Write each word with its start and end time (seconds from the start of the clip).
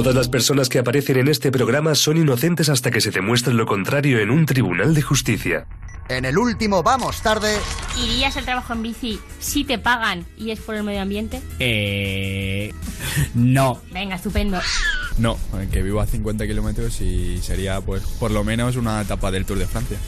Todas 0.00 0.14
las 0.14 0.28
personas 0.30 0.70
que 0.70 0.78
aparecen 0.78 1.18
en 1.18 1.28
este 1.28 1.52
programa 1.52 1.94
son 1.94 2.16
inocentes 2.16 2.70
hasta 2.70 2.90
que 2.90 3.02
se 3.02 3.10
demuestre 3.10 3.52
lo 3.52 3.66
contrario 3.66 4.18
en 4.18 4.30
un 4.30 4.46
tribunal 4.46 4.94
de 4.94 5.02
justicia. 5.02 5.66
En 6.08 6.24
el 6.24 6.38
último 6.38 6.82
Vamos 6.82 7.20
Tarde. 7.20 7.54
¿Irías 8.02 8.34
al 8.38 8.46
trabajo 8.46 8.72
en 8.72 8.80
bici 8.80 9.20
si 9.40 9.62
te 9.62 9.78
pagan 9.78 10.24
y 10.38 10.52
es 10.52 10.60
por 10.60 10.74
el 10.74 10.84
medio 10.84 11.02
ambiente? 11.02 11.42
Eh. 11.58 12.72
No. 13.34 13.82
Venga, 13.92 14.14
estupendo. 14.14 14.58
No, 15.18 15.36
que 15.70 15.82
vivo 15.82 16.00
a 16.00 16.06
50 16.06 16.46
kilómetros 16.46 16.98
y 17.02 17.36
sería 17.42 17.82
pues 17.82 18.02
por 18.18 18.30
lo 18.30 18.42
menos 18.42 18.76
una 18.76 19.02
etapa 19.02 19.30
del 19.30 19.44
Tour 19.44 19.58
de 19.58 19.66
Francia. 19.66 19.98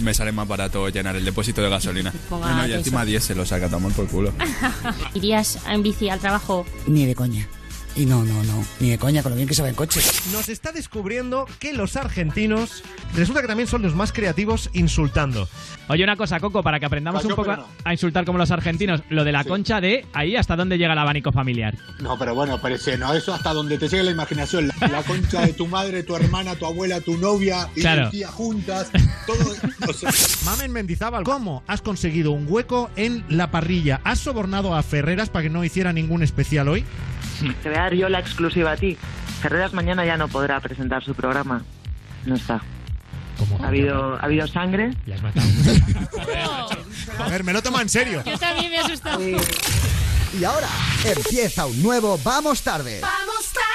Me 0.00 0.14
sale 0.14 0.32
más 0.32 0.48
barato 0.48 0.88
llenar 0.88 1.16
el 1.16 1.24
depósito 1.26 1.60
de 1.60 1.68
gasolina. 1.68 2.14
Ponga 2.30 2.46
Bueno, 2.46 2.66
y 2.66 2.72
encima 2.72 3.04
10 3.04 3.22
se 3.22 3.34
lo 3.34 3.44
saca 3.44 3.68
por 3.68 4.08
culo. 4.08 4.32
¿Irías 5.12 5.58
en 5.68 5.82
bici 5.82 6.08
al 6.08 6.18
trabajo? 6.18 6.64
Ni 6.86 7.04
de 7.04 7.14
coña. 7.14 7.46
Y 7.96 8.06
no, 8.06 8.24
no, 8.24 8.42
no. 8.44 8.64
Ni 8.78 8.90
de 8.90 8.98
coña 8.98 9.22
con 9.24 9.30
lo 9.30 9.36
bien 9.36 9.48
que 9.48 9.54
se 9.54 9.62
va 9.62 9.68
en 9.68 9.74
coche. 9.74 10.00
Nos 10.32 10.48
está 10.48 10.70
descubriendo 10.70 11.46
que 11.58 11.72
los 11.72 11.96
argentinos 11.96 12.84
resulta 13.16 13.40
que 13.40 13.48
también 13.48 13.66
son 13.68 13.82
los 13.82 13.94
más 13.96 14.12
creativos 14.12 14.70
insultando. 14.72 15.48
Oye, 15.88 16.04
una 16.04 16.16
cosa, 16.16 16.38
Coco, 16.38 16.62
para 16.62 16.78
que 16.78 16.86
aprendamos 16.86 17.24
un 17.24 17.34
poco 17.34 17.56
a 17.84 17.92
insultar 17.92 18.24
como 18.24 18.38
los 18.38 18.50
argentinos, 18.52 19.02
lo 19.08 19.24
de 19.24 19.32
la 19.32 19.42
concha 19.42 19.80
de 19.80 20.06
ahí 20.12 20.36
hasta 20.36 20.54
dónde 20.54 20.78
llega 20.78 20.92
el 20.92 20.98
abanico 20.98 21.32
familiar. 21.32 21.76
No, 22.00 22.16
pero 22.18 22.34
bueno, 22.36 22.60
parece, 22.60 22.96
no, 22.98 23.12
eso 23.14 23.34
hasta 23.34 23.52
donde 23.52 23.78
te 23.78 23.88
llegue 23.88 24.04
la 24.04 24.10
imaginación. 24.12 24.68
La, 24.80 24.86
la 24.88 25.02
concha 25.02 25.40
de 25.44 25.54
tu 25.54 25.66
madre, 25.66 26.02
tu 26.04 26.14
hermana, 26.14 26.54
tu 26.54 26.66
abuela, 26.66 27.00
tu 27.00 27.16
novia 27.16 27.68
y 27.74 27.80
Claro. 27.80 28.04
tu 28.06 28.10
tía 28.12 28.28
juntas. 28.28 28.90
Todo. 29.26 29.54
o 29.88 29.92
sea, 29.92 30.10
Mamen 30.44 30.70
Mendizábal, 30.72 31.24
¿cómo 31.24 31.64
has 31.66 31.82
conseguido 31.82 32.30
un 32.30 32.46
hueco 32.48 32.90
en 32.96 33.24
la 33.28 33.50
parrilla? 33.50 34.00
¿Has 34.04 34.20
sobornado 34.20 34.74
a 34.76 34.82
Ferreras 34.84 35.30
para 35.30 35.44
que 35.44 35.50
no 35.50 35.64
hiciera 35.64 35.92
ningún 35.92 36.22
especial 36.22 36.68
hoy? 36.68 36.84
Te 37.62 37.68
voy 37.68 37.78
a 37.78 37.82
dar 37.82 37.94
yo 37.94 38.08
la 38.08 38.18
exclusiva 38.20 38.72
a 38.72 38.76
ti. 38.76 38.96
Ferreras 39.40 39.72
mañana 39.72 40.04
ya 40.04 40.16
no 40.16 40.26
podrá 40.28 40.58
presentar 40.60 41.04
su 41.04 41.14
programa. 41.14 41.62
No 42.24 42.34
está. 42.34 42.60
Ha 43.62 43.68
habido, 43.68 44.16
ha 44.16 44.20
habido 44.24 44.48
sangre. 44.48 44.90
A 47.18 47.28
ver, 47.28 47.44
me 47.44 47.52
lo 47.52 47.62
toma 47.62 47.82
en 47.82 47.88
serio. 47.88 48.20
Yo 48.24 48.36
también 48.36 48.68
me 48.70 48.76
he 48.76 48.80
asustado. 48.80 49.20
Y 49.20 49.36
ahora 50.44 50.66
empieza 51.04 51.66
un 51.66 51.80
nuevo 51.82 52.18
Vamos 52.24 52.62
Tarde. 52.62 53.00
Vamos 53.00 53.52
tarde. 53.52 53.68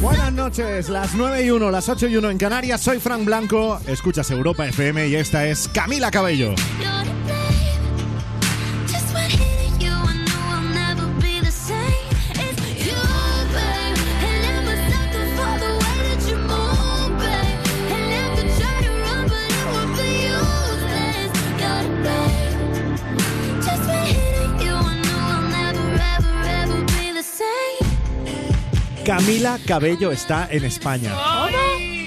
Buenas 0.00 0.32
noches, 0.32 0.88
las 0.90 1.14
9 1.14 1.44
y 1.44 1.50
1, 1.50 1.70
las 1.70 1.88
8 1.88 2.08
y 2.08 2.16
1 2.16 2.30
en 2.30 2.38
Canarias. 2.38 2.80
Soy 2.82 2.98
Frank 3.00 3.24
Blanco, 3.24 3.80
escuchas 3.86 4.30
Europa 4.30 4.66
FM 4.66 5.08
y 5.08 5.14
esta 5.16 5.46
es 5.46 5.68
Camila 5.72 6.10
Cabello. 6.10 6.54
Camila 29.04 29.58
Cabello 29.66 30.10
está 30.12 30.48
en 30.50 30.64
España. 30.64 31.12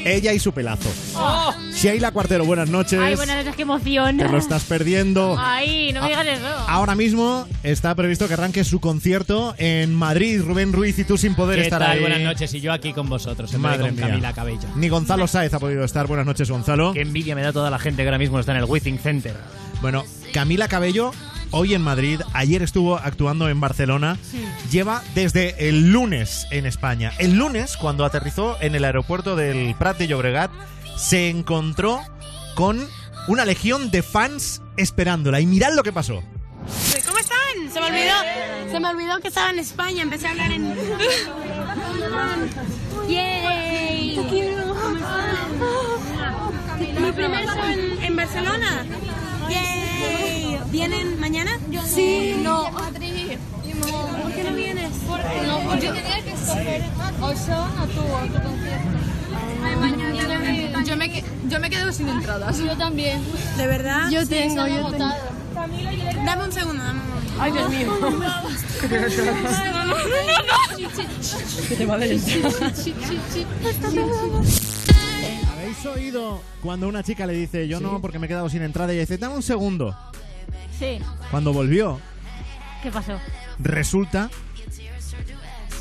Ella 0.03 0.34
y 0.34 0.40
su 0.40 0.52
pelazo. 0.52 0.90
Oh. 1.16 1.53
Sheila 1.74 2.12
Cuartero, 2.12 2.44
buenas 2.46 2.69
noches. 2.69 3.00
Ay, 3.00 3.16
buenas 3.16 3.38
noches, 3.38 3.56
qué 3.56 3.62
emoción. 3.63 4.18
Te 4.18 4.28
lo 4.28 4.38
estás 4.38 4.63
perdiendo. 4.63 5.36
Ay, 5.38 5.91
no 5.94 6.02
me 6.02 6.07
digas 6.07 6.25
eso. 6.25 6.47
Ahora 6.68 6.96
mismo 6.96 7.46
está 7.62 7.94
previsto 7.94 8.28
que 8.28 8.34
arranque 8.34 8.63
su 8.63 8.80
concierto 8.80 9.53
en 9.59 9.94
Madrid. 9.94 10.41
Rubén 10.41 10.74
Ruiz 10.74 10.97
y 10.97 11.03
tú 11.03 11.18
sin 11.18 11.36
poder 11.36 11.59
¿Qué 11.59 11.66
estar 11.66 11.81
tal? 11.81 11.91
ahí. 11.91 12.00
Buenas 12.00 12.22
noches. 12.22 12.52
Y 12.53 12.62
yo 12.62 12.72
aquí 12.74 12.94
con 12.94 13.09
vosotros, 13.09 13.53
en 13.53 13.62
Madre 13.62 13.81
con 13.81 13.96
mía. 13.96 14.07
Camila 14.07 14.34
Cabello. 14.34 14.68
Ni 14.75 14.90
Gonzalo 14.90 15.28
Sáez 15.28 15.53
ha 15.53 15.59
podido 15.59 15.84
estar. 15.84 16.07
Buenas 16.07 16.25
noches, 16.25 16.50
Gonzalo. 16.50 16.94
Qué 16.94 17.02
envidia 17.02 17.36
me 17.36 17.41
da 17.44 17.53
toda 17.53 17.69
la 17.69 17.78
gente 17.78 18.02
que 18.02 18.07
ahora 18.07 18.18
mismo 18.18 18.40
está 18.40 18.53
en 18.53 18.59
el 18.59 18.66
Withing 18.66 18.97
Center. 18.97 19.36
Bueno, 19.81 20.03
Camila 20.34 20.68
Cabello, 20.68 21.12
hoy 21.52 21.74
en 21.74 21.81
Madrid, 21.81 22.22
ayer 22.34 22.62
estuvo 22.63 22.96
actuando 22.96 23.50
en 23.50 23.59
Barcelona, 23.59 24.18
lleva 24.72 25.03
desde 25.16 25.69
el 25.69 25.91
lunes 25.91 26.47
en 26.52 26.66
España. 26.66 27.12
El 27.18 27.35
lunes, 27.35 27.78
cuando 27.78 28.06
aterrizó 28.06 28.58
en 28.62 28.75
el 28.75 28.85
aeropuerto 28.85 29.35
del 29.35 29.75
Prat 29.75 29.97
de 29.97 30.07
Llobregat, 30.07 30.52
se 30.97 31.30
encontró 31.30 32.02
con 32.56 32.88
una 33.28 33.46
legión 33.46 33.91
de 33.91 34.02
fans 34.02 34.62
esperándola. 34.78 35.40
Y 35.40 35.46
mirad 35.46 35.74
lo 35.74 35.84
que 35.84 35.94
pasó. 35.94 36.24
¿Cómo 37.06 37.19
están? 37.19 37.72
Se 37.72 37.80
me 37.80 37.88
olvidó, 37.88 38.72
se 38.72 38.80
me 38.80 38.90
olvidó 38.90 39.19
que 39.19 39.28
estaba 39.28 39.50
en 39.52 39.59
España. 39.59 40.03
Empecé 40.03 40.28
a 40.28 40.31
hablar 40.31 40.52
en. 40.52 40.75
¡Yay! 43.07 44.16
Te 44.16 44.28
quiero. 44.28 44.75
Mi 47.00 47.12
primer 47.12 47.46
show 47.46 47.63
en, 47.66 48.03
en 48.03 48.16
Barcelona. 48.16 48.86
¡Yay! 49.50 50.59
¿Vienen 50.72 51.19
mañana? 51.19 51.52
sí, 51.85 52.35
no. 52.41 52.69
¿Por 52.72 54.34
qué 54.34 54.44
no 54.44 54.53
vienes? 54.56 54.91
No, 55.46 55.59
porque 55.69 55.88
tenía 55.88 56.24
que 56.24 56.31
escoger 56.31 56.84
o 57.22 57.34
yo 57.34 57.68
o 57.81 57.88
tú, 57.88 58.02
o 58.02 58.19
tu 58.25 58.40
concierto. 58.44 58.97
Yo 60.86 60.96
me, 60.96 61.24
yo 61.50 61.59
me 61.59 61.69
quedo 61.69 61.91
sin 61.91 62.09
entradas. 62.09 62.57
Yo 62.57 62.78
también. 62.78 63.22
¿De 63.57 63.68
verdad? 63.68 64.09
Yo 64.09 64.28
tengo, 64.28 64.68
yo 64.68 64.90
tengo. 64.91 65.13
Dame 66.25 66.44
un 66.44 66.52
segundo, 66.52 66.84
dame 66.84 67.02
un 67.02 67.09
momento. 67.09 67.34
Ay, 67.40 67.52
Dios 67.52 67.69
mío. 67.69 67.97
No, 68.02 68.09
no, 68.09 68.18
no, 68.18 68.25
no. 69.86 69.96
Que 71.68 71.75
te 71.75 71.86
va 71.86 71.96
a 71.96 71.97
¿Habéis 75.67 75.85
oído 75.85 76.41
cuando 76.61 76.88
una 76.88 77.03
chica 77.03 77.25
le 77.25 77.33
dice, 77.33 77.67
yo 77.67 77.81
no, 77.81 78.00
porque 78.00 78.19
me 78.19 78.25
he 78.25 78.29
quedado 78.29 78.50
sin 78.50 78.61
entrada? 78.61 78.94
Y 78.94 79.00
dice, 79.00 79.17
dame 79.17 79.35
un 79.35 79.44
segundo. 79.44 79.94
Sí. 80.79 81.00
Cuando 81.29 81.51
volvió, 81.51 82.00
¿Qué 82.81 82.89
pasó? 82.89 83.19
resulta 83.59 84.29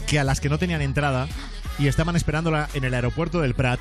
que 0.08 0.18
a 0.18 0.24
las 0.24 0.40
que 0.40 0.48
no 0.48 0.58
tenían 0.58 0.82
entrada 0.82 1.28
y 1.78 1.86
estaban 1.86 2.16
esperándola 2.16 2.68
en 2.74 2.82
el 2.82 2.94
aeropuerto 2.94 3.40
del 3.40 3.54
Prat, 3.54 3.78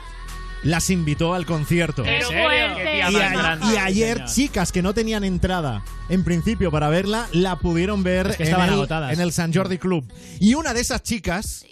las 0.62 0.92
invitó 0.92 1.34
al 1.34 1.48
concierto. 1.48 2.04
Y, 2.06 2.10
a- 2.10 3.60
y 3.74 3.78
ayer, 3.78 4.26
chicas 4.26 4.72
que 4.72 4.84
no 4.84 4.94
tenían 4.94 5.24
entrada, 5.24 5.84
en 6.10 6.24
principio 6.24 6.70
para 6.70 6.88
verla, 6.90 7.28
la 7.32 7.56
pudieron 7.56 8.04
ver 8.04 8.28
Es 8.28 8.38
que 8.38 8.44
en, 8.44 8.50
estaban 8.50 8.68
el, 8.68 8.76
agotadas. 8.76 9.12
en 9.12 9.22
el 9.22 9.32
San 9.32 9.52
Jordi 9.52 9.80
Club. 9.80 10.06
Y 10.40 10.54
una 10.54 10.76
de 10.76 10.82
esas 10.82 11.02
chicas 11.02 11.66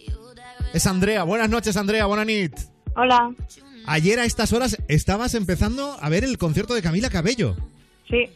es 0.74 0.88
Andrea. 0.88 1.22
Buenas 1.22 1.52
noches, 1.52 1.78
Andrea. 1.78 2.08
Buenas 2.08 2.26
nit. 2.26 2.58
Hola. 2.96 3.32
Ayer 3.86 4.20
a 4.20 4.26
estas 4.26 4.54
horas 4.54 4.78
estabas 4.88 5.34
empezando 5.36 5.98
a 6.00 6.10
ver 6.10 6.24
el 6.24 6.38
concierto 6.38 6.74
de 6.74 6.82
Camila 6.82 7.10
Cabello. 7.10 7.56
Sí. 8.10 8.30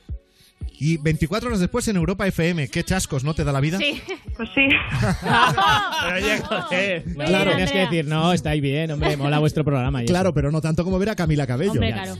Y 0.80 0.98
24 0.98 1.48
horas 1.50 1.60
después 1.60 1.88
en 1.88 1.96
Europa 1.96 2.28
FM. 2.28 2.68
Qué 2.68 2.84
chascos, 2.84 3.24
¿no 3.24 3.34
te 3.34 3.44
da 3.44 3.52
la 3.52 3.60
vida? 3.62 3.78
Sí. 3.80 4.02
Pues 4.36 4.50
sí. 4.54 4.62
Pero 5.02 6.16
oye, 6.16 6.40
joder. 6.42 7.08
No, 7.08 7.26
Claro. 7.26 7.52
tenías 7.52 7.72
que 7.72 7.80
decir, 7.80 8.06
no, 8.06 8.34
estáis 8.34 8.62
bien, 8.62 8.92
hombre, 8.92 9.18
mola 9.18 9.40
vuestro 9.40 9.64
programa. 9.64 10.02
y 10.02 10.06
eso. 10.06 10.12
Claro, 10.14 10.34
pero 10.34 10.52
no 10.52 10.62
tanto 10.62 10.84
como 10.84 11.00
ver 11.00 11.10
a 11.10 11.16
Camila 11.16 11.48
Cabello. 11.48 11.72
Hombre, 11.72 11.94
claro. 11.94 12.16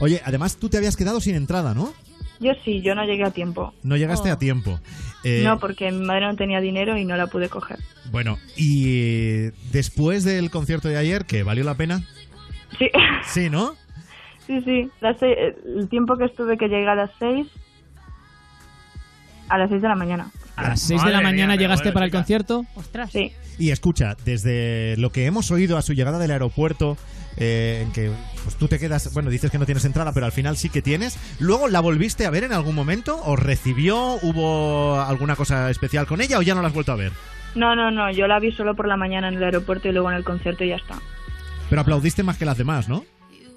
Oye, 0.00 0.20
además 0.24 0.56
tú 0.56 0.68
te 0.68 0.76
habías 0.78 0.96
quedado 0.96 1.20
sin 1.20 1.36
entrada, 1.36 1.74
¿no? 1.74 1.92
Yo 2.40 2.50
sí, 2.64 2.80
yo 2.82 2.94
no 2.96 3.04
llegué 3.04 3.22
a 3.24 3.30
tiempo. 3.30 3.72
No 3.84 3.96
llegaste 3.96 4.30
a 4.30 4.38
tiempo. 4.38 4.80
Eh, 5.24 5.42
No, 5.44 5.58
porque 5.58 5.90
mi 5.90 6.04
madre 6.04 6.26
no 6.26 6.36
tenía 6.36 6.60
dinero 6.60 6.96
y 6.98 7.04
no 7.04 7.16
la 7.16 7.26
pude 7.26 7.48
coger. 7.48 7.78
Bueno, 8.10 8.38
y 8.56 9.46
eh, 9.46 9.52
después 9.72 10.22
del 10.24 10.50
concierto 10.50 10.88
de 10.88 10.98
ayer, 10.98 11.24
que 11.24 11.42
valió 11.42 11.64
la 11.64 11.74
pena. 11.76 12.02
Sí. 12.78 12.90
Sí, 13.26 13.48
¿no? 13.50 13.74
Sí, 14.46 14.60
sí. 14.62 14.90
Las 15.00 15.18
se- 15.18 15.54
el 15.78 15.88
tiempo 15.88 16.16
que 16.18 16.26
estuve 16.26 16.58
que 16.58 16.68
llegué 16.68 16.86
a 16.86 16.94
las 16.94 17.10
6. 17.18 17.46
A 19.48 19.56
las 19.58 19.70
6 19.70 19.80
de 19.82 19.88
la 19.88 19.94
mañana. 19.94 20.30
A 20.56 20.68
las 20.68 20.80
6 20.80 21.04
de 21.04 21.10
la 21.10 21.20
mañana 21.20 21.54
mía, 21.54 21.62
llegaste 21.62 21.84
bueno, 21.84 21.94
para 21.94 22.06
el 22.06 22.12
concierto. 22.12 22.64
Ostras. 22.74 23.10
Sí. 23.10 23.32
Y 23.58 23.70
escucha, 23.70 24.16
desde 24.24 24.96
lo 24.98 25.10
que 25.10 25.26
hemos 25.26 25.50
oído 25.50 25.76
a 25.76 25.82
su 25.82 25.94
llegada 25.94 26.18
del 26.18 26.30
aeropuerto, 26.30 26.96
eh, 27.36 27.80
en 27.84 27.92
que 27.92 28.10
pues, 28.42 28.56
tú 28.56 28.68
te 28.68 28.78
quedas, 28.78 29.12
bueno, 29.12 29.30
dices 29.30 29.50
que 29.50 29.58
no 29.58 29.66
tienes 29.66 29.84
entrada, 29.84 30.12
pero 30.12 30.26
al 30.26 30.32
final 30.32 30.56
sí 30.56 30.68
que 30.68 30.82
tienes. 30.82 31.18
Luego, 31.40 31.68
¿la 31.68 31.80
volviste 31.80 32.26
a 32.26 32.30
ver 32.30 32.44
en 32.44 32.52
algún 32.52 32.74
momento? 32.74 33.20
¿O 33.24 33.36
recibió? 33.36 34.18
¿Hubo 34.22 35.00
alguna 35.00 35.36
cosa 35.36 35.70
especial 35.70 36.06
con 36.06 36.20
ella 36.20 36.38
o 36.38 36.42
ya 36.42 36.54
no 36.54 36.62
la 36.62 36.68
has 36.68 36.74
vuelto 36.74 36.92
a 36.92 36.96
ver? 36.96 37.12
No, 37.54 37.74
no, 37.74 37.90
no. 37.90 38.10
Yo 38.10 38.26
la 38.26 38.38
vi 38.38 38.52
solo 38.52 38.74
por 38.74 38.88
la 38.88 38.96
mañana 38.96 39.28
en 39.28 39.34
el 39.34 39.44
aeropuerto 39.44 39.88
y 39.88 39.92
luego 39.92 40.10
en 40.10 40.16
el 40.16 40.24
concierto 40.24 40.64
y 40.64 40.68
ya 40.68 40.76
está. 40.76 40.96
Pero 41.68 41.80
aplaudiste 41.80 42.22
más 42.22 42.36
que 42.36 42.44
las 42.44 42.58
demás, 42.58 42.88
¿no? 42.88 43.04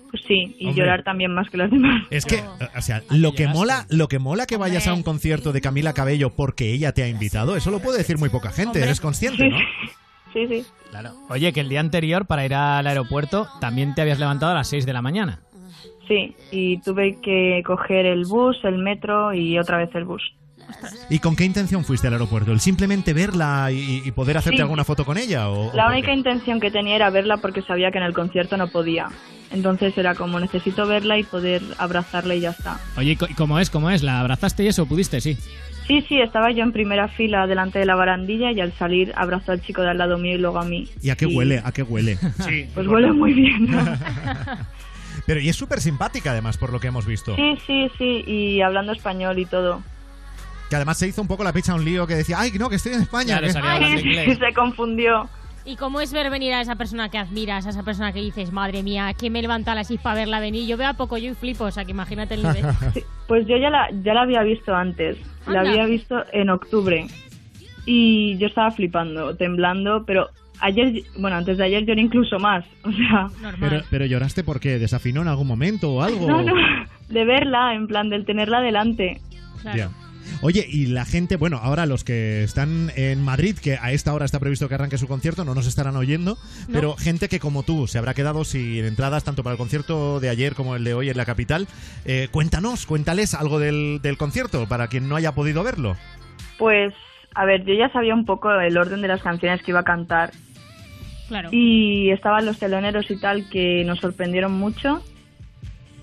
Pues 0.09 0.23
sí, 0.27 0.55
y 0.57 0.67
Hombre. 0.67 0.81
llorar 0.81 1.03
también 1.03 1.33
más 1.33 1.49
que 1.49 1.57
las 1.57 1.69
demás. 1.69 2.03
Es 2.09 2.25
que, 2.25 2.41
o 2.77 2.81
sea, 2.81 3.01
lo 3.09 3.33
que 3.33 3.47
mola, 3.47 3.85
lo 3.89 4.07
que 4.07 4.19
mola 4.19 4.45
que 4.45 4.55
vayas 4.57 4.87
a 4.87 4.93
un 4.93 5.03
concierto 5.03 5.51
de 5.51 5.59
Camila 5.61 5.93
Cabello 5.93 6.29
porque 6.35 6.71
ella 6.71 6.93
te 6.93 7.03
ha 7.03 7.07
invitado, 7.09 7.55
eso 7.57 7.71
lo 7.71 7.79
puede 7.79 7.97
decir 7.97 8.17
muy 8.17 8.29
poca 8.29 8.49
gente, 8.51 8.69
Hombre. 8.69 8.83
eres 8.83 9.01
consciente, 9.01 9.49
¿no? 9.49 9.57
Sí, 10.33 10.47
sí. 10.47 10.65
Claro. 10.91 11.13
Oye, 11.29 11.51
que 11.51 11.59
el 11.61 11.69
día 11.69 11.79
anterior, 11.81 12.25
para 12.25 12.45
ir 12.45 12.53
al 12.53 12.87
aeropuerto, 12.87 13.47
también 13.59 13.95
te 13.95 14.01
habías 14.01 14.19
levantado 14.19 14.51
a 14.53 14.55
las 14.55 14.67
6 14.69 14.85
de 14.85 14.93
la 14.93 15.01
mañana. 15.01 15.39
Sí, 16.07 16.35
y 16.51 16.79
tuve 16.81 17.17
que 17.21 17.61
coger 17.65 18.05
el 18.05 18.23
bus, 18.25 18.57
el 18.63 18.77
metro 18.77 19.33
y 19.33 19.59
otra 19.59 19.77
vez 19.77 19.89
el 19.93 20.05
bus. 20.05 20.21
¿Y 21.09 21.19
con 21.19 21.35
qué 21.35 21.43
intención 21.45 21.83
fuiste 21.85 22.07
al 22.07 22.13
aeropuerto? 22.13 22.51
¿El 22.51 22.59
simplemente 22.61 23.13
verla 23.13 23.69
y, 23.71 24.01
y 24.05 24.11
poder 24.11 24.37
hacerte 24.37 24.57
Sí. 24.57 24.61
alguna 24.61 24.83
foto 24.83 25.05
con 25.05 25.17
ella? 25.17 25.49
O, 25.49 25.73
La 25.73 25.87
única 25.89 26.13
intención 26.13 26.59
que 26.59 26.71
tenía 26.71 26.95
era 26.95 27.09
verla 27.09 27.37
porque 27.37 27.61
sabía 27.61 27.89
que 27.91 27.97
en 27.97 28.03
el 28.05 28.13
concierto 28.13 28.55
no 28.57 28.67
podía. 28.69 29.07
Entonces 29.51 29.97
era 29.97 30.13
como 30.15 30.39
necesito 30.39 30.85
verla 30.87 31.17
y 31.17 31.23
poder 31.23 31.61
abrazarla 31.77 32.35
y 32.35 32.41
ya 32.41 32.49
está. 32.51 32.79
Oye, 32.97 33.11
¿y 33.19 33.31
y 33.31 33.33
¿cómo 33.35 33.59
es? 33.59 33.69
¿Cómo 33.69 33.89
es? 33.89 34.03
¿La 34.03 34.19
abrazaste 34.19 34.63
y 34.63 34.67
eso? 34.67 34.85
¿Pudiste? 34.85 35.21
Sí. 35.21 35.37
Sí, 35.87 36.03
sí, 36.09 36.19
estaba 36.19 36.51
yo 36.51 36.63
en 36.63 36.73
primera 36.73 37.07
fila 37.07 37.47
delante 37.47 37.79
de 37.79 37.85
la 37.85 37.95
barandilla 37.95 38.51
y 38.51 38.59
al 38.59 38.73
salir 38.73 39.13
abrazó 39.15 39.53
al 39.53 39.61
chico 39.61 39.81
de 39.83 39.91
al 39.91 39.97
lado 39.97 40.17
mío 40.17 40.35
y 40.35 40.37
luego 40.37 40.59
a 40.59 40.65
mí. 40.65 40.89
¿Y 41.01 41.11
a 41.11 41.15
qué 41.15 41.25
huele? 41.27 41.61
¿A 41.63 41.71
qué 41.71 41.81
huele? 41.83 42.17
Sí. 42.45 42.67
Pues 42.73 42.85
huele 42.87 43.13
muy 43.13 43.33
bien. 43.33 43.67
Pero 45.25 45.39
y 45.39 45.49
es 45.49 45.55
súper 45.55 45.79
simpática 45.81 46.31
además, 46.31 46.57
por 46.57 46.71
lo 46.71 46.79
que 46.79 46.87
hemos 46.87 47.05
visto. 47.05 47.35
Sí, 47.35 47.57
sí, 47.65 47.89
sí, 47.97 48.23
y 48.27 48.61
hablando 48.61 48.91
español 48.91 49.39
y 49.39 49.45
todo. 49.45 49.81
Que 50.69 50.75
además 50.75 50.97
se 50.97 51.07
hizo 51.07 51.21
un 51.21 51.27
poco 51.29 51.43
la 51.45 51.53
picha 51.53 51.73
un 51.73 51.85
lío 51.85 52.05
que 52.05 52.15
decía, 52.15 52.37
ay, 52.39 52.51
no, 52.59 52.69
que 52.69 52.75
estoy 52.75 52.93
en 52.93 53.01
España. 53.03 53.39
que- 53.39 53.47
Ay, 53.63 54.35
se 54.35 54.53
confundió. 54.53 55.29
¿Y 55.67 55.75
cómo 55.75 55.99
es 55.99 56.13
ver 56.13 56.29
venir 56.29 56.53
a 56.53 56.61
esa 56.61 56.75
persona 56.75 57.09
que 57.09 57.17
admiras, 57.17 57.67
a 57.67 57.71
esa 57.71 57.83
persona 57.83 58.13
que 58.13 58.21
dices, 58.21 58.53
madre 58.53 58.83
mía, 58.83 59.13
que 59.19 59.29
me 59.29 59.41
levanta 59.41 59.73
a 59.73 59.75
las 59.75 59.87
6 59.87 59.99
para 60.01 60.15
verla 60.15 60.39
venir? 60.39 60.65
Yo 60.65 60.77
veo 60.77 60.87
a 60.87 60.93
poco 60.93 61.17
yo 61.17 61.31
y 61.31 61.35
flipo, 61.35 61.65
o 61.65 61.71
sea 61.71 61.83
que 61.83 61.91
imagínate 61.91 62.35
el 62.35 62.43
nivel. 62.43 62.63
Pues 63.27 63.45
yo 63.45 63.57
ya 63.57 63.69
la, 63.69 63.89
ya 64.03 64.13
la 64.13 64.21
había 64.21 64.41
visto 64.43 64.73
antes. 64.73 65.17
La 65.45 65.59
había 65.59 65.85
visto 65.85 66.23
en 66.31 66.49
octubre. 66.49 67.05
Y 67.85 68.37
yo 68.37 68.47
estaba 68.47 68.71
flipando, 68.71 69.35
temblando, 69.35 70.05
pero 70.05 70.29
ayer, 70.61 71.03
bueno, 71.17 71.35
antes 71.35 71.57
de 71.57 71.65
ayer 71.65 71.85
lloré 71.85 71.99
incluso 72.01 72.39
más. 72.39 72.63
O 72.85 72.91
sea, 72.93 73.27
Pero, 73.59 73.81
pero 73.89 74.05
lloraste 74.05 74.45
porque 74.45 74.79
desafinó 74.79 75.23
en 75.23 75.27
algún 75.27 75.47
momento 75.47 75.91
o 75.91 76.01
algo. 76.01 76.25
no, 76.25 76.41
no, 76.41 76.53
de 77.09 77.25
verla, 77.25 77.73
en 77.73 77.87
plan, 77.87 78.09
del 78.09 78.25
tenerla 78.25 78.61
delante. 78.61 79.19
Ya. 79.75 79.89
Oye, 80.41 80.65
y 80.69 80.87
la 80.87 81.05
gente, 81.05 81.35
bueno, 81.35 81.57
ahora 81.61 81.85
los 81.85 82.03
que 82.03 82.43
están 82.43 82.91
en 82.95 83.23
Madrid, 83.23 83.57
que 83.57 83.77
a 83.81 83.91
esta 83.91 84.13
hora 84.13 84.25
está 84.25 84.39
previsto 84.39 84.67
que 84.69 84.75
arranque 84.75 84.97
su 84.97 85.07
concierto, 85.07 85.43
no 85.45 85.55
nos 85.55 85.67
estarán 85.67 85.95
oyendo, 85.95 86.37
No. 86.67 86.73
pero 86.73 86.95
gente 86.95 87.27
que 87.29 87.39
como 87.39 87.63
tú 87.63 87.87
se 87.87 87.97
habrá 87.97 88.13
quedado 88.13 88.43
sin 88.45 88.85
entradas 88.85 89.23
tanto 89.23 89.43
para 89.43 89.53
el 89.53 89.57
concierto 89.57 90.19
de 90.19 90.29
ayer 90.29 90.53
como 90.55 90.75
el 90.75 90.83
de 90.83 90.93
hoy 90.93 91.09
en 91.09 91.17
la 91.17 91.25
capital. 91.25 91.67
Eh, 92.05 92.27
cuéntanos, 92.31 92.85
cuéntales 92.85 93.33
algo 93.33 93.59
del, 93.59 93.99
del 94.01 94.17
concierto 94.17 94.67
para 94.67 94.87
quien 94.87 95.09
no 95.09 95.15
haya 95.15 95.33
podido 95.33 95.63
verlo. 95.63 95.95
Pues, 96.57 96.93
a 97.35 97.45
ver, 97.45 97.63
yo 97.65 97.73
ya 97.73 97.89
sabía 97.91 98.13
un 98.15 98.25
poco 98.25 98.51
el 98.51 98.77
orden 98.77 99.01
de 99.01 99.07
las 99.07 99.21
canciones 99.21 99.61
que 99.63 99.71
iba 99.71 99.81
a 99.81 99.83
cantar. 99.83 100.31
Claro. 101.27 101.49
Y 101.51 102.09
estaban 102.11 102.45
los 102.45 102.57
teloneros 102.57 103.11
y 103.11 103.17
tal 103.19 103.49
que 103.49 103.83
nos 103.85 103.99
sorprendieron 103.99 104.53
mucho. 104.53 105.01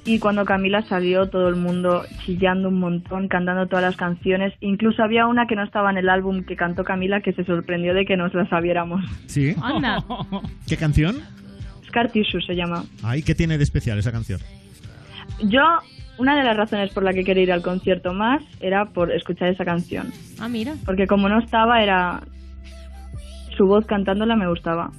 Y 0.06 0.19
cuando 0.19 0.45
Camila 0.45 0.83
salió, 0.83 1.31
todo 1.31 1.49
el 1.49 1.56
mundo 1.56 2.03
chillando 2.25 2.69
un 2.69 2.79
montón, 2.79 3.27
cantando 3.29 3.67
todas 3.67 3.85
las 3.85 3.97
canciones. 3.97 4.53
Incluso 4.61 5.03
había 5.03 5.27
una 5.27 5.47
que 5.47 5.56
no 5.56 5.65
estaba 5.65 5.91
en 5.91 5.97
el 5.97 6.11
álbum 6.11 6.45
que 6.45 6.56
cantó 6.56 6.85
Camila 6.85 7.23
que 7.23 7.33
se 7.33 7.45
sorprendió 7.45 7.95
de 7.95 8.05
que 8.05 8.17
nos 8.17 8.35
la 8.35 8.47
sabiéramos. 8.49 9.03
¿Sí? 9.27 9.55
Anda. 9.62 10.05
¿Qué 10.69 10.77
canción? 10.77 11.17
Scar 11.89 12.11
Tissue 12.11 12.43
se 12.43 12.55
llama. 12.55 12.85
Ay, 13.03 13.23
¿qué 13.23 13.35
tiene 13.35 13.56
de 13.56 13.65
especial 13.65 13.99
esa 13.99 14.12
canción? 14.12 14.41
Yo, 15.43 15.62
una 16.19 16.37
de 16.37 16.45
las 16.45 16.56
razones 16.56 16.93
por 16.93 17.03
la 17.03 17.15
que 17.15 17.25
quería 17.25 17.45
ir 17.45 17.53
al 17.53 17.62
concierto 17.62 18.12
más 18.12 18.43
era 18.61 18.85
por 18.85 19.11
escuchar 19.11 19.49
esa 19.49 19.65
canción. 19.65 20.12
Ah, 20.39 20.49
mira. 20.49 20.75
Porque 20.85 21.06
como 21.06 21.31
no 21.31 21.39
estaba, 21.39 21.83
era. 21.83 22.21
Su 23.56 23.67
voz 23.67 23.87
cantándola 23.87 24.37
me 24.37 24.49
gustaba. 24.49 24.91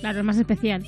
Claro, 0.00 0.20
es 0.20 0.24
más 0.24 0.38
especial. 0.38 0.84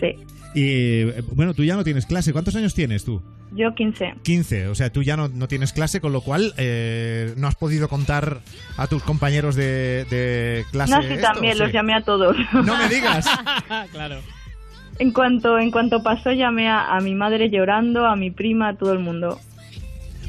Sí. 0.00 0.16
Y 0.54 1.02
eh, 1.02 1.22
bueno, 1.32 1.52
tú 1.52 1.64
ya 1.64 1.74
no 1.74 1.84
tienes 1.84 2.06
clase. 2.06 2.32
¿Cuántos 2.32 2.54
años 2.56 2.74
tienes 2.74 3.04
tú? 3.04 3.20
Yo 3.52 3.74
15. 3.74 4.14
15, 4.22 4.68
o 4.68 4.74
sea, 4.74 4.90
tú 4.90 5.02
ya 5.02 5.16
no, 5.16 5.28
no 5.28 5.48
tienes 5.48 5.72
clase, 5.72 6.00
con 6.00 6.12
lo 6.12 6.20
cual 6.20 6.54
eh, 6.56 7.34
no 7.36 7.46
has 7.46 7.54
podido 7.54 7.88
contar 7.88 8.40
a 8.76 8.86
tus 8.86 9.02
compañeros 9.02 9.54
de, 9.54 10.06
de 10.10 10.64
clase. 10.72 10.92
No, 10.92 11.02
sí, 11.02 11.08
esto, 11.12 11.32
también, 11.32 11.54
¿o 11.56 11.58
los 11.58 11.68
sí? 11.68 11.74
llamé 11.74 11.94
a 11.94 12.02
todos. 12.02 12.36
No 12.52 12.76
me 12.76 12.88
digas. 12.88 13.26
claro. 13.92 14.20
En 14.98 15.12
cuanto, 15.12 15.58
en 15.58 15.70
cuanto 15.70 16.02
pasó, 16.02 16.32
llamé 16.32 16.68
a, 16.68 16.96
a 16.96 17.00
mi 17.00 17.14
madre 17.14 17.50
llorando, 17.50 18.06
a 18.06 18.16
mi 18.16 18.30
prima, 18.30 18.68
a 18.68 18.76
todo 18.76 18.92
el 18.92 19.00
mundo. 19.00 19.40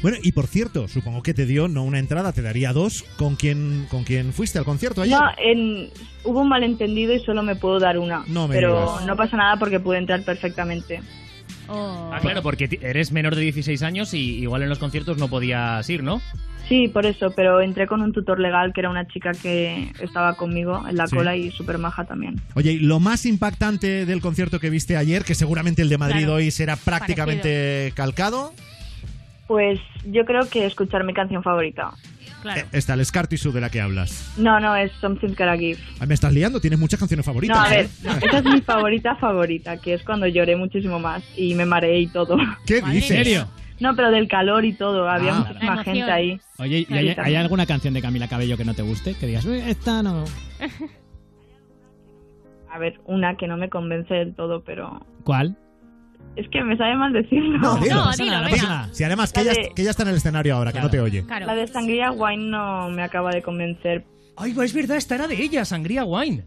Bueno, 0.02 0.18
y 0.22 0.32
por 0.32 0.46
cierto, 0.46 0.88
supongo 0.88 1.22
que 1.22 1.34
te 1.34 1.46
dio 1.46 1.68
no 1.68 1.82
una 1.84 1.98
entrada, 1.98 2.32
te 2.32 2.42
daría 2.42 2.72
dos. 2.72 3.04
¿Con 3.16 3.36
quién, 3.36 3.86
con 3.90 4.04
quién 4.04 4.32
fuiste 4.32 4.58
al 4.58 4.64
concierto 4.64 5.02
ayer? 5.02 5.18
No, 5.18 5.26
en, 5.38 5.90
hubo 6.24 6.42
un 6.42 6.48
malentendido 6.48 7.14
y 7.14 7.20
solo 7.20 7.42
me 7.42 7.56
puedo 7.56 7.78
dar 7.78 7.98
una. 7.98 8.22
No 8.28 8.46
me 8.48 8.54
pero 8.54 8.90
digas. 8.92 9.06
no 9.06 9.16
pasa 9.16 9.36
nada 9.36 9.56
porque 9.58 9.80
pude 9.80 9.98
entrar 9.98 10.22
perfectamente. 10.22 11.00
Ah, 11.68 12.18
claro, 12.20 12.42
porque 12.42 12.78
eres 12.80 13.10
menor 13.10 13.34
de 13.34 13.42
16 13.42 13.82
años 13.82 14.14
y 14.14 14.38
igual 14.38 14.62
en 14.62 14.68
los 14.68 14.78
conciertos 14.78 15.18
no 15.18 15.28
podías 15.28 15.88
ir, 15.90 16.02
¿no? 16.04 16.22
Sí, 16.68 16.88
por 16.88 17.06
eso, 17.06 17.30
pero 17.30 17.60
entré 17.60 17.86
con 17.86 18.02
un 18.02 18.12
tutor 18.12 18.40
legal 18.40 18.72
que 18.72 18.80
era 18.80 18.90
una 18.90 19.06
chica 19.06 19.32
que 19.32 19.92
estaba 20.00 20.34
conmigo 20.34 20.84
en 20.88 20.96
la 20.96 21.06
Sí. 21.06 21.16
cola 21.16 21.36
y 21.36 21.50
súper 21.52 21.78
maja 21.78 22.04
también. 22.04 22.40
Oye, 22.54 22.72
y 22.72 22.78
lo 22.80 22.98
más 23.00 23.24
impactante 23.26 24.04
del 24.06 24.20
concierto 24.20 24.58
que 24.60 24.68
viste 24.70 24.96
ayer, 24.96 25.24
que 25.24 25.34
seguramente 25.36 25.82
el 25.82 25.88
de 25.88 25.98
Madrid 25.98 26.18
Claro. 26.20 26.34
hoy 26.34 26.50
será 26.50 26.74
prácticamente 26.76 27.92
calcado, 27.94 28.52
Pues 29.46 29.78
yo 30.04 30.24
creo 30.24 30.48
que 30.48 30.66
escuchar 30.66 31.04
mi 31.04 31.14
canción 31.14 31.42
favorita. 31.42 31.92
eh, 32.56 32.64
está 32.72 32.94
el 32.94 33.04
Scar 33.04 33.26
Tissue 33.28 33.52
de 33.52 33.60
la 33.60 33.70
que 33.70 33.80
hablas. 33.80 34.32
No, 34.36 34.58
no, 34.60 34.74
es 34.76 34.90
Something's 35.00 35.36
Gotta 35.36 35.56
Give. 35.56 35.78
Ay, 36.00 36.06
Me 36.08 36.14
estás 36.14 36.32
liando, 36.32 36.60
tienes 36.60 36.78
muchas 36.78 36.98
canciones 36.98 37.24
favoritas. 37.26 37.56
No, 37.56 37.62
a 37.64 37.68
ver, 37.68 37.84
¿eh? 37.86 37.88
esa 38.22 38.38
es 38.38 38.44
mi 38.44 38.60
favorita 38.60 39.14
favorita, 39.16 39.76
que 39.78 39.94
es 39.94 40.02
cuando 40.02 40.26
lloré 40.26 40.56
muchísimo 40.56 40.98
más 40.98 41.22
y 41.36 41.54
me 41.54 41.64
mareé 41.64 42.00
y 42.00 42.06
todo. 42.08 42.36
¿Qué 42.66 42.80
dices? 42.82 43.10
¿En 43.10 43.24
serio? 43.24 43.48
No, 43.78 43.94
pero 43.94 44.10
del 44.10 44.26
calor 44.26 44.64
y 44.64 44.72
todo, 44.72 45.08
había 45.08 45.34
Ah. 45.34 45.38
muchísima 45.40 45.72
emoción. 45.74 45.94
gente 45.96 46.10
ahí. 46.10 46.40
Oye, 46.58 46.78
¿y 46.78 46.84
Sí, 46.86 46.94
hay, 46.94 47.08
hay 47.10 47.34
alguna 47.34 47.66
canción 47.66 47.92
de 47.94 48.00
Camila 48.02 48.26
Cabello 48.26 48.56
que 48.56 48.64
no 48.64 48.74
te 48.74 48.82
guste? 48.82 49.14
Que 49.14 49.26
digas, 49.26 49.44
"Uy, 49.44 49.58
esta 49.58 50.02
no. 50.02 50.24
A 52.70 52.78
ver, 52.78 52.98
una 53.06 53.36
que 53.36 53.46
no 53.46 53.56
me 53.56 53.68
convence 53.70 54.12
del 54.14 54.34
todo, 54.34 54.62
pero 54.64 55.04
¿Cuál? 55.24 55.56
Es 56.36 56.48
que 56.50 56.62
me 56.62 56.76
sabe 56.76 56.94
mal 56.96 57.12
decirlo. 57.12 57.58
No, 57.58 57.76
dilo. 57.76 57.94
No, 57.96 58.12
dilo. 58.12 58.66
Si 58.92 59.04
además 59.04 59.32
que 59.32 59.42
La 59.44 59.52
ella, 59.52 59.62
de- 59.62 59.72
que 59.74 59.82
ella 59.82 59.90
está 59.90 60.02
en 60.02 60.10
el 60.10 60.16
escenario 60.16 60.54
ahora, 60.56 60.72
que 60.72 60.80
no 60.80 60.90
te 60.90 61.00
oye. 61.00 61.24
La 61.28 61.54
de 61.54 61.66
Sangría 61.66 62.12
Wine 62.12 62.50
no 62.50 62.88
me 62.90 63.02
acaba 63.02 63.30
de 63.30 63.42
convencer. 63.42 64.04
Ay, 64.38 64.54
es 64.62 64.74
verdad, 64.74 64.98
esta 64.98 65.14
era 65.14 65.26
de 65.26 65.42
ella, 65.42 65.64
Sangría 65.64 66.04
Wine. 66.04 66.44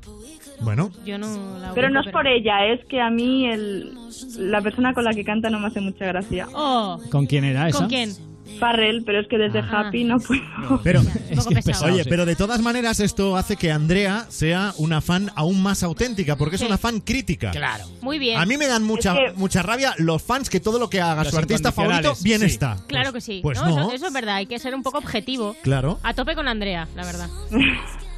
Bueno, 0.62 0.92
Yo 1.06 1.18
no 1.18 1.58
la 1.60 1.74
Pero 1.74 1.90
no 1.90 2.02
es 2.02 2.08
por 2.10 2.28
ella, 2.28 2.66
es 2.68 2.86
que 2.86 3.00
a 3.02 3.10
mí 3.10 3.48
el, 3.48 3.94
la 4.38 4.62
persona 4.62 4.94
con 4.94 5.06
la 5.06 5.12
que 5.14 5.24
canta 5.24 5.50
no 5.50 5.60
me 5.60 5.68
hace 5.68 5.82
mucha 5.82 6.06
gracia. 6.06 6.48
Oh, 6.54 7.00
¿Con 7.10 7.26
quién 7.26 7.46
era 7.46 7.70
esa? 7.70 7.80
¿con 7.80 7.88
quién? 7.88 8.12
Farrell, 8.60 9.04
pero 9.06 9.20
es 9.22 9.28
que 9.28 9.38
desde 9.38 9.60
Ah. 9.60 9.82
Happy 9.88 10.04
no 10.04 10.20
puedo. 10.20 10.42
Pero, 10.84 11.02
pesado. 11.54 11.94
oye, 11.94 12.04
sí. 12.04 12.10
pero 12.10 12.26
de 12.26 12.36
todas 12.36 12.62
maneras 12.62 13.00
esto 13.00 13.36
hace 13.38 13.56
que 13.58 13.72
Andrea 13.72 14.26
sea 14.30 14.74
una 14.78 15.02
fan 15.02 15.32
aún 15.36 15.62
más 15.62 15.84
auténtica, 15.84 16.36
porque 16.36 16.56
es 16.56 16.62
una 16.62 16.78
fan 16.78 17.00
crítica. 17.02 17.52
Claro. 17.52 17.86
Muy 18.02 18.20
bien. 18.20 18.40
A 18.40 18.46
mí 18.46 18.58
me 18.58 18.68
dan 18.68 18.84
mucha, 18.84 19.14
Es 19.16 19.32
que- 19.34 19.38
mucha 19.38 19.62
rabia 19.62 19.94
los 19.98 20.22
fans 20.22 20.50
que 20.50 20.60
todo 20.60 20.80
lo 20.80 20.90
que 20.90 21.02
haga 21.02 21.24
Los 21.24 21.34
su 21.34 21.38
artista 21.40 21.72
favorito 21.72 22.16
bien 22.22 22.40
sí. 22.42 22.48
está. 22.48 22.78
Claro 22.88 23.14
que 23.14 23.22
sí. 23.22 23.40
Pues 23.44 23.60
No, 23.60 23.68
no. 23.68 23.80
Eso, 23.88 23.92
eso 23.94 24.08
es 24.08 24.14
verdad, 24.14 24.36
hay 24.36 24.46
que 24.46 24.58
ser 24.60 24.74
un 24.76 24.84
poco 24.84 24.98
objetivo. 24.98 25.56
Claro. 25.62 26.00
A 26.04 26.14
tope 26.14 26.36
con 26.36 26.48
Andrea, 26.48 26.88
la 26.96 27.06
verdad. 27.06 27.30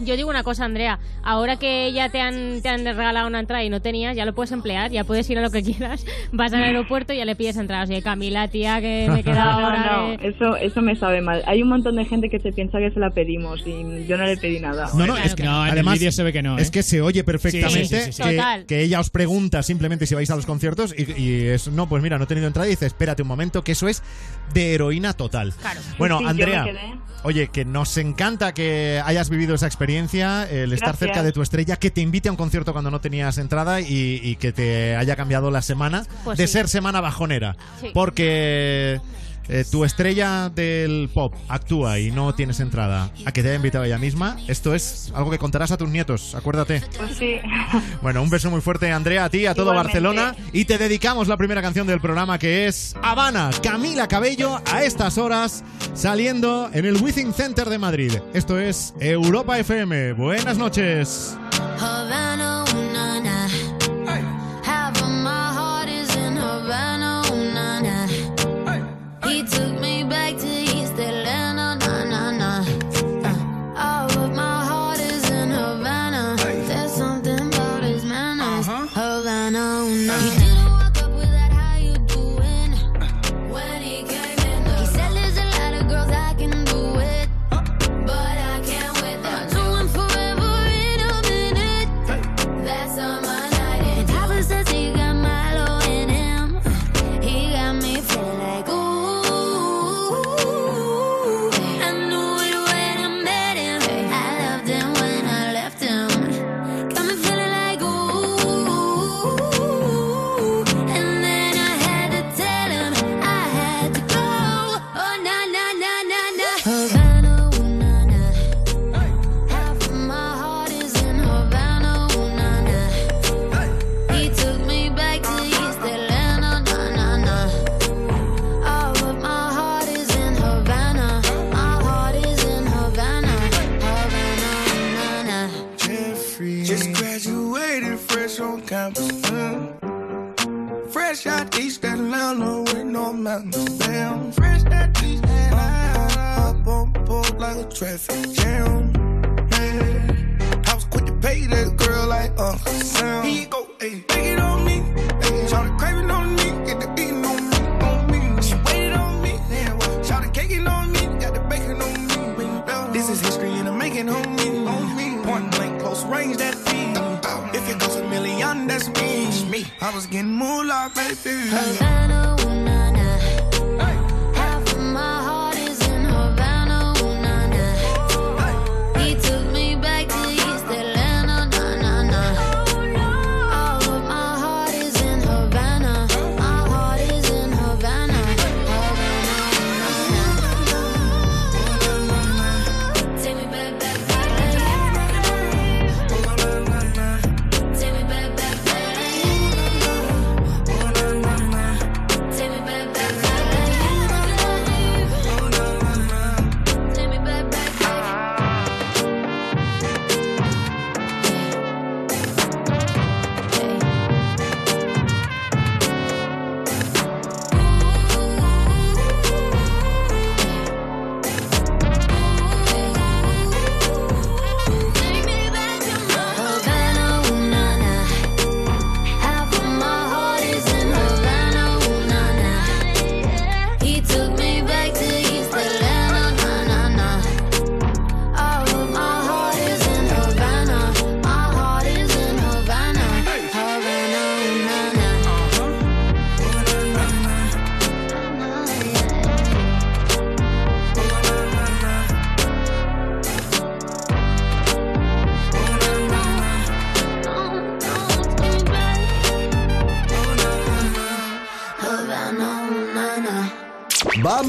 Yo 0.00 0.16
digo 0.16 0.28
una 0.28 0.42
cosa, 0.42 0.64
Andrea. 0.64 0.98
Ahora 1.22 1.56
que 1.56 1.92
ya 1.92 2.08
te 2.10 2.20
han, 2.20 2.60
te 2.62 2.68
han 2.68 2.84
regalado 2.84 3.26
una 3.26 3.40
entrada 3.40 3.64
y 3.64 3.70
no 3.70 3.80
tenías, 3.80 4.14
ya 4.16 4.24
lo 4.24 4.34
puedes 4.34 4.52
emplear, 4.52 4.90
ya 4.90 5.04
puedes 5.04 5.28
ir 5.30 5.38
a 5.38 5.42
lo 5.42 5.50
que 5.50 5.62
quieras. 5.64 6.04
Vas 6.32 6.52
al 6.52 6.62
aeropuerto 6.64 7.12
y 7.12 7.18
ya 7.18 7.24
le 7.24 7.34
pides 7.36 7.56
entradas. 7.56 7.88
Oye, 7.88 8.02
Camila, 8.02 8.48
tía, 8.48 8.80
que 8.80 9.08
me 9.10 9.20
he 9.20 9.22
quedado 9.22 9.60
No, 9.60 9.66
ahora 9.66 9.96
no, 9.96 10.08
de- 10.18 10.28
eso, 10.28 10.56
eso 10.56 10.82
me 10.82 10.96
sabe 10.96 11.20
mal. 11.20 11.42
Hay 11.46 11.62
un 11.62 11.68
montón 11.68 11.96
de 11.96 12.04
gente 12.04 12.28
que 12.28 12.38
se 12.40 12.52
piensa 12.52 12.78
que 12.78 12.90
se 12.90 13.00
la 13.00 13.10
pedimos 13.10 13.60
y 13.66 14.06
yo 14.06 14.16
no 14.16 14.24
le 14.26 14.36
pedí 14.36 14.60
nada. 14.60 14.88
No, 14.94 15.06
no, 15.06 15.14
Claro 15.14 15.16
es 15.26 15.34
que 15.34 15.42
que 15.42 15.48
no, 15.48 15.62
además 15.62 15.98
se 15.98 16.22
ve 16.22 16.32
que 16.32 16.42
no, 16.42 16.58
¿eh? 16.58 16.62
Es 16.62 16.70
que 16.70 16.82
se 16.82 17.00
oye 17.00 17.24
perfectamente 17.24 17.86
Sí, 18.06 18.12
sí, 18.12 18.22
sí, 18.22 18.36
sí. 18.38 18.64
que, 18.66 18.82
ella 18.82 19.00
os 19.00 19.10
pregunta 19.10 19.62
simplemente 19.62 20.06
si 20.06 20.14
vais 20.14 20.30
a 20.30 20.36
los 20.36 20.46
conciertos 20.46 20.94
y, 20.96 21.20
y 21.20 21.46
es, 21.48 21.68
no, 21.68 21.88
pues 21.88 22.02
mira, 22.02 22.18
no 22.18 22.24
he 22.24 22.26
tenido 22.26 22.46
entrada 22.46 22.66
y 22.66 22.70
dice, 22.70 22.86
espérate 22.86 23.22
un 23.22 23.28
momento, 23.28 23.62
que 23.64 23.72
eso 23.72 23.88
es 23.88 24.02
de 24.52 24.74
heroína 24.74 25.12
total. 25.14 25.52
Claro. 25.60 25.80
Bueno, 25.98 26.20
Andrea, 26.24 26.66
oye, 27.22 27.48
que 27.48 27.64
nos 27.64 27.96
encanta 27.96 28.52
que 28.54 29.00
hayas 29.04 29.30
vivido 29.30 29.54
esa 29.54 29.66
experiencia, 29.66 29.85
el 29.90 30.72
estar 30.72 30.88
Gracias. 30.90 30.98
cerca 30.98 31.22
de 31.22 31.32
tu 31.32 31.42
estrella, 31.42 31.76
que 31.76 31.90
te 31.90 32.00
invite 32.00 32.28
a 32.28 32.32
un 32.32 32.36
concierto 32.36 32.72
cuando 32.72 32.90
no 32.90 33.00
tenías 33.00 33.38
entrada 33.38 33.80
y, 33.80 34.20
y 34.22 34.36
que 34.36 34.52
te 34.52 34.96
haya 34.96 35.16
cambiado 35.16 35.50
la 35.50 35.62
semana 35.62 36.04
Pues 36.24 36.38
de 36.38 36.46
sí. 36.46 36.52
ser 36.54 36.68
semana 36.68 37.00
bajonera. 37.00 37.56
Sí. 37.80 37.90
Porque 37.94 39.00
eh, 39.48 39.64
tu 39.70 39.84
estrella 39.84 40.48
del 40.48 41.10
pop 41.12 41.34
actúa 41.48 41.98
y 41.98 42.10
no 42.10 42.34
tienes 42.34 42.60
entrada, 42.60 43.10
a 43.24 43.32
que 43.32 43.42
te 43.42 43.48
haya 43.48 43.56
invitado 43.56 43.84
ella 43.84 43.98
misma, 43.98 44.36
esto 44.48 44.74
es 44.74 45.12
algo 45.14 45.30
que 45.30 45.38
contarás 45.38 45.70
a 45.70 45.76
tus 45.76 45.88
nietos, 45.88 46.34
acuérdate. 46.34 46.82
Pues 46.96 47.16
sí. 47.16 47.36
Bueno, 48.02 48.22
un 48.22 48.30
beso 48.30 48.50
muy 48.50 48.60
fuerte, 48.60 48.90
Andrea, 48.92 49.24
a 49.24 49.30
ti, 49.30 49.46
a 49.46 49.54
todo 49.54 49.72
Igualmente. 49.72 50.00
Barcelona. 50.00 50.36
Y 50.52 50.64
te 50.64 50.78
dedicamos 50.78 51.28
la 51.28 51.36
primera 51.36 51.60
canción 51.62 51.86
del 51.86 52.00
programa 52.00 52.38
que 52.38 52.66
es 52.66 52.94
Habana, 53.02 53.50
Camila 53.62 54.06
Cabello, 54.06 54.60
a 54.70 54.84
estas 54.84 55.18
horas, 55.18 55.64
saliendo 55.94 56.70
en 56.72 56.84
el 56.84 57.02
Withing 57.02 57.32
Center 57.32 57.68
de 57.68 57.78
Madrid. 57.78 58.12
Esto 58.34 58.58
es 58.58 58.94
Europa 59.00 59.58
FM. 59.58 60.12
Buenas 60.12 60.56
noches. 60.58 61.36
Havana, 61.80 62.25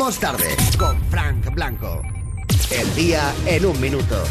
Vamos 0.07 0.21
tarde 0.21 0.55
con 0.79 0.97
Frank 1.09 1.53
Blanco. 1.53 2.01
El 2.71 2.95
día 2.95 3.33
en 3.45 3.65
un 3.65 3.77
minuto. 3.81 4.23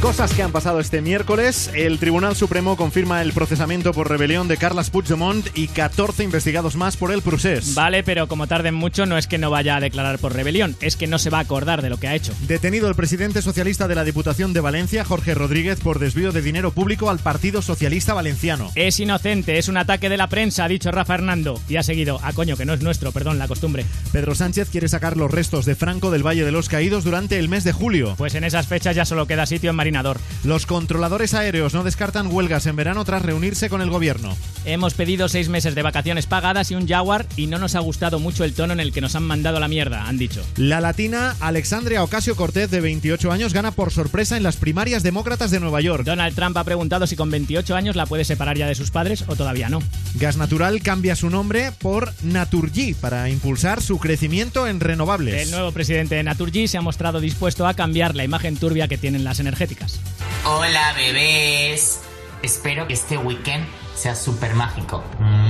Cosas 0.00 0.32
que 0.32 0.44
han 0.44 0.52
pasado 0.52 0.78
este 0.78 1.02
miércoles. 1.02 1.72
El 1.74 1.98
Tribunal 1.98 2.36
Supremo 2.36 2.76
confirma 2.76 3.20
el 3.20 3.32
procesamiento 3.32 3.92
por 3.92 4.08
rebelión 4.08 4.46
de 4.46 4.56
Carles 4.56 4.90
Puigdemont 4.90 5.44
y 5.54 5.66
14 5.66 6.22
investigados 6.22 6.76
más 6.76 6.96
por 6.96 7.10
el 7.12 7.20
procés. 7.20 7.74
Vale, 7.74 8.04
pero 8.04 8.28
como 8.28 8.46
tarden 8.46 8.76
mucho, 8.76 9.06
no 9.06 9.18
es 9.18 9.26
que 9.26 9.38
no 9.38 9.50
vaya 9.50 9.74
a 9.74 9.80
declarar 9.80 10.20
por 10.20 10.34
rebelión, 10.34 10.76
es 10.80 10.94
que 10.94 11.08
no 11.08 11.18
se 11.18 11.30
va 11.30 11.38
a 11.38 11.42
acordar 11.42 11.82
de 11.82 11.90
lo 11.90 11.96
que 11.96 12.06
ha 12.06 12.14
hecho. 12.14 12.32
Detenido 12.46 12.88
el 12.88 12.94
presidente 12.94 13.42
socialista 13.42 13.88
de 13.88 13.96
la 13.96 14.04
Diputación 14.04 14.52
de 14.52 14.60
Valencia, 14.60 15.04
Jorge 15.04 15.34
Rodríguez, 15.34 15.80
por 15.80 15.98
desvío 15.98 16.30
de 16.30 16.42
dinero 16.42 16.70
público 16.70 17.10
al 17.10 17.18
Partido 17.18 17.60
Socialista 17.60 18.14
Valenciano. 18.14 18.70
Es 18.76 19.00
inocente, 19.00 19.58
es 19.58 19.66
un 19.66 19.78
ataque 19.78 20.08
de 20.08 20.16
la 20.16 20.28
prensa, 20.28 20.64
ha 20.64 20.68
dicho 20.68 20.92
Rafa 20.92 21.14
Hernando. 21.14 21.60
Y 21.68 21.74
ha 21.74 21.82
seguido, 21.82 22.20
a 22.22 22.32
coño, 22.34 22.56
que 22.56 22.64
no 22.64 22.72
es 22.72 22.82
nuestro, 22.82 23.10
perdón, 23.10 23.40
la 23.40 23.48
costumbre. 23.48 23.84
Pedro 24.12 24.34
Sánchez 24.34 24.70
quiere 24.70 24.88
sacar 24.88 25.16
los 25.16 25.30
restos 25.30 25.66
de 25.66 25.74
Franco 25.74 26.10
del 26.10 26.26
Valle 26.26 26.44
de 26.44 26.52
los 26.52 26.68
Caídos 26.68 27.04
durante 27.04 27.38
el 27.38 27.48
mes 27.48 27.64
de 27.64 27.72
julio. 27.72 28.14
Pues 28.16 28.34
en 28.34 28.44
esas 28.44 28.66
fechas 28.66 28.96
ya 28.96 29.04
solo 29.04 29.26
queda 29.26 29.46
sitio 29.46 29.70
en 29.70 29.76
Marinador. 29.76 30.18
Los 30.44 30.66
controladores 30.66 31.34
aéreos 31.34 31.74
no 31.74 31.84
descartan 31.84 32.28
huelgas 32.32 32.66
en 32.66 32.76
verano 32.76 33.04
tras 33.04 33.22
reunirse 33.22 33.68
con 33.68 33.82
el 33.82 33.90
gobierno. 33.90 34.36
Hemos 34.64 34.94
pedido 34.94 35.28
seis 35.28 35.48
meses 35.48 35.74
de 35.74 35.82
vacaciones 35.82 36.26
pagadas 36.26 36.70
y 36.70 36.74
un 36.74 36.88
Jaguar 36.88 37.26
y 37.36 37.46
no 37.46 37.58
nos 37.58 37.74
ha 37.74 37.80
gustado 37.80 38.18
mucho 38.18 38.44
el 38.44 38.54
tono 38.54 38.72
en 38.72 38.80
el 38.80 38.92
que 38.92 39.00
nos 39.00 39.14
han 39.14 39.24
mandado 39.24 39.58
a 39.58 39.60
la 39.60 39.68
mierda, 39.68 40.08
han 40.08 40.18
dicho. 40.18 40.42
La 40.56 40.80
latina 40.80 41.36
Alexandria 41.40 42.02
Ocasio 42.02 42.36
Cortez, 42.36 42.70
de 42.70 42.80
28 42.80 43.30
años, 43.30 43.52
gana 43.52 43.72
por 43.72 43.92
sorpresa 43.92 44.36
en 44.36 44.42
las 44.42 44.56
primarias 44.56 45.02
demócratas 45.02 45.50
de 45.50 45.60
Nueva 45.60 45.80
York. 45.80 46.04
Donald 46.04 46.34
Trump 46.34 46.56
ha 46.56 46.64
preguntado 46.64 47.06
si 47.06 47.16
con 47.16 47.30
28 47.30 47.76
años 47.76 47.96
la 47.96 48.06
puede 48.06 48.24
separar 48.24 48.56
ya 48.56 48.66
de 48.66 48.74
sus 48.74 48.90
padres 48.90 49.24
o 49.26 49.36
todavía 49.36 49.68
no. 49.68 49.80
Gas 50.14 50.36
Natural 50.36 50.82
cambia 50.82 51.14
su 51.14 51.30
nombre 51.30 51.70
por 51.72 52.12
Naturgy 52.22 52.94
para 52.94 53.28
impulsar 53.28 53.82
su 53.82 53.98
crecimiento 53.98 54.66
en 54.66 54.80
renovables. 54.80 55.42
El 55.42 55.50
nuevo 55.50 55.72
presidente 55.72 56.14
de 56.14 56.22
Naturgy 56.22 56.66
se 56.66 56.78
ha 56.78 56.80
mostrado 56.80 57.20
dispuesto 57.20 57.66
a 57.66 57.74
cambiar 57.74 58.16
la 58.16 58.24
imagen 58.24 58.56
turbia 58.56 58.88
que 58.88 58.98
tienen 58.98 59.24
las 59.24 59.40
energéticas. 59.40 60.00
Hola 60.44 60.94
bebés. 60.96 62.00
Espero 62.42 62.86
que 62.86 62.94
este 62.94 63.18
weekend 63.18 63.64
sea 63.94 64.14
súper 64.14 64.54
mágico. 64.54 65.04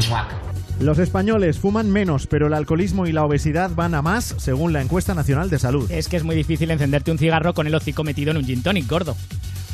Muac. 0.08 0.34
Los 0.80 0.98
españoles 0.98 1.58
fuman 1.58 1.90
menos, 1.90 2.26
pero 2.26 2.46
el 2.46 2.54
alcoholismo 2.54 3.06
y 3.06 3.12
la 3.12 3.24
obesidad 3.24 3.70
van 3.74 3.94
a 3.94 4.02
más, 4.02 4.36
según 4.38 4.72
la 4.72 4.80
encuesta 4.80 5.12
nacional 5.12 5.50
de 5.50 5.58
salud. 5.58 5.90
Es 5.90 6.08
que 6.08 6.16
es 6.16 6.22
muy 6.22 6.36
difícil 6.36 6.70
encenderte 6.70 7.10
un 7.10 7.18
cigarro 7.18 7.52
con 7.52 7.66
el 7.66 7.74
hocico 7.74 8.04
metido 8.04 8.30
en 8.30 8.36
un 8.36 8.44
gin 8.44 8.62
tonic 8.62 8.88
gordo. 8.88 9.16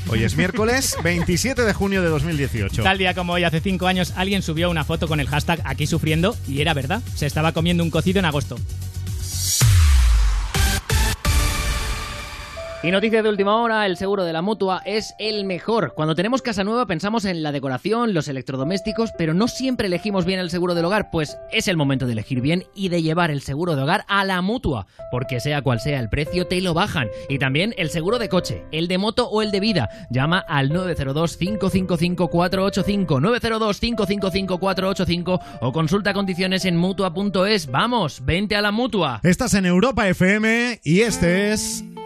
Hoy 0.09 0.23
es 0.23 0.37
miércoles 0.37 0.97
27 1.03 1.63
de 1.63 1.73
junio 1.73 2.03
de 2.03 2.09
2018. 2.09 2.83
Tal 2.83 2.99
día 2.99 3.15
como 3.15 3.33
hoy, 3.33 3.45
hace 3.45 3.61
cinco 3.61 3.87
años, 3.87 4.13
alguien 4.17 4.43
subió 4.43 4.71
una 4.71 4.85
foto 4.85 5.09
con 5.09 5.21
el 5.21 5.29
hashtag 5.29 5.61
aquí 5.65 5.87
sufriendo 5.87 6.37
y 6.47 6.61
era 6.61 6.75
verdad. 6.75 7.03
Se 7.15 7.27
estaba 7.27 7.53
comiendo 7.53 7.83
un 7.83 7.91
cocido 7.91 8.19
en 8.19 8.25
agosto. 8.27 8.57
Y 12.85 12.91
noticia 12.91 13.23
de 13.23 13.31
última 13.31 13.57
hora, 13.57 13.87
el 13.87 13.97
seguro 13.97 14.25
de 14.25 14.35
la 14.35 14.43
mutua 14.43 14.83
es 14.85 15.14
el 15.19 15.47
mejor. 15.47 15.95
Cuando 15.95 16.14
tenemos 16.14 16.43
casa 16.43 16.64
nueva 16.64 16.85
pensamos 16.85 17.25
en 17.25 17.43
la 17.43 17.50
decoración, 17.50 18.12
los 18.12 18.29
electrodomésticos, 18.29 19.11
pero 19.17 19.33
no 19.33 19.49
siempre 19.49 19.87
elegimos 19.87 20.26
bien 20.26 20.38
el 20.38 20.50
seguro 20.50 20.75
del 20.75 20.85
hogar, 20.85 21.09
pues 21.11 21.38
es 21.50 21.67
el 21.67 21.79
momento 21.79 22.05
de 22.05 22.12
elegir 22.12 22.43
bien 22.43 22.64
y 22.75 22.91
de 22.91 23.00
llevar 23.00 23.31
el 23.31 23.41
seguro 23.41 23.75
de 23.75 23.81
hogar 23.81 24.05
a 24.07 24.26
la 24.26 24.43
mutua, 24.43 24.87
porque 25.11 25.41
sea 25.41 25.62
cual 25.62 25.81
sea 25.81 25.99
el 25.99 26.11
precio 26.11 26.47
te 26.47 26.61
lo 26.61 26.75
bajan. 26.75 27.09
Y 27.31 27.38
también 27.38 27.75
el 27.79 27.88
seguro 27.88 28.19
de 28.19 28.29
coche, 28.29 28.67
el 28.71 28.87
de 28.87 28.99
moto 28.99 29.31
o 29.31 29.41
el 29.41 29.50
de 29.50 29.61
vida. 29.61 29.88
Llama 30.11 30.41
al 30.47 30.69
902 30.69 31.38
555 31.38 32.29
485 32.29 33.19
902 33.19 33.81
555 33.81 34.61
485 34.61 35.41
o 35.62 35.73
consulta 35.73 36.12
condiciones 36.12 36.67
en 36.67 36.76
mutua.es. 36.76 37.67
Vamos, 37.67 38.23
vente 38.26 38.57
a 38.57 38.61
la 38.61 38.73
mutua. 38.73 39.21
Estás 39.23 39.55
en 39.55 39.64
Europa 39.64 40.07
FM 40.07 40.81
y 40.85 41.00
este 41.00 41.53
es 41.53 41.83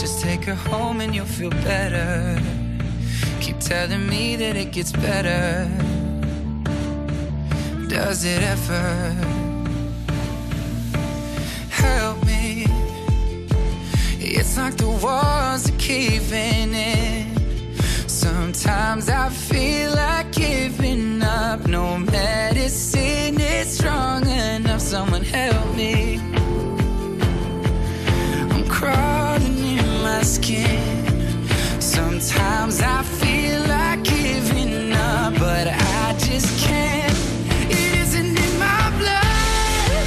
Just 0.00 0.22
take 0.22 0.44
her 0.44 0.54
home 0.54 1.02
and 1.02 1.14
you'll 1.14 1.26
feel 1.26 1.50
better. 1.50 2.40
Keep 3.42 3.58
telling 3.60 4.08
me 4.08 4.34
that 4.36 4.56
it 4.56 4.72
gets 4.72 4.92
better. 4.92 5.68
Does 7.86 8.24
it 8.24 8.42
ever? 8.42 9.14
Help 11.68 12.24
me. 12.24 12.64
It's 14.18 14.56
like 14.56 14.78
the 14.78 14.88
walls 14.88 15.68
are 15.68 15.78
caving 15.78 16.72
in. 16.72 17.36
Sometimes 18.08 19.10
I 19.10 19.28
feel 19.28 19.90
like 19.94 20.32
giving 20.32 21.20
up. 21.22 21.66
No 21.66 21.98
medicine 21.98 23.38
is 23.38 23.76
strong 23.76 24.26
enough. 24.26 24.80
Someone 24.80 25.24
help 25.24 25.76
me. 25.76 26.18
I'm 28.50 28.66
crawling 28.66 29.26
in 29.26 29.29
Sometimes 31.80 32.82
I 32.82 33.02
feel 33.02 33.60
like 33.62 34.04
giving 34.04 34.92
up, 34.92 35.32
but 35.38 35.66
I 35.66 36.14
just 36.18 36.58
can't. 36.58 37.16
It 37.70 37.94
isn't 38.02 38.38
in 38.38 38.58
my 38.58 38.90
blood. 38.98 40.06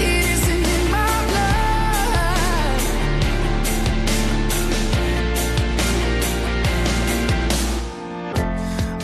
It 0.00 0.24
isn't 0.34 0.66
in 0.66 0.90
my 0.90 1.26
blood. 1.30 2.80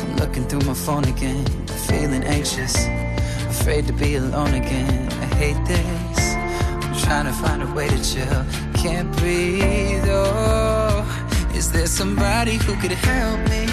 I'm 0.01 0.17
looking 0.17 0.45
through 0.49 0.63
my 0.67 0.75
phone 0.75 1.05
again, 1.05 1.45
feeling 1.87 2.25
anxious, 2.25 2.75
afraid 3.49 3.87
to 3.87 3.93
be 3.93 4.17
alone 4.17 4.55
again. 4.55 5.09
I 5.13 5.27
hate 5.37 5.65
this. 5.67 6.28
Trying 7.09 7.25
to 7.25 7.33
find 7.33 7.63
a 7.63 7.67
way 7.73 7.89
to 7.89 8.05
chill. 8.05 8.45
Can't 8.75 9.11
breathe. 9.17 10.05
Oh, 10.09 11.03
is 11.55 11.73
there 11.73 11.87
somebody 11.87 12.57
who 12.57 12.77
could 12.77 12.93
help 12.93 13.41
me? 13.49 13.65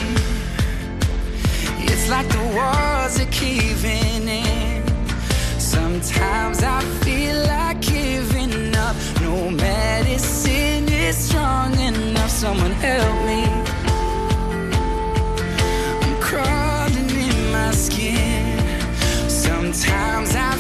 It's 1.84 2.10
like 2.10 2.30
the 2.30 2.44
walls 2.56 3.20
are 3.20 3.32
caving 3.32 4.30
in. 4.30 4.84
Sometimes 5.60 6.64
I 6.64 6.80
feel 7.04 7.36
like 7.44 7.82
giving 7.82 8.74
up. 8.74 8.96
No 9.20 9.52
medicine 9.52 10.88
is 10.88 11.18
strong 11.18 11.78
enough. 11.78 12.30
Someone 12.30 12.72
help 12.72 13.18
me. 13.26 13.44
I'm 16.04 16.22
crawling 16.22 17.10
in 17.10 17.52
my 17.52 17.72
skin. 17.72 18.90
Sometimes 19.28 20.34
I 20.38 20.56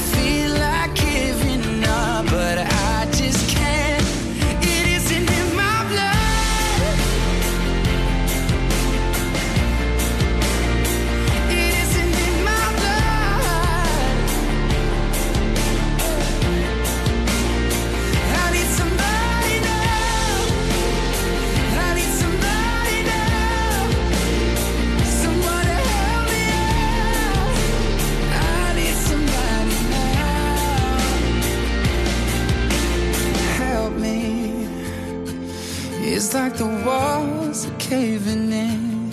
It's 36.07 36.35
like 36.35 36.53
the 36.53 36.67
walls 36.85 37.65
are 37.67 37.77
caving 37.77 38.51
in. 38.51 39.11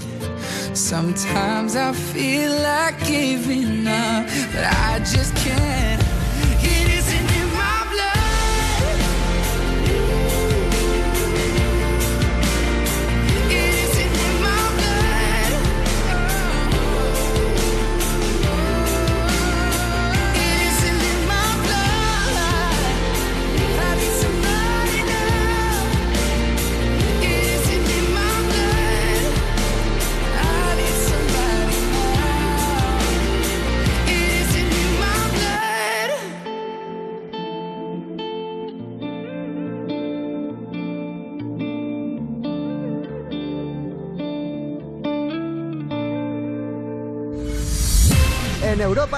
Sometimes 0.74 1.74
I 1.74 1.92
feel 1.92 2.52
like 2.61 2.98
giving 3.07 3.87
up, 3.87 4.26
but 4.52 4.64
I 4.64 4.98
just 4.98 5.35
can't. 5.37 6.02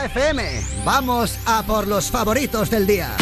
Europa 0.05 0.21
FM, 0.21 0.61
vamos 0.85 1.39
a 1.47 1.63
por 1.63 1.87
los 1.87 2.11
favoritos 2.11 2.71
del 2.71 2.87
día. 2.87 3.17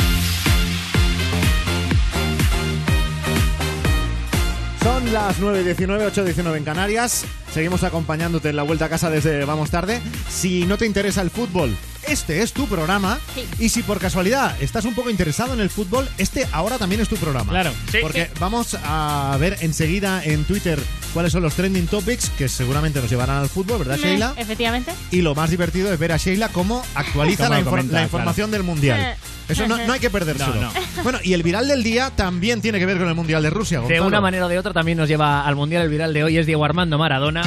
Son 4.83 5.13
las 5.13 5.41
9.19, 5.41 6.11
8.19 6.13 6.57
en 6.57 6.65
Canarias. 6.65 7.25
Seguimos 7.53 7.85
acompañándote 7.85 8.49
en 8.49 8.57
la 8.57 8.63
vuelta 8.63 8.87
a 8.87 8.89
casa 8.89 9.11
desde 9.11 9.45
Vamos 9.45 9.71
Tarde. 9.71 10.01
Si 10.29 10.67
no 10.67 10.77
te 10.77 10.87
interesa 10.87 11.21
el 11.23 11.31
fútbol, 11.31 11.77
este 12.09 12.43
es 12.43 12.53
tu 12.53 12.67
programa. 12.67 13.21
Y 13.59 13.69
si 13.69 13.83
por 13.83 13.99
casualidad 13.99 14.61
estás 14.61 14.85
un 14.85 14.95
poco 14.95 15.11
interesado 15.11 15.55
en 15.55 15.61
el 15.61 15.71
fútbol, 15.71 16.09
este 16.19 16.49
ahora 16.53 16.79
también 16.79 17.01
es 17.01 17.09
tu 17.09 17.17
programa. 17.17 17.51
Claro. 17.51 17.73
Sí. 17.91 17.99
Porque 18.01 18.31
vamos 18.41 18.77
a 18.83 19.37
ver 19.39 19.59
enseguida 19.61 20.25
en 20.25 20.45
Twitter 20.45 20.81
cuáles 21.13 21.33
son 21.33 21.43
los 21.43 21.55
trending 21.55 21.87
topics 21.87 22.31
que 22.31 22.49
seguramente 22.49 23.01
nos 23.01 23.11
llevarán 23.11 23.37
al 23.39 23.49
fútbol, 23.49 23.79
¿verdad, 23.79 23.97
Me- 23.99 24.03
Sheila? 24.03 24.35
Efectivamente. 24.37 24.93
Y 25.11 25.23
lo 25.23 25.35
más 25.35 25.51
divertido 25.51 25.93
es 25.93 25.99
ver 25.99 26.13
a 26.13 26.17
Sheila 26.17 26.49
cómo 26.49 26.83
actualiza 26.95 27.45
Cómo 27.49 27.55
la, 27.55 27.61
infor- 27.61 27.71
comenta, 27.71 27.95
la 27.95 28.03
información 28.03 28.51
claro. 28.51 28.63
del 28.63 28.63
Mundial. 28.63 29.17
Eso 29.49 29.67
no, 29.67 29.77
no 29.87 29.93
hay 29.93 30.01
que 30.01 30.09
perdérselo. 30.09 30.55
No, 30.55 30.73
Bueno, 31.03 31.19
y 31.23 31.35
el 31.35 31.43
viral 31.43 31.69
del 31.69 31.83
día 31.83 32.11
también 32.11 32.61
tiene 32.63 32.79
que 32.79 32.87
ver 32.87 32.97
con 32.99 33.09
el 33.09 33.15
Mundial 33.15 33.43
de 33.43 33.51
Rusia, 33.51 33.81
De 33.81 34.01
una 34.01 34.21
manera 34.21 34.47
o 34.47 34.49
de 34.49 34.59
otra 34.59 34.73
también 34.73 34.97
nos 34.99 35.09
lleva 35.09 35.47
al 35.47 35.57
Mundial 35.57 35.83
el 35.83 35.89
viral 35.91 36.15
de 36.15 36.25
hoy 36.25 36.39
es 36.39 36.47
Diego 36.47 36.65
Armando 36.65 36.97
Maradona. 36.97 37.43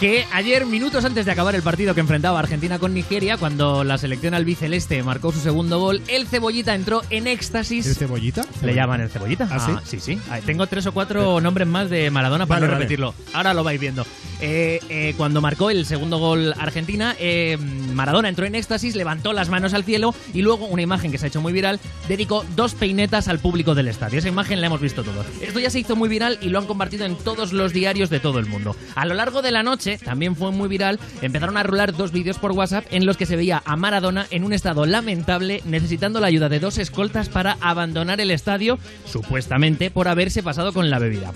Que 0.00 0.24
ayer, 0.32 0.64
minutos 0.64 1.04
antes 1.04 1.26
de 1.26 1.32
acabar 1.32 1.56
el 1.56 1.62
partido 1.62 1.92
que 1.92 2.00
enfrentaba 2.00 2.38
Argentina 2.38 2.78
con 2.78 2.94
Nigeria, 2.94 3.36
cuando 3.36 3.82
la 3.82 3.98
selección 3.98 4.32
albiceleste 4.32 5.02
marcó 5.02 5.32
su 5.32 5.40
segundo 5.40 5.80
gol, 5.80 6.02
el 6.06 6.28
Cebollita 6.28 6.74
entró 6.76 7.02
en 7.10 7.26
éxtasis. 7.26 7.84
¿El 7.84 7.96
cebollita? 7.96 8.44
¿Le 8.62 8.74
llaman 8.74 9.00
el 9.00 9.10
Cebollita? 9.10 9.48
¿Ah, 9.50 9.80
sí? 9.82 9.98
sí, 9.98 10.14
sí. 10.14 10.20
Ah, 10.30 10.38
Tengo 10.44 10.68
tres 10.68 10.86
o 10.86 10.92
cuatro 10.92 11.40
nombres 11.40 11.66
más 11.66 11.90
de 11.90 12.10
Maradona 12.12 12.46
para 12.46 12.60
Vale, 12.60 12.66
no 12.68 12.72
vale. 12.74 12.84
repetirlo. 12.84 13.14
Ahora 13.32 13.54
lo 13.54 13.64
vais 13.64 13.80
viendo. 13.80 14.06
Eh, 14.40 14.78
eh, 14.88 15.14
cuando 15.16 15.40
marcó 15.40 15.68
el 15.70 15.84
segundo 15.84 16.18
gol 16.18 16.54
Argentina, 16.58 17.16
eh, 17.18 17.58
Maradona 17.92 18.28
entró 18.28 18.46
en 18.46 18.54
éxtasis, 18.54 18.94
levantó 18.94 19.32
las 19.32 19.48
manos 19.48 19.74
al 19.74 19.82
cielo 19.82 20.14
y 20.32 20.42
luego 20.42 20.66
una 20.66 20.82
imagen 20.82 21.10
que 21.10 21.18
se 21.18 21.26
ha 21.26 21.28
hecho 21.28 21.40
muy 21.40 21.52
viral, 21.52 21.80
dedicó 22.06 22.44
dos 22.54 22.74
peinetas 22.74 23.26
al 23.26 23.40
público 23.40 23.74
del 23.74 23.88
estadio. 23.88 24.20
Esa 24.20 24.28
imagen 24.28 24.60
la 24.60 24.68
hemos 24.68 24.80
visto 24.80 25.02
todos. 25.02 25.26
Esto 25.40 25.58
ya 25.58 25.70
se 25.70 25.80
hizo 25.80 25.96
muy 25.96 26.08
viral 26.08 26.38
y 26.40 26.50
lo 26.50 26.60
han 26.60 26.66
compartido 26.66 27.04
en 27.04 27.16
todos 27.16 27.52
los 27.52 27.72
diarios 27.72 28.10
de 28.10 28.20
todo 28.20 28.38
el 28.38 28.46
mundo. 28.46 28.76
A 28.94 29.04
lo 29.06 29.14
largo 29.14 29.42
de 29.42 29.50
la 29.50 29.64
noche, 29.64 29.87
también 29.96 30.36
fue 30.36 30.52
muy 30.52 30.68
viral, 30.68 31.00
empezaron 31.22 31.56
a 31.56 31.62
rolar 31.62 31.96
dos 31.96 32.12
vídeos 32.12 32.38
por 32.38 32.52
WhatsApp 32.52 32.84
en 32.90 33.06
los 33.06 33.16
que 33.16 33.24
se 33.24 33.36
veía 33.36 33.62
a 33.64 33.76
Maradona 33.76 34.26
en 34.30 34.44
un 34.44 34.52
estado 34.52 34.84
lamentable, 34.84 35.62
necesitando 35.64 36.20
la 36.20 36.26
ayuda 36.26 36.50
de 36.50 36.60
dos 36.60 36.76
escoltas 36.76 37.30
para 37.30 37.56
abandonar 37.60 38.20
el 38.20 38.30
estadio, 38.30 38.78
supuestamente 39.06 39.90
por 39.90 40.08
haberse 40.08 40.42
pasado 40.42 40.72
con 40.74 40.90
la 40.90 40.98
bebida. 40.98 41.32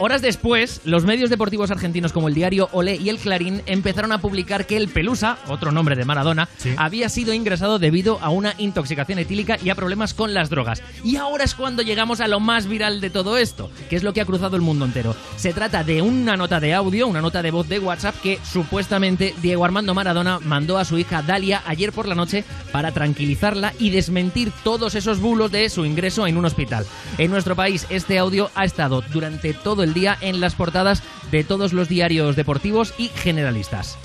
Horas 0.00 0.22
después, 0.22 0.80
los 0.84 1.04
medios 1.04 1.28
deportivos 1.28 1.72
argentinos 1.72 2.12
como 2.12 2.28
el 2.28 2.34
diario 2.34 2.68
Olé 2.70 2.94
y 2.94 3.08
el 3.08 3.18
Clarín 3.18 3.62
empezaron 3.66 4.12
a 4.12 4.20
publicar 4.20 4.64
que 4.64 4.76
el 4.76 4.86
Pelusa, 4.86 5.38
otro 5.48 5.72
nombre 5.72 5.96
de 5.96 6.04
Maradona, 6.04 6.48
había 6.76 7.08
sido 7.08 7.32
ingresado 7.32 7.80
debido 7.80 8.20
a 8.20 8.28
una 8.28 8.54
intoxicación 8.58 9.18
etílica 9.18 9.58
y 9.60 9.70
a 9.70 9.74
problemas 9.74 10.14
con 10.14 10.34
las 10.34 10.50
drogas. 10.50 10.84
Y 11.02 11.16
ahora 11.16 11.42
es 11.42 11.56
cuando 11.56 11.82
llegamos 11.82 12.20
a 12.20 12.28
lo 12.28 12.38
más 12.38 12.68
viral 12.68 13.00
de 13.00 13.10
todo 13.10 13.38
esto, 13.38 13.72
que 13.90 13.96
es 13.96 14.04
lo 14.04 14.12
que 14.12 14.20
ha 14.20 14.24
cruzado 14.24 14.54
el 14.54 14.62
mundo 14.62 14.84
entero. 14.84 15.16
Se 15.34 15.52
trata 15.52 15.82
de 15.82 16.00
una 16.00 16.36
nota 16.36 16.60
de 16.60 16.74
audio, 16.74 17.08
una 17.08 17.20
nota 17.20 17.42
de 17.42 17.50
voz 17.50 17.68
de 17.68 17.80
WhatsApp 17.80 18.14
que 18.22 18.38
supuestamente 18.44 19.34
Diego 19.42 19.64
Armando 19.64 19.94
Maradona 19.94 20.38
mandó 20.38 20.78
a 20.78 20.84
su 20.84 20.96
hija 20.96 21.22
Dalia 21.22 21.64
ayer 21.66 21.92
por 21.92 22.06
la 22.06 22.14
noche 22.14 22.44
para 22.70 22.92
tranquilizarla 22.92 23.74
y 23.80 23.90
desmentir 23.90 24.52
todos 24.62 24.94
esos 24.94 25.18
bulos 25.18 25.50
de 25.50 25.68
su 25.70 25.84
ingreso 25.84 26.28
en 26.28 26.36
un 26.36 26.44
hospital. 26.44 26.86
En 27.18 27.32
nuestro 27.32 27.56
país 27.56 27.84
este 27.90 28.16
audio 28.16 28.52
ha 28.54 28.64
estado 28.64 29.02
durante 29.12 29.54
todo 29.54 29.82
el 29.82 29.87
día 29.94 30.16
en 30.20 30.40
las 30.40 30.54
portadas 30.54 31.02
de 31.30 31.44
todos 31.44 31.72
los 31.72 31.88
diarios 31.88 32.36
deportivos 32.36 32.94
y 32.98 33.08
generalistas. 33.08 33.98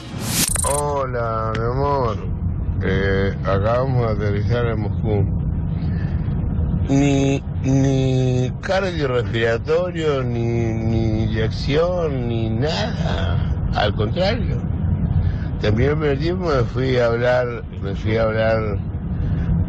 Hola, 0.64 1.52
mi 1.58 1.66
amor. 1.66 2.18
Eh, 2.84 3.36
acabamos 3.44 4.18
de 4.20 4.28
aterrizar 4.28 4.66
en 4.66 4.80
Moscú. 4.82 5.26
Ni, 6.90 7.42
ni 7.64 8.52
cardiorrespiratorio, 8.62 10.24
ni, 10.24 10.74
ni 10.74 11.24
inyección, 11.24 12.28
ni 12.28 12.50
nada. 12.50 13.54
Al 13.76 13.94
contrario. 13.96 14.62
También 15.62 15.98
me 15.98 16.16
fui 16.74 16.98
a 16.98 17.06
hablar, 17.06 17.64
me 17.82 17.96
fui 17.96 18.18
a 18.18 18.24
hablar, 18.24 18.78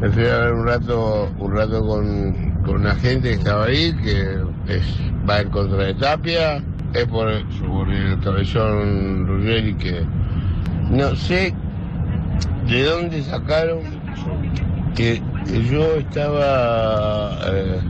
me 0.01 0.11
fui 0.11 0.27
a 0.27 0.35
hablar 0.35 0.55
un 0.55 0.67
rato, 0.67 1.29
un 1.39 1.53
rato 1.53 1.87
con, 1.87 2.53
con 2.65 2.77
una 2.77 2.95
gente 2.97 3.31
que 3.31 3.35
estaba 3.35 3.67
ahí, 3.67 3.95
que 4.03 4.39
es, 4.69 4.85
va 5.29 5.41
en 5.41 5.51
contra 5.51 5.85
de 5.85 5.95
Tapia, 5.95 6.63
es 6.95 7.07
por, 7.07 7.29
el 7.29 8.21
cabezón 8.23 9.27
Ruggeri 9.27 9.75
que 9.75 10.03
no 10.91 11.15
sé 11.17 11.55
de 12.69 12.83
dónde 12.85 13.23
sacaron 13.23 13.81
que 14.95 15.21
yo 15.69 15.97
estaba 15.97 17.37
eh, 17.47 17.81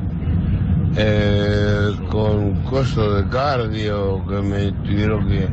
eh, 0.97 1.91
con 2.11 2.55
coso 2.63 3.17
de 3.17 3.29
cardio, 3.29 4.25
que 4.27 4.37
me 4.37 4.73
tuvieron 4.85 5.29
que 5.29 5.49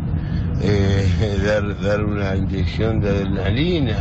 eh, 0.61 1.41
dar, 1.45 1.81
dar 1.81 2.05
una 2.05 2.35
inyección 2.35 3.01
de 3.01 3.09
adrenalina. 3.09 3.97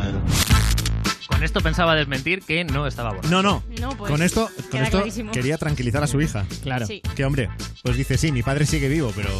Con 1.40 1.46
esto 1.46 1.62
pensaba 1.62 1.94
desmentir 1.94 2.42
que 2.42 2.64
no 2.64 2.86
estaba 2.86 3.14
bueno. 3.14 3.26
No, 3.30 3.42
no. 3.42 3.62
No, 3.80 3.96
pues, 3.96 4.10
con 4.10 4.20
esto, 4.20 4.50
con 4.70 4.82
esto 4.82 4.98
clarísimo. 4.98 5.32
quería 5.32 5.56
tranquilizar 5.56 6.02
a 6.02 6.06
su 6.06 6.20
hija. 6.20 6.44
Claro. 6.62 6.86
Sí. 6.86 7.00
Que 7.16 7.24
hombre, 7.24 7.48
pues 7.82 7.96
dice, 7.96 8.18
sí, 8.18 8.30
mi 8.30 8.42
padre 8.42 8.66
sigue 8.66 8.90
vivo, 8.90 9.10
pero... 9.16 9.30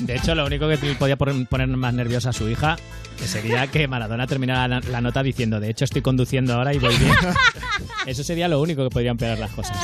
De 0.00 0.16
hecho, 0.16 0.34
lo 0.34 0.44
único 0.46 0.68
que 0.68 0.76
podía 0.98 1.14
poner, 1.16 1.68
más 1.68 1.94
nerviosa 1.94 2.30
a 2.30 2.32
su 2.32 2.48
hija 2.48 2.74
que 3.16 3.28
sería 3.28 3.68
que 3.68 3.86
Maradona 3.86 4.26
terminara 4.26 4.66
la, 4.66 4.80
la 4.80 5.00
nota 5.00 5.22
diciendo, 5.22 5.60
de 5.60 5.70
hecho 5.70 5.84
estoy 5.84 6.02
conduciendo 6.02 6.54
ahora 6.54 6.74
y 6.74 6.80
voy 6.80 6.96
bien. 6.96 7.14
Eso 8.06 8.24
sería 8.24 8.48
lo 8.48 8.60
único 8.60 8.82
que 8.82 8.90
podría 8.90 9.12
empeorar 9.12 9.38
las 9.38 9.52
cosas. 9.52 9.76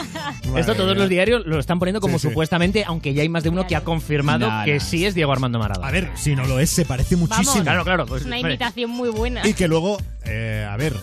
Esto 0.57 0.75
todos 0.75 0.97
los 0.97 1.09
diarios 1.09 1.47
lo 1.47 1.61
están 1.61 1.79
poniendo 1.79 2.01
como 2.01 2.19
Sí, 2.19 2.23
sí. 2.23 2.29
supuestamente, 2.31 2.83
aunque 2.85 3.15
ya 3.15 3.23
hay 3.23 3.29
más 3.29 3.45
de 3.45 3.51
uno 3.51 3.69
que 3.69 3.77
ha 3.77 3.85
confirmado 3.85 4.51
No, 4.51 4.65
que 4.65 4.75
no. 4.75 4.81
sí 4.81 5.07
es 5.07 5.15
Diego 5.15 5.31
Armando 5.31 5.61
Maradona. 5.61 5.87
A 5.87 5.93
ver, 5.93 6.11
si 6.17 6.35
no 6.35 6.45
lo 6.47 6.59
es, 6.59 6.71
se 6.71 6.85
parece 6.85 7.15
muchísimo. 7.15 7.47
Vamos. 7.53 7.63
Claro, 7.63 7.85
claro. 7.85 8.07
Pues, 8.07 8.23
Es 8.23 8.27
una 8.27 8.41
imitación 8.41 8.91
muy 8.91 9.11
buena. 9.11 9.47
Y 9.47 9.55
que 9.55 9.69
luego, 9.69 9.99
eh, 10.25 10.67
a 10.69 10.77
ver, 10.77 10.95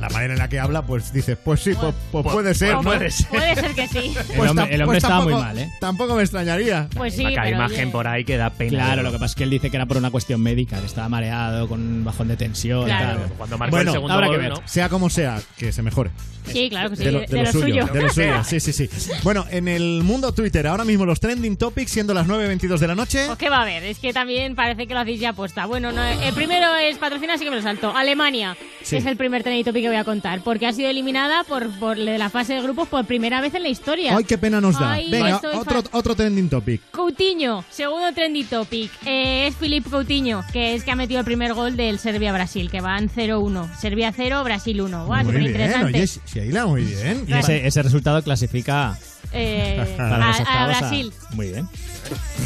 la 0.00 0.08
manera 0.08 0.32
en 0.34 0.38
la 0.38 0.48
que 0.48 0.58
habla, 0.58 0.82
pues 0.82 1.12
dices, 1.12 1.36
pues 1.44 1.60
sí, 1.60 1.72
pues, 1.80 1.94
pues 2.10 2.26
puede 2.26 2.54
ser, 2.54 2.74
¿no? 2.74 2.82
puede 2.82 3.10
ser. 3.10 3.26
Puede 3.28 3.54
ser 3.54 3.74
que 3.74 3.88
sí. 3.88 4.14
El 4.34 4.40
hombre, 4.48 4.64
tam- 4.64 4.68
el 4.70 4.82
hombre 4.82 4.84
pues 4.86 4.96
estaba 4.98 5.22
muy 5.22 5.32
tampoco- 5.32 5.40
mal, 5.46 5.58
¿eh? 5.58 5.70
Tampoco 5.80 6.14
me 6.16 6.22
extrañaría. 6.22 6.88
Pues 6.96 7.14
sí, 7.14 7.22
Saca 7.22 7.42
pero 7.42 7.56
imagen 7.56 7.80
oye, 7.84 7.92
por 7.92 8.08
ahí 8.08 8.24
que 8.24 8.36
da 8.36 8.50
pena. 8.50 8.70
Claro, 8.84 9.02
lo 9.02 9.10
que 9.12 9.18
pasa 9.18 9.26
es 9.32 9.34
que 9.36 9.44
él 9.44 9.50
dice 9.50 9.70
que 9.70 9.76
era 9.76 9.86
por 9.86 9.96
una 9.96 10.10
cuestión 10.10 10.40
médica, 10.42 10.78
que 10.80 10.86
estaba 10.86 11.08
mareado, 11.08 11.68
con 11.68 11.80
un 11.80 12.04
bajón 12.04 12.28
de 12.28 12.36
tensión. 12.36 12.84
Claro. 12.86 13.20
tal. 13.20 13.32
Cuando 13.36 13.58
marcó 13.58 13.76
Bueno, 13.76 13.90
el 13.90 13.94
segundo 13.94 14.14
habrá 14.14 14.26
que 14.28 14.32
gol, 14.32 14.42
ver. 14.42 14.50
¿no? 14.52 14.62
Sea 14.66 14.88
como 14.88 15.10
sea, 15.10 15.40
que 15.56 15.72
se 15.72 15.82
mejore. 15.82 16.10
Sí, 16.46 16.68
claro 16.70 16.90
que 16.90 16.96
sí. 16.96 17.04
de 17.04 17.12
lo, 17.12 17.20
de 17.20 17.42
lo 17.42 17.52
suyo, 17.52 17.86
de 17.86 18.02
lo 18.02 18.08
suyo. 18.12 18.42
Sí, 18.44 18.60
sí, 18.60 18.72
sí. 18.72 18.88
Bueno, 19.22 19.44
en 19.50 19.68
el 19.68 20.02
mundo 20.02 20.32
Twitter, 20.32 20.66
ahora 20.66 20.84
mismo 20.84 21.04
los 21.04 21.20
trending 21.20 21.56
topics, 21.56 21.90
siendo 21.92 22.14
las 22.14 22.26
9.22 22.26 22.78
de 22.78 22.86
la 22.88 22.94
noche. 22.94 23.24
Pues 23.26 23.38
qué 23.38 23.50
va 23.50 23.58
a 23.58 23.62
haber, 23.62 23.84
es 23.84 23.98
que 23.98 24.12
también 24.12 24.54
parece 24.54 24.86
que 24.86 24.94
lo 24.94 25.00
hacéis 25.00 25.20
ya 25.20 25.30
apuesta. 25.30 25.66
Bueno, 25.66 25.92
no, 25.92 26.02
el 26.02 26.32
primero 26.34 26.74
es 26.76 26.96
patrocina, 26.98 27.34
así 27.34 27.44
que 27.44 27.50
me 27.50 27.56
lo 27.56 27.62
salto. 27.62 27.94
Alemania 27.94 28.56
Sí. 28.82 28.96
es 28.96 29.04
el 29.06 29.16
primer 29.16 29.42
trending 29.42 29.64
topic 29.64 29.82
que 29.82 29.89
voy 29.90 29.98
a 29.98 30.04
contar, 30.04 30.42
porque 30.42 30.66
ha 30.66 30.72
sido 30.72 30.88
eliminada 30.88 31.44
por, 31.44 31.68
por 31.78 31.98
la 31.98 32.30
fase 32.30 32.54
de 32.54 32.62
grupos 32.62 32.88
por 32.88 33.04
primera 33.04 33.40
vez 33.40 33.54
en 33.54 33.62
la 33.62 33.68
historia. 33.68 34.16
Ay, 34.16 34.24
qué 34.24 34.38
pena 34.38 34.60
nos 34.60 34.78
da. 34.78 34.92
Ay, 34.92 35.10
Venga, 35.10 35.40
otro, 35.54 35.82
otro 35.92 36.14
trending 36.14 36.48
topic. 36.48 36.80
Coutinho, 36.90 37.64
segundo 37.70 38.12
trending 38.12 38.46
topic, 38.46 38.90
eh, 39.04 39.48
es 39.48 39.56
Philip 39.56 39.88
Coutinho, 39.88 40.44
que 40.52 40.74
es 40.74 40.84
que 40.84 40.90
ha 40.90 40.96
metido 40.96 41.20
el 41.20 41.24
primer 41.26 41.54
gol 41.54 41.76
del 41.76 41.98
Serbia-Brasil, 41.98 42.70
que 42.70 42.80
van 42.80 43.08
0-1. 43.08 43.76
Serbia 43.76 44.12
0, 44.14 44.44
Brasil 44.44 44.80
1. 44.80 45.06
Guau, 45.06 45.24
muy 45.24 45.48
bien, 45.48 45.84
oye, 45.84 46.06
Sheila, 46.06 46.66
muy 46.66 46.84
bien. 46.84 47.24
Y 47.26 47.32
ese, 47.32 47.66
ese 47.66 47.82
resultado 47.82 48.22
clasifica 48.22 48.96
Eh, 49.32 49.96
a, 49.98 50.66
Brasil. 50.66 51.12
Muy 51.32 51.48
bien. 51.52 51.68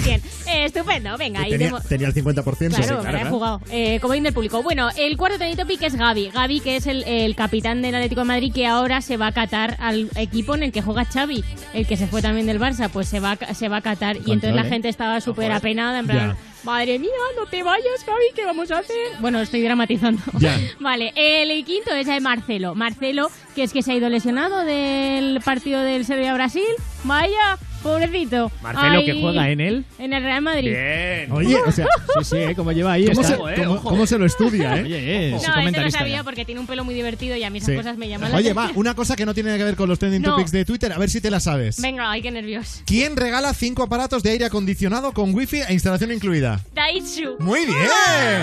Bien, 0.04 0.20
Eh, 0.46 0.66
estupendo, 0.66 1.16
venga. 1.16 1.40
ahí 1.40 1.50
tenía, 1.50 2.08
el 2.08 2.14
50%. 2.14 2.74
Claro, 2.76 3.02
me 3.02 3.12
la 3.12 3.22
he 3.22 3.24
jugado. 3.24 3.60
Eh, 3.70 3.98
como 4.00 4.12
del 4.14 4.32
público. 4.32 4.62
Bueno, 4.62 4.88
el 4.96 5.16
cuarto 5.16 5.38
trending 5.38 5.56
topic 5.58 5.82
es 5.82 5.94
Gaby. 5.96 6.30
Gaby, 6.30 6.60
que 6.60 6.76
es 6.76 6.86
el, 6.86 7.02
el 7.04 7.34
capitán 7.34 7.80
del 7.80 7.94
Atlético 7.94 8.20
de 8.22 8.26
Madrid, 8.26 8.52
que 8.52 8.66
ahora 8.66 9.00
se 9.00 9.16
va 9.16 9.28
a 9.28 9.32
catar 9.32 9.76
al 9.80 10.10
equipo 10.16 10.54
en 10.54 10.64
el 10.64 10.72
que 10.72 10.82
juega 10.82 11.04
Xavi, 11.06 11.42
el 11.72 11.86
que 11.86 11.96
se 11.96 12.06
fue 12.06 12.20
también 12.20 12.46
del 12.46 12.60
Barça, 12.60 12.90
pues 12.90 13.08
se 13.08 13.20
va, 13.20 13.32
a- 13.40 13.54
se 13.54 13.68
va 13.68 13.78
a 13.78 13.82
catar. 13.82 14.16
Y 14.16 14.32
entonces 14.32 14.54
la 14.54 14.62
¿eh? 14.66 14.68
gente 14.68 14.88
estaba 14.88 15.20
súper 15.20 15.52
apenada, 15.52 15.98
en 16.00 16.06
plan, 16.06 16.28
Ya. 16.30 16.36
Madre 16.64 16.98
mía, 16.98 17.10
no 17.36 17.46
te 17.46 17.62
vayas, 17.62 18.04
Gaby, 18.06 18.24
¿qué 18.34 18.44
vamos 18.44 18.70
a 18.70 18.78
hacer? 18.78 18.96
Bueno, 19.20 19.40
estoy 19.40 19.62
dramatizando. 19.62 20.22
Ya. 20.38 20.58
Vale, 20.80 21.12
el 21.16 21.64
quinto 21.64 21.92
es 21.92 22.08
el 22.08 22.20
Marcelo. 22.20 22.74
Marcelo, 22.74 23.30
que 23.54 23.62
es 23.62 23.72
que 23.72 23.82
se 23.82 23.92
ha 23.92 23.94
ido 23.94 24.08
lesionado 24.08 24.64
del 24.64 25.40
partido 25.44 25.80
del 25.80 26.04
Serbia-Brasil. 26.04 26.64
Vaya, 27.04 27.58
pobrecito. 27.84 28.50
Marcelo, 28.62 29.04
que 29.04 29.20
juega 29.20 29.48
en 29.50 29.60
él. 29.60 29.84
En 29.98 30.12
el 30.12 30.22
Real 30.22 30.42
Madrid. 30.42 30.70
Bien. 30.70 31.30
Oye, 31.30 31.56
o 31.64 31.70
sea, 31.70 31.86
Sí, 32.18 32.24
sí, 32.24 32.36
¿eh? 32.38 32.54
Como 32.56 32.72
lleva 32.72 32.92
ahí. 32.92 33.06
¿cómo, 33.06 33.20
está. 33.20 33.36
se, 33.36 33.64
cómo- 33.64 33.82
cómo 33.82 34.06
se 34.06 34.18
lo 34.18 34.26
estudia, 34.26 34.76
eh? 34.78 34.82
Oye, 34.82 35.28
eh, 35.28 35.30
No, 35.30 35.36
esto 35.68 35.80
lo 35.82 35.90
sabía 35.90 36.16
ya. 36.16 36.24
porque 36.24 36.44
tiene 36.44 36.60
un 36.60 36.66
pelo 36.66 36.84
muy 36.84 36.94
divertido 36.94 37.36
y 37.36 37.44
a 37.44 37.50
mí 37.50 37.58
esas 37.58 37.70
Sí. 37.70 37.76
cosas 37.76 37.96
me 37.96 38.08
llaman 38.08 38.32
la 38.32 38.38
Oye, 38.38 38.52
va, 38.52 38.70
una 38.74 38.94
cosa 38.94 39.14
que 39.16 39.24
no 39.26 39.34
tiene 39.34 39.48
nada 39.50 39.58
que 39.58 39.64
ver 39.64 39.76
con 39.76 39.88
los 39.88 39.98
trending 39.98 40.22
No. 40.22 40.30
topics 40.32 40.50
de 40.52 40.64
Twitter, 40.64 40.92
a 40.92 40.98
ver 40.98 41.10
si 41.10 41.20
te 41.20 41.30
la 41.30 41.38
sabes. 41.40 41.80
Venga, 41.80 42.10
ay, 42.10 42.22
qué 42.22 42.30
nervios. 42.30 42.82
¿Quién 42.86 43.16
regala 43.16 43.52
cinco 43.54 43.82
aparatos 43.84 44.22
de 44.22 44.30
aire 44.30 44.44
acondicionado 44.46 45.12
con 45.12 45.34
wifi 45.34 45.58
e 45.68 45.72
instalación 45.72 46.10
incluida? 46.12 46.60
Daitsu. 46.74 47.36
Muy 47.38 47.66
bien. 47.66 47.76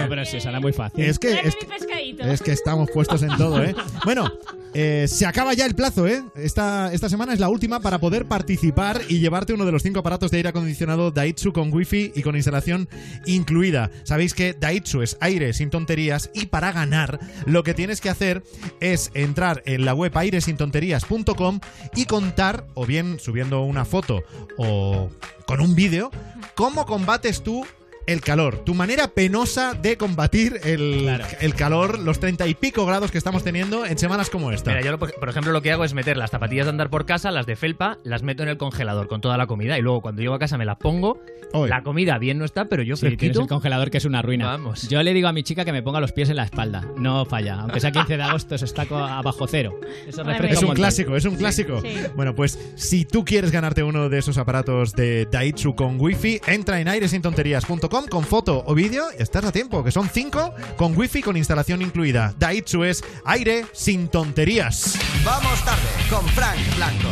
No, 0.04 0.10
pero 0.10 0.24
sí, 0.26 0.40
será 0.40 0.60
muy 0.60 0.74
fácil. 0.74 1.04
Es 1.04 1.18
que, 1.20 1.32
es, 1.34 1.56
mi 1.62 1.68
pescadito. 1.68 2.24
es 2.24 2.42
que 2.42 2.52
estamos 2.52 2.90
puestos 2.94 3.24
en 3.24 3.36
todo, 3.38 3.64
¿eh? 3.64 3.74
Bueno, 4.06 4.32
eh, 4.74 5.06
se 5.08 5.26
acaba 5.26 5.54
ya 5.54 5.66
el 5.66 5.76
plazo, 5.76 6.08
¿eh? 6.08 6.24
Esta, 6.36 6.94
esta 6.94 7.10
semana 7.10 7.34
es 7.34 7.40
la 7.40 7.50
última 7.50 7.82
para 7.82 8.00
poder 8.00 8.28
participar 8.28 9.02
y 9.10 9.20
llevarte 9.20 9.54
uno 9.54 9.66
de 9.66 9.72
los 9.72 9.84
cinco 9.84 10.00
aparatos 10.00 10.32
de 10.32 10.38
aire 10.38 10.50
acondicionado 10.50 11.12
Daitsu 11.12 11.52
con 11.52 11.74
wifi 11.74 12.12
y 12.16 12.22
con 12.22 12.36
instalación 12.36 12.88
incluida. 13.26 13.92
Sabéis 14.04 14.34
que 14.34 14.54
Daitsu 14.54 15.02
es 15.02 15.18
aire 15.20 15.54
sin 15.54 15.70
tonterías 15.70 16.30
y 16.34 16.46
para 16.46 16.72
ganar 16.72 17.20
lo 17.46 17.64
que 17.64 17.74
tienes 17.74 18.00
que 18.00 18.10
hacer 18.10 18.44
es 18.80 19.12
entrar 19.14 19.62
en 19.66 19.84
la 19.84 19.94
web 19.94 20.18
airesintonterías.com 20.18 21.60
y 21.96 22.06
contar, 22.06 22.66
o 22.74 22.86
bien 22.86 23.20
subiendo 23.20 23.64
una 23.64 23.84
foto 23.84 24.24
o 24.58 25.10
con 25.46 25.60
un 25.60 25.76
vídeo, 25.76 26.12
cómo 26.56 26.86
combates 26.86 27.44
tú 27.44 27.66
el 28.08 28.22
calor. 28.22 28.64
Tu 28.66 28.74
manera 28.74 29.08
penosa 29.10 29.74
de 29.74 29.98
combatir 29.98 30.60
el, 30.64 31.10
el 31.40 31.56
calor, 31.56 32.00
los 32.00 32.20
treinta 32.20 32.48
y 32.48 32.56
pico 32.56 32.86
grados 32.86 33.12
que 33.12 33.18
estamos 33.18 33.44
teniendo 33.44 33.86
en 33.86 33.98
semanas 33.98 34.30
como 34.30 34.52
esta. 34.52 34.72
Mira, 34.72 34.82
yo, 34.84 34.92
lo- 34.92 35.00
por 35.00 35.30
ejemplo, 35.30 35.52
lo 35.52 35.62
que 35.62 35.72
hago 35.72 35.84
es 35.84 35.94
meter 35.94 36.18
las 36.18 36.32
zapatillas 36.32 36.66
de 36.66 36.72
andar 36.72 36.90
por 36.90 37.06
casa, 37.06 37.32
las 37.32 37.46
de 37.46 37.56
felpa, 37.56 37.98
las 38.04 38.24
meto 38.24 38.44
en 38.44 38.50
el 38.50 38.58
congelador 38.58 39.08
con 39.08 39.22
toda 39.22 39.38
la 39.38 39.48
comida 39.48 39.78
y 39.78 39.82
luego 39.82 40.02
cuando 40.02 40.22
llego 40.22 40.34
a 40.34 40.40
casa 40.40 40.58
me 40.58 40.66
las 40.66 40.78
pongo. 40.78 41.20
La 41.68 41.84
comida 41.84 42.18
bien 42.18 42.38
no 42.38 42.46
está, 42.46 42.66
pero 42.66 42.82
yo 42.82 42.96
Sí, 42.96 43.18
tienes 43.18 43.38
el 43.38 43.46
congelador 43.48 43.92
que 43.92 43.98
es 43.98 44.06
una 44.06 44.22
ruina. 44.22 44.46
Vamos. 44.46 44.88
Yo 44.88 45.04
le 45.04 45.14
digo 45.14 45.28
a 45.28 45.34
mi 45.34 45.44
chica 45.44 45.66
que 45.66 45.74
me 45.74 45.84
ponga 45.84 46.00
los 46.00 46.14
pies 46.14 46.30
en 46.30 46.38
la 46.38 46.44
espalda. 46.46 46.86
No 46.98 47.26
falla. 47.26 47.60
Aunque 47.60 47.82
sea 47.82 47.92
15 47.92 48.16
de 48.16 48.24
agosto, 48.24 48.56
eso 48.56 48.64
está 48.64 48.86
co- 48.86 48.96
a 48.98 49.22
bajo 49.22 49.48
cero. 49.48 49.78
Eso 50.08 50.24
refresca 50.24 50.54
Es 50.54 50.60
un 50.60 50.68
montón. 50.68 50.76
clásico, 50.84 51.16
es 51.18 51.26
un 51.26 51.36
clásico. 51.36 51.82
Bueno, 52.16 52.34
pues 52.36 52.58
si 52.76 53.04
tú 53.04 53.26
quieres 53.26 53.52
ganarte 53.52 53.84
uno 53.84 54.08
de 54.08 54.20
esos 54.20 54.38
aparatos 54.38 54.94
de 54.94 55.28
Daitsu 55.30 55.76
con 55.76 56.00
wifi, 56.00 56.40
entra 56.48 56.80
en 56.80 56.88
airesintonterías.com 56.88 58.01
con 58.08 58.24
foto 58.24 58.64
o 58.66 58.74
vídeo 58.74 59.06
y 59.18 59.22
estás 59.22 59.46
a 59.46 59.52
tiempo, 59.52 59.84
que 59.84 59.92
son 59.92 60.10
cinco 60.10 60.54
con 60.78 60.98
wifi 60.98 61.22
con 61.22 61.38
instalación 61.38 61.82
incluida. 61.82 62.34
Daitsu 62.38 62.84
es 62.84 63.04
aire 63.26 63.66
sin 63.74 64.08
tonterías. 64.08 64.98
Vamos 65.24 65.64
tarde 65.66 65.90
con 66.10 66.26
Frank 66.30 66.60
Blanco. 66.76 67.10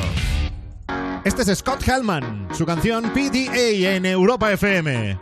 Este 1.26 1.42
es 1.42 1.60
Scott 1.60 1.86
Hellman, 1.88 2.48
su 2.54 2.66
canción 2.66 3.12
PDA 3.14 3.96
en 3.96 4.06
Europa 4.06 4.52
FM. 4.52 5.18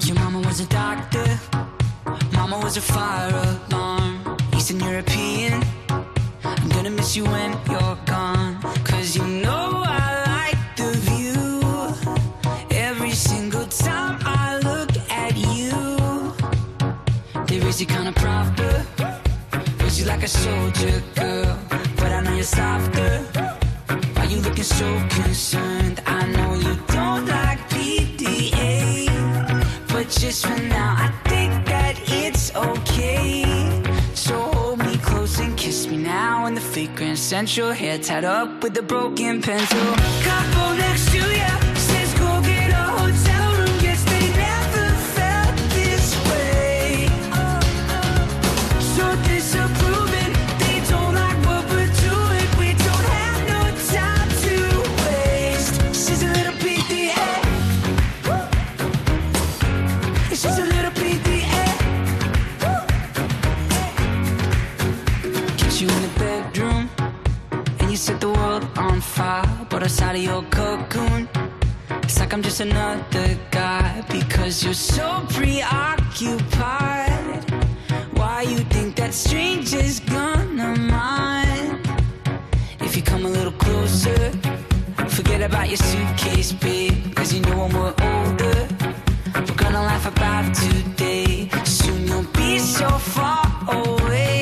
Your 0.00 0.18
mama 0.18 0.40
was 0.40 0.60
a 0.60 0.64
doctor, 0.64 1.38
mama 2.32 2.58
was 2.58 2.76
a 2.76 2.80
fire 2.80 3.34
alarm. 3.70 4.18
Eastern 4.54 4.80
European, 4.80 5.62
I'm 6.42 6.68
gonna 6.70 6.90
miss 6.90 7.14
you 7.16 7.24
when 7.24 7.52
you're 7.70 7.98
gone. 8.06 8.58
Cause 8.84 9.14
you 9.14 9.24
know 9.24 9.51
you 17.82 17.88
kinda 17.88 18.12
proper. 18.12 18.86
Raise 19.80 19.98
you 19.98 20.06
like 20.06 20.22
a 20.22 20.28
soldier 20.28 21.02
girl, 21.16 21.58
but 21.96 22.12
I 22.12 22.20
know 22.20 22.34
you're 22.34 22.44
softer. 22.44 23.12
Why 24.14 24.24
you 24.30 24.40
looking 24.40 24.62
so 24.62 24.88
concerned? 25.10 26.00
I 26.06 26.24
know 26.34 26.54
you 26.54 26.74
don't 26.96 27.26
like 27.26 27.58
PDA. 27.70 29.08
But 29.88 30.08
just 30.10 30.46
for 30.46 30.60
now, 30.78 30.94
I 31.06 31.08
think 31.28 31.66
that 31.66 31.94
it's 32.06 32.54
okay. 32.54 33.82
So 34.14 34.34
hold 34.54 34.78
me 34.78 34.96
close 34.98 35.40
and 35.40 35.56
kiss 35.56 35.88
me 35.88 35.96
now 35.96 36.46
in 36.46 36.54
the 36.54 36.60
fake 36.60 36.94
Grand 36.94 37.18
Central. 37.18 37.72
Hair 37.72 37.98
tied 37.98 38.24
up 38.24 38.62
with 38.62 38.78
a 38.78 38.82
broken 38.82 39.42
pencil. 39.42 39.94
Couple 40.22 40.76
next 40.76 41.10
to 41.10 41.18
ya 41.18 41.61
outside 69.82 70.14
of 70.14 70.22
your 70.22 70.42
cocoon, 70.44 71.28
it's 72.04 72.20
like 72.20 72.32
I'm 72.32 72.40
just 72.40 72.60
another 72.60 73.36
guy 73.50 74.04
because 74.08 74.62
you're 74.62 74.74
so 74.74 75.26
preoccupied. 75.30 75.90
Why 78.16 78.42
you 78.42 78.58
think 78.58 78.94
that 78.96 79.12
stranger's 79.12 79.98
gonna 79.98 80.76
mind? 80.76 81.80
If 82.80 82.94
you 82.96 83.02
come 83.02 83.26
a 83.26 83.28
little 83.28 83.52
closer, 83.64 84.30
forget 85.08 85.42
about 85.42 85.66
your 85.68 85.78
suitcase, 85.78 86.52
babe. 86.52 87.12
Cause 87.16 87.34
you 87.34 87.40
know 87.40 87.66
when 87.66 87.72
we're 87.74 87.94
older, 88.12 88.68
we're 89.34 89.56
gonna 89.56 89.82
laugh 89.82 90.06
about 90.06 90.54
today. 90.54 91.48
Soon 91.64 92.06
you'll 92.06 92.30
be 92.34 92.60
so 92.60 92.88
far 92.88 93.44
away. 93.68 94.41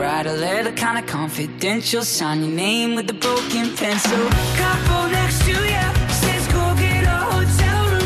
Write 0.00 0.26
a 0.26 0.32
letter 0.32 0.72
kinda 0.72 1.02
confidential. 1.02 2.02
Sign 2.02 2.40
your 2.42 2.52
name 2.52 2.94
with 2.96 3.10
a 3.10 3.18
broken 3.26 3.76
pencil. 3.76 4.22
Couple 4.56 5.10
next 5.10 5.44
to 5.44 5.52
ya 5.74 5.86
says 6.20 6.46
go 6.54 6.74
get 6.76 7.04
a 7.04 7.18
hotel 7.30 7.90
room. 7.90 7.99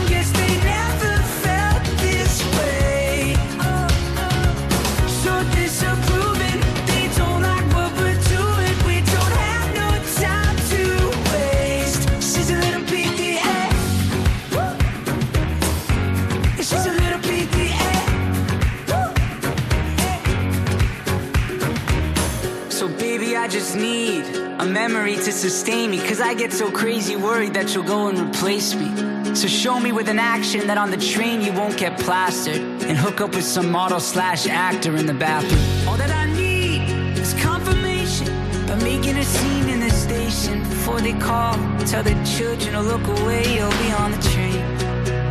Memory 24.88 25.16
to 25.16 25.32
sustain 25.32 25.90
me. 25.90 25.98
Cause 25.98 26.20
I 26.20 26.34
get 26.34 26.52
so 26.52 26.70
crazy 26.70 27.16
worried 27.16 27.54
that 27.54 27.74
you'll 27.74 27.90
go 27.96 28.08
and 28.08 28.18
replace 28.18 28.74
me. 28.74 28.88
So 29.34 29.48
show 29.48 29.80
me 29.80 29.92
with 29.92 30.08
an 30.08 30.18
action 30.18 30.66
that 30.66 30.76
on 30.76 30.90
the 30.90 30.98
train 30.98 31.40
you 31.40 31.54
won't 31.54 31.78
get 31.78 31.98
plastered. 31.98 32.60
And 32.88 32.98
hook 32.98 33.22
up 33.22 33.34
with 33.34 33.44
some 33.44 33.70
model 33.70 33.98
slash 33.98 34.46
actor 34.46 34.94
in 34.96 35.06
the 35.06 35.14
bathroom. 35.14 35.88
All 35.88 35.96
that 35.96 36.10
I 36.10 36.26
need 36.34 36.82
is 37.18 37.32
confirmation 37.34 38.26
by 38.66 38.76
making 38.90 39.16
a 39.16 39.24
scene 39.24 39.68
in 39.70 39.80
the 39.80 39.90
station. 39.90 40.60
Before 40.60 41.00
they 41.00 41.14
call, 41.14 41.54
tell 41.86 42.02
the 42.02 42.16
children 42.36 42.72
to 42.74 42.82
look 42.82 43.06
away. 43.18 43.42
You'll 43.56 43.78
be 43.84 43.90
on 44.02 44.10
the 44.10 44.22
train, 44.32 44.60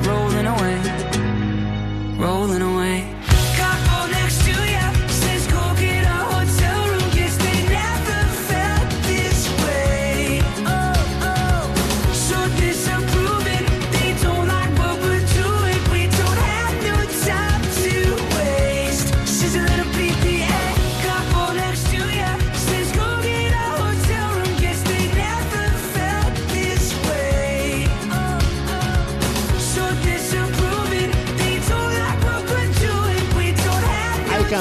rolling 0.09 0.47
away, 0.55 0.77
rolling 2.17 2.63
away. 2.63 3.12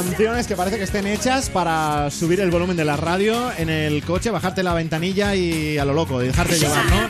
Canciones 0.02 0.46
que 0.48 0.56
parece 0.56 0.78
que 0.78 0.84
estén 0.84 1.06
hechas 1.06 1.48
para 1.48 2.10
subir 2.10 2.40
el 2.40 2.50
volumen 2.50 2.76
de 2.76 2.84
la 2.84 2.96
radio 2.96 3.52
en 3.56 3.68
el 3.68 4.02
coche, 4.02 4.30
bajarte 4.30 4.62
la 4.62 4.74
ventanilla 4.74 5.34
y 5.36 5.78
a 5.78 5.84
lo 5.84 5.94
loco, 5.94 6.22
y 6.22 6.26
dejarte 6.26 6.58
llevar, 6.58 6.84
¿no? 6.86 7.08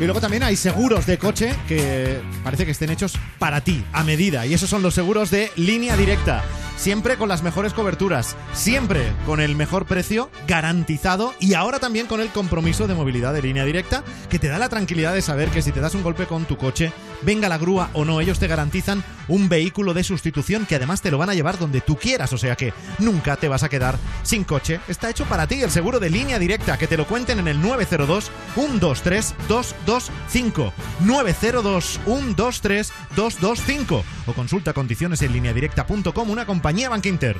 Y 0.00 0.04
luego 0.04 0.20
también 0.20 0.42
hay 0.42 0.56
seguros 0.56 1.06
de 1.06 1.18
coche 1.18 1.54
que 1.68 2.18
parece 2.42 2.64
que 2.64 2.72
estén 2.72 2.90
hechos 2.90 3.12
para 3.38 3.60
ti, 3.60 3.84
a 3.92 4.02
medida. 4.04 4.46
Y 4.46 4.54
esos 4.54 4.70
son 4.70 4.82
los 4.82 4.94
seguros 4.94 5.30
de 5.30 5.50
línea 5.56 5.96
directa. 5.96 6.42
Siempre 6.76 7.16
con 7.16 7.28
las 7.28 7.42
mejores 7.42 7.74
coberturas, 7.74 8.36
siempre 8.54 9.12
con 9.26 9.40
el 9.40 9.54
mejor 9.54 9.84
precio 9.84 10.30
garantizado 10.48 11.34
y 11.38 11.54
ahora 11.54 11.78
también 11.78 12.06
con 12.06 12.20
el 12.20 12.30
compromiso 12.30 12.88
de 12.88 12.94
movilidad 12.94 13.34
de 13.34 13.42
línea 13.42 13.64
directa 13.64 14.02
que 14.30 14.38
te 14.38 14.48
da 14.48 14.58
la 14.58 14.68
tranquilidad 14.68 15.14
de 15.14 15.22
saber 15.22 15.50
que 15.50 15.62
si 15.62 15.70
te 15.70 15.80
das 15.80 15.94
un 15.94 16.02
golpe 16.02 16.26
con 16.26 16.46
tu 16.46 16.56
coche, 16.56 16.90
venga 17.24 17.48
la 17.48 17.58
grúa 17.58 17.90
o 17.92 18.04
no, 18.04 18.20
ellos 18.20 18.38
te 18.38 18.46
garantizan 18.46 19.04
un 19.28 19.48
vehículo 19.48 19.94
de 19.94 20.04
sustitución 20.04 20.66
que 20.66 20.76
además 20.76 21.02
te 21.02 21.10
lo 21.10 21.18
van 21.18 21.30
a 21.30 21.34
llevar 21.34 21.58
donde 21.58 21.80
tú 21.80 21.96
quieras, 21.96 22.32
o 22.32 22.38
sea 22.38 22.56
que 22.56 22.72
nunca 22.98 23.36
te 23.36 23.48
vas 23.48 23.62
a 23.62 23.68
quedar 23.68 23.96
sin 24.22 24.44
coche. 24.44 24.80
Está 24.88 25.10
hecho 25.10 25.24
para 25.24 25.46
ti 25.46 25.62
el 25.62 25.70
seguro 25.70 26.00
de 26.00 26.10
línea 26.10 26.38
directa, 26.38 26.78
que 26.78 26.86
te 26.86 26.96
lo 26.96 27.06
cuenten 27.06 27.38
en 27.38 27.48
el 27.48 27.60
902 27.60 28.30
123 28.54 29.34
225 29.48 30.72
902 31.00 32.00
123 32.04 32.92
225 33.16 34.04
o 34.26 34.32
consulta 34.32 34.72
condiciones 34.72 35.22
en 35.22 35.32
lineadirecta.com, 35.32 36.30
una 36.30 36.46
compañía 36.46 36.88
Bankinter. 36.88 37.38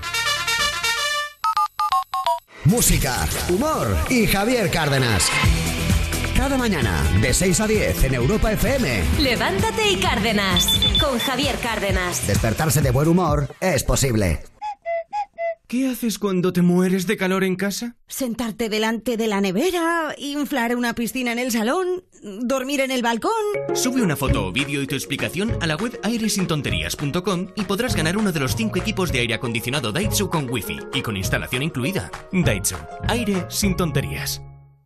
Música, 2.65 3.27
humor 3.49 3.97
y 4.09 4.27
Javier 4.27 4.71
Cárdenas. 4.71 5.29
Cada 6.43 6.59
mañana, 6.59 7.05
de 7.21 7.33
6 7.33 7.61
a 7.61 7.69
10 7.69 8.03
en 8.03 8.15
Europa 8.15 8.51
FM. 8.51 9.05
Levántate 9.21 9.93
y 9.93 9.97
Cárdenas. 9.99 10.67
Con 11.01 11.17
Javier 11.21 11.57
Cárdenas. 11.63 12.27
Despertarse 12.27 12.83
de 12.83 12.91
buen 12.91 13.07
humor 13.07 13.55
es 13.61 13.85
posible. 13.85 14.41
¿Qué 15.69 15.89
haces 15.89 16.19
cuando 16.19 16.53
te 16.53 16.61
mueres 16.61 17.07
de 17.07 17.17
calor 17.17 17.45
en 17.45 17.55
casa? 17.55 17.95
Sentarte 18.09 18.69
delante 18.69 19.17
de 19.17 19.29
la 19.29 19.41
nevera, 19.41 20.17
inflar 20.19 20.75
una 20.75 20.97
piscina 20.97 21.31
en 21.31 21.39
el 21.39 21.53
salón, 21.53 22.03
dormir 22.41 22.81
en 22.81 22.91
el 22.91 23.03
balcón. 23.03 23.31
Sube 23.73 24.03
una 24.03 24.17
foto 24.17 24.47
o 24.47 24.53
vídeo 24.53 24.83
y 24.83 24.89
tu 24.89 24.97
explicación 24.97 25.57
a 25.61 25.69
la 25.69 25.77
web 25.77 26.01
airesintonterías.com 26.03 27.53
y 27.55 27.63
podrás 27.63 27.95
ganar 27.95 28.17
uno 28.17 28.33
de 28.33 28.41
los 28.41 28.57
cinco 28.57 28.81
equipos 28.81 29.13
de 29.13 29.21
aire 29.21 29.35
acondicionado 29.35 29.93
Daitsu 29.93 30.29
con 30.29 30.51
wifi 30.51 30.81
y 30.93 31.03
con 31.03 31.17
instalación 31.17 31.63
incluida. 31.63 32.11
Daitsu, 32.33 32.75
aire 33.07 33.47
sin 33.49 33.77
tonterías. 33.77 34.43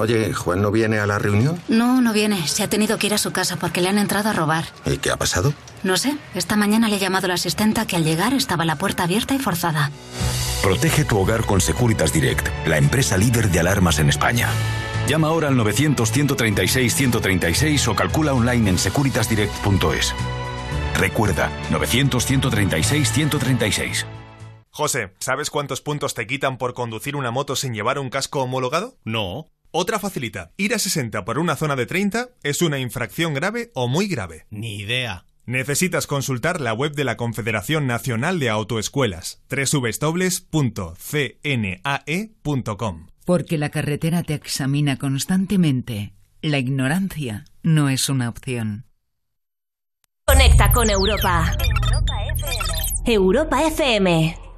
Oye, 0.00 0.32
¿Juan 0.32 0.62
no 0.62 0.70
viene 0.70 0.98
a 0.98 1.06
la 1.06 1.18
reunión? 1.18 1.60
No, 1.68 2.00
no 2.00 2.14
viene. 2.14 2.48
Se 2.48 2.62
ha 2.62 2.70
tenido 2.70 2.96
que 2.96 3.08
ir 3.08 3.12
a 3.12 3.18
su 3.18 3.32
casa 3.32 3.56
porque 3.56 3.82
le 3.82 3.90
han 3.90 3.98
entrado 3.98 4.30
a 4.30 4.32
robar. 4.32 4.64
¿Y 4.86 4.96
qué 4.96 5.10
ha 5.10 5.18
pasado? 5.18 5.52
No 5.82 5.98
sé. 5.98 6.16
Esta 6.34 6.56
mañana 6.56 6.88
le 6.88 6.96
he 6.96 6.98
llamado 6.98 7.26
a 7.26 7.28
la 7.28 7.34
asistenta 7.34 7.86
que 7.86 7.96
al 7.96 8.04
llegar 8.04 8.32
estaba 8.32 8.64
la 8.64 8.76
puerta 8.76 9.02
abierta 9.02 9.34
y 9.34 9.38
forzada. 9.38 9.90
Protege 10.62 11.04
tu 11.04 11.18
hogar 11.18 11.44
con 11.44 11.60
Securitas 11.60 12.14
Direct, 12.14 12.48
la 12.66 12.78
empresa 12.78 13.18
líder 13.18 13.50
de 13.50 13.60
alarmas 13.60 13.98
en 13.98 14.08
España. 14.08 14.48
Llama 15.06 15.28
ahora 15.28 15.48
al 15.48 15.56
900-136-136 15.56 17.86
o 17.88 17.94
calcula 17.94 18.32
online 18.32 18.70
en 18.70 18.78
securitasdirect.es. 18.78 20.14
Recuerda, 20.94 21.50
900-136-136. 21.70 24.06
José, 24.70 25.12
¿sabes 25.18 25.50
cuántos 25.50 25.82
puntos 25.82 26.14
te 26.14 26.26
quitan 26.26 26.56
por 26.56 26.72
conducir 26.72 27.16
una 27.16 27.30
moto 27.30 27.54
sin 27.54 27.74
llevar 27.74 27.98
un 27.98 28.08
casco 28.08 28.40
homologado? 28.40 28.94
No. 29.04 29.50
Otra 29.72 29.98
facilita. 29.98 30.52
Ir 30.56 30.74
a 30.74 30.78
60 30.78 31.24
por 31.24 31.38
una 31.38 31.56
zona 31.56 31.76
de 31.76 31.86
30 31.86 32.30
es 32.42 32.60
una 32.62 32.78
infracción 32.78 33.34
grave 33.34 33.70
o 33.74 33.86
muy 33.88 34.08
grave. 34.08 34.46
Ni 34.50 34.76
idea. 34.76 35.24
Necesitas 35.46 36.06
consultar 36.06 36.60
la 36.60 36.72
web 36.74 36.92
de 36.94 37.04
la 37.04 37.16
Confederación 37.16 37.86
Nacional 37.86 38.38
de 38.38 38.50
Autoescuelas, 38.50 39.42
www.cnae.com. 39.50 40.66
Porque 43.24 43.58
la 43.58 43.70
carretera 43.70 44.22
te 44.22 44.34
examina 44.34 44.96
constantemente. 44.96 46.14
La 46.42 46.58
ignorancia 46.58 47.44
no 47.62 47.88
es 47.88 48.08
una 48.08 48.28
opción. 48.28 48.86
Conecta 50.24 50.70
con 50.72 50.88
Europa. 50.90 51.52
Europa 53.04 53.66
FM. 53.66 54.36
Okay, 54.36 54.49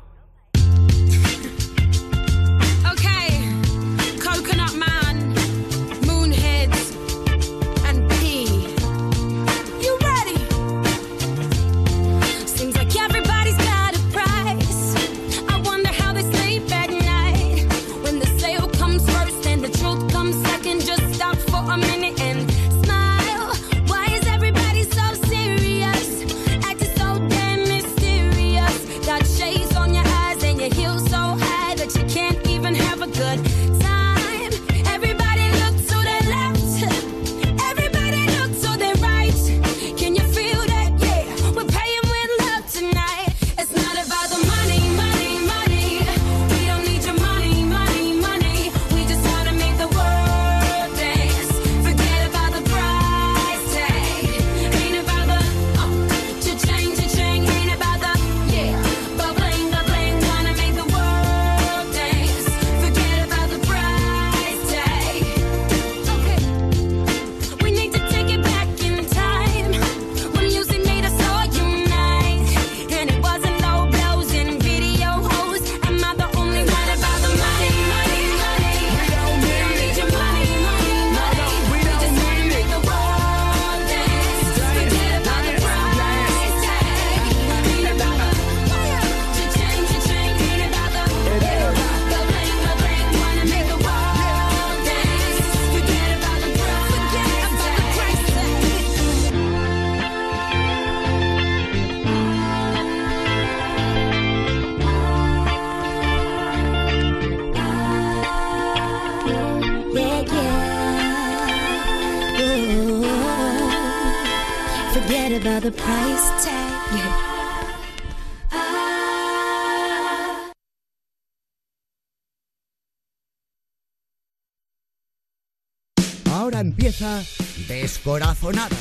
Ahora 126.32 126.60
empieza 126.60 127.22
Descorazonada, 127.68 128.76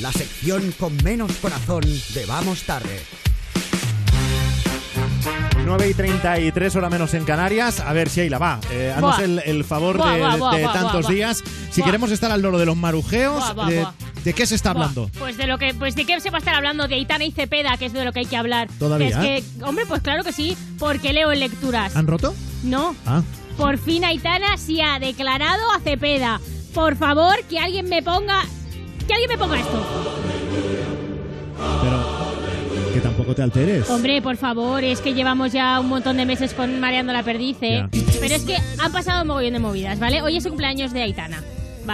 la 0.00 0.10
sección 0.12 0.72
con 0.72 0.96
menos 1.04 1.32
corazón 1.36 1.82
de 2.14 2.26
Vamos 2.26 2.64
Tarde. 2.64 3.00
9 5.64 5.88
y 5.88 5.94
33 5.94 6.76
hora 6.76 6.90
menos 6.90 7.14
en 7.14 7.24
Canarias. 7.24 7.80
A 7.80 7.92
ver, 7.92 8.08
Sheila, 8.08 8.38
va. 8.38 8.60
Eh, 8.70 8.92
haznos 8.94 9.18
el, 9.20 9.42
el 9.44 9.64
favor 9.64 9.96
Buah, 9.96 10.12
de, 10.12 10.18
buah, 10.18 10.36
buah, 10.36 10.56
de 10.56 10.62
buah, 10.64 10.72
tantos 10.72 11.08
días. 11.08 11.42
Si 11.70 11.82
queremos 11.82 12.10
estar 12.10 12.30
al 12.32 12.42
loro 12.42 12.58
de 12.58 12.66
los 12.66 12.76
marujeos, 12.76 13.44
de, 13.68 13.80
buah. 13.80 13.92
¿de 14.24 14.32
qué 14.32 14.46
se 14.46 14.54
está 14.54 14.70
hablando? 14.70 15.10
Pues 15.18 15.36
de 15.36 15.46
lo 15.46 15.58
que, 15.58 15.74
pues 15.74 15.94
de 15.94 16.04
qué 16.04 16.20
se 16.20 16.30
va 16.30 16.38
a 16.38 16.40
estar 16.40 16.54
hablando 16.54 16.88
de 16.88 16.96
Aitana 16.96 17.24
y 17.24 17.30
Cepeda, 17.30 17.76
que 17.76 17.86
es 17.86 17.92
de 17.92 18.04
lo 18.04 18.12
que 18.12 18.20
hay 18.20 18.26
que 18.26 18.36
hablar. 18.36 18.68
Todavía, 18.78 19.08
es 19.08 19.16
que, 19.44 19.64
hombre, 19.64 19.86
pues 19.86 20.02
claro 20.02 20.24
que 20.24 20.32
sí, 20.32 20.56
porque 20.78 21.12
leo 21.12 21.32
en 21.32 21.40
lecturas. 21.40 21.94
¿Han 21.96 22.06
roto? 22.06 22.34
No. 22.62 22.94
Ah. 23.06 23.22
Por 23.56 23.78
fin 23.78 24.04
Aitana 24.04 24.56
sí 24.56 24.80
ha 24.80 24.98
declarado 24.98 25.70
a 25.72 25.80
Cepeda. 25.80 26.40
Por 26.74 26.96
favor, 26.96 27.42
que 27.48 27.58
alguien 27.58 27.88
me 27.88 28.02
ponga. 28.02 28.42
Que 29.06 29.14
alguien 29.14 29.30
me 29.30 29.38
ponga 29.38 29.58
esto. 29.58 30.29
Que 32.92 33.00
tampoco 33.00 33.34
te 33.34 33.42
alteres. 33.42 33.88
Hombre, 33.88 34.20
por 34.20 34.36
favor, 34.36 34.82
es 34.82 35.00
que 35.00 35.14
llevamos 35.14 35.52
ya 35.52 35.78
un 35.78 35.88
montón 35.88 36.16
de 36.16 36.26
meses 36.26 36.54
con 36.54 36.80
Mareando 36.80 37.12
la 37.12 37.22
Perdiz, 37.22 37.56
¿eh? 37.60 37.86
Pero 38.20 38.34
es 38.34 38.42
que 38.44 38.56
han 38.78 38.90
pasado 38.90 39.22
un 39.22 39.28
mogollón 39.28 39.52
de 39.52 39.58
movidas, 39.60 40.00
¿vale? 40.00 40.22
Hoy 40.22 40.36
es 40.36 40.44
el 40.44 40.50
cumpleaños 40.50 40.92
de 40.92 41.02
Aitana, 41.02 41.42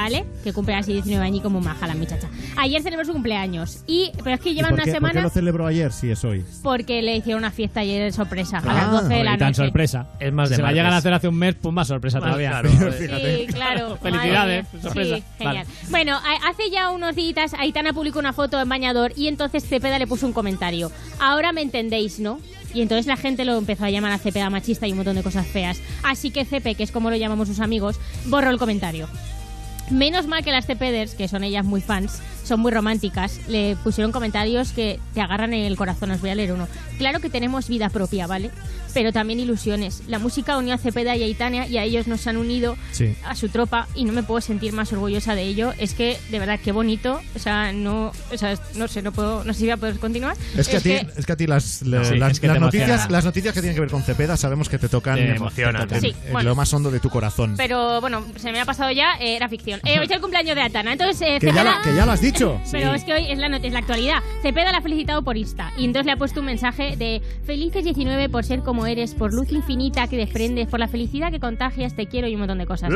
¿vale? 0.03 0.25
Que 0.45 0.53
cumple 0.53 0.75
así 0.75 0.93
19 0.93 1.25
años 1.25 1.43
como 1.43 1.61
maja 1.61 1.87
la 1.87 1.95
muchacha. 1.95 2.29
Ayer 2.57 2.83
celebró 2.83 3.05
su 3.05 3.13
cumpleaños. 3.13 3.83
Y, 3.87 4.13
pero 4.23 4.35
es 4.37 4.41
que 4.41 4.55
llevan 4.55 4.73
¿Y 4.73 4.75
una 4.75 4.85
qué, 4.85 4.91
por 4.91 5.01
qué 5.01 5.07
semana 5.09 5.23
lo 5.23 5.31
celebró 5.31 5.67
ayer 5.67 5.93
si 5.93 6.11
es 6.11 6.25
hoy? 6.25 6.45
porque 6.63 7.01
le 7.03 7.17
hicieron 7.17 7.41
una 7.43 7.51
fiesta 7.51 7.81
ayer 7.81 8.03
de 8.05 8.13
sorpresa 8.13 8.59
a 8.59 8.61
Ah, 8.61 8.75
las 8.75 8.91
12 9.03 9.15
de 9.15 9.25
la 9.25 9.35
Y 9.35 9.39
tan 9.39 9.49
noche. 9.49 9.63
sorpresa. 9.65 10.07
Es 10.21 10.33
más 10.33 10.49
de 10.51 10.55
Si 10.55 10.57
se 10.57 10.63
la 10.63 10.67
martes. 10.69 10.77
llegan 10.79 10.93
a 10.93 10.97
hacer 10.99 11.13
hace 11.15 11.29
un 11.29 11.37
mes, 11.37 11.55
pues 11.61 11.75
más 11.75 11.89
sorpresa 11.89 12.19
Más 12.21 12.27
todavía. 12.29 12.51
claro, 12.51 12.71
Sí, 12.99 13.47
claro. 13.53 13.97
Felicidades, 14.03 14.67
sorpresa. 14.83 15.17
Sí, 15.17 15.25
genial. 15.39 15.67
Vale. 15.67 15.91
Bueno, 15.91 16.17
a- 16.17 16.49
hace 16.51 16.71
ya 16.71 16.91
unos 16.91 17.15
días 17.17 17.55
Aitana 17.59 17.93
publicó 17.93 18.19
una 18.19 18.33
foto 18.33 18.61
en 18.61 18.69
bañador 18.69 19.13
y 19.17 19.29
entonces 19.29 19.65
Cepeda 19.67 19.99
le 19.99 20.07
puso 20.07 20.27
un 20.27 20.33
comentario. 20.33 20.91
Ahora 21.21 21.53
me 21.53 21.63
entendéis, 21.63 22.19
¿no? 22.21 22.39
Y 22.75 22.83
entonces 22.83 23.07
la 23.07 23.17
gente 23.17 23.45
lo 23.47 23.57
empezó 23.57 23.85
a 23.87 23.91
llamar 23.91 24.13
a 24.13 24.19
Cepeda 24.19 24.51
machista 24.51 24.87
y 24.87 24.91
un 24.91 24.99
montón 24.99 25.17
de 25.17 25.23
cosas 25.23 25.47
feas. 25.47 25.81
Así 26.03 26.31
que 26.31 26.45
Cepe, 26.45 26.75
que 26.75 26.83
es 26.83 26.91
como 26.93 27.09
lo 27.11 27.17
llamamos 27.17 27.49
sus 27.49 27.61
amigos, 27.61 27.99
borró 28.27 28.51
el 28.51 28.59
comentario. 28.59 29.09
Menos 29.91 30.27
mal 30.27 30.43
que 30.45 30.51
las 30.53 30.67
Cepeders, 30.67 31.15
que 31.15 31.29
son 31.29 31.45
ellas 31.45 31.65
muy 31.65 31.81
fans, 31.81 32.21
son 32.45 32.61
muy 32.61 32.73
románticas, 32.73 33.41
le 33.49 33.77
pusieron 33.83 34.13
comentarios 34.13 34.73
que 34.73 34.99
te 35.15 35.21
agarran 35.21 35.53
en 35.55 35.65
el 35.65 35.77
corazón. 35.77 36.11
Os 36.11 36.21
voy 36.21 36.31
a 36.31 36.35
leer 36.35 36.53
uno. 36.53 36.69
Claro 36.99 37.21
que 37.21 37.31
tenemos 37.31 37.69
vida 37.69 37.89
propia, 37.89 38.27
¿vale? 38.27 38.51
Pero 38.95 39.13
también 39.13 39.39
ilusiones. 39.41 40.03
La 40.09 40.19
música 40.19 40.57
unió 40.57 40.75
a 40.75 40.79
Cepeda 40.79 41.15
y 41.17 41.23
a 41.23 41.27
Itania 41.27 41.67
y 41.67 41.77
a 41.77 41.83
ellos 41.85 42.07
nos 42.07 42.27
han 42.27 42.37
unido 42.39 42.77
Sí. 42.93 43.15
a 43.27 43.35
su 43.35 43.49
tropa 43.51 43.89
y 43.95 44.05
no 44.05 44.13
me 44.13 44.23
puedo 44.23 44.41
sentir 44.41 44.73
más 44.73 44.91
orgullosa 44.93 45.35
de 45.35 45.43
ello. 45.43 45.73
Es 45.79 45.93
que, 45.95 46.19
de 46.31 46.39
verdad, 46.39 46.59
qué 46.65 46.73
bonito. 46.73 47.21
O 47.35 47.39
sea, 47.39 47.73
no, 47.73 48.13
o 48.33 48.39
sea, 48.39 48.55
no 48.77 48.89
sé, 48.89 49.03
no 49.03 49.13
puedo, 49.13 49.45
no 49.45 49.53
sé 49.53 49.59
si 49.61 49.65
voy 49.67 49.73
a 49.73 49.77
poder 49.77 49.99
continuar. 49.99 50.37
Es 50.57 50.69
que, 50.69 50.79
a 50.79 50.81
ti, 50.81 50.93
es 51.17 51.27
que 51.27 51.33
a 51.33 51.37
ti 51.37 51.47
las, 51.47 51.83
la- 51.83 52.05
Sí, 52.05 52.17
las, 52.17 52.33
es 52.33 52.41
que 52.41 52.47
las 52.47 52.55
te 52.57 52.61
noticias, 52.61 52.89
emociona. 52.89 53.13
las 53.13 53.25
noticias 53.25 53.55
que 53.55 53.61
tienen 53.61 53.75
que 53.75 53.81
ver 53.83 53.91
con 53.91 54.03
Cepeda 54.03 54.37
sabemos 54.39 54.69
que 54.71 54.79
te 54.79 54.89
tocan, 54.89 55.17
Te 55.17 55.25
te 55.27 55.37
emocionan. 55.37 55.83
tocan 55.83 56.01
Sí, 56.01 56.15
en 56.27 56.33
bueno. 56.33 56.49
lo 56.51 56.55
más 56.57 56.73
hondo 56.73 56.91
de 56.91 57.01
tu 57.01 57.11
corazón. 57.11 57.55
Pero 57.59 58.01
bueno, 58.01 58.25
se 58.37 58.51
me 58.51 58.61
ha 58.61 58.65
pasado 58.65 58.91
ya, 58.93 59.17
eh, 59.21 59.37
era 59.37 59.49
ficción. 59.51 59.76
Eh, 59.85 59.99
hoy 59.99 60.05
es 60.07 60.11
el 60.11 60.21
cumpleaños 60.21 60.55
de 60.55 60.63
Atana, 60.63 60.93
entonces 60.93 61.21
eh, 61.23 61.39
que, 61.41 61.53
ya 61.53 61.65
la- 61.65 61.81
que 61.83 61.95
ya 61.95 62.07
lo 62.07 62.13
has 62.13 62.21
dicho. 62.21 62.61
Pero 62.71 62.95
es 62.95 63.05
que 63.05 63.13
hoy 63.15 63.27
es 63.31 63.39
la, 63.39 63.49
es 63.57 63.73
la 63.73 63.79
actualidad. 63.79 64.19
Cepeda 64.43 64.73
la 64.73 64.79
ha 64.79 64.83
felicitado 64.83 65.23
por 65.23 65.37
Insta 65.37 65.73
y 65.77 65.85
entonces 65.85 66.07
le 66.07 66.13
ha 66.13 66.17
puesto 66.17 66.41
un 66.41 66.47
mensaje 66.47 66.97
de 66.97 67.21
felices 67.45 67.85
19 67.85 68.29
por 68.29 68.45
ser 68.45 68.61
como 68.61 68.87
eres, 68.87 69.15
por 69.15 69.33
luz 69.35 69.51
infinita 69.53 70.07
que 70.09 70.17
desprendes, 70.17 70.69
por 70.69 70.81
la 70.81 70.89
felicidad 70.89 71.31
que 71.31 71.41
contagias, 71.41 71.95
te 71.95 72.07
quiero 72.07 72.29
y 72.29 72.35
un 72.35 72.41
montón 72.41 72.59
de 72.59 72.67
cosas. 72.67 72.91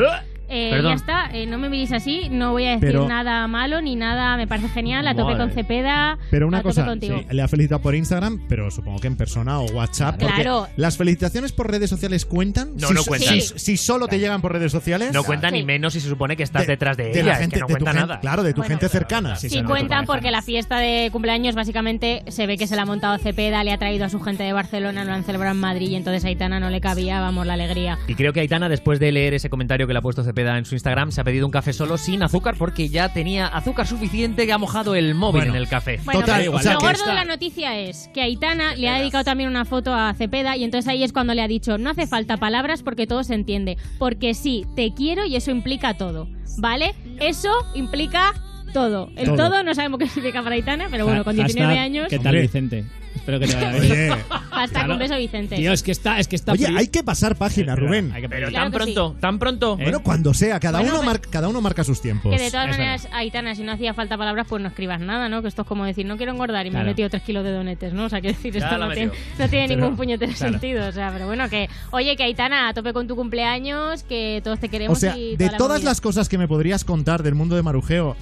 Eh, 0.51 0.81
ya 0.83 0.93
está, 0.93 1.29
eh, 1.33 1.45
no 1.45 1.57
me 1.57 1.69
miréis 1.69 1.93
así, 1.93 2.27
no 2.29 2.51
voy 2.51 2.65
a 2.65 2.71
decir 2.71 2.89
Pero- 2.89 3.07
nada 3.07 3.47
malo 3.47 3.81
ni 3.81 3.95
nada, 3.95 4.35
me 4.37 4.47
parece 4.47 4.67
genial, 4.69 5.07
a 5.07 5.11
tope 5.15 5.33
Madre. 5.33 5.37
con 5.37 5.51
Cepeda, 5.51 6.17
Pero 6.29 6.45
a 6.45 6.47
una 6.49 6.57
tope 6.57 6.69
cosa, 6.69 6.85
contigo. 6.85 7.19
sí, 7.19 7.25
le 7.31 7.41
ha 7.41 7.47
felicitado 7.47 7.81
por 7.81 7.95
Instagram, 7.95 8.41
pero 8.49 8.69
supongo 8.69 8.99
que 8.99 9.07
en 9.07 9.15
persona 9.15 9.59
o 9.59 9.65
WhatsApp. 9.71 10.19
porque 10.19 10.35
Claro. 10.35 10.67
¿Las 10.75 10.97
felicitaciones 10.97 11.51
por 11.53 11.71
redes 11.71 11.89
sociales 11.89 12.25
cuentan? 12.25 12.75
No, 12.75 12.87
si, 12.89 12.93
no 12.93 13.01
so- 13.03 13.07
cuentan. 13.09 13.39
Si, 13.41 13.59
si 13.59 13.77
solo 13.77 14.07
te 14.07 14.19
llegan 14.19 14.41
por 14.41 14.51
redes 14.51 14.71
sociales. 14.71 15.13
No 15.13 15.23
cuenta 15.23 15.49
ni 15.51 15.63
menos 15.63 15.93
si 15.93 15.99
se 16.01 16.09
supone 16.09 16.35
que 16.35 16.43
estás 16.43 16.63
De- 16.67 16.73
detrás 16.73 16.97
de, 16.97 17.05
de 17.05 17.11
ella. 17.11 17.23
la 17.25 17.33
es 17.33 17.39
gente, 17.39 17.55
que 17.55 17.61
no 17.61 17.67
de 17.67 17.73
tu 17.75 17.85
cuenta 17.85 17.91
gen- 17.99 18.07
nada. 18.09 18.19
Claro, 18.19 18.43
de 18.43 18.53
tu 18.53 18.61
gente 18.63 18.89
cercana. 18.89 19.35
Sí, 19.37 19.63
cuentan 19.63 20.05
porque 20.05 20.31
la 20.31 20.41
fiesta 20.41 20.79
de 20.79 21.09
cumpleaños 21.11 21.55
básicamente 21.55 22.23
se 22.27 22.45
ve 22.47 22.57
que 22.57 22.67
se 22.67 22.75
la 22.75 22.81
ha 22.81 22.85
montado 22.85 23.17
Cepeda, 23.19 23.63
le 23.63 23.71
ha 23.71 23.77
traído 23.77 24.05
a 24.05 24.09
su 24.09 24.19
gente 24.19 24.43
de 24.43 24.51
Barcelona, 24.53 25.05
lo 25.05 25.13
han 25.13 25.23
celebrado 25.23 25.53
en 25.55 25.61
Madrid 25.61 25.89
y 25.91 25.95
entonces 25.95 26.25
a 26.25 26.27
Aitana 26.27 26.59
no 26.59 26.69
le 26.69 26.81
cabía, 26.81 27.19
vamos, 27.21 27.47
la 27.47 27.53
alegría. 27.53 27.97
Y 28.07 28.15
creo 28.15 28.33
que 28.33 28.41
Aitana, 28.41 28.67
después 28.69 28.99
de 28.99 29.11
leer 29.11 29.33
ese 29.33 29.49
comentario 29.49 29.87
que 29.87 29.93
le 29.93 29.99
ha 29.99 30.01
puesto 30.01 30.23
Cepeda 30.41 30.57
en 30.57 30.65
su 30.65 30.75
Instagram, 30.75 31.11
se 31.11 31.21
ha 31.21 31.23
pedido 31.23 31.45
un 31.45 31.51
café 31.51 31.71
solo 31.73 31.97
sin 31.97 32.23
azúcar 32.23 32.55
porque 32.57 32.89
ya 32.89 33.13
tenía 33.13 33.45
azúcar 33.47 33.85
suficiente 33.85 34.45
que 34.45 34.53
ha 34.53 34.57
mojado 34.57 34.95
el 34.95 35.13
móvil 35.13 35.41
Bueno. 35.41 35.55
en 35.55 35.61
el 35.61 35.67
café. 35.67 35.99
Bueno, 36.03 36.21
Total, 36.21 36.39
pero 36.39 36.55
o 36.55 36.59
sea 36.59 36.73
lo 36.73 36.79
gordo 36.79 36.93
está- 36.93 37.09
de 37.09 37.15
la 37.15 37.25
noticia 37.25 37.77
es 37.79 38.09
que 38.13 38.21
Aitana 38.21 38.75
le 38.75 38.89
ha 38.89 38.97
dedicado 38.99 39.23
también 39.23 39.49
una 39.49 39.65
foto 39.65 39.93
a 39.93 40.13
Cepeda 40.15 40.57
y 40.57 40.63
entonces 40.63 40.87
ahí 40.89 41.03
es 41.03 41.13
cuando 41.13 41.33
le 41.33 41.41
ha 41.41 41.47
dicho, 41.47 41.77
no 41.77 41.91
hace 41.91 42.07
falta 42.07 42.37
palabras 42.37 42.81
porque 42.83 43.05
todo 43.07 43.23
se 43.23 43.35
entiende, 43.35 43.77
porque 43.99 44.33
sí, 44.33 44.65
te 44.75 44.93
quiero 44.93 45.25
y 45.25 45.35
eso 45.35 45.51
implica 45.51 45.93
todo, 45.95 46.27
¿vale? 46.57 46.95
Eso 47.19 47.51
implica 47.75 48.33
todo. 48.73 49.09
El 49.17 49.25
todo, 49.27 49.35
Todo. 49.49 49.63
no 49.63 49.75
sabemos 49.75 49.99
qué 49.99 50.07
significa 50.07 50.41
para 50.41 50.55
Aitana, 50.55 50.87
pero 50.89 51.05
bueno, 51.05 51.23
con 51.23 51.35
19 51.35 51.67
Hashtag, 51.73 51.83
años... 51.85 52.07
¿Qué 52.09 52.19
tal. 52.19 52.35
Vicente? 52.37 52.85
Espero 53.15 53.39
que 53.39 53.47
te 53.47 53.53
vaya 53.55 53.71
bien. 53.79 53.91
Oye, 54.11 54.23
Hasta 54.51 54.79
Claro. 54.79 54.93
un 54.93 54.99
beso, 54.99 55.15
Vicente. 55.17 55.55
Tío, 55.55 55.71
es 55.73 55.83
que 55.83 55.91
está, 55.91 56.19
es 56.19 56.27
que 56.27 56.35
está 56.35 56.51
oye, 56.53 56.67
hay 56.75 56.87
que 56.87 57.03
pasar 57.03 57.35
página, 57.35 57.75
Rubén. 57.75 58.11
Hay 58.13 58.21
que 58.21 58.29
Pero 58.29 58.49
Claro 58.49 58.71
tan 58.71 58.79
que 58.79 58.85
sí. 58.87 58.93
pronto, 58.93 59.19
tan 59.19 59.39
pronto. 59.39 59.77
¿Eh? 59.79 59.83
Bueno, 59.83 60.03
cuando 60.03 60.33
sea, 60.33 60.59
cada, 60.59 60.79
Bueno, 60.79 60.93
uno 60.95 61.01
pero- 61.01 61.11
mar- 61.11 61.21
cada 61.29 61.47
uno 61.49 61.61
marca 61.61 61.83
sus 61.83 62.01
tiempos. 62.01 62.35
Que 62.35 62.41
de 62.41 62.51
todas 62.51 62.69
maneras, 62.69 63.07
Aitana, 63.11 63.55
si 63.55 63.63
no 63.63 63.71
hacía 63.73 63.93
falta 63.93 64.17
palabras, 64.17 64.47
pues 64.49 64.61
no 64.61 64.67
escribas 64.69 64.99
nada, 65.01 65.29
¿no? 65.29 65.41
Que 65.41 65.47
esto 65.47 65.61
es 65.63 65.67
como 65.67 65.85
decir, 65.85 66.05
no 66.05 66.17
quiero 66.17 66.31
engordar 66.31 66.65
y 66.65 66.69
me 66.69 66.75
Claro. 66.75 66.87
he 66.87 66.91
metido 66.91 67.09
3 67.09 67.23
kilos 67.23 67.43
de 67.43 67.51
donetes, 67.51 67.93
¿no? 67.93 68.05
O 68.05 68.09
sea, 68.09 68.21
que 68.21 68.29
decir, 68.29 68.53
Ya 68.53 68.59
esto 68.65 68.77
no 68.77 68.91
tiene, 68.91 69.07
metido. 69.11 69.23
no 69.39 69.49
tiene 69.49 69.67
Pero- 69.67 69.79
ningún 69.81 69.97
puñetero 69.97 70.33
claro. 70.33 70.51
sentido. 70.53 70.87
O 70.87 70.91
sea, 70.91 71.11
pero 71.11 71.25
bueno, 71.27 71.49
que, 71.49 71.69
oye, 71.91 72.15
que 72.15 72.23
Aitana, 72.23 72.69
a 72.69 72.73
tope 72.73 72.93
con 72.93 73.07
tu 73.07 73.15
cumpleaños, 73.15 74.03
que 74.03 74.41
todos 74.43 74.59
te 74.59 74.69
queremos 74.69 74.97
O 74.97 74.99
sea, 75.01 75.17
y 75.17 75.31
de 75.35 75.45
toda 75.45 75.51
la 75.51 75.57
todas 75.57 75.79
movida. 75.79 75.89
las 75.91 76.01
cosas 76.01 76.29
que 76.29 76.37
me 76.37 76.47
podrías 76.47 76.83
contar 76.83 77.23
del 77.23 77.35
mundo 77.35 77.55
de 77.55 77.63
Marujeo, 77.63 78.15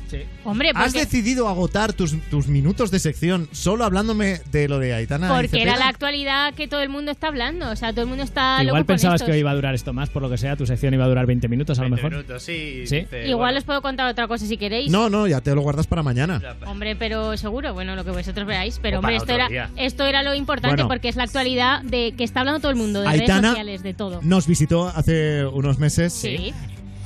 Hombre, 0.46 0.72
¿has 0.74 0.86
porque, 0.86 1.00
decidido 1.00 1.48
agotar 1.48 1.94
tus, 1.94 2.16
tus 2.30 2.48
minutos 2.48 2.92
de 2.92 3.00
sección 3.00 3.48
solo 3.52 3.84
hablándome 3.86 4.42
de 4.52 4.68
lo 4.68 4.79
de 4.80 4.94
Aitana? 4.94 5.28
y 5.28 5.30
porque 5.42 5.62
era 5.62 5.76
la 5.78 5.88
actualidad 5.88 6.54
que 6.54 6.68
todo 6.68 6.82
el 6.82 6.90
mundo 6.90 7.12
está 7.12 7.28
hablando. 7.28 7.70
O 7.70 7.76
sea, 7.76 7.92
todo 7.92 8.02
el 8.04 8.08
mundo 8.08 8.24
está 8.24 8.64
Igual 8.64 8.80
loco 8.82 8.88
pensabas 8.88 9.22
que 9.24 9.32
hoy 9.32 9.40
iba 9.40 9.52
a 9.52 9.56
durar 9.56 9.76
esto 9.76 9.94
más, 9.94 10.10
por 10.10 10.22
lo 10.22 10.30
que 10.30 10.38
sea, 10.38 10.56
tu 10.56 10.66
sección 10.66 10.94
iba 10.94 11.06
a 11.06 11.08
durar 11.08 11.26
20 11.26 11.48
minutos 11.48 11.78
a 11.80 11.84
lo 11.84 11.90
mejor. 11.90 12.26
sí. 12.40 12.86
Sí. 12.86 13.00
dice, 13.02 13.08
Igual 13.28 13.38
bueno. 13.54 13.58
os 13.60 13.64
puedo 13.64 13.82
contar 13.82 14.10
otra 14.10 14.28
cosa 14.28 14.46
si 14.46 14.58
queréis. 14.58 14.92
No, 14.92 15.10
no, 15.10 15.28
ya 15.28 15.42
te 15.42 15.54
lo 15.54 15.62
guardas 15.62 15.88
para 15.88 16.04
mañana. 16.04 16.42
Hombre, 16.66 16.96
pero 16.96 17.36
seguro, 17.38 17.74
bueno, 17.74 17.96
lo 17.96 18.04
que 18.04 18.12
vosotros 18.12 18.46
veáis. 18.48 18.80
Pero 18.82 19.00
hombre, 19.00 19.16
esto 19.18 19.34
era, 19.34 19.48
día. 19.48 19.70
esto 19.76 20.06
era 20.06 20.24
lo 20.24 20.34
importante 20.34 20.76
Bueno. 20.78 20.88
porque 20.88 21.10
es 21.10 21.16
la 21.16 21.24
actualidad 21.24 21.82
de 21.84 22.14
que 22.18 22.24
está 22.24 22.40
hablando 22.42 22.60
todo 22.60 22.72
el 22.72 22.78
mundo, 22.78 23.02
de 23.02 23.08
redes 23.08 23.22
Aitana 23.22 23.50
sociales, 23.50 23.84
de 23.84 23.94
todo. 23.94 24.20
nos 24.24 24.48
visitó 24.48 24.88
hace 24.88 25.46
unos 25.46 25.80
meses. 25.80 26.14
Sí. 26.14 26.54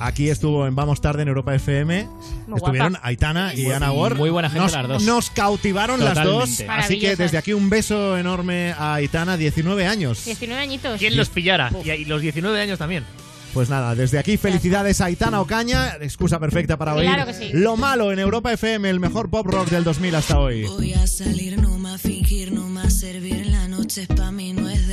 Aquí 0.05 0.29
estuvo 0.29 0.67
en 0.67 0.75
Vamos 0.75 0.99
Tarde 0.99 1.21
en 1.21 1.29
Europa 1.29 1.55
FM. 1.55 2.07
Muy 2.47 2.57
Estuvieron 2.57 2.91
guapa. 2.93 3.07
Aitana 3.07 3.53
y 3.55 3.63
Muy- 3.63 3.71
Ana 3.71 3.89
Gor. 3.89 4.15
muy 4.15 4.29
buena 4.29 4.49
gente 4.49 4.63
nos, 4.63 4.73
las 4.73 4.87
dos. 4.87 5.03
Nos 5.03 5.29
cautivaron 5.29 6.03
las 6.03 6.21
dos. 6.23 6.61
Así 6.67 6.99
que 6.99 7.15
desde 7.15 7.37
aquí 7.37 7.53
un 7.53 7.69
beso 7.69 8.17
enorme 8.17 8.73
a 8.77 8.95
Aitana, 8.95 9.37
19 9.37 9.87
años. 9.87 10.25
19 10.25 10.61
añitos. 10.61 10.99
¿Quién 10.99 11.15
los 11.15 11.29
pillara? 11.29 11.71
Y, 11.85 11.89
y 11.91 12.05
los 12.05 12.21
19 12.21 12.59
años 12.59 12.79
también. 12.79 13.05
Pues 13.53 13.69
nada, 13.69 13.93
desde 13.93 14.17
aquí 14.17 14.35
felicidades 14.37 14.99
a 14.99 15.05
Aitana 15.05 15.39
Ocaña, 15.39 15.97
excusa 16.01 16.39
perfecta 16.39 16.75
para 16.75 16.95
oír 16.95 17.07
Claro 17.07 17.27
que 17.27 17.35
sí. 17.35 17.51
Lo 17.53 17.77
Malo 17.77 18.11
en 18.11 18.17
Europa 18.17 18.51
FM, 18.51 18.89
el 18.89 18.99
mejor 18.99 19.29
pop 19.29 19.45
rock 19.45 19.69
del 19.69 19.83
2000 19.83 20.15
hasta 20.15 20.39
hoy. 20.39 20.63
Voy 20.63 20.93
a 20.93 21.05
salir, 21.05 21.61
no 21.61 21.77
más 21.77 22.01
fingir, 22.01 22.51
no 22.51 22.67
más 22.67 22.99
servir. 22.99 23.45
La 23.45 23.67
noche 23.67 24.01
es 24.01 24.07
pa' 24.07 24.31
mí, 24.31 24.53
no 24.53 24.67
es 24.69 24.87
de 24.87 24.92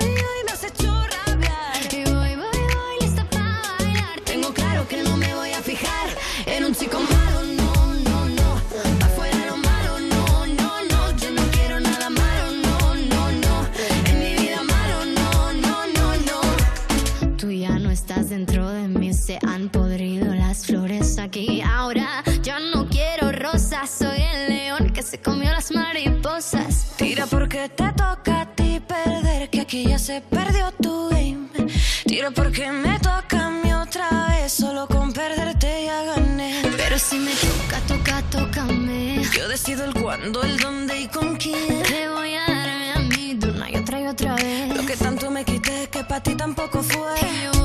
se 19.31 19.47
han 19.47 19.69
podrido 19.69 20.33
las 20.33 20.65
flores 20.65 21.17
aquí. 21.17 21.61
Ahora 21.61 22.21
yo 22.43 22.53
no 22.73 22.87
quiero 22.89 23.31
rosas, 23.31 23.89
soy 23.89 24.21
el 24.33 24.49
león 24.49 24.91
que 24.91 25.01
se 25.03 25.21
comió 25.21 25.49
las 25.51 25.71
mariposas. 25.71 26.87
Tira 26.97 27.25
porque 27.27 27.69
te 27.69 27.93
toca 27.93 28.41
a 28.41 28.55
ti 28.55 28.81
perder, 28.85 29.49
que 29.49 29.61
aquí 29.61 29.87
ya 29.87 29.99
se 29.99 30.19
perdió 30.21 30.71
tu 30.73 31.09
game. 31.09 31.47
Tira 32.05 32.31
porque 32.31 32.71
me 32.71 32.99
toca 32.99 33.47
a 33.47 33.49
mí 33.51 33.71
otra 33.73 34.09
vez, 34.29 34.51
solo 34.51 34.85
con 34.87 35.13
perderte 35.13 35.85
ya 35.85 36.03
gané. 36.03 36.61
Pero 36.75 36.99
si 36.99 37.17
me 37.17 37.31
toca, 37.31 37.79
toca, 37.87 38.21
tócame. 38.31 39.23
Yo 39.37 39.47
decido 39.47 39.85
el 39.85 39.93
cuándo, 39.93 40.43
el 40.43 40.57
dónde 40.57 40.99
y 40.99 41.07
con 41.07 41.37
quién. 41.37 41.83
Te 41.83 42.09
voy 42.09 42.33
a 42.35 42.41
darme 42.53 42.91
a 42.95 42.99
mí 42.99 43.35
de 43.35 43.49
una 43.49 43.69
y 43.71 43.77
otra 43.77 44.01
y 44.01 44.07
otra 44.07 44.35
vez. 44.35 44.75
Lo 44.75 44.85
que 44.85 44.97
tanto 44.97 45.31
me 45.31 45.45
quité 45.45 45.87
que 45.89 46.03
para 46.03 46.21
ti 46.21 46.35
tampoco 46.35 46.83
fue. 46.83 47.15
Yo 47.43 47.61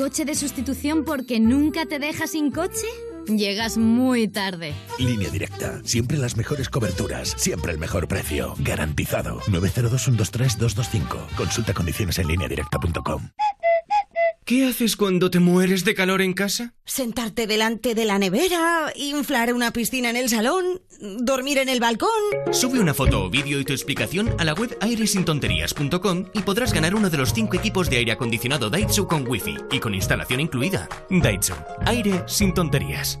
coche 0.00 0.24
de 0.24 0.34
sustitución 0.34 1.04
porque 1.04 1.40
nunca 1.40 1.84
te 1.84 1.98
deja 1.98 2.26
sin 2.26 2.50
coche? 2.50 2.86
Llegas 3.26 3.76
muy 3.76 4.28
tarde. 4.28 4.72
Línea 4.98 5.28
directa. 5.28 5.82
Siempre 5.84 6.16
las 6.16 6.38
mejores 6.38 6.70
coberturas. 6.70 7.34
Siempre 7.36 7.72
el 7.72 7.78
mejor 7.78 8.08
precio. 8.08 8.54
Garantizado. 8.60 9.40
902-123-225. 9.40 11.36
Consulta 11.36 11.74
condiciones 11.74 12.18
en 12.18 12.28
lineadirecta.com. 12.28 13.28
¿Qué 14.50 14.66
haces 14.66 14.96
cuando 14.96 15.30
te 15.30 15.38
mueres 15.38 15.84
de 15.84 15.94
calor 15.94 16.20
en 16.20 16.32
casa? 16.32 16.74
Sentarte 16.84 17.46
delante 17.46 17.94
de 17.94 18.04
la 18.04 18.18
nevera, 18.18 18.92
inflar 18.96 19.54
una 19.54 19.72
piscina 19.72 20.10
en 20.10 20.16
el 20.16 20.28
salón, 20.28 20.82
dormir 21.20 21.58
en 21.58 21.68
el 21.68 21.78
balcón. 21.78 22.10
Sube 22.50 22.80
una 22.80 22.92
foto 22.92 23.22
o 23.22 23.30
vídeo 23.30 23.60
y 23.60 23.64
tu 23.64 23.72
explicación 23.72 24.34
a 24.38 24.44
la 24.44 24.54
web 24.54 24.76
airesintonterías.com 24.80 26.30
y 26.34 26.40
podrás 26.40 26.72
ganar 26.72 26.96
uno 26.96 27.10
de 27.10 27.18
los 27.18 27.32
cinco 27.32 27.54
equipos 27.54 27.88
de 27.88 27.98
aire 27.98 28.10
acondicionado 28.10 28.70
Daitsu 28.70 29.06
con 29.06 29.24
wifi 29.28 29.54
y 29.70 29.78
con 29.78 29.94
instalación 29.94 30.40
incluida. 30.40 30.88
Daitsu. 31.08 31.54
Aire 31.86 32.24
sin 32.26 32.52
tonterías. 32.52 33.20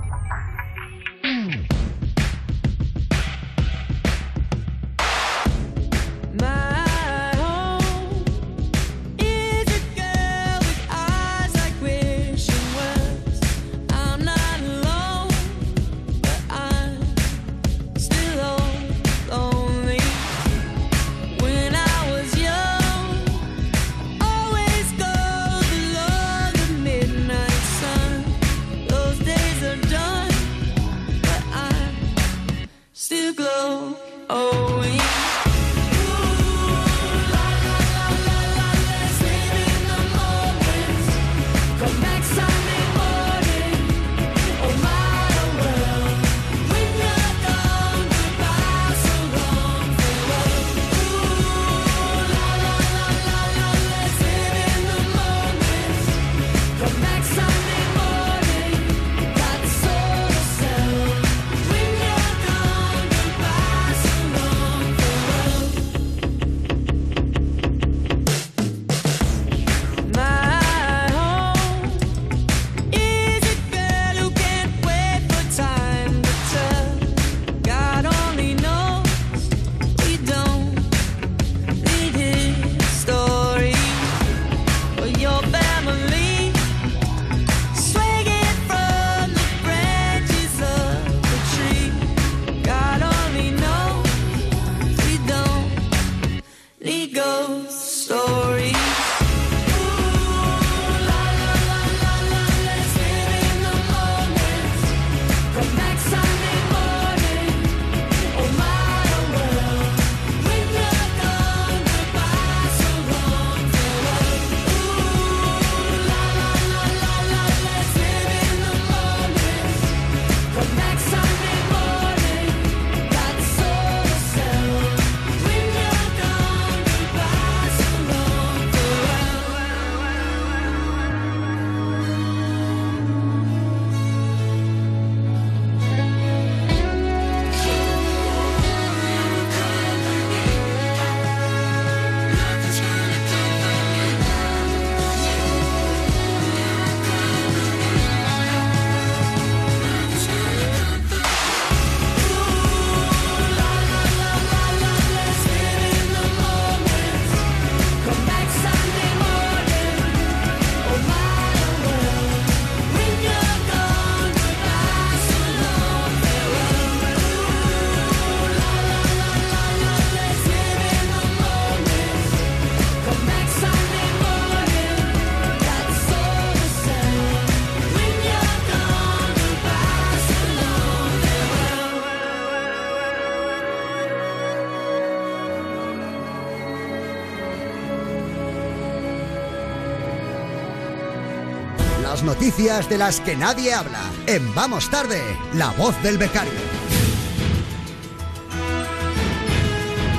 Noticias 192.61 192.89
de 192.89 192.97
las 192.99 193.19
que 193.21 193.35
nadie 193.35 193.73
habla. 193.73 193.99
En 194.27 194.53
Vamos 194.53 194.87
Tarde, 194.91 195.19
la 195.55 195.71
voz 195.71 195.99
del 196.03 196.19
becario. 196.19 196.51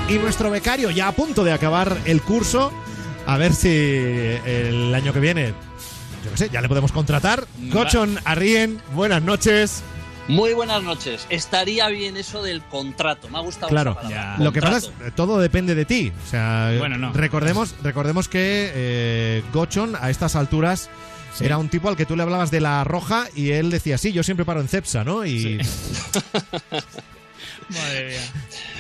Y 0.09 0.14
nuestro 0.14 0.51
becario 0.51 0.90
ya 0.90 1.07
a 1.07 1.12
punto 1.12 1.45
de 1.45 1.53
acabar 1.53 1.97
el 2.05 2.20
curso. 2.20 2.72
A 3.26 3.36
ver 3.36 3.55
si 3.55 3.68
el 3.68 4.93
año 4.93 5.12
que 5.12 5.20
viene, 5.20 5.55
yo 6.24 6.30
qué 6.32 6.36
sé, 6.36 6.49
ya 6.51 6.61
le 6.61 6.68
podemos 6.68 6.90
contratar. 6.90 7.47
Gochon 7.70 8.18
Arrien, 8.24 8.82
buenas 8.93 9.22
noches. 9.22 9.84
Muy 10.26 10.53
buenas 10.53 10.82
noches. 10.82 11.26
Estaría 11.30 11.86
bien 11.90 12.16
eso 12.16 12.43
del 12.43 12.61
contrato. 12.62 13.28
Me 13.28 13.38
ha 13.38 13.43
gustado 13.43 13.68
Claro, 13.68 13.97
lo 14.38 14.53
que 14.53 14.61
pasa 14.61 14.78
es 14.78 15.14
todo 15.14 15.38
depende 15.38 15.76
de 15.76 15.84
ti. 15.84 16.12
O 16.26 16.28
sea, 16.28 16.74
Bueno, 16.76 16.99
no. 16.99 17.12
recordemos, 17.12 17.76
recordemos 17.84 18.26
que 18.26 18.72
eh, 18.74 19.45
Gochon 19.53 19.95
a 20.01 20.11
estas 20.11 20.34
alturas 20.34 20.90
Sí. 21.35 21.45
era 21.47 21.57
un 21.59 21.68
tipo 21.68 21.89
al 21.89 21.97
que 21.97 22.05
tú 22.07 22.14
le 22.16 22.22
hablabas 22.22 22.51
de 22.51 22.61
la 22.61 22.85
roja 22.85 23.26
y 23.35 23.51
él 23.53 23.70
decía, 23.70 23.97
sí, 23.99 24.12
yo 24.12 24.22
siempre 24.22 24.45
paro 24.45 24.61
en 24.61 24.68
Cepsa, 24.68 25.03
¿no? 25.05 25.24
Y 25.24 25.59
Madre 27.70 28.09
mía. 28.11 28.20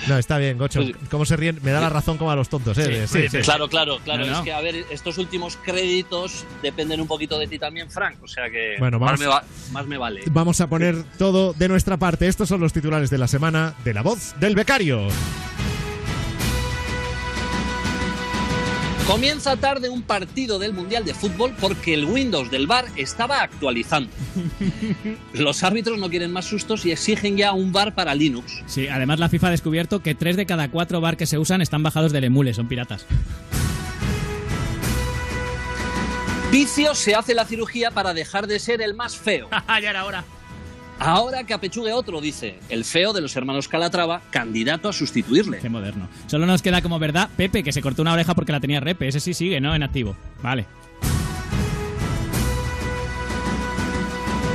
no, 0.08 0.18
está 0.18 0.36
bien, 0.38 0.58
Gochon. 0.58 0.92
¿Cómo 1.10 1.24
se 1.24 1.36
ríen? 1.36 1.58
Me 1.62 1.70
da 1.70 1.80
la 1.80 1.88
razón 1.88 2.18
como 2.18 2.30
a 2.30 2.36
los 2.36 2.48
tontos, 2.50 2.76
¿eh? 2.78 3.06
Sí, 3.06 3.26
sí. 3.30 3.38
Claro, 3.38 3.68
claro, 3.68 3.98
claro. 4.04 4.26
No, 4.26 4.32
no. 4.32 4.38
Es 4.38 4.44
que, 4.44 4.52
a 4.52 4.60
ver, 4.60 4.84
estos 4.90 5.16
últimos 5.18 5.56
créditos 5.56 6.44
dependen 6.62 7.00
un 7.00 7.06
poquito 7.06 7.38
de 7.38 7.46
ti 7.46 7.58
también, 7.58 7.90
Frank. 7.90 8.16
O 8.22 8.28
sea 8.28 8.50
que 8.50 8.76
Bueno, 8.78 8.98
más, 8.98 9.12
vamos- 9.12 9.20
me 9.20 9.26
va- 9.26 9.44
más 9.70 9.86
me 9.86 9.96
vale. 9.96 10.20
Vamos 10.30 10.60
a 10.60 10.66
poner 10.66 11.02
todo 11.16 11.54
de 11.54 11.68
nuestra 11.68 11.96
parte. 11.96 12.28
Estos 12.28 12.48
son 12.50 12.60
los 12.60 12.72
titulares 12.74 13.08
de 13.08 13.16
la 13.18 13.28
semana 13.28 13.74
de 13.84 13.94
La 13.94 14.02
Voz 14.02 14.34
del 14.40 14.54
Becario. 14.54 15.08
Comienza 19.06 19.56
tarde 19.56 19.88
un 19.88 20.02
partido 20.02 20.60
del 20.60 20.72
Mundial 20.72 21.04
de 21.04 21.12
Fútbol 21.12 21.52
porque 21.60 21.92
el 21.92 22.04
Windows 22.04 22.50
del 22.50 22.68
bar 22.68 22.86
estaba 22.96 23.42
actualizando. 23.42 24.10
Los 25.34 25.64
árbitros 25.64 25.98
no 25.98 26.08
quieren 26.08 26.32
más 26.32 26.44
sustos 26.44 26.86
y 26.86 26.92
exigen 26.92 27.36
ya 27.36 27.52
un 27.52 27.72
bar 27.72 27.94
para 27.94 28.14
Linux. 28.14 28.62
Sí, 28.66 28.86
además 28.86 29.18
la 29.18 29.28
FIFA 29.28 29.48
ha 29.48 29.50
descubierto 29.50 30.02
que 30.02 30.14
tres 30.14 30.36
de 30.36 30.46
cada 30.46 30.70
cuatro 30.70 31.00
bar 31.00 31.16
que 31.16 31.26
se 31.26 31.36
usan 31.36 31.60
están 31.60 31.82
bajados 31.82 32.12
del 32.12 32.24
emule, 32.24 32.54
son 32.54 32.68
piratas. 32.68 33.04
Vicio 36.52 36.94
se 36.94 37.14
hace 37.14 37.34
la 37.34 37.44
cirugía 37.44 37.90
para 37.90 38.14
dejar 38.14 38.46
de 38.46 38.60
ser 38.60 38.82
el 38.82 38.94
más 38.94 39.16
feo. 39.16 39.48
ya 39.68 39.90
era 39.90 40.04
hora. 40.04 40.24
Ahora 40.98 41.44
que 41.44 41.54
apechugue 41.54 41.92
otro, 41.92 42.20
dice, 42.20 42.58
el 42.68 42.84
feo 42.84 43.12
de 43.12 43.20
los 43.20 43.34
hermanos 43.34 43.68
Calatrava, 43.68 44.22
candidato 44.30 44.88
a 44.88 44.92
sustituirle. 44.92 45.58
Qué 45.58 45.68
moderno. 45.68 46.08
Solo 46.26 46.46
nos 46.46 46.62
queda 46.62 46.80
como 46.82 46.98
verdad 46.98 47.28
Pepe, 47.36 47.62
que 47.62 47.72
se 47.72 47.82
cortó 47.82 48.02
una 48.02 48.12
oreja 48.12 48.34
porque 48.34 48.52
la 48.52 48.60
tenía 48.60 48.80
repe. 48.80 49.08
Ese 49.08 49.20
sí 49.20 49.34
sigue, 49.34 49.60
¿no? 49.60 49.74
En 49.74 49.82
activo. 49.82 50.16
Vale. 50.42 50.66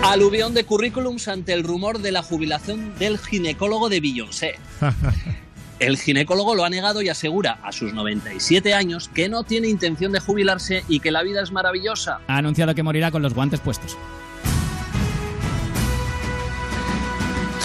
Aluvión 0.03 0.53
de 0.53 0.63
currículums 0.63 1.27
ante 1.27 1.51
el 1.51 1.63
rumor 1.63 1.99
de 1.99 2.13
la 2.13 2.23
jubilación 2.23 2.97
del 2.97 3.17
ginecólogo 3.17 3.89
de 3.89 3.99
Beyoncé. 3.99 4.55
El 5.79 5.97
ginecólogo 5.97 6.55
lo 6.55 6.65
ha 6.65 6.69
negado 6.69 7.03
y 7.03 7.09
asegura 7.09 7.59
a 7.61 7.71
sus 7.71 7.93
97 7.93 8.73
años 8.73 9.09
que 9.13 9.29
no 9.29 9.43
tiene 9.43 9.67
intención 9.67 10.11
de 10.11 10.19
jubilarse 10.19 10.83
y 10.87 11.01
que 11.01 11.11
la 11.11 11.21
vida 11.21 11.43
es 11.43 11.51
maravillosa. 11.51 12.19
Ha 12.27 12.37
anunciado 12.37 12.73
que 12.73 12.81
morirá 12.81 13.11
con 13.11 13.21
los 13.21 13.35
guantes 13.35 13.59
puestos. 13.59 13.95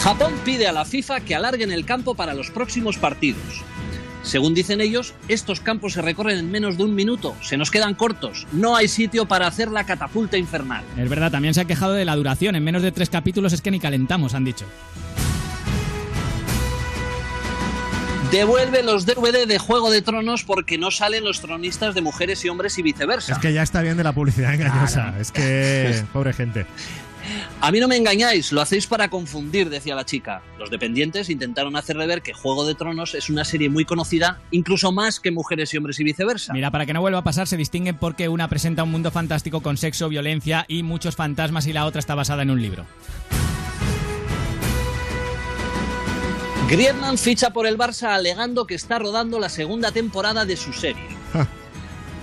Japón 0.03 0.32
pide 0.44 0.66
a 0.66 0.72
la 0.72 0.84
FIFA 0.84 1.20
que 1.20 1.36
alarguen 1.36 1.70
el 1.70 1.84
campo 1.84 2.16
para 2.16 2.34
los 2.34 2.50
próximos 2.50 2.98
partidos. 2.98 3.62
Según 4.24 4.53
dicen 4.53 4.80
ellos, 4.80 5.14
estos 5.28 5.61
campos 5.61 5.92
se 5.92 6.03
recorren 6.03 6.40
en 6.40 6.50
menos 6.50 6.76
de 6.76 6.82
un 6.82 6.96
minuto, 6.96 7.36
se 7.40 7.57
nos 7.57 7.70
quedan 7.70 7.94
cortos, 7.94 8.48
no 8.50 8.74
hay 8.74 8.88
sitio 8.88 9.26
para 9.26 9.46
hacer 9.46 9.70
la 9.70 9.86
catapulta 9.86 10.36
infernal. 10.36 10.82
Es 10.96 11.09
verdad, 11.09 11.30
también 11.30 11.55
se 11.55 11.61
ha 11.61 11.66
quejado 11.66 11.92
de 11.92 12.05
la 12.05 12.16
duración. 12.16 12.57
En 12.57 12.64
menos 12.64 12.82
de 12.82 12.90
tres 12.90 13.11
capítulos 13.11 13.53
es 13.53 13.62
que 13.62 13.70
ni 13.70 13.78
calentamos, 13.78 14.34
han 14.34 14.44
dicho. 14.44 14.66
Devuelve 18.32 18.82
los 18.82 19.07
DVD 19.07 19.46
de 19.46 19.59
Juego 19.59 19.92
de 19.92 20.03
Tronos 20.03 20.42
porque 20.42 20.78
no 20.78 20.90
salen 20.90 21.22
los 21.22 21.40
tronistas 21.40 21.94
de 21.94 22.00
mujeres 22.00 22.44
y 22.44 22.48
hombres 22.48 22.76
y 22.76 22.82
viceversa. 22.82 23.34
Es 23.34 23.38
que 23.38 23.53
ya 23.53 23.62
está 23.62 23.82
bien 23.82 23.96
de 23.96 24.03
la 24.03 24.12
publicidad 24.12 24.53
engañosa. 24.53 25.14
Es 25.20 25.30
que, 25.30 26.03
pobre 26.12 26.32
gente. 26.32 26.66
A 27.61 27.70
mí 27.70 27.81
no 27.81 27.89
me 27.89 27.97
engañáis, 27.97 28.53
lo 28.53 28.61
hacéis 28.61 28.87
para 28.87 29.09
confundir, 29.09 29.70
decía 29.70 29.95
la 29.95 30.05
chica. 30.05 30.43
Los 30.59 30.70
dependientes 30.70 31.31
intentaron 31.31 31.77
hacerle 31.77 32.07
ver 32.07 32.23
que 32.23 32.33
Juego 32.33 32.66
de 32.66 32.75
Tronos 32.75 33.14
es 33.14 33.31
una 33.31 33.45
serie 33.45 33.68
muy 33.68 33.85
conocida, 33.85 34.41
incluso 34.51 34.93
más 34.93 35.20
que 35.20 35.31
Mujeres 35.31 35.73
y 35.73 35.77
Hombres 35.77 36.01
y 36.01 36.05
viceversa. 36.05 36.53
Mira, 36.53 36.70
para 36.70 36.87
que 36.87 36.93
no 36.93 37.01
vuelva 37.01 37.18
a 37.18 37.25
pasar, 37.25 37.47
se 37.47 37.57
distinguen 37.57 37.97
porque 37.97 38.29
una 38.29 38.49
presenta 38.49 38.83
un 38.83 38.91
mundo 38.91 39.11
fantástico 39.11 39.61
con 39.61 39.77
sexo, 39.77 40.09
violencia 40.09 40.64
y 40.68 40.83
muchos 40.83 41.16
fantasmas 41.16 41.66
y 41.66 41.73
la 41.73 41.87
otra 41.87 42.01
está 42.01 42.14
basada 42.14 42.43
en 42.43 42.51
un 42.51 42.61
libro. 42.61 42.87
Griezmann 46.68 47.18
ficha 47.18 47.51
por 47.51 47.66
el 47.66 47.77
Barça 47.77 48.14
alegando 48.14 48.66
que 48.66 48.75
está 48.75 48.99
rodando 48.99 49.39
la 49.39 49.51
segunda 49.51 49.93
temporada 49.93 50.47
de 50.47 50.57
su 50.57 50.73
serie. 50.73 51.07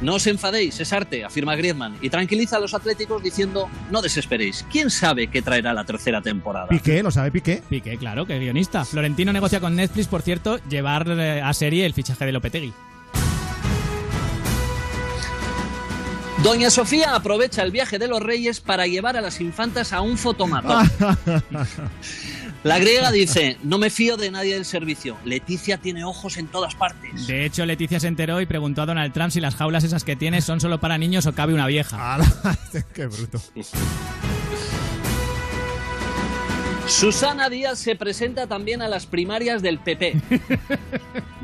No 0.02 0.16
os 0.16 0.28
enfadéis, 0.28 0.80
es 0.80 0.94
arte, 0.94 1.26
afirma 1.26 1.56
Griezmann, 1.56 1.98
y 2.02 2.10
tranquiliza 2.10 2.56
a 2.56 2.60
los 2.60 2.74
atléticos 2.74 3.22
diciendo, 3.22 3.70
no 3.92 4.02
desesperéis, 4.02 4.66
¿quién 4.72 4.90
sabe 4.90 5.28
qué 5.28 5.42
traerá 5.42 5.74
la 5.74 5.84
tercera 5.84 6.22
temporada? 6.22 6.68
Piqué, 6.68 7.04
¿lo 7.04 7.12
sabe 7.12 7.32
Piqué? 7.32 7.62
Piqué, 7.70 7.98
claro, 7.98 8.26
que 8.26 8.36
es 8.36 8.40
guionista. 8.40 8.86
Florentino 8.86 9.34
negocia 9.34 9.60
con 9.60 9.76
Netflix, 9.76 10.08
por 10.08 10.22
cierto, 10.22 10.58
llevar 10.70 11.06
eh, 11.10 11.42
a 11.42 11.54
serie 11.54 11.86
el 11.86 11.94
fichaje 11.94 12.26
de 12.26 12.32
Lopetegui. 12.32 12.74
Doña 16.44 16.70
Sofía 16.70 17.16
aprovecha 17.16 17.64
el 17.64 17.72
viaje 17.72 18.00
de 18.00 18.08
los 18.08 18.22
reyes 18.22 18.62
para 18.62 18.88
llevar 18.88 19.18
a 19.18 19.22
las 19.22 19.42
infantas 19.42 19.92
a 19.92 20.00
un 20.00 20.18
fotomatón. 20.18 20.90
La 22.64 22.78
griega 22.78 23.10
dice, 23.12 23.58
no 23.64 23.78
me 23.78 23.90
fío 23.90 24.18
de 24.18 24.32
nadie 24.32 24.54
del 24.56 24.66
servicio. 24.66 25.18
Leticia 25.24 25.78
tiene 25.78 26.04
ojos 26.04 26.36
en 26.38 26.48
todas 26.48 26.76
partes. 26.76 27.26
De 27.26 27.46
hecho, 27.46 27.66
Leticia 27.66 28.00
se 28.02 28.08
enteró 28.08 28.42
y 28.42 28.46
preguntó 28.46 28.82
a 28.82 28.86
Donald 28.86 29.14
Trump 29.14 29.32
si 29.32 29.40
las 29.40 29.56
jaulas 29.56 29.86
esas 29.86 30.04
que 30.04 30.18
tiene 30.18 30.42
son 30.42 30.60
solo 30.60 30.80
para 30.80 30.98
niños 30.98 31.26
o 31.26 31.34
cabe 31.34 31.54
una 31.54 31.68
vieja. 31.68 32.18
Qué 32.94 33.06
bruto. 33.08 33.42
Susana 36.88 37.50
Díaz 37.50 37.78
se 37.80 37.96
presenta 37.96 38.48
también 38.48 38.82
a 38.82 38.88
las 38.88 39.06
primarias 39.06 39.62
del 39.62 39.78
PP. 39.80 40.16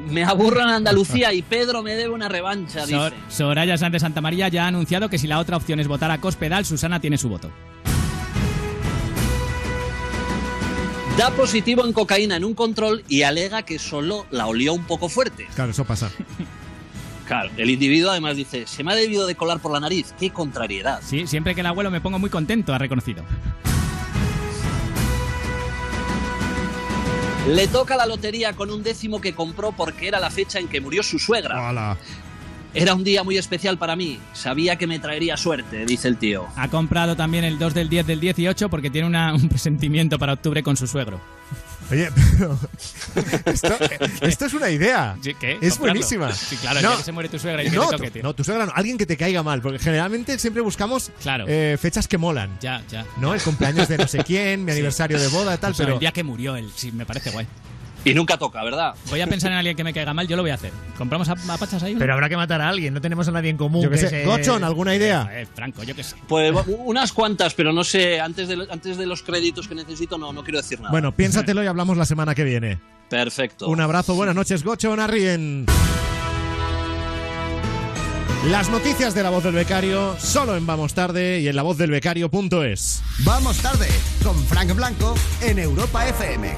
Me 0.09 0.23
aburro 0.23 0.61
en 0.61 0.69
Andalucía 0.69 1.33
y 1.33 1.43
Pedro 1.43 1.83
me 1.83 1.95
debe 1.95 2.13
una 2.13 2.27
revancha, 2.27 2.85
Sor- 2.87 3.11
dice. 3.13 3.23
Soraya 3.29 3.77
Sánchez 3.77 3.93
de 3.93 3.99
Santa 4.05 4.21
María 4.21 4.47
ya 4.49 4.65
ha 4.65 4.67
anunciado 4.67 5.07
que 5.07 5.19
si 5.19 5.27
la 5.27 5.39
otra 5.39 5.55
opción 5.57 5.79
es 5.79 5.87
votar 5.87 6.09
a 6.11 6.19
Cospedal, 6.19 6.65
Susana 6.65 6.99
tiene 6.99 7.17
su 7.19 7.29
voto. 7.29 7.51
Da 11.17 11.31
positivo 11.31 11.85
en 11.85 11.93
cocaína 11.93 12.35
en 12.35 12.43
un 12.43 12.53
control 12.53 13.05
y 13.07 13.21
alega 13.21 13.63
que 13.63 13.79
solo 13.79 14.25
la 14.31 14.47
olió 14.47 14.73
un 14.73 14.83
poco 14.83 15.07
fuerte. 15.07 15.47
Claro, 15.55 15.71
eso 15.71 15.85
pasa. 15.85 16.11
Claro, 17.25 17.49
el 17.55 17.69
individuo 17.69 18.11
además 18.11 18.35
dice, 18.35 18.67
se 18.67 18.83
me 18.83 18.91
ha 18.91 18.95
debido 18.95 19.25
de 19.25 19.33
colar 19.35 19.59
por 19.59 19.71
la 19.71 19.79
nariz. 19.79 20.13
Qué 20.19 20.31
contrariedad. 20.31 21.01
Sí, 21.03 21.25
siempre 21.25 21.55
que 21.55 21.61
el 21.61 21.67
abuelo 21.67 21.89
me 21.89 22.01
pongo 22.01 22.19
muy 22.19 22.29
contento, 22.29 22.73
ha 22.73 22.77
reconocido. 22.77 23.23
Le 27.47 27.67
toca 27.67 27.95
la 27.95 28.05
lotería 28.05 28.53
con 28.53 28.69
un 28.69 28.83
décimo 28.83 29.21
que 29.21 29.33
compró 29.33 29.71
porque 29.71 30.07
era 30.07 30.19
la 30.19 30.29
fecha 30.29 30.59
en 30.59 30.67
que 30.67 30.81
murió 30.81 31.01
su 31.01 31.17
suegra. 31.17 31.97
Era 32.75 32.93
un 32.93 33.03
día 33.03 33.23
muy 33.23 33.37
especial 33.37 33.77
para 33.77 33.95
mí. 33.95 34.19
Sabía 34.33 34.75
que 34.75 34.85
me 34.87 34.99
traería 34.99 35.37
suerte, 35.37 35.85
dice 35.85 36.07
el 36.07 36.17
tío. 36.17 36.45
Ha 36.55 36.67
comprado 36.67 37.15
también 37.15 37.43
el 37.45 37.57
2 37.57 37.73
del 37.73 37.89
10 37.89 38.05
del 38.05 38.19
18 38.19 38.69
porque 38.69 38.89
tiene 38.89 39.07
una- 39.07 39.33
un 39.33 39.47
presentimiento 39.49 40.19
para 40.19 40.33
octubre 40.33 40.61
con 40.61 40.75
su 40.77 40.85
suegro. 40.87 41.19
Oye, 41.91 42.09
pero 42.15 42.57
esto, 43.45 43.75
esto 44.21 44.45
es 44.47 44.53
una 44.55 44.69
idea. 44.71 45.15
¿qué? 45.21 45.31
Es 45.31 45.73
Comprarlo. 45.75 45.77
buenísima. 45.77 46.33
Sí, 46.33 46.55
claro, 46.57 46.79
día 46.79 46.97
que 46.97 47.03
se 47.03 47.11
muere 47.11 47.29
tu 47.29 47.37
suegra 47.37 47.63
y 47.63 47.69
que 47.69 47.75
no, 47.75 47.87
te 47.89 47.97
toque, 47.97 48.11
tío. 48.11 48.23
no, 48.23 48.33
tu 48.33 48.43
suegra 48.43 48.65
no, 48.65 48.71
alguien 48.75 48.97
que 48.97 49.05
te 49.05 49.15
caiga 49.15 49.43
mal, 49.43 49.61
porque 49.61 49.77
generalmente 49.79 50.39
siempre 50.39 50.63
buscamos 50.63 51.11
Claro. 51.21 51.45
eh, 51.47 51.77
fechas 51.79 52.07
que 52.07 52.17
molan. 52.17 52.57
Ya, 52.59 52.81
ya. 52.89 53.05
¿No? 53.17 53.35
El 53.35 53.41
cumpleaños 53.41 53.87
de 53.87 53.99
no 53.99 54.07
sé 54.07 54.17
quién, 54.23 54.65
mi 54.65 54.71
Sí. 54.71 54.77
aniversario 54.77 55.19
de 55.19 55.27
boda, 55.27 55.57
tal, 55.57 55.71
O 55.71 55.75
sea, 55.75 55.85
pero 55.85 55.93
el 55.95 55.99
día 55.99 56.11
que 56.11 56.23
murió 56.23 56.55
él, 56.55 56.71
sí, 56.75 56.91
me 56.91 57.05
parece 57.05 57.29
guay. 57.29 57.45
Y 58.05 58.13
nunca 58.13 58.37
toca, 58.37 58.63
¿verdad? 58.63 58.93
Voy 59.09 59.19
a 59.19 59.27
pensar 59.27 59.51
en 59.51 59.57
alguien 59.57 59.75
que 59.75 59.83
me 59.83 59.91
caiga 59.91 60.13
mal, 60.13 60.27
yo 60.27 60.35
lo 60.37 60.43
voy 60.43 60.51
a 60.51 60.53
hacer. 60.53 60.71
¿Compramos 60.97 61.27
a, 61.27 61.31
a 61.33 61.57
pachas 61.57 61.81
ahí? 61.83 61.95
Pero 61.97 62.13
habrá 62.13 62.29
que 62.29 62.37
matar 62.37 62.61
a 62.61 62.69
alguien, 62.69 62.93
no 62.93 63.01
tenemos 63.01 63.27
a 63.27 63.31
nadie 63.31 63.49
en 63.49 63.57
común. 63.57 63.81
Yo 63.83 63.89
qué 63.89 63.95
que 63.95 64.01
sé. 64.03 64.09
se- 64.09 64.25
Gochon, 64.25 64.63
¿alguna 64.63 64.95
idea? 64.95 65.27
Eh, 65.31 65.47
Franco, 65.53 65.83
yo 65.83 65.95
qué 65.95 66.03
sé. 66.03 66.15
Pues 66.27 66.53
unas 66.67 67.11
cuantas, 67.11 67.55
pero 67.55 67.73
no 67.73 67.83
sé, 67.83 68.21
antes 68.21 68.47
de, 68.47 68.67
antes 68.69 68.97
de 68.97 69.05
los 69.07 69.23
créditos 69.23 69.67
que 69.67 69.73
necesito 69.75 70.17
no, 70.19 70.31
no 70.31 70.43
quiero 70.43 70.59
decir 70.59 70.79
nada. 70.79 70.91
Bueno, 70.91 71.11
piénsatelo 71.13 71.63
y 71.63 71.67
hablamos 71.67 71.97
la 71.97 72.05
semana 72.05 72.35
que 72.35 72.43
viene. 72.43 72.79
Perfecto. 73.09 73.67
Un 73.67 73.81
abrazo, 73.81 74.13
buenas 74.13 74.35
noches, 74.35 74.63
Gocho 74.63 74.95
Narrien. 74.95 75.65
Las 78.49 78.69
noticias 78.69 79.15
de 79.15 79.23
la 79.23 79.31
voz 79.31 79.43
del 79.43 79.55
becario 79.55 80.15
solo 80.19 80.55
en 80.55 80.67
Vamos 80.67 80.93
Tarde 80.93 81.39
y 81.39 81.47
en 81.47 81.55
lavozdelbecario.es. 81.55 83.01
Vamos 83.23 83.57
tarde 83.57 83.87
con 84.23 84.37
Frank 84.45 84.75
Blanco 84.75 85.15
en 85.41 85.57
Europa 85.57 86.07
FM. 86.07 86.55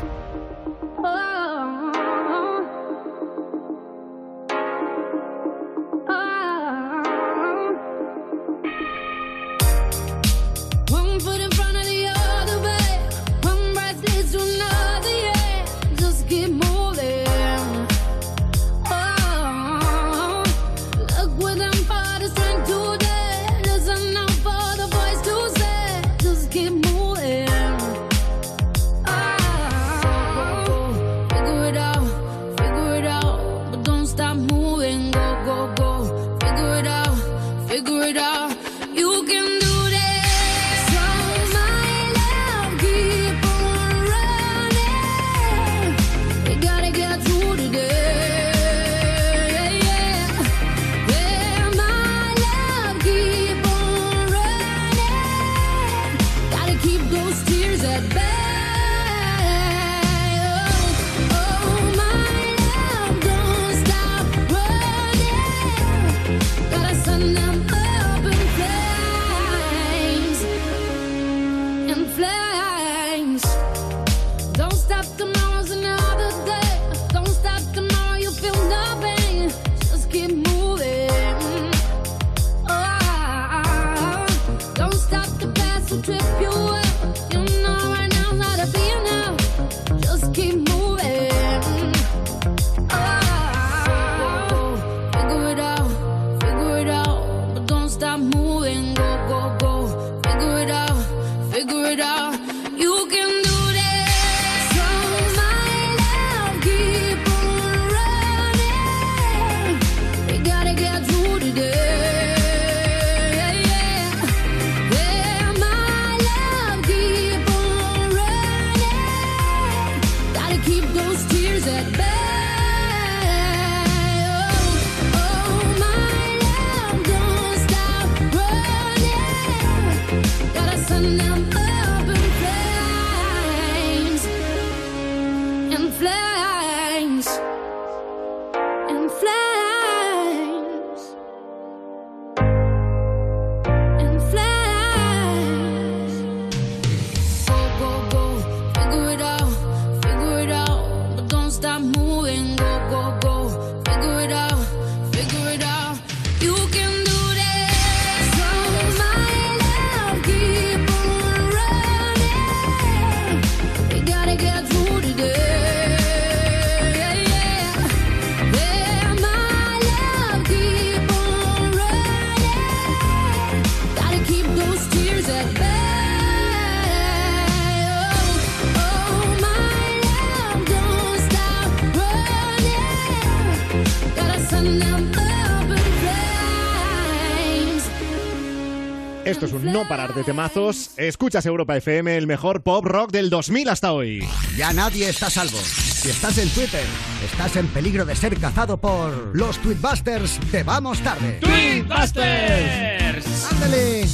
No 189.88 189.90
parar 189.90 190.14
de 190.14 190.24
temazos. 190.24 190.92
Escuchas 190.98 191.46
Europa 191.46 191.76
FM, 191.78 192.18
el 192.18 192.28
mejor 192.28 192.62
pop 192.62 192.86
rock 192.86 193.12
del 193.12 193.30
2000 193.30 193.70
hasta 193.70 193.92
hoy. 193.92 194.28
Ya 194.56 194.74
nadie 194.74 195.10
está 195.10 195.28
a 195.28 195.30
salvo. 195.30 195.58
Si 195.58 196.10
estás 196.10 196.38
en 196.38 196.50
Twitter, 196.50 196.84
estás 197.24 197.56
en 197.56 197.68
peligro 197.68 198.06
de 198.06 198.16
ser 198.16 198.38
cazado 198.38 198.78
por 198.78 199.36
los 199.36 199.58
Tweetbusters 199.60 200.40
de 200.52 200.64
Vamos 200.64 201.02
Tarde. 201.02 201.40
¡Tweetbusters! 201.42 203.52
¡Ándale! 203.52 204.06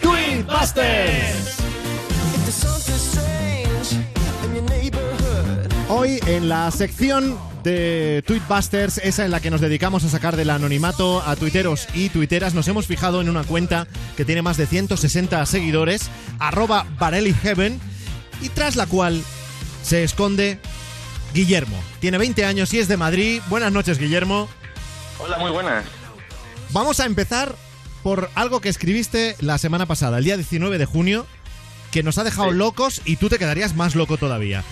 ¡Tweetbusters! 0.00 1.58
Hoy 5.88 6.18
en 6.26 6.48
la 6.48 6.70
sección 6.70 7.36
de 7.62 8.22
Tweetbusters, 8.26 8.98
esa 8.98 9.24
en 9.24 9.30
la 9.30 9.40
que 9.40 9.50
nos 9.50 9.60
dedicamos 9.60 10.04
a 10.04 10.08
sacar 10.08 10.36
del 10.36 10.50
anonimato 10.50 11.22
a 11.22 11.36
tuiteros 11.36 11.88
y 11.94 12.08
tuiteras, 12.08 12.54
nos 12.54 12.68
hemos 12.68 12.86
fijado 12.86 13.20
en 13.20 13.28
una 13.28 13.44
cuenta 13.44 13.86
que 14.16 14.24
tiene 14.24 14.42
más 14.42 14.56
de 14.56 14.66
160 14.66 15.44
seguidores, 15.46 16.10
arroba 16.38 16.86
Heaven, 17.42 17.80
y 18.40 18.48
tras 18.48 18.76
la 18.76 18.86
cual 18.86 19.22
se 19.82 20.02
esconde 20.02 20.58
Guillermo. 21.34 21.80
Tiene 22.00 22.18
20 22.18 22.44
años 22.44 22.72
y 22.74 22.78
es 22.78 22.88
de 22.88 22.96
Madrid. 22.96 23.40
Buenas 23.48 23.72
noches, 23.72 23.98
Guillermo. 23.98 24.48
Hola, 25.18 25.38
muy 25.38 25.50
buenas. 25.50 25.84
Vamos 26.70 27.00
a 27.00 27.06
empezar 27.06 27.54
por 28.02 28.30
algo 28.34 28.60
que 28.60 28.68
escribiste 28.68 29.36
la 29.40 29.58
semana 29.58 29.86
pasada, 29.86 30.18
el 30.18 30.24
día 30.24 30.36
19 30.36 30.78
de 30.78 30.86
junio, 30.86 31.26
que 31.92 32.02
nos 32.02 32.18
ha 32.18 32.24
dejado 32.24 32.50
locos 32.50 33.02
y 33.04 33.16
tú 33.16 33.28
te 33.28 33.38
quedarías 33.38 33.76
más 33.76 33.94
loco 33.94 34.16
todavía. 34.16 34.64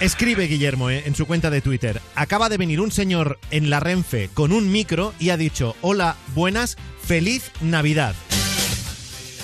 Escribe 0.00 0.46
Guillermo 0.46 0.90
eh, 0.90 1.02
en 1.06 1.14
su 1.16 1.26
cuenta 1.26 1.50
de 1.50 1.60
Twitter. 1.60 2.00
Acaba 2.14 2.48
de 2.48 2.56
venir 2.56 2.80
un 2.80 2.92
señor 2.92 3.38
en 3.50 3.68
la 3.68 3.80
Renfe 3.80 4.30
con 4.32 4.52
un 4.52 4.70
micro 4.70 5.12
y 5.18 5.30
ha 5.30 5.36
dicho, 5.36 5.74
hola, 5.80 6.16
buenas, 6.34 6.76
feliz 7.02 7.50
Navidad. 7.60 8.14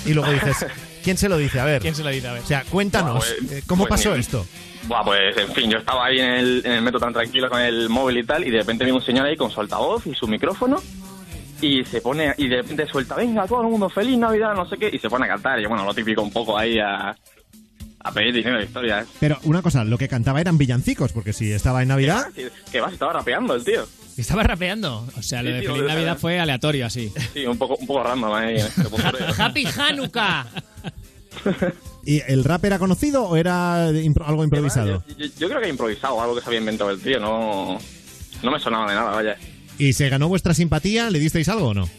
Y 0.05 0.13
luego 0.13 0.31
dices, 0.31 0.65
¿quién 1.03 1.17
se 1.17 1.27
lo 1.27 1.37
dice? 1.37 1.59
A 1.59 1.65
ver. 1.65 1.81
¿Quién 1.81 1.93
se 1.95 2.03
lo 2.03 2.09
dice? 2.09 2.27
A 2.29 2.33
ver. 2.33 2.43
O 2.43 2.45
sea, 2.45 2.63
cuéntanos, 2.69 3.25
pues- 3.39 3.51
eh, 3.51 3.63
¿cómo 3.67 3.85
pues 3.85 3.89
pasó 4.01 4.13
ni- 4.13 4.21
esto? 4.21 4.45
Buah, 4.87 5.03
pues 5.03 5.35
en 5.35 5.51
fin, 5.51 5.69
yo 5.69 5.79
estaba 5.79 6.05
ahí 6.05 6.19
en 6.19 6.29
el, 6.29 6.61
en 6.63 6.71
el 6.73 6.81
metro 6.83 6.99
tan 6.99 7.11
tranquilo 7.11 7.49
con 7.49 7.59
el 7.59 7.89
móvil 7.89 8.19
y 8.19 8.23
tal, 8.23 8.47
y 8.47 8.51
de 8.51 8.59
repente 8.59 8.85
viene 8.85 8.97
un 8.99 9.03
señor 9.03 9.25
ahí 9.25 9.35
con 9.35 9.49
su 9.49 9.59
altavoz 9.59 10.05
y 10.05 10.13
su 10.13 10.27
micrófono, 10.27 10.81
y 11.59 11.83
se 11.85 12.01
pone, 12.01 12.35
y 12.37 12.47
de 12.47 12.57
repente 12.57 12.85
suelta, 12.85 13.15
venga, 13.15 13.47
todo 13.47 13.61
el 13.63 13.67
mundo, 13.67 13.89
feliz 13.89 14.15
Navidad, 14.19 14.53
no 14.53 14.69
sé 14.69 14.77
qué, 14.77 14.91
y 14.93 14.99
se 14.99 15.09
pone 15.09 15.25
a 15.25 15.29
cantar, 15.29 15.59
y 15.59 15.65
bueno, 15.65 15.83
lo 15.85 15.93
típico 15.95 16.21
un 16.21 16.31
poco 16.31 16.55
ahí 16.55 16.77
a, 16.77 17.17
a 18.07 18.11
pedir 18.11 18.33
dinero 18.33 18.57
de 18.59 18.65
historias. 18.65 19.07
Pero 19.19 19.39
una 19.43 19.61
cosa, 19.61 19.83
lo 19.83 19.97
que 19.97 20.07
cantaba 20.07 20.39
eran 20.39 20.57
villancicos, 20.57 21.11
porque 21.11 21.33
si 21.33 21.51
estaba 21.51 21.81
en 21.81 21.87
Navidad... 21.87 22.27
Que, 22.35 22.51
que 22.71 22.79
va, 22.79 22.87
se 22.89 22.93
estaba 22.93 23.13
rapeando 23.13 23.55
el 23.55 23.63
tío. 23.63 23.85
Estaba 24.15 24.43
rapeando. 24.43 25.07
O 25.17 25.21
sea, 25.21 25.41
lo 25.43 25.49
Sí, 25.49 25.53
de 25.55 25.61
Feliz 25.63 25.77
lo 25.77 25.81
de- 25.83 25.87
Navidad 25.93 26.17
fue 26.17 26.39
aleatorio 26.39 26.85
así. 26.85 27.11
Sí, 27.33 27.45
un 27.45 27.57
poco, 27.57 27.75
un 27.75 27.87
poco 27.87 28.03
random 28.03 28.33
ahí. 28.33 28.51
en 28.59 28.65
este 28.67 28.83
punto. 28.83 29.07
¡Happy 29.37 29.65
Hanukkah! 29.65 30.45
¿Y 32.05 32.21
el 32.27 32.43
rap 32.43 32.63
era 32.65 32.77
conocido 32.79 33.23
o 33.23 33.35
era 33.35 33.89
impro- 33.91 34.27
algo 34.27 34.43
improvisado? 34.43 35.03
Yo, 35.17 35.25
yo 35.39 35.49
creo 35.49 35.59
que 35.61 35.69
improvisado 35.69 36.21
algo 36.21 36.35
que 36.35 36.41
se 36.41 36.47
había 36.47 36.59
inventado 36.59 36.91
el 36.91 37.01
tío, 37.01 37.19
no, 37.19 37.77
no 38.43 38.51
me 38.51 38.59
sonaba 38.59 38.87
de 38.89 38.95
nada, 38.95 39.11
vaya. 39.11 39.35
¿Y 39.79 39.93
se 39.93 40.07
ganó 40.09 40.27
vuestra 40.29 40.53
simpatía? 40.53 41.09
¿Le 41.09 41.19
disteis 41.19 41.49
algo 41.49 41.69
o 41.69 41.73
no? 41.73 41.89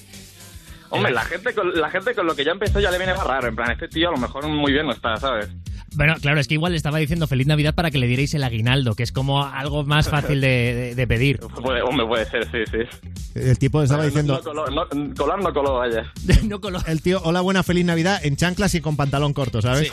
Hombre, 0.90 1.12
la 1.12 1.24
gente, 1.24 1.52
con, 1.52 1.78
la 1.78 1.90
gente 1.90 2.14
con 2.14 2.26
lo 2.26 2.36
que 2.36 2.44
ya 2.44 2.52
empezó 2.52 2.78
ya 2.80 2.90
le 2.92 2.98
viene 2.98 3.12
más 3.14 3.26
raro. 3.26 3.48
En 3.48 3.56
plan, 3.56 3.72
este 3.72 3.88
tío 3.88 4.08
a 4.08 4.12
lo 4.12 4.18
mejor 4.18 4.46
muy 4.48 4.72
bien 4.72 4.86
no 4.86 4.92
está, 4.92 5.16
¿sabes? 5.16 5.48
Bueno, 5.96 6.14
claro, 6.20 6.38
es 6.40 6.46
que 6.46 6.54
igual 6.54 6.72
le 6.72 6.76
estaba 6.76 6.98
diciendo 6.98 7.26
feliz 7.26 7.46
Navidad 7.46 7.74
para 7.74 7.90
que 7.90 7.98
le 7.98 8.06
dierais 8.06 8.32
el 8.34 8.44
aguinaldo, 8.44 8.94
que 8.94 9.02
es 9.02 9.12
como 9.12 9.42
algo 9.44 9.84
más 9.84 10.08
fácil 10.08 10.40
de, 10.40 10.74
de- 10.74 10.94
de 10.94 11.06
pedir. 11.06 11.38
Puede, 11.62 11.82
hombre, 11.82 12.06
puede 12.06 12.24
ser, 12.26 12.44
sí, 12.50 12.58
sí. 12.70 13.08
El 13.34 13.58
tipo 13.58 13.82
estaba 13.82 14.02
No- 14.02 14.06
diciendo... 14.06 14.34
No, 14.34 14.42
coló, 14.42 14.66
no- 14.66 15.14
colar 15.14 15.42
no 15.42 15.52
coló, 15.52 15.74
vaya. 15.74 16.12
no 16.44 16.60
coló. 16.60 16.78
El 16.86 17.00
tío, 17.02 17.20
hola, 17.24 17.40
buena, 17.40 17.62
feliz 17.62 17.84
Navidad, 17.84 18.20
en 18.24 18.36
chanclas 18.36 18.74
y 18.74 18.80
con 18.80 18.96
pantalón 18.96 19.32
corto, 19.32 19.60
¿sabes? 19.62 19.92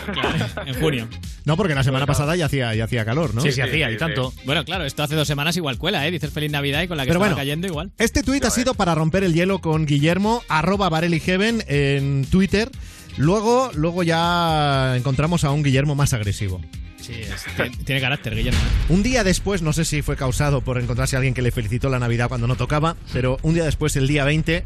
en 0.66 0.74
junio. 0.80 1.08
No, 1.46 1.58
porque 1.58 1.76
la 1.76 1.84
semana 1.84 2.06
pasada 2.06 2.38
ya 2.38 2.46
hacía, 2.46 2.74
ya 2.74 2.86
hacía 2.86 3.04
calor, 3.04 3.36
¿no? 3.36 3.42
Sí, 3.42 3.52
sí, 3.52 3.60
hacía, 3.60 3.92
y 3.92 3.98
tanto. 3.98 4.32
Bueno, 4.46 4.64
claro, 4.64 4.86
esto 4.86 5.04
hace 5.04 5.16
dos 5.16 5.28
semanas 5.28 5.58
igual 5.58 5.78
cuela, 5.78 6.08
¿eh? 6.08 6.12
Dices 6.12 6.32
Feliz 6.32 6.50
Navidad 6.50 6.82
y 6.84 6.88
con 6.88 6.96
la 6.96 7.04
que 7.04 7.08
Pero 7.10 7.18
estaba 7.20 7.26
bueno, 7.34 7.36
cayendo 7.36 7.68
igual. 7.68 7.92
Este 7.98 8.24
tuit 8.24 8.46
ha 8.46 8.50
sido 8.50 8.76
para 8.76 8.96
romper 8.96 9.26
el 9.26 9.34
hielo 9.34 9.60
con 9.60 9.86
Guillermo, 9.86 10.42
arroba 10.48 10.90
Heaven 11.02 11.62
en 11.68 12.26
Twitter. 12.32 12.70
Luego, 13.18 13.72
luego 13.76 14.04
ya 14.04 14.96
encontramos 14.98 15.44
a 15.44 15.52
un 15.52 15.64
Guillermo 15.64 15.96
más 15.96 16.14
agresivo. 16.14 16.62
Sí, 17.00 17.14
es- 17.14 17.46
tiene, 17.56 17.78
tiene 17.84 18.02
carácter, 18.02 18.34
Guillermo. 18.36 18.60
¿eh? 18.60 18.94
Un 18.94 19.04
día 19.04 19.24
después, 19.24 19.62
no 19.62 19.74
sé 19.74 19.86
si 19.86 20.02
fue 20.02 20.16
causado 20.16 20.62
por 20.62 20.80
encontrarse 20.80 21.16
a 21.16 21.20
alguien 21.20 21.34
que 21.34 21.42
le 21.42 21.52
felicitó 21.52 21.90
la 21.90 22.00
Navidad 22.00 22.30
cuando 22.30 22.48
no 22.48 22.56
tocaba, 22.56 22.96
pero 23.12 23.38
un 23.44 23.54
día 23.56 23.66
después, 23.66 23.96
el 23.98 24.08
día 24.08 24.24
20, 24.24 24.64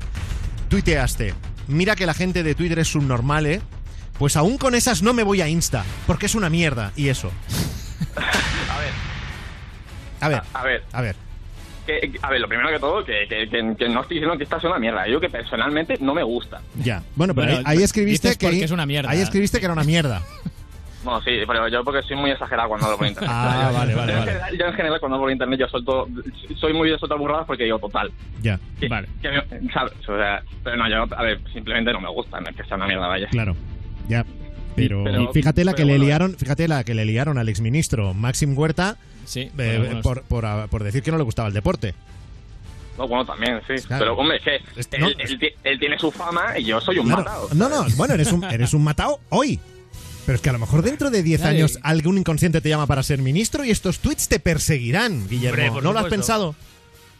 tuiteaste. 0.69 1.33
Mira 1.67 1.95
que 1.95 2.05
la 2.05 2.13
gente 2.13 2.43
de 2.43 2.55
Twitter 2.55 2.79
es 2.79 2.87
subnormal, 2.89 3.45
¿eh? 3.47 3.61
Pues 4.19 4.35
aún 4.37 4.57
con 4.57 4.75
esas 4.75 5.01
no 5.03 5.13
me 5.13 5.23
voy 5.23 5.41
a 5.41 5.47
Insta, 5.47 5.83
porque 6.05 6.27
es 6.27 6.35
una 6.35 6.49
mierda, 6.49 6.91
y 6.95 7.09
eso. 7.09 7.31
A 8.19 8.79
ver, 8.79 8.91
A 10.19 10.29
ver, 10.29 10.41
a 10.53 10.63
ver. 10.63 10.83
a 10.93 11.01
ver. 11.01 11.15
Que, 11.88 12.11
a 12.21 12.29
ver, 12.29 12.39
lo 12.41 12.47
primero 12.47 12.69
que 12.69 12.77
todo, 12.79 13.03
que, 13.03 13.25
que, 13.27 13.49
que- 13.49 13.75
que 13.77 13.89
no 13.89 14.01
estoy 14.01 14.17
diciendo 14.17 14.38
que 14.38 14.43
esta 14.43 14.57
es 14.57 14.63
una 14.65 14.77
mierda. 14.77 15.07
Yo 15.07 15.19
que 15.19 15.29
personalmente 15.29 15.97
no 15.99 16.13
me 16.13 16.21
gusta. 16.21 16.61
Ya. 16.83 17.01
Bueno, 17.15 17.33
pero 17.33 17.47
ahí, 17.57 17.63
ahí 17.65 17.81
escribiste 17.83 18.35
que 18.35 18.63
es 18.63 18.71
una 18.71 18.85
mierda. 18.85 19.09
Ahí 19.09 19.21
escribiste 19.21 19.57
que 19.59 19.65
era 19.65 19.73
una 19.73 19.83
mierda. 19.83 20.21
Bueno, 21.03 21.21
sí, 21.21 21.31
pero 21.47 21.67
yo 21.69 21.83
porque 21.85 22.01
soy 22.05 22.17
muy 22.17 22.31
exagerado 22.31 22.67
cuando 22.67 22.88
hablo 22.88 22.97
por 22.97 23.07
internet. 23.07 23.31
Ah, 23.33 23.69
Yo- 23.71 23.77
vale, 23.77 23.95
vale, 23.95 24.11
en 24.13 24.19
vale. 24.19 24.31
general- 24.31 24.57
Yo 24.57 24.65
en 24.65 24.73
general 24.73 24.99
cuando 24.99 25.15
hablo 25.15 25.25
por 25.25 25.31
internet 25.31 25.59
yo 25.59 25.67
suelto, 25.69 26.07
soy 26.59 26.73
muy 26.73 26.89
de 26.89 26.97
soltar 26.97 27.17
burradas 27.17 27.45
porque 27.45 27.63
digo 27.63 27.79
total. 27.79 28.11
Ya. 28.41 28.59
Que- 28.79 28.89
que 29.21 29.29
me- 29.29 29.71
¿sabes? 29.71 29.93
O 30.01 30.17
sea, 30.17 30.41
pero 30.63 30.75
no, 30.75 30.89
yo, 30.89 31.05
a 31.15 31.23
ver, 31.23 31.39
simplemente 31.53 31.93
no 31.93 32.01
me 32.01 32.09
gusta, 32.09 32.41
no 32.41 32.49
es 32.49 32.55
que 32.57 32.63
sea 32.65 32.75
una 32.75 32.88
mierda, 32.88 33.07
vaya. 33.07 33.27
Claro. 33.27 33.55
Ya. 34.09 34.25
Pero, 34.75 35.03
y 35.21 35.27
fíjate 35.33 35.63
la 35.63 35.73
que 35.75 35.85
le 35.85 35.97
liaron, 35.97 36.35
fíjate 36.35 36.67
la 36.67 36.83
que 36.83 36.93
le 36.93 37.05
liaron 37.05 37.38
al 37.38 37.47
exministro 37.47 38.13
Maxim 38.13 38.57
Huerta 38.57 38.97
Sí, 39.28 39.41
eh, 39.41 39.51
bueno, 39.55 39.86
bueno, 39.86 40.01
por, 40.01 40.23
por, 40.23 40.69
por 40.69 40.84
decir 40.84 41.03
que 41.03 41.11
no 41.11 41.17
le 41.17 41.23
gustaba 41.23 41.47
el 41.49 41.53
deporte. 41.53 41.93
No, 42.97 43.07
bueno, 43.07 43.25
también, 43.25 43.59
sí. 43.67 43.75
Claro. 43.86 43.99
Pero, 44.05 44.17
hombre, 44.17 44.38
es 44.75 44.88
que 44.88 44.97
no, 44.97 45.07
él, 45.07 45.15
él 45.19 45.38
ti- 45.39 45.53
él 45.63 45.80
tiene 45.80 45.99
su 45.99 46.11
fama 46.11 46.57
y 46.57 46.63
yo 46.63 46.82
soy 46.82 46.97
un 46.97 47.05
Claro. 47.05 47.23
matado. 47.23 47.49
No, 47.53 47.69
no, 47.69 47.86
bueno, 47.95 48.15
eres 48.15 48.32
un, 48.32 48.43
eres 48.45 48.73
un 48.73 48.84
matao 48.84 49.19
hoy. 49.30 49.59
Pero 50.25 50.36
es 50.38 50.41
que 50.41 50.49
a 50.49 50.53
lo 50.53 50.59
mejor 50.59 50.82
dentro 50.82 51.09
de 51.11 51.21
10 51.23 51.41
Claro. 51.41 51.55
años 51.55 51.78
algún 51.84 52.17
inconsciente 52.17 52.59
te 52.59 52.69
llama 52.69 52.88
para 52.88 53.03
ser 53.03 53.19
ministro 53.21 53.63
y 53.63 53.69
estos 53.71 53.99
tweets 53.99 54.28
te 54.28 54.39
perseguirán, 54.39 55.28
Guillermo. 55.30 55.67
Hombre, 55.67 55.84
¿No 55.84 55.93
lo 55.93 55.99
has 55.99 56.07
pensado? 56.07 56.55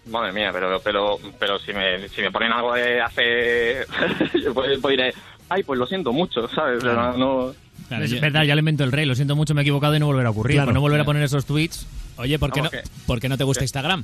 Madre 0.08 0.32
mía, 0.32 0.49
pero 0.53 0.80
pero 0.82 1.18
pero 1.38 1.60
si 1.60 1.74
me, 1.74 2.08
si 2.10 2.22
me 2.22 2.32
ponen 2.32 2.51
algo 2.53 2.74
de 2.74 2.99
hace... 3.01 3.86
yo 4.43 4.53
pues, 4.53 4.80
pues 4.82 4.97
diré, 4.97 5.14
ay, 5.49 5.64
pues 5.64 5.78
lo 5.78 5.86
siento 5.86 6.12
mucho, 6.12 6.47
¿sabes? 6.49 6.78
O 6.78 6.82
sea, 6.82 7.14
no... 7.18 7.53
es 7.90 8.22
verdad, 8.22 8.44
ya 8.44 8.56
le 8.56 8.60
invento 8.60 8.84
el 8.84 8.92
rey. 8.92 9.06
Lo 9.06 9.16
siento 9.16 9.36
mucho, 9.36 9.54
me 9.54 9.62
he 9.62 9.64
equivocado 9.64 9.96
y 9.96 10.00
no 10.00 10.06
volverá 10.08 10.28
a 10.30 10.32
ocurrir. 10.32 10.56
Claro. 10.56 10.68
Pues 10.68 10.74
no 10.76 10.82
volver 10.82 11.02
a 11.02 11.06
poner 11.06 11.24
esos 11.24 11.46
tweets. 11.46 11.86
Oye, 12.18 12.38
¿por 12.40 12.52
qué, 12.52 12.62
no, 12.62 12.70
¿por 13.06 13.20
qué 13.20 13.30
no 13.30 13.38
te 13.38 13.44
gusta 13.44 13.64
Instagram? 13.64 14.04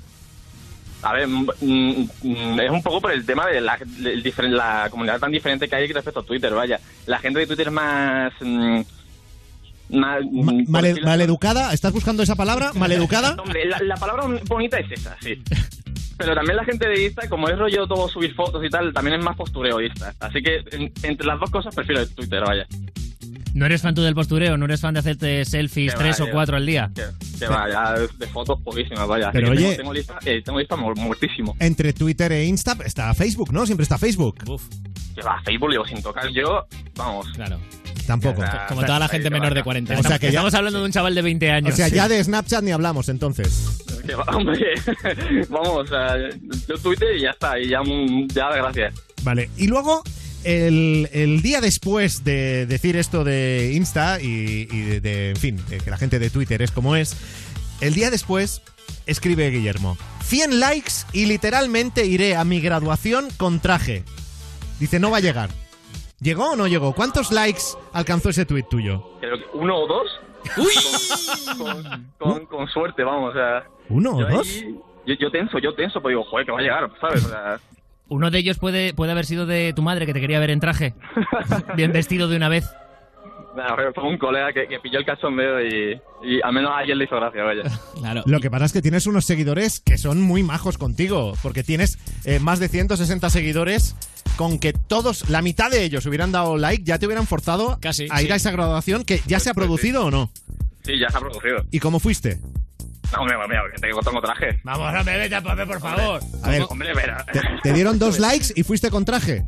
A 1.01 1.11
ver, 1.13 1.27
mm, 1.27 1.47
mm, 1.61 2.59
es 2.61 2.71
un 2.71 2.81
poco 2.81 3.01
por 3.01 3.11
el 3.11 3.25
tema 3.25 3.45
de 3.47 3.59
la, 3.59 3.77
comunidad 4.89 5.19
tan 5.19 5.31
diferente 5.31 5.67
que 5.67 5.75
hay 5.75 5.91
respecto 5.91 6.21
a 6.21 6.23
Twitter, 6.23 6.53
vaya. 6.53 6.79
La 7.07 7.19
gente 7.19 7.39
de 7.39 7.47
Twitter 7.47 7.67
es 7.67 7.73
más... 7.73 8.31
mm, 8.39 8.81
Male- 9.89 10.89
decirlo- 10.89 11.05
maleducada, 11.07 11.73
¿estás 11.73 11.91
buscando 11.91 12.23
esa 12.23 12.35
palabra? 12.35 12.71
¿Maleducada? 12.75 13.35
Hombre, 13.41 13.65
la, 13.65 13.79
la 13.79 13.95
palabra 13.95 14.23
bonita 14.47 14.77
es 14.79 14.91
esa, 14.91 15.17
sí. 15.21 15.41
Pero 16.17 16.33
también 16.35 16.55
la 16.55 16.63
gente 16.63 16.87
de 16.87 17.05
Insta, 17.05 17.27
como 17.27 17.49
es 17.49 17.57
rollo 17.57 17.85
todo 17.87 18.07
subir 18.07 18.33
fotos 18.33 18.63
y 18.63 18.69
tal, 18.69 18.93
también 18.93 19.19
es 19.19 19.25
más 19.25 19.35
postureoísta. 19.35 20.13
Así 20.19 20.41
que 20.41 20.63
en- 20.71 20.91
entre 21.03 21.27
las 21.27 21.39
dos 21.39 21.49
cosas 21.51 21.75
prefiero 21.75 22.01
el 22.01 22.09
Twitter, 22.15 22.41
vaya. 22.41 22.65
¿No 23.53 23.65
eres 23.67 23.81
fan 23.83 23.93
tú 23.93 24.01
del 24.01 24.15
postureo? 24.15 24.57
¿No 24.57 24.65
eres 24.65 24.81
fan 24.81 24.93
de 24.95 24.99
hacerte 25.01 25.45
selfies 25.45 25.93
Que 25.93 25.99
tres 25.99 26.19
o 26.21 26.27
cuatro 26.31 26.57
al 26.57 26.65
día? 26.65 26.89
Que, 26.95 27.03
que 27.39 27.45
vaya, 27.47 27.93
de 28.17 28.27
fotos 28.27 28.59
poquísimas, 28.63 29.07
vaya. 29.07 29.29
Pero 29.31 29.51
que 29.51 29.55
tengo- 29.57 29.67
oye- 29.69 29.77
tengo, 29.77 29.93
lista, 29.93 30.17
eh, 30.25 30.41
tengo 30.43 30.59
lista 30.59 30.75
mu- 30.75 30.93
muertísimo. 30.95 31.55
Entre 31.59 31.93
Twitter 31.93 32.31
e 32.31 32.45
Insta 32.45 32.75
está 32.83 33.13
Facebook, 33.13 33.51
¿no? 33.53 33.65
Siempre 33.65 33.83
está 33.83 33.97
Facebook. 33.99 34.37
Que 35.15 35.21
va, 35.21 35.39
Facebook 35.45 35.69
llevo 35.69 35.85
sin 35.85 36.01
tocar 36.01 36.27
yo, 36.29 36.65
vamos. 36.95 37.27
Claro. 37.35 37.59
Tampoco. 38.07 38.41
O 38.41 38.45
sea, 38.45 38.65
Como 38.67 38.81
toda 38.81 38.99
la 38.99 39.07
gente 39.07 39.29
menor 39.29 39.53
de 39.53 39.63
40. 39.63 39.97
O 39.97 40.03
sea 40.03 40.17
que 40.19 40.25
ya- 40.25 40.29
Estamos 40.31 40.53
hablando 40.55 40.79
de 40.79 40.85
un 40.85 40.91
chaval 40.91 41.13
de 41.15 41.21
20 41.21 41.51
años. 41.51 41.73
O 41.73 41.77
sea, 41.77 41.87
Sí. 41.89 41.95
ya 41.95 42.07
de 42.09 42.21
Snapchat 42.23 42.63
ni 42.63 42.71
hablamos 42.71 43.07
entonces. 43.07 43.85
Que 44.05 44.15
va, 44.15 44.23
hombre, 44.35 44.59
vamos, 45.49 45.69
o 45.69 45.87
sea, 45.87 46.15
yo 46.67 46.77
Twitter 46.79 47.15
y 47.15 47.21
ya 47.21 47.29
está, 47.29 47.57
y 47.59 47.69
ya, 47.69 47.79
ya 48.33 48.49
gracias. 48.49 48.93
Vale, 49.23 49.49
y 49.57 49.67
luego 49.67 50.03
el, 50.43 51.09
el 51.13 51.41
día 51.41 51.61
después 51.61 52.23
de 52.23 52.65
decir 52.65 52.95
esto 52.97 53.23
de 53.23 53.71
Insta 53.73 54.19
y, 54.21 54.67
y 54.71 54.81
de, 54.81 55.01
de, 55.01 55.29
en 55.31 55.35
fin, 55.37 55.63
de 55.69 55.77
que 55.79 55.89
la 55.89 55.97
gente 55.97 56.19
de 56.19 56.29
Twitter 56.29 56.61
es 56.61 56.71
como 56.71 56.95
es, 56.95 57.15
el 57.81 57.93
día 57.93 58.09
después 58.11 58.61
escribe 59.05 59.49
Guillermo, 59.49 59.97
100 60.23 60.59
likes 60.59 60.91
y 61.13 61.25
literalmente 61.25 62.05
iré 62.05 62.35
a 62.35 62.43
mi 62.43 62.59
graduación 62.61 63.27
con 63.37 63.59
traje. 63.59 64.03
Dice, 64.79 64.99
no 64.99 65.11
va 65.11 65.17
a 65.17 65.21
llegar. 65.21 65.49
¿Llegó 66.21 66.51
o 66.51 66.55
no 66.55 66.67
llegó? 66.67 66.93
¿Cuántos 66.93 67.31
likes 67.31 67.61
alcanzó 67.91 68.29
ese 68.29 68.45
tuit 68.45 68.67
tuyo? 68.69 69.17
Creo 69.19 69.37
que 69.37 69.45
uno 69.53 69.77
o 69.77 69.87
dos. 69.87 70.07
Con, 71.57 71.57
con, 71.57 72.05
con- 72.17 72.45
con 72.47 72.67
suerte, 72.67 73.03
vamos, 73.03 73.31
o 73.31 73.33
sea. 73.33 73.63
¿Uno 73.89 74.15
o 74.17 74.19
yo 74.21 74.27
dos? 74.29 74.47
ahí- 74.47 74.75
yo, 75.05 75.15
yo 75.15 75.31
tenso, 75.31 75.59
yo 75.59 75.73
tenso, 75.73 76.01
pues 76.01 76.11
digo, 76.13 76.23
joder, 76.25 76.45
que 76.45 76.51
va 76.53 76.59
a 76.59 76.61
llegar, 76.61 76.89
¿sabes? 77.01 77.25
O 77.25 77.29
sea, 77.29 77.59
Uno 78.09 78.29
de 78.31 78.39
ellos 78.39 78.57
puede, 78.59 78.93
puede 78.93 79.11
haber 79.11 79.25
sido 79.25 79.45
de 79.45 79.73
tu 79.75 79.81
madre 79.81 80.05
que 80.05 80.13
te 80.13 80.21
quería 80.21 80.39
ver 80.39 80.49
en 80.51 80.59
traje. 80.59 80.93
Bien 81.75 81.91
vestido 81.91 82.27
de 82.27 82.35
una 82.37 82.49
vez. 82.49 82.65
nada, 83.55 83.75
fue- 83.75 83.93
fue 83.93 84.03
un 84.09 84.17
colega 84.17 84.51
que, 84.53 84.67
que 84.67 84.79
pilló 84.79 84.99
el 84.99 85.05
cachondeo 85.05 85.61
y, 85.61 85.99
y 86.23 86.41
al 86.43 86.53
menos 86.53 86.71
a 86.71 86.79
alguien 86.79 86.97
le 86.97 87.05
hizo 87.05 87.15
gracia, 87.15 87.43
vaya. 87.43 87.63
Claro. 87.99 88.23
Lo 88.25 88.39
que 88.39 88.51
pasa 88.51 88.65
es 88.65 88.73
que 88.73 88.81
tienes 88.81 89.07
unos 89.07 89.25
seguidores 89.25 89.79
que 89.79 89.97
son 89.97 90.21
muy 90.21 90.43
majos 90.43 90.77
contigo, 90.77 91.33
porque 91.41 91.63
tienes 91.63 91.97
eh, 92.25 92.39
más 92.39 92.59
de 92.59 92.67
160 92.67 93.29
seguidores 93.29 93.95
con 94.35 94.59
que 94.59 94.73
todos, 94.73 95.29
la 95.29 95.41
mitad 95.41 95.69
de 95.71 95.83
ellos 95.83 96.05
hubieran 96.05 96.31
dado 96.31 96.57
like, 96.57 96.83
ya 96.83 96.97
te 96.99 97.05
hubieran 97.05 97.27
forzado 97.27 97.77
Casi, 97.79 98.07
a 98.11 98.21
ir 98.21 98.27
sí. 98.27 98.33
a 98.33 98.35
esa 98.35 98.51
graduación 98.51 99.03
que 99.05 99.21
ya 99.27 99.39
se 99.39 99.49
ha 99.49 99.53
producido 99.53 100.05
o 100.05 100.11
no. 100.11 100.29
Sí, 100.83 100.99
ya 100.99 101.09
se 101.09 101.17
ha 101.17 101.19
producido. 101.21 101.63
¿Y 101.71 101.79
cómo 101.79 101.99
fuiste? 101.99 102.39
No, 103.13 103.19
hombre, 103.21 103.35
mira, 103.47 103.63
que 103.73 103.79
tengo, 103.81 103.99
tengo 104.01 104.21
traje. 104.21 104.59
Vamos, 104.63 104.93
hombre, 104.99 105.17
vete 105.17 105.35
a 105.35 105.41
papel, 105.41 105.67
por 105.67 105.79
favor. 105.79 106.21
A 106.43 106.49
ver, 106.49 106.63
Hombre, 106.69 106.93
verá. 106.93 107.25
te, 107.31 107.41
te 107.61 107.73
dieron 107.73 107.97
dos 107.99 108.19
likes 108.19 108.47
y 108.55 108.63
fuiste 108.63 108.89
con 108.89 109.05
traje. 109.05 109.43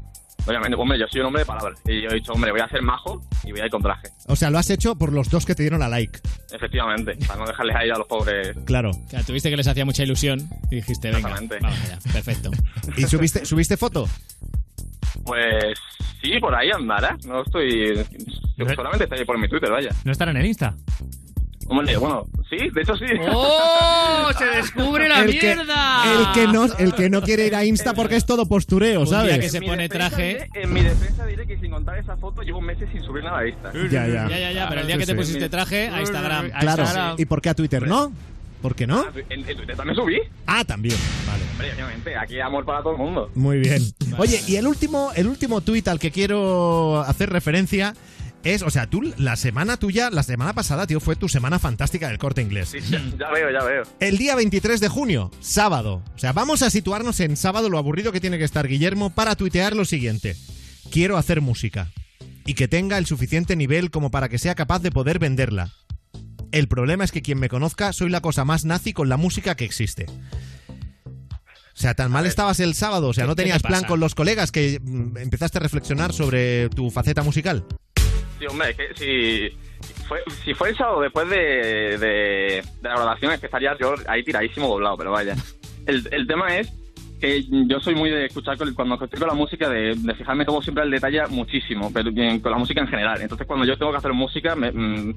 Obviamente, 0.47 0.75
hombre, 0.77 0.99
yo 0.99 1.05
soy 1.09 1.21
un 1.21 1.27
hombre 1.27 1.41
de 1.41 1.45
palabras. 1.47 1.79
Y 1.85 2.03
yo 2.03 2.09
he 2.09 2.13
dicho, 2.15 2.31
hombre, 2.33 2.51
voy 2.51 2.61
a 2.61 2.67
ser 2.69 2.81
majo 2.83 3.19
y 3.43 3.51
voy 3.51 3.61
a 3.61 3.65
ir 3.65 3.71
con 3.71 3.81
traje. 3.81 4.09
O 4.27 4.35
sea, 4.35 4.51
lo 4.51 4.59
has 4.59 4.69
hecho 4.69 4.95
por 4.95 5.11
los 5.11 5.27
dos 5.29 5.43
que 5.43 5.55
te 5.55 5.63
dieron 5.63 5.81
a 5.81 5.87
like. 5.89 6.19
Efectivamente, 6.53 7.17
para 7.25 7.39
no 7.39 7.47
dejarles 7.47 7.75
ahí 7.75 7.89
a 7.89 7.97
los 7.97 8.05
pobres. 8.07 8.55
Claro. 8.65 8.91
Claro, 9.09 9.25
tuviste 9.25 9.49
que 9.49 9.57
les 9.57 9.67
hacía 9.67 9.85
mucha 9.85 10.03
ilusión 10.03 10.47
y 10.69 10.75
dijiste, 10.75 11.07
venga, 11.09 11.29
Exactamente. 11.29 11.57
vamos 11.61 11.79
allá, 11.79 11.97
perfecto. 12.13 12.51
¿Y 12.97 13.03
subiste, 13.05 13.43
subiste 13.43 13.75
foto? 13.75 14.07
Pues 15.23 15.79
sí, 16.21 16.39
por 16.39 16.53
ahí 16.53 16.69
andará. 16.69 17.17
No 17.25 17.41
estoy. 17.41 18.05
Solamente 18.75 19.05
está 19.05 19.15
ahí 19.15 19.25
por 19.25 19.39
mi 19.39 19.47
Twitter, 19.49 19.71
vaya. 19.71 19.89
¿No 20.03 20.11
estará 20.11 20.29
en 20.29 20.37
el 20.37 20.45
Insta? 20.45 20.75
Hombre, 21.67 21.97
bueno, 21.97 22.25
sí, 22.49 22.57
de 22.73 22.81
hecho 22.81 22.95
sí. 22.95 23.05
¡Oh! 23.31 24.29
¡Se 24.37 24.45
descubre 24.57 25.07
la 25.09 25.21
El 25.21 25.31
que, 25.39 25.55
mierda! 25.55 26.03
el, 26.19 26.31
que 26.33 26.47
no, 26.51 26.65
el 26.77 26.93
que 26.93 27.09
no 27.09 27.21
quiere 27.21 27.47
ir 27.47 27.55
a 27.55 27.65
Insta 27.65 27.93
porque 27.93 28.15
es 28.15 28.25
todo 28.25 28.45
postureo, 28.47 29.01
Un 29.01 29.05
día 29.05 29.17
¿sabes? 29.17 29.39
que 29.39 29.49
se 29.49 29.57
En 29.57 29.63
mi 29.63 29.69
pone 29.69 29.83
defensa 29.87 30.09
traje... 30.09 30.49
en 30.53 30.73
mi 30.73 30.81
defensa 30.81 31.25
diré 31.25 31.45
que 31.47 31.57
sin 31.57 31.71
contar 31.71 31.97
esa 31.97 32.15
foto 32.17 32.41
llevo 32.41 32.61
meses 32.61 32.87
sin 32.91 33.03
subir 33.03 33.23
nada 33.23 33.39
a 33.39 33.47
Insta. 33.47 33.71
Ya, 33.73 34.07
ya. 34.07 34.27
Ya, 34.29 34.39
ya, 34.39 34.51
ya, 34.51 34.69
pero 34.69 34.81
el 34.81 34.87
día 34.87 34.95
Sí, 34.95 34.99
que 35.01 35.05
te 35.07 35.11
sí. 35.13 35.17
pusiste 35.17 35.49
traje 35.49 35.87
a 35.89 36.01
Instagram. 36.01 36.51
Claro. 36.59 37.15
¿Y 37.17 37.25
por 37.25 37.41
qué 37.41 37.49
a 37.49 37.53
Twitter 37.53 37.87
no? 37.87 38.11
¿Por 38.61 38.73
qué 38.73 38.87
no? 38.87 38.99
Ah, 39.07 39.11
En, 39.29 39.47
en 39.47 39.57
Twitter 39.57 39.75
también 39.75 39.95
subí. 39.95 40.17
Ah, 40.47 40.63
también. 40.65 40.97
Vale. 41.27 41.43
Hombre, 41.51 41.73
obviamente, 41.73 42.15
aquí 42.15 42.35
hay 42.35 42.39
amor 42.41 42.65
para 42.65 42.79
todo 42.81 42.93
el 42.93 42.97
mundo. 42.97 43.29
Muy 43.35 43.59
bien. 43.59 43.79
Oye, 44.17 44.41
y 44.47 44.55
el 44.55 44.65
último, 44.65 45.11
el 45.15 45.27
último 45.27 45.61
tuit 45.61 45.87
al 45.87 45.99
que 45.99 46.09
quiero 46.09 46.99
hacer 47.01 47.29
referencia 47.29 47.93
es, 48.45 48.61
o 48.61 48.69
sea, 48.69 48.87
tú, 48.89 49.01
la 49.17 49.35
semana 49.35 49.77
tuya, 49.77 50.09
la 50.09 50.23
semana 50.23 50.53
pasada, 50.53 50.87
tío, 50.87 50.99
fue 50.99 51.15
tu 51.15 51.27
semana 51.27 51.59
fantástica 51.59 52.07
del 52.07 52.17
corte 52.17 52.41
inglés. 52.41 52.69
Sí, 52.69 52.79
ya, 52.89 53.01
ya 53.19 53.29
veo, 53.31 53.51
ya 53.51 53.63
veo. 53.63 53.83
El 53.99 54.17
día 54.17 54.35
23 54.35 54.79
de 54.79 54.87
junio, 54.87 55.31
sábado. 55.41 56.03
O 56.15 56.17
sea, 56.19 56.31
vamos 56.31 56.61
a 56.61 56.69
situarnos 56.69 57.19
en 57.19 57.35
sábado, 57.37 57.69
lo 57.69 57.77
aburrido 57.77 58.11
que 58.11 58.21
tiene 58.21 58.37
que 58.37 58.43
estar 58.43 58.67
Guillermo 58.67 59.09
para 59.09 59.35
tuitear 59.35 59.75
lo 59.75 59.83
siguiente. 59.85 60.35
Quiero 60.91 61.17
hacer 61.17 61.41
música. 61.41 61.91
Y 62.45 62.53
que 62.53 62.67
tenga 62.67 62.97
el 62.99 63.07
suficiente 63.07 63.55
nivel 63.55 63.89
como 63.91 64.11
para 64.11 64.29
que 64.29 64.37
sea 64.37 64.53
capaz 64.55 64.79
de 64.79 64.91
poder 64.91 65.17
venderla. 65.19 65.73
El 66.51 66.67
problema 66.67 67.03
es 67.03 67.11
que 67.11 67.21
quien 67.23 67.39
me 67.39 67.49
conozca 67.49 67.91
soy 67.91 68.09
la 68.09 68.21
cosa 68.21 68.45
más 68.45 68.63
nazi 68.63 68.93
con 68.93 69.09
la 69.09 69.17
música 69.17 69.55
que 69.55 69.65
existe. 69.65 70.05
O 71.07 71.77
sea, 71.77 71.93
tan 71.93 72.09
mal 72.11 72.25
estabas 72.25 72.59
el 72.61 72.73
sábado, 72.73 73.09
o 73.09 73.13
sea, 73.13 73.25
¿Qué- 73.25 73.27
no 73.27 73.35
tenías 73.35 73.61
plan 73.61 73.83
con 73.83 73.99
los 73.99 74.15
colegas 74.15 74.51
que 74.51 74.79
mm, 74.81 75.17
empezaste 75.17 75.57
a 75.57 75.61
reflexionar 75.61 76.13
sobre 76.13 76.69
tu 76.69 76.89
faceta 76.89 77.21
musical. 77.23 77.65
Sí, 78.39 78.45
hombre, 78.47 78.75
que 78.75 78.93
si 78.95 79.49
fue, 80.07 80.23
si 80.43 80.53
fue 80.53 80.69
el 80.69 80.77
sábado 80.77 81.01
después 81.01 81.29
de, 81.29 81.37
de, 81.37 81.97
de 81.97 82.63
la 82.81 82.95
grabación 82.95 83.31
es 83.31 83.39
que 83.39 83.45
estaría 83.47 83.77
yo 83.77 83.95
ahí 84.07 84.23
tiradísimo 84.23 84.67
doblado, 84.67 84.97
pero 84.97 85.11
vaya. 85.11 85.35
El, 85.85 86.07
el 86.11 86.27
tema 86.27 86.57
es 86.57 86.71
que 87.19 87.43
yo 87.67 87.79
soy 87.79 87.95
muy 87.95 88.09
de 88.09 88.25
escuchar 88.25 88.57
con- 88.57 88.73
cuando 88.73 88.95
estoy 89.03 89.19
con 89.19 89.27
la 89.27 89.33
música, 89.33 89.69
de, 89.69 89.95
de 89.95 90.15
fijarme 90.15 90.45
todo 90.45 90.61
siempre 90.61 90.83
al 90.83 90.91
detalle 90.91 91.21
muchísimo, 91.29 91.91
pero 91.93 92.11
bien, 92.11 92.39
con 92.39 92.51
la 92.51 92.57
música 92.57 92.81
en 92.81 92.87
general. 92.87 93.21
Entonces 93.21 93.47
cuando 93.47 93.65
yo 93.65 93.77
tengo 93.77 93.91
que 93.91 93.97
hacer 93.97 94.13
música, 94.13 94.55
me- 94.55 94.71
mm, 94.71 95.15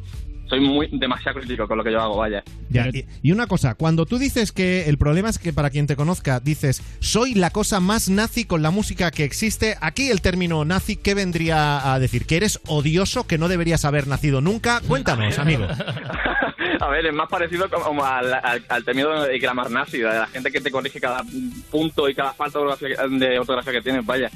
soy 0.48 0.60
muy 0.60 0.88
demasiado 0.92 1.38
crítico 1.40 1.68
con 1.68 1.76
lo 1.76 1.84
que 1.84 1.92
yo 1.92 2.00
hago, 2.00 2.16
vaya. 2.16 2.42
Ya, 2.70 2.88
y, 2.88 3.04
y 3.22 3.32
una 3.32 3.46
cosa, 3.46 3.74
cuando 3.74 4.06
tú 4.06 4.18
dices 4.18 4.50
que 4.50 4.88
el 4.88 4.96
problema 4.96 5.28
es 5.28 5.38
que 5.38 5.52
para 5.52 5.68
quien 5.68 5.86
te 5.86 5.94
conozca 5.94 6.40
dices 6.40 6.82
soy 7.00 7.34
la 7.34 7.50
cosa 7.50 7.80
más 7.80 8.08
nazi 8.08 8.46
con 8.46 8.62
la 8.62 8.70
música 8.70 9.10
que 9.10 9.24
existe, 9.24 9.76
aquí 9.82 10.08
el 10.08 10.22
término 10.22 10.64
nazi, 10.64 10.96
¿qué 10.96 11.12
vendría 11.12 11.92
a 11.92 11.98
decir? 11.98 12.24
¿Que 12.24 12.38
eres 12.38 12.60
odioso, 12.66 13.26
que 13.26 13.36
no 13.36 13.48
deberías 13.48 13.84
haber 13.84 14.06
nacido 14.06 14.40
nunca? 14.40 14.80
Cuéntanos, 14.88 15.38
amigo. 15.38 15.66
A 16.86 16.88
ver, 16.88 17.06
es 17.06 17.14
más 17.14 17.28
parecido 17.28 17.68
como 17.70 18.04
al, 18.04 18.32
al, 18.34 18.64
al 18.68 18.84
temido 18.84 19.22
de 19.22 19.38
grammar 19.38 19.70
nazi, 19.70 19.98
de 19.98 20.04
la 20.04 20.26
gente 20.26 20.50
que 20.50 20.60
te 20.60 20.70
corrige 20.70 21.00
cada 21.00 21.22
punto 21.70 22.08
y 22.08 22.14
cada 22.14 22.32
falta 22.32 22.58
de 22.58 23.38
ortografía, 23.38 23.72
que 23.72 23.82
tienes, 23.82 24.04
vaya. 24.06 24.30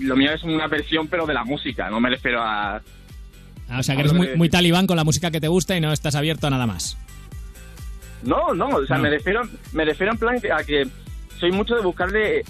Lo 0.00 0.14
mío 0.16 0.32
es 0.32 0.42
una 0.44 0.66
versión, 0.66 1.08
pero 1.08 1.26
de 1.26 1.32
la 1.34 1.44
música, 1.44 1.88
no 1.88 2.00
me 2.00 2.10
refiero 2.10 2.42
a... 2.42 2.76
Ah, 3.68 3.78
o 3.78 3.82
sea, 3.82 3.94
que 3.94 4.00
eres 4.02 4.12
muy, 4.12 4.36
muy 4.36 4.48
talibán 4.48 4.86
con 4.86 4.96
la 4.96 5.04
música 5.04 5.30
que 5.30 5.40
te 5.40 5.48
gusta 5.48 5.76
y 5.76 5.80
no 5.80 5.92
estás 5.92 6.16
abierto 6.16 6.46
a 6.48 6.50
nada 6.50 6.66
más. 6.66 6.98
No, 8.22 8.52
no, 8.52 8.66
o 8.68 8.86
sea, 8.86 8.96
No. 8.96 9.04
me 9.04 9.10
refiero 9.10 9.42
me 9.72 9.84
refiero 9.84 10.12
en 10.12 10.18
plan 10.18 10.40
que- 10.40 10.52
a 10.52 10.58
que 10.64 10.86
soy 11.40 11.50
mucho 11.52 11.74
de 11.74 11.82
buscarle 11.82 12.42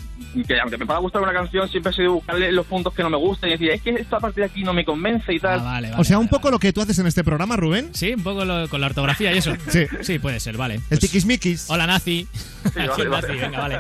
que 0.47 0.61
aunque 0.61 0.77
me 0.77 0.87
pueda 0.87 0.99
gustar 1.01 1.23
una 1.23 1.33
canción 1.33 1.69
siempre 1.69 1.93
soy 1.93 2.05
de 2.05 2.11
buscarle 2.11 2.53
los 2.53 2.67
puntos 2.67 2.93
que 2.95 3.03
no 3.03 3.11
me 3.11 3.17
gustan 3.17 3.49
y 3.51 3.53
decir 3.53 3.71
es 3.71 3.83
que 3.83 3.91
esta 3.91 4.19
parte 4.21 4.41
de 4.41 4.47
aquí 4.47 4.63
no 4.63 4.73
me 4.73 4.85
convence 4.85 5.33
y 5.33 5.39
tal 5.41 5.61
o 5.97 6.05
sea, 6.05 6.19
un 6.19 6.29
poco 6.29 6.51
lo 6.51 6.59
que 6.59 6.73
tú 6.73 6.81
haces 6.81 6.99
en 6.99 7.07
este 7.07 7.23
programa, 7.25 7.57
Rubén. 7.57 7.91
Sí, 7.93 8.13
un 8.15 8.23
poco 8.23 8.45
lo- 8.45 8.69
con 8.69 8.81
la 8.81 8.87
ortografía 8.89 9.33
y 9.33 9.39
eso. 9.39 9.55
Sí. 9.69 9.87
Sí, 10.03 10.19
puede 10.19 10.41
ser, 10.41 10.57
vale. 10.57 10.81
El 10.91 10.99
tiquismiquis. 10.99 11.69
Hola, 11.71 11.87
nazi. 11.87 12.27
vale, 12.75 12.91
Sí, 12.97 13.03
vale. 13.07 13.11
nazi, 13.11 13.41
venga, 13.41 13.59
vale. 13.61 13.79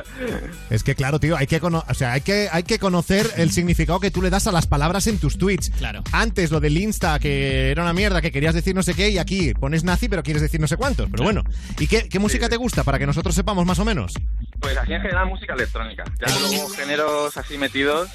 Es 0.70 0.84
que 0.84 0.94
claro, 0.94 1.18
tío, 1.18 1.36
hay 1.36 1.46
que, 1.46 1.60
cono- 1.60 1.84
o 1.88 1.94
sea, 1.94 2.12
hay 2.12 2.20
que, 2.20 2.48
hay 2.50 2.62
que 2.62 2.78
conocer 2.78 3.26
el 3.36 3.50
significado 3.52 3.98
que 4.00 4.10
tú 4.10 4.22
le 4.22 4.30
das 4.30 4.46
a 4.46 4.52
las 4.52 4.66
palabras 4.66 5.06
en 5.06 5.18
tus 5.18 5.36
tweets. 5.38 5.70
Claro. 5.70 6.02
Antes 6.12 6.50
lo 6.50 6.60
del 6.60 6.76
Insta, 6.76 7.18
que 7.18 7.70
era 7.70 7.82
una 7.82 7.92
mierda, 7.92 8.20
que 8.20 8.30
querías 8.30 8.54
decir 8.54 8.74
no 8.74 8.82
sé 8.82 8.94
qué, 8.94 9.10
y 9.10 9.18
aquí 9.18 9.52
pones 9.54 9.82
nazi, 9.84 10.08
pero 10.08 10.22
quieres 10.22 10.42
decir 10.42 10.60
no 10.60 10.66
sé 10.68 10.76
cuántos. 10.76 11.08
Pero 11.10 11.24
bueno, 11.24 11.42
¿y 11.78 11.86
qué, 11.86 12.08
qué 12.08 12.18
música 12.18 12.48
te 12.48 12.56
gusta 12.56 12.84
para 12.84 12.98
que 12.98 13.06
nosotros 13.06 13.34
sepamos 13.34 13.64
más 13.66 13.78
o 13.78 13.84
menos? 13.84 14.14
Pues 14.60 14.76
así 14.76 14.92
en 15.00 15.08
general 15.08 15.26
música 15.28 15.54
electrónica. 15.54 16.04
Ya 16.20 16.38
luego 16.38 16.68
géneros 16.68 17.36
así 17.36 17.58
metidos. 17.58 18.08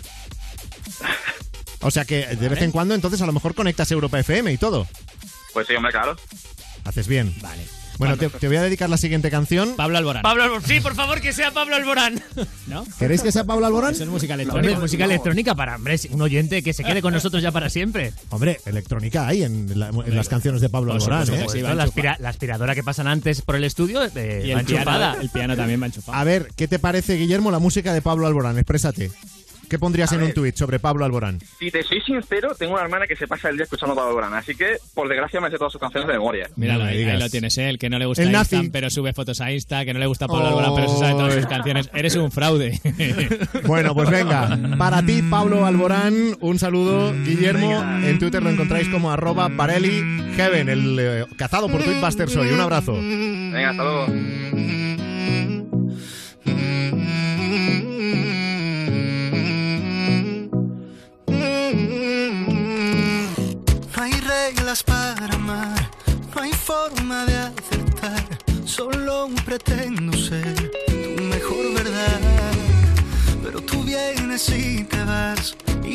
O 1.81 1.91
sea 1.91 2.05
que 2.05 2.25
de 2.27 2.49
vez 2.49 2.61
en 2.61 2.71
cuando 2.71 2.95
entonces 2.95 3.21
a 3.21 3.25
lo 3.25 3.33
mejor 3.33 3.53
conectas 3.55 3.91
Europa 3.91 4.19
FM 4.19 4.51
y 4.51 4.57
todo. 4.57 4.87
Pues 5.53 5.67
sí, 5.67 5.75
hombre, 5.75 5.91
claro. 5.91 6.15
Haces 6.83 7.07
bien. 7.07 7.33
Vale. 7.41 7.63
Bueno, 7.97 8.17
te, 8.17 8.29
te 8.29 8.47
voy 8.47 8.57
a 8.57 8.61
dedicar 8.63 8.89
la 8.89 8.97
siguiente 8.97 9.29
canción. 9.31 9.75
Pablo 9.75 9.97
Alborán. 9.97 10.21
Pablo 10.21 10.43
Alborán. 10.43 10.65
Sí, 10.67 10.79
por 10.79 10.95
favor, 10.95 11.21
que 11.21 11.33
sea 11.33 11.51
Pablo 11.51 11.75
Alborán. 11.75 12.21
¿No? 12.67 12.85
¿Queréis 12.99 13.21
que 13.21 13.31
sea 13.31 13.43
Pablo 13.43 13.65
Alborán? 13.65 13.91
Eso 13.93 14.03
es 14.03 14.09
música 14.09 14.33
Hombre, 14.33 14.43
electrónica. 14.43 14.79
música 14.79 15.05
electrónica 15.05 15.55
para, 15.55 15.75
hombre, 15.75 15.99
un 16.11 16.21
oyente 16.21 16.61
que 16.63 16.73
se 16.73 16.83
quede 16.83 17.01
con 17.01 17.13
nosotros 17.13 17.41
ya 17.41 17.51
para 17.51 17.69
siempre. 17.69 18.13
Hombre, 18.29 18.59
electrónica 18.65 19.27
hay 19.27 19.43
en, 19.43 19.79
la- 19.79 19.89
en 19.89 20.15
las 20.15 20.27
canciones 20.29 20.61
de 20.61 20.69
Pablo 20.69 20.93
Alborán, 20.93 21.25
supuesto 21.25 21.49
¿eh? 21.49 21.57
sí, 21.57 21.61
la, 21.61 21.73
va 21.75 21.83
aspira- 21.83 22.17
la 22.19 22.29
aspiradora 22.29 22.75
que 22.75 22.83
pasan 22.83 23.07
antes 23.07 23.41
por 23.41 23.55
el 23.55 23.63
estudio 23.63 24.03
eh, 24.03 24.43
Y 24.45 24.51
va 24.53 24.59
el 24.59 24.65
piano, 24.65 24.81
enchufada. 24.81 25.17
el 25.21 25.29
piano 25.29 25.55
también 25.55 25.81
va 25.81 25.85
enchufado. 25.87 26.17
A 26.17 26.23
ver, 26.23 26.49
¿qué 26.55 26.67
te 26.67 26.79
parece, 26.79 27.15
Guillermo, 27.15 27.51
la 27.51 27.59
música 27.59 27.93
de 27.93 28.01
Pablo 28.01 28.27
Alborán? 28.27 28.57
Exprésate. 28.57 29.11
¿Qué 29.69 29.79
pondrías 29.79 30.11
A 30.11 30.15
en 30.15 30.23
un 30.23 30.33
tuit 30.33 30.55
sobre 30.55 30.79
Pablo 30.79 31.05
Alborán? 31.05 31.39
Si 31.59 31.71
te 31.71 31.83
soy 31.83 31.99
sincero, 32.01 32.53
tengo 32.57 32.73
una 32.73 32.83
hermana 32.83 33.07
que 33.07 33.15
se 33.15 33.27
pasa 33.27 33.49
el 33.49 33.55
día 33.57 33.63
escuchando 33.63 33.95
Pablo 33.95 34.09
Alborán, 34.09 34.33
así 34.33 34.55
que 34.55 34.77
por 34.93 35.07
desgracia 35.09 35.39
me 35.41 35.49
sé 35.49 35.57
todas 35.57 35.71
sus 35.71 35.81
canciones 35.81 36.07
de 36.07 36.13
memoria. 36.13 36.49
Míralo, 36.55 36.79
No 36.79 36.85
me 36.85 36.91
ahí, 36.91 36.97
ahí 36.99 37.03
digas. 37.05 37.19
lo 37.19 37.29
tienes, 37.29 37.57
¿eh? 37.57 37.69
El 37.69 37.79
que 37.79 37.89
no 37.89 37.97
le 37.99 38.05
gusta 38.05 38.21
El 38.23 38.29
Insta, 38.29 38.57
nazi. 38.57 38.69
pero 38.69 38.89
sube 38.89 39.13
fotos 39.13 39.41
a 39.41 39.51
Insta, 39.51 39.83
que 39.85 39.93
no 39.93 39.99
le 39.99 40.05
gusta 40.07 40.27
Pablo 40.27 40.45
Oh. 40.45 40.47
Alborán, 40.49 40.71
pero 40.75 40.89
se 40.89 40.97
sabe 40.99 41.11
todas 41.13 41.33
sus 41.33 41.45
canciones. 41.47 41.89
Eres 41.93 42.15
un 42.15 42.31
fraude. 42.31 42.79
Bueno, 43.65 43.93
pues 43.95 44.09
venga, 44.09 44.57
para 44.77 45.01
ti, 45.03 45.21
Pablo 45.23 45.65
Alborán, 45.65 46.37
un 46.39 46.59
saludo. 46.59 47.13
Guillermo, 47.13 47.81
en 48.03 48.19
Twitter 48.19 48.41
lo 48.43 48.49
encontráis 48.49 48.87
como 48.89 49.11
arroba 49.11 49.47
Barelli 49.49 50.03
Heaven, 50.35 50.69
el 50.69 50.97
eh, 50.99 51.25
cazado 51.37 51.67
por 51.69 51.81
Tweetbusters 51.83 52.35
hoy. 52.35 52.49
Un 52.51 52.59
abrazo. 52.61 52.93
Venga, 52.93 53.69
hasta 53.71 53.83
luego. 53.83 54.05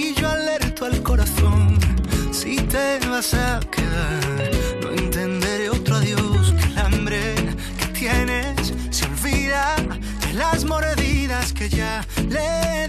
Y 0.01 0.15
yo 0.15 0.29
alerto 0.29 0.87
al 0.87 1.03
corazón, 1.03 1.79
si 2.33 2.57
te 2.57 2.99
vas 3.09 3.35
a 3.35 3.61
quedar, 3.71 4.51
no 4.83 4.91
entenderé 4.91 5.69
otro 5.69 5.97
adiós 5.97 6.55
que 6.59 6.67
el 6.73 6.79
hambre 6.79 7.35
que 7.79 7.87
tienes. 7.99 8.73
Se 8.91 9.05
olvida 9.05 9.77
de 10.27 10.33
las 10.35 10.65
mordidas 10.65 11.53
que 11.53 11.69
ya 11.69 12.07
le 12.29 12.89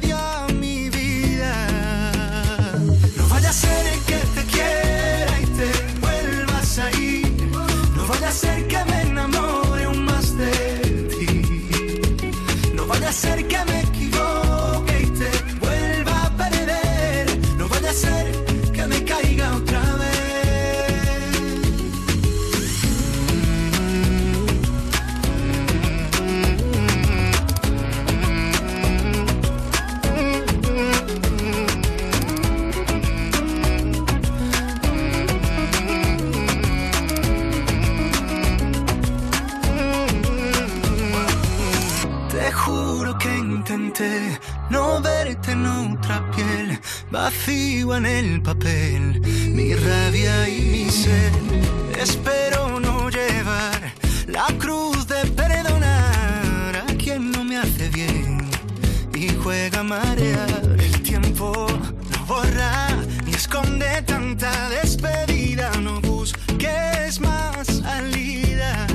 vacío 47.11 47.95
en 47.95 48.05
el 48.05 48.41
papel, 48.41 49.21
mi 49.21 49.73
rabia 49.75 50.47
y 50.49 50.61
mi 50.61 50.89
sed. 50.89 51.33
Espero 51.99 52.79
no 52.79 53.09
llevar 53.09 53.93
la 54.27 54.47
cruz 54.57 55.07
de 55.07 55.25
perdonar 55.31 56.83
a 56.87 56.93
quien 56.95 57.31
no 57.31 57.43
me 57.43 57.57
hace 57.57 57.89
bien 57.89 58.49
y 59.13 59.29
juega 59.43 59.79
a 59.81 59.83
marear. 59.83 60.61
El 60.79 61.01
tiempo 61.01 61.67
no 62.11 62.25
borra 62.25 62.87
ni 63.25 63.33
esconde 63.33 64.01
tanta 64.03 64.69
despedida, 64.69 65.71
no 65.81 66.01
busques 66.01 67.19
más 67.19 67.67
salida. 67.67 68.87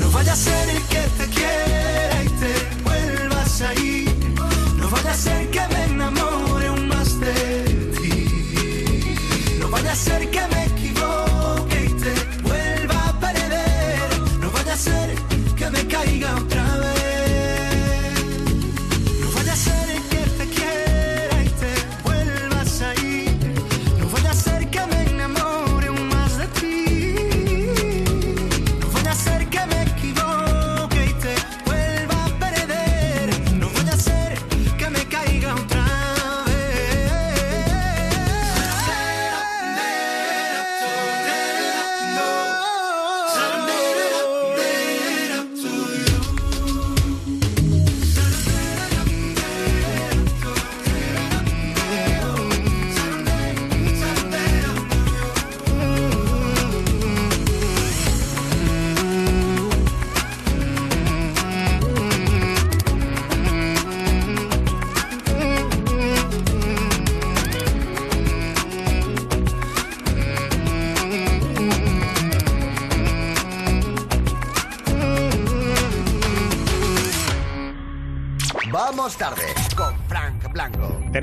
No 0.00 0.10
vaya 0.10 0.32
a 0.32 0.36
ser 0.36 0.68
el 0.68 0.82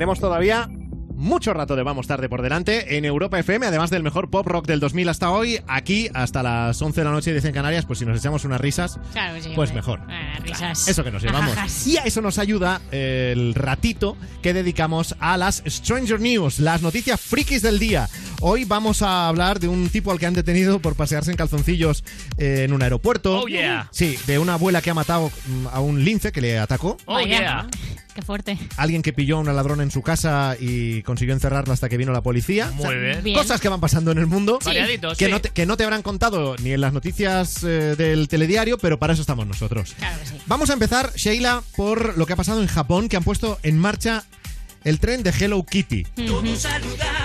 Tenemos 0.02 0.18
todavía 0.18 0.68
mucho 1.14 1.54
rato 1.54 1.76
de 1.76 1.84
Vamos 1.84 2.08
Tarde 2.08 2.28
por 2.28 2.42
delante 2.42 2.96
en 2.96 3.04
Europa 3.04 3.38
FM, 3.38 3.66
además 3.66 3.88
del 3.90 4.02
mejor 4.02 4.30
pop 4.30 4.44
rock 4.44 4.66
del 4.66 4.80
2000 4.80 5.08
hasta 5.08 5.30
hoy, 5.30 5.60
aquí 5.68 6.08
hasta 6.12 6.42
las 6.42 6.82
11 6.82 7.02
de 7.02 7.04
la 7.04 7.12
noche, 7.12 7.32
dicen 7.32 7.52
Canarias, 7.52 7.86
pues 7.86 8.00
si 8.00 8.04
nos 8.04 8.18
echamos 8.18 8.44
unas 8.44 8.60
risas, 8.60 8.98
Claro 9.12 9.36
que 9.36 9.42
sí, 9.42 9.52
pues 9.54 9.72
mejor. 9.72 10.00
Ah, 10.08 10.40
risas. 10.42 10.88
Eso 10.88 11.04
que 11.04 11.12
nos 11.12 11.22
llevamos. 11.22 11.52
Ajajas. 11.52 11.86
Y 11.86 11.98
a 11.98 12.02
eso 12.02 12.20
nos 12.20 12.38
ayuda 12.38 12.80
el 12.90 13.54
ratito 13.54 14.16
que 14.42 14.52
dedicamos 14.52 15.14
a 15.20 15.36
las 15.36 15.62
Stranger 15.64 16.18
News, 16.18 16.58
las 16.58 16.82
noticias 16.82 17.20
frikis 17.20 17.62
del 17.62 17.78
día. 17.78 18.08
Hoy 18.40 18.64
vamos 18.64 19.02
a 19.02 19.28
hablar 19.28 19.60
de 19.60 19.68
un 19.68 19.88
tipo 19.88 20.10
al 20.10 20.18
que 20.18 20.26
han 20.26 20.34
detenido 20.34 20.80
por 20.80 20.96
pasearse 20.96 21.30
en 21.30 21.36
calzoncillos 21.36 22.02
eh, 22.38 22.64
en 22.64 22.72
un 22.72 22.82
aeropuerto. 22.82 23.42
Oh, 23.42 23.46
yeah. 23.46 23.86
Sí, 23.92 24.18
de 24.26 24.40
una 24.40 24.54
abuela 24.54 24.82
que 24.82 24.90
ha 24.90 24.94
matado 24.94 25.30
mm, 25.46 25.66
a 25.68 25.78
un 25.78 26.04
lince 26.04 26.32
que 26.32 26.40
le 26.40 26.58
atacó. 26.58 26.96
Oh, 27.06 27.20
yeah. 27.20 27.68
Qué 28.14 28.22
fuerte. 28.22 28.58
Alguien 28.76 29.02
que 29.02 29.12
pilló 29.12 29.38
a 29.38 29.40
una 29.40 29.52
ladrona 29.52 29.82
en 29.82 29.90
su 29.90 30.02
casa 30.02 30.56
y 30.60 31.02
consiguió 31.02 31.34
encerrarla 31.34 31.72
hasta 31.72 31.88
que 31.88 31.96
vino 31.96 32.12
la 32.12 32.22
policía. 32.22 32.70
Muy 32.72 32.94
bien. 32.96 33.22
Bien. 33.22 33.36
Cosas 33.36 33.60
que 33.60 33.68
van 33.68 33.80
pasando 33.80 34.10
en 34.12 34.18
el 34.18 34.26
mundo. 34.26 34.58
Sí. 34.60 34.66
Variaditos, 34.66 35.16
que, 35.16 35.26
sí. 35.26 35.30
no 35.30 35.40
te, 35.40 35.50
que 35.50 35.66
no 35.66 35.76
te 35.76 35.84
habrán 35.84 36.02
contado 36.02 36.56
ni 36.62 36.72
en 36.72 36.80
las 36.80 36.92
noticias 36.92 37.64
eh, 37.64 37.94
del 37.96 38.28
telediario, 38.28 38.78
pero 38.78 38.98
para 38.98 39.14
eso 39.14 39.22
estamos 39.22 39.46
nosotros. 39.46 39.94
Claro 39.98 40.18
que 40.20 40.26
sí. 40.26 40.34
Vamos 40.46 40.70
a 40.70 40.74
empezar, 40.74 41.12
Sheila, 41.14 41.62
por 41.76 42.18
lo 42.18 42.26
que 42.26 42.34
ha 42.34 42.36
pasado 42.36 42.60
en 42.60 42.68
Japón, 42.68 43.08
que 43.08 43.16
han 43.16 43.24
puesto 43.24 43.58
en 43.62 43.78
marcha 43.78 44.24
el 44.84 44.98
tren 45.00 45.22
de 45.22 45.30
Hello 45.30 45.64
Kitty. 45.64 46.06
Ujú. 46.18 46.42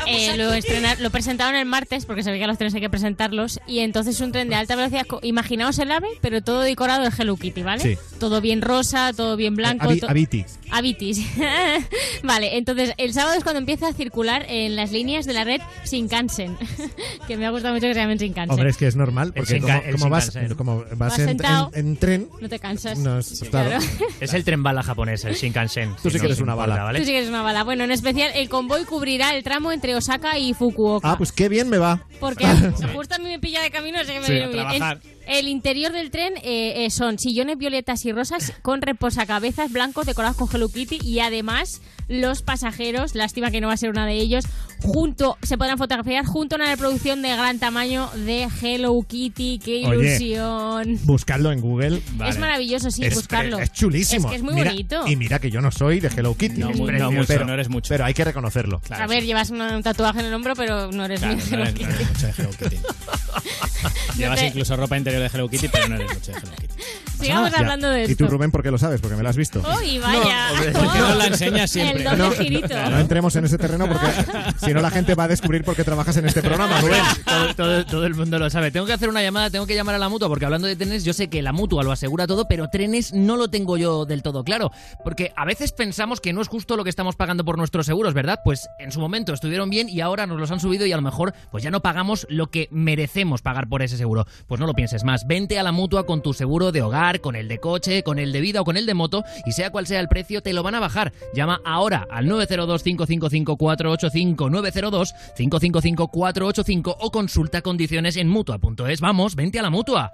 Eh, 0.08 0.38
lo, 0.38 0.54
estrenar, 0.54 1.00
lo 1.00 1.10
presentaron 1.10 1.56
el 1.56 1.66
martes, 1.66 2.06
porque 2.06 2.24
se 2.24 2.32
ve 2.32 2.38
que 2.38 2.44
a 2.44 2.48
los 2.48 2.58
trenes 2.58 2.74
hay 2.76 2.82
que 2.82 2.90
presentarlos, 2.90 3.60
y 3.68 3.80
entonces 3.80 4.16
es 4.16 4.22
un 4.22 4.32
tren 4.32 4.50
de 4.50 4.56
alta 4.56 4.76
velocidad. 4.76 5.06
Imaginaos 5.24 5.78
el 5.80 5.92
ave, 5.92 6.08
pero 6.22 6.42
todo 6.42 6.62
decorado 6.62 7.04
de 7.04 7.12
Hello 7.18 7.36
Kitty, 7.38 7.62
¿vale? 7.64 7.82
Sí. 7.84 7.98
Todo 8.20 8.42
bien 8.42 8.62
rosa, 8.62 9.12
todo 9.14 9.36
bien 9.36 9.56
blanco. 9.56 9.86
Avi- 9.86 10.00
to- 10.02 10.10
Aviti. 10.10 10.46
Avitis. 10.72 11.26
vale, 12.24 12.58
entonces 12.58 12.94
el 12.98 13.14
sábado 13.14 13.36
es 13.38 13.44
cuando 13.44 13.60
empieza 13.60 13.88
a 13.88 13.94
circular 13.94 14.46
en 14.50 14.76
las 14.76 14.92
líneas 14.92 15.26
de 15.26 15.34
la 15.34 15.44
red 15.44 15.62
Shinkansen, 15.86 16.58
que 17.28 17.38
me 17.38 17.46
ha 17.46 17.50
gustado 17.52 17.74
mucho 17.74 17.88
que 17.88 17.94
se 17.94 18.00
llamen 18.00 18.18
Shinkansen. 18.18 18.52
Hombre, 18.52 18.70
es 18.70 18.78
que 18.78 18.88
es 18.88 18.96
normal, 18.96 19.34
porque 19.36 19.60
como, 19.62 19.82
como 19.92 20.10
vas, 20.10 20.32
como 20.58 20.78
vas, 20.80 20.98
Vas 20.98 21.20
en, 21.20 21.28
sentado. 21.30 21.72
en- 21.74 21.88
en 21.88 21.98
tren, 21.98 22.30
No 22.42 22.50
te 22.50 22.60
cansas. 22.60 22.98
no 23.00 23.20
es- 23.20 23.44
claro. 23.50 23.78
Es 24.20 24.34
el 24.34 24.44
tren 24.44 24.64
bala 24.64 24.84
japonés, 24.84 25.24
el 25.26 25.36
Shinkansen. 25.36 25.96
Tú 26.02 26.10
sí 26.10 26.20
que 26.20 26.26
eres 26.26 26.40
una 26.42 26.56
bala. 26.56 26.84
¿vale? 26.84 27.00
Tú 27.00 27.06
sí 27.06 27.12
que 27.12 27.18
eres 27.18 27.30
una 27.30 27.42
bala. 27.44 27.64
Bueno, 27.64 27.84
en 27.84 27.92
especial 27.92 28.32
el 28.36 28.50
convoy 28.50 28.84
cubrirá 28.86 29.36
el 29.36 29.44
tramo 29.44 29.72
entre 29.72 29.96
Osaka 29.98 30.38
y 30.38 30.54
Fukuoka. 30.54 31.12
Ah, 31.12 31.18
pues 31.18 31.32
qué 31.32 31.50
bien 31.50 31.70
me 31.70 31.78
va. 31.78 32.06
Porque 32.20 32.46
justo 32.96 33.16
a 33.16 33.18
mí 33.20 33.26
me 33.26 33.40
pilla 33.40 33.62
de 33.62 33.72
camino, 33.72 34.00
así 34.00 34.12
que 34.14 34.20
me 34.20 34.26
Sí, 34.28 34.34
viene 34.34 34.48
bien. 34.70 34.84
el 35.28 35.48
interior 35.48 35.92
del 35.92 36.10
tren 36.12 36.36
eh, 36.38 36.86
eh, 36.86 36.90
son 36.90 37.20
sillones 37.20 37.58
violetas 37.58 38.06
y 38.06 38.12
rosas 38.12 38.54
con 38.62 38.82
reposacabezas 38.82 39.72
blancos 39.72 40.06
decorados 40.06 40.38
con 40.38 40.48
Hello 40.54 40.70
Kitty 40.70 41.00
y 41.04 41.20
además 41.20 41.82
los 42.08 42.42
pasajeros, 42.42 43.16
lástima 43.16 43.52
que 43.52 43.60
no 43.62 43.68
va 43.68 43.74
a 43.74 43.78
ser 43.78 43.90
una 43.90 44.06
de 44.06 44.14
ellos, 44.14 44.46
junto 44.82 45.38
se 45.42 45.58
podrán 45.58 45.78
fotografiar 45.78 46.26
junto 46.26 46.56
a 46.56 46.58
una 46.58 46.68
reproducción 46.68 47.22
de 47.22 47.30
gran 47.36 47.60
tamaño 47.60 48.10
de 48.16 48.48
Hello 48.62 48.98
Kitty. 49.08 49.60
¡Qué 49.64 49.86
Oye, 49.86 50.16
ilusión! 50.18 51.00
Buscadlo 51.04 51.52
en 51.52 51.62
Google. 51.62 52.02
Es 52.28 52.38
maravilloso, 52.38 52.92
sí, 52.92 53.04
Es- 53.06 53.16
buscarlo. 53.16 53.60
Es 53.60 53.72
chulísimo. 53.74 54.28
Es 54.28 54.32
que 54.32 54.36
es 54.38 54.44
muy 54.44 54.54
Mira- 54.54 54.72
bonito. 54.72 55.08
Y 55.08 55.16
mira 55.16 55.40
que 55.40 55.50
yo 55.52 55.62
no 55.62 55.72
soy 55.72 56.00
de 56.00 56.08
Hello 56.16 56.36
Kitty. 56.36 56.60
No, 56.62 56.70
Es 56.70 56.78
mu- 56.78 56.84
no 56.84 56.88
precioso. 56.88 57.12
mucho, 57.12 57.28
pero, 57.28 57.46
no 57.46 57.54
eres 57.54 57.70
mucho. 57.70 57.90
Pero 57.90 58.06
hay 58.06 58.14
que 58.14 58.24
reconocerlo. 58.24 58.82
A 58.90 59.08
ver, 59.08 59.24
llevas 59.26 59.50
un 59.50 59.82
tatuaje 59.84 60.20
en 60.22 60.28
el 60.28 60.34
hombro, 60.34 60.56
pero 60.56 60.92
no 60.92 61.06
eres 61.06 61.20
Claro, 61.20 61.36
muy 61.36 61.44
no 61.44 61.50
Hello 61.56 61.64
eres, 61.64 61.74
Kitty. 61.74 61.86
no 61.86 61.96
eres 61.96 62.10
mucho 62.10 62.28
de 62.28 62.34
Hello 62.38 62.50
Kitty. 62.52 62.78
Llevas 64.18 64.40
te- 64.40 64.48
incluso 64.48 64.76
ropa 64.76 64.98
interior 64.98 65.22
de 65.22 65.30
Hello 65.34 65.48
Kitty, 65.50 65.68
pero 65.68 65.88
no 65.90 65.96
eres 65.96 66.14
mucho 66.14 66.32
de 66.32 66.38
Hello 66.38 66.52
Kitty. 66.60 66.74
Sigamos 67.20 67.54
hablando 67.54 67.90
de 67.90 68.02
¿Y 68.02 68.12
esto. 68.12 68.26
tú, 68.26 68.32
Rubén, 68.32 68.52
por 68.52 68.62
qué 68.64 68.70
lo 68.72 68.78
sabes? 68.78 69.02
Porque 69.02 69.16
me 69.16 69.24
lo 69.24 69.30
has 69.30 69.36
visto. 69.38 69.60
¡Uy, 69.82 69.98
vaya! 70.00 70.52
hombre, 70.54 70.72
nos 70.74 71.18
la 71.18 71.26
enseñas 71.28 71.72
siempre. 71.72 71.97
El 71.98 72.04
doble 72.04 72.18
No, 72.18 72.32
girito. 72.32 72.90
no 72.90 73.00
entremos 73.00 73.36
en 73.36 73.46
ese 73.46 73.58
terreno 73.58 73.88
porque 73.88 74.06
si 74.66 74.74
no 74.74 74.82
la 74.82 74.90
gente 74.92 75.16
va 75.16 75.26
a 75.26 75.28
descubrir 75.28 75.64
por 75.64 75.76
qué 75.76 75.84
trabajas 75.84 76.18
en 76.18 76.26
este 76.26 76.42
programa, 76.42 76.80
Rubén. 76.82 77.02
todo, 77.26 77.56
todo- 77.56 77.86
todo 77.86 78.06
el 78.06 78.16
mundo 78.16 78.40
lo 78.40 78.50
sabe. 78.50 78.72
Tengo 78.72 78.86
que 78.86 78.94
hacer 78.94 79.10
una 79.10 79.22
llamada, 79.22 79.50
tengo 79.50 79.66
que 79.68 79.76
llamar 79.76 79.96
a 79.96 80.00
la 80.00 80.10
mutua, 80.10 80.28
porque 80.28 80.46
hablando 80.46 80.68
de 80.68 80.76
trenes, 80.76 81.04
yo 81.04 81.14
sé 81.14 81.30
que 81.30 81.42
la 81.42 81.52
mutua 81.54 81.84
lo 81.84 81.92
asegura 81.92 82.28
todo, 82.28 82.48
pero 82.48 82.68
trenes 82.70 83.14
no 83.14 83.38
lo 83.38 83.50
tengo 83.50 83.78
yo 83.78 84.06
del 84.06 84.22
todo 84.24 84.44
claro. 84.44 84.72
Porque 85.04 85.32
a 85.36 85.46
veces 85.46 85.72
pensamos 85.72 86.22
que 86.22 86.34
no 86.34 86.42
es 86.42 86.48
justo 86.48 86.76
lo 86.78 86.84
que 86.84 86.90
estamos 86.90 87.16
pagando 87.16 87.46
por 87.46 87.58
nuestros 87.58 87.86
seguros, 87.86 88.14
¿verdad? 88.14 88.40
Pues 88.44 88.68
en 88.80 88.92
su 88.92 89.00
momento 89.00 89.34
estuvieron 89.34 89.70
bien 89.70 89.90
y 89.90 90.02
ahora 90.02 90.28
nos 90.28 90.40
los 90.40 90.52
han 90.52 90.60
subido 90.60 90.86
y 90.86 90.92
a 90.92 90.96
lo 90.96 91.02
mejor 91.02 91.34
pues 91.52 91.64
ya 91.64 91.72
no 91.72 91.82
pagamos 91.82 92.26
lo 92.30 92.48
que 92.52 92.68
merecemos 92.72 93.42
pagar 93.42 93.68
por 93.70 93.82
ese 93.82 93.98
seguro. 93.98 94.26
Pues 94.48 94.60
no 94.60 94.68
lo 94.68 94.74
pienses 94.74 95.04
más. 95.04 95.26
Vente 95.28 95.58
a 95.60 95.64
la 95.64 95.72
mutua 95.72 96.06
con 96.06 96.22
tu 96.22 96.34
seguro 96.34 96.72
de 96.72 96.82
hogar, 96.82 97.22
con 97.22 97.36
el 97.36 97.48
de 97.48 97.60
coche, 97.60 98.04
con 98.04 98.20
el 98.20 98.32
de 98.32 98.42
vida 98.42 98.62
o 98.62 98.66
con 98.66 98.76
el 98.78 98.86
de 98.86 98.94
moto, 98.94 99.24
y 99.46 99.52
sea 99.54 99.72
cual 99.72 99.88
sea 99.88 100.00
el 100.00 100.08
precio, 100.08 100.42
te 100.42 100.54
lo 100.54 100.64
van 100.64 100.76
a 100.76 100.80
bajar. 100.80 101.14
Llama 101.34 101.60
ahora 101.66 101.87
al 101.96 102.28
902-555-485, 102.28 105.14
902-555-485 105.38 106.96
o 107.00 107.12
consulta 107.12 107.62
condiciones 107.62 108.18
en 108.18 108.28
mutua.es. 108.28 109.02
Vamos, 109.02 109.36
vente 109.36 109.60
a 109.60 109.62
la 109.62 109.70
mutua. 109.70 110.12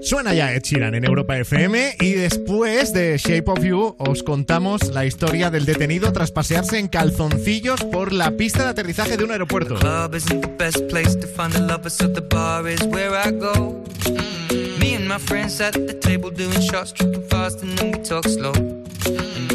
Suena 0.00 0.32
ya 0.34 0.52
Ed 0.52 0.62
Sheeran 0.62 0.96
en 0.96 1.04
Europa 1.04 1.38
FM 1.38 1.96
y 2.00 2.12
después 2.12 2.92
de 2.92 3.16
Shape 3.18 3.44
of 3.46 3.62
You 3.62 3.94
os 3.98 4.24
contamos 4.24 4.92
la 4.92 5.06
historia 5.06 5.48
del 5.48 5.64
detenido 5.64 6.12
tras 6.12 6.32
pasearse 6.32 6.78
en 6.78 6.88
calzoncillos 6.88 7.84
por 7.84 8.12
la 8.12 8.32
pista 8.32 8.64
de 8.64 8.70
aterrizaje 8.70 9.16
de 9.16 9.24
un 9.24 9.30
aeropuerto. 9.30 9.76
go. 13.38 13.84
Me 14.80 14.96
and 14.96 15.08
my 15.08 15.18
friends 15.18 15.60
at 15.60 15.74
the 15.74 15.94
table 15.94 16.30
doing 16.30 16.60
shots, 16.60 16.92
tripping 16.92 17.22
fast, 17.28 17.62
and 17.62 17.78
then 17.78 17.92
we 17.92 17.98
talk 18.02 18.24
slow. 18.24 18.52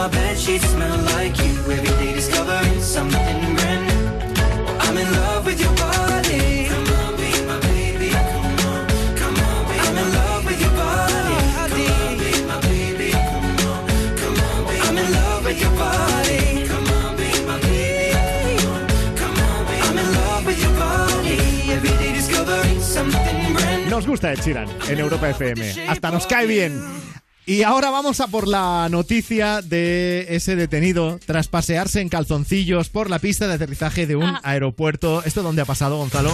Like 0.00 1.36
you. 1.44 2.80
Something 2.80 3.40
brand 23.54 23.84
new. 23.84 23.90
Nos 23.90 24.06
gusta 24.06 24.32
Ed 24.32 24.40
Sheeran 24.40 24.68
en 24.88 24.98
Europa 24.98 25.28
FM. 25.28 25.88
Hasta 25.88 26.10
nos 26.10 26.26
cae 26.26 26.46
bien. 26.46 26.80
Y 27.50 27.64
ahora 27.64 27.90
vamos 27.90 28.20
a 28.20 28.28
por 28.28 28.46
la 28.46 28.86
noticia 28.92 29.60
de 29.60 30.24
ese 30.36 30.54
detenido 30.54 31.18
tras 31.26 31.48
pasearse 31.48 32.00
en 32.00 32.08
calzoncillos 32.08 32.90
por 32.90 33.10
la 33.10 33.18
pista 33.18 33.48
de 33.48 33.54
aterrizaje 33.54 34.06
de 34.06 34.14
un 34.14 34.22
Ah. 34.22 34.40
aeropuerto. 34.44 35.24
¿Esto 35.24 35.42
dónde 35.42 35.60
ha 35.62 35.64
pasado, 35.64 35.96
Gonzalo? 35.96 36.32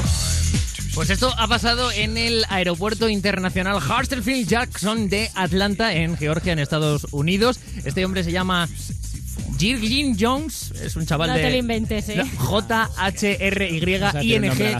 Pues 0.94 1.08
esto 1.08 1.32
ha 1.38 1.48
pasado 1.48 1.90
en 1.90 2.18
el 2.18 2.44
aeropuerto 2.50 3.08
internacional 3.08 3.78
Hartsfield 3.80 4.46
Jackson 4.46 5.08
de 5.08 5.30
Atlanta, 5.34 5.94
en 5.94 6.18
Georgia, 6.18 6.52
en 6.52 6.58
Estados 6.58 7.06
Unidos. 7.12 7.60
Este 7.86 8.04
hombre 8.04 8.22
se 8.22 8.32
llama 8.32 8.68
Jirgin 9.58 10.16
Jones, 10.18 10.72
es 10.82 10.96
un 10.96 11.06
chaval 11.06 11.30
No 11.30 11.36
de... 11.36 11.42
te 11.42 11.50
lo 11.50 11.56
inventes, 11.56 12.08
¿eh? 12.08 12.16
No, 12.16 12.24
J-H-R-Y-I-N-G. 13.36 14.02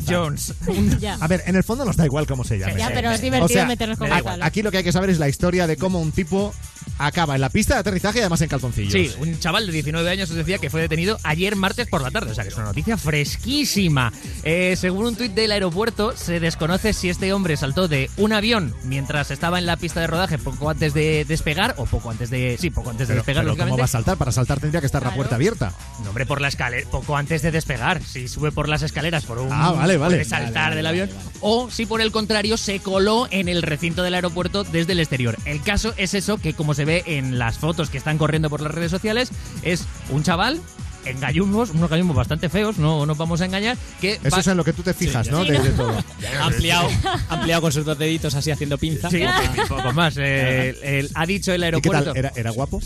Jones. 0.09 0.55
A 1.21 1.27
ver, 1.29 1.43
en 1.47 1.57
el 1.57 1.65
fondo 1.65 1.85
nos 1.85 1.97
da 1.97 2.05
igual 2.05 2.27
cómo 2.27 2.45
se 2.45 2.59
llame. 2.59 2.77
Ya, 2.77 2.91
pero 2.93 3.11
es 3.11 3.21
divertido 3.21 3.47
O 3.47 3.49
sea, 3.49 3.67
meternos 3.67 3.99
con. 3.99 4.11
Aquí 4.43 4.63
lo 4.63 4.71
que 4.71 4.79
hay 4.79 4.85
que 4.85 4.93
saber 4.93 5.11
es 5.11 5.19
la 5.19 5.29
historia 5.29 5.67
de 5.67 5.77
cómo 5.77 6.01
un 6.01 6.13
tipo 6.13 6.55
acaba 6.99 7.35
en 7.35 7.41
la 7.41 7.51
pista 7.51 7.75
de 7.75 7.81
aterrizaje 7.81 8.19
y 8.19 8.21
además 8.23 8.41
en 8.43 8.49
calzoncillos. 8.49 8.93
Sí, 8.93 9.13
un 9.19 9.39
chaval 9.39 9.67
de 9.67 9.73
19 9.73 10.09
años 10.09 10.31
os 10.31 10.37
decía 10.37 10.59
que 10.59 10.71
fue 10.71 10.81
detenido 10.81 11.19
ayer 11.23 11.57
martes 11.57 11.89
por 11.89 12.03
la 12.03 12.11
tarde, 12.11 12.33
o 12.33 12.35
sea 12.35 12.45
que 12.45 12.51
es 12.51 12.57
una 12.57 12.67
noticia 12.67 12.97
fresquísima. 12.97 14.13
Eh, 14.43 14.77
según 14.77 15.07
un 15.07 15.17
tuit 15.17 15.33
del 15.33 15.53
aeropuerto, 15.53 16.17
se 16.17 16.41
desconoce 16.41 16.93
si 16.93 17.09
este 17.09 17.33
hombre 17.33 17.57
saltó 17.57 17.89
de 17.89 18.11
un 18.17 18.33
avión 18.33 18.75
mientras 18.85 19.31
estaba 19.31 19.59
en 19.59 19.67
la 19.67 19.77
pista 19.77 20.01
de 20.01 20.07
rodaje 20.07 20.39
poco 20.39 20.71
antes 20.71 20.95
de 20.95 21.25
despegar 21.25 21.75
o 21.79 21.87
poco 21.87 22.11
antes 22.11 22.31
de... 22.31 22.57
Sí, 22.59 22.71
poco 22.71 22.91
antes 22.91 23.09
de 23.09 23.15
Pero, 23.15 23.25
despegar, 23.25 23.45
pero 23.45 23.57
¿cómo 23.57 23.77
va 23.79 23.85
a 23.85 23.89
saltar? 23.89 24.17
Para 24.17 24.33
saltar 24.33 24.61
tendría 24.61 24.81
que 24.81 24.87
estar 24.87 25.03
la 25.03 25.15
puerta 25.15 25.35
abierta. 25.35 25.73
No, 26.03 26.11
hombre, 26.11 26.27
por 26.27 26.41
la 26.41 26.49
escalera, 26.49 26.89
poco 26.91 27.17
antes 27.17 27.43
de 27.43 27.51
despegar. 27.51 28.03
Si 28.03 28.29
sube 28.29 28.53
por 28.53 28.69
las 28.69 28.83
escaleras 28.83 29.25
por 29.25 29.39
un. 29.39 29.53
Ah, 29.53 29.73
vale, 29.73 29.97
vale. 29.97 30.17
puede 30.17 30.25
saltar 30.25 30.53
Vale, 30.55 30.61
vale, 30.63 30.77
del 30.77 30.87
avión. 30.87 31.11
O 31.41 31.71
si 31.71 31.87
por 31.87 32.01
el 32.01 32.11
contrario 32.13 32.57
se 32.57 32.81
coló 32.81 33.29
en 33.31 33.49
el 33.49 33.63
recinto 33.63 34.03
del 34.03 34.15
aeropuerto 34.15 34.65
desde 34.65 34.93
el 34.93 35.01
exterior. 35.01 35.37
El 35.45 35.63
caso 35.63 35.95
es 35.97 36.15
eso, 36.15 36.39
que 36.39 36.55
como 36.55 36.75
se 36.75 36.86
ve 36.87 37.03
en 37.05 37.39
las 37.39 37.59
fotos 37.59 37.91
que 37.91 37.99
están 37.99 38.17
corriendo 38.17 38.49
por 38.49 38.63
las 38.63 38.73
redes 38.75 38.91
sociales, 38.91 39.31
es 39.63 39.85
un 40.09 40.23
chaval. 40.23 40.61
En 41.07 41.21
gallumbos, 41.21 41.71
unos 41.71 41.89
gallumbos 41.89 42.17
bastante 42.17 42.49
feos, 42.49 42.79
no 42.79 43.07
nos 43.07 43.17
vamos 43.17 43.41
a 43.41 43.45
engañar. 43.47 43.77
Que 44.01 44.13
Eso 44.15 44.31
va- 44.31 44.41
es 44.41 44.47
en 44.47 44.57
lo 44.57 44.65
que 44.65 44.73
tú 44.73 44.83
te 44.83 44.93
fijas, 44.95 45.27
Sí, 45.27 45.33
¿no? 45.33 45.45
sí, 45.45 45.51
De, 45.53 45.59
¿no? 45.59 45.65
de 45.65 45.71
todo. 45.71 46.05
ampliado, 46.43 46.89
ampliado 47.29 47.63
con 47.63 47.73
sus 47.73 47.85
dos 47.85 47.99
deditos 47.99 48.35
así 48.35 48.51
haciendo 48.51 48.77
pinza. 48.79 49.09
Sí, 49.11 49.23
poco 49.69 49.93
más. 49.93 50.17
Eh, 50.29 50.75
el- 50.83 51.11
ha 51.15 51.25
dicho 51.27 51.53
el 51.53 51.61
¿Y 51.61 51.61
qué 51.61 51.65
aeropuerto. 51.67 52.05
tal? 52.07 52.17
¿Era, 52.17 52.33
era 52.35 52.51
guapo? 52.51 52.81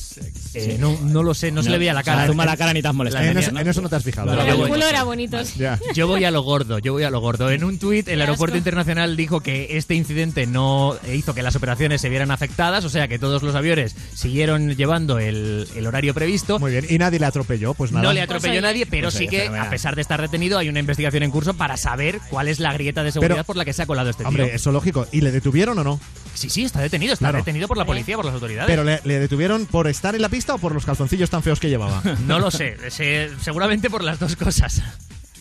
Eh, 0.55 0.77
no, 0.79 0.99
no 1.03 1.23
lo 1.23 1.33
sé, 1.35 1.51
no, 1.51 1.63
se 1.63 1.71
le 1.71 1.79
veía 1.79 1.95
la 1.95 2.03
cara. 2.03 2.27
Zuma 2.27 2.45
la 2.45 2.57
cara 2.57 2.73
ni 2.73 2.83
te 2.83 2.89
has 2.89 2.95
molestado. 2.95 3.25
En 3.25 3.39
eso, 3.39 3.53
¿no? 3.53 3.61
en 3.61 3.69
eso 3.69 3.81
no 3.81 3.89
te 3.89 3.97
has 3.97 4.05
fijado. 4.05 4.35
Yo 4.47 4.65
El 4.65 4.69
culo 4.69 4.87
era 4.87 5.03
bonito. 5.05 5.39
Ya. 5.57 5.79
Yo 5.95 6.07
voy 6.07 6.25
a 6.25 6.31
lo 6.31 6.43
gordo, 6.43 6.79
yo 6.79 6.93
voy 6.93 7.03
a 7.05 7.11
lo 7.11 7.21
gordo. 7.21 7.51
En 7.51 7.65
un 7.65 7.79
tuit, 7.79 8.09
el 8.09 8.21
aeropuerto 8.21 8.57
internacional 8.57 9.17
dijo 9.17 9.41
que 9.41 9.77
este 9.77 9.95
incidente 9.95 10.47
no 10.47 10.97
hizo 11.13 11.35
que 11.35 11.43
las 11.43 11.57
operaciones 11.57 12.01
se 12.01 12.09
vieran 12.09 12.31
afectadas, 12.31 12.85
o 12.85 12.89
sea 12.89 13.09
que 13.09 13.19
todos 13.19 13.43
los 13.43 13.55
aviones 13.55 13.95
siguieron 14.15 14.75
llevando 14.77 15.19
el, 15.19 15.67
el 15.75 15.87
horario 15.87 16.15
previsto. 16.15 16.59
Muy 16.59 16.73
bien. 16.73 16.87
Y 16.89 16.99
nadie 16.99 17.19
le 17.21 17.27
atropelló, 17.27 17.75
pues 17.75 17.93
nada. 17.93 18.05
No 18.05 18.10
le 18.13 18.23
atropelló 18.23 18.59
a 18.59 18.63
nadie, 18.63 18.87
pero 18.87 19.07
Pues 19.09 19.15
sí 19.15 19.29
que, 19.29 19.41
fenomenal. 19.41 19.67
a 19.67 19.71
pesar 19.71 19.95
de 19.97 20.03
estar 20.03 20.21
detenido, 20.21 20.59
hay 20.59 20.69
una 20.69 20.81
investigación 20.81 21.23
en 21.23 21.31
curso 21.31 21.55
para 21.55 21.77
saber 21.77 22.21
cuál 22.31 22.49
es 22.49 22.59
la 22.61 22.73
grieta 22.73 23.03
de 23.03 23.13
seguridad 23.13 23.37
Pero- 23.37 23.45
por 23.45 23.57
la 23.57 23.65
que 23.65 23.73
se 23.73 23.83
ha 23.83 23.87
colado 23.87 24.11
este 24.11 24.25
Hombre, 24.25 24.45
tío. 24.47 24.55
eso 24.55 24.73
lógico. 24.73 25.07
¿Y 25.13 25.21
le 25.21 25.31
detuvieron 25.33 25.79
o 25.79 25.85
no? 25.85 26.01
Sí, 26.35 26.49
sí, 26.51 26.65
está 26.65 26.81
detenido, 26.81 27.13
está 27.13 27.27
Claro. 27.27 27.39
detenido 27.39 27.69
por 27.69 27.77
la 27.77 27.85
policía, 27.85 28.17
por 28.17 28.25
las 28.25 28.35
autoridades. 28.35 28.67
¿Pero 28.69 28.85
le, 28.85 29.01
le 29.05 29.19
detuvieron 29.19 29.67
por 29.67 29.87
estar 29.89 30.15
en 30.15 30.23
la 30.23 30.29
pista 30.29 30.55
o 30.55 30.59
por 30.59 30.73
los 30.75 30.85
calzoncillos 30.87 31.31
tan 31.31 31.43
feos 31.43 31.61
que 31.61 31.69
llevaba? 31.69 32.03
No 32.27 32.39
lo 32.39 32.51
sé, 32.51 32.77
se- 32.91 33.31
seguramente 33.41 33.91
por 33.91 34.03
las 34.05 34.19
dos 34.19 34.37
cosas. 34.37 34.83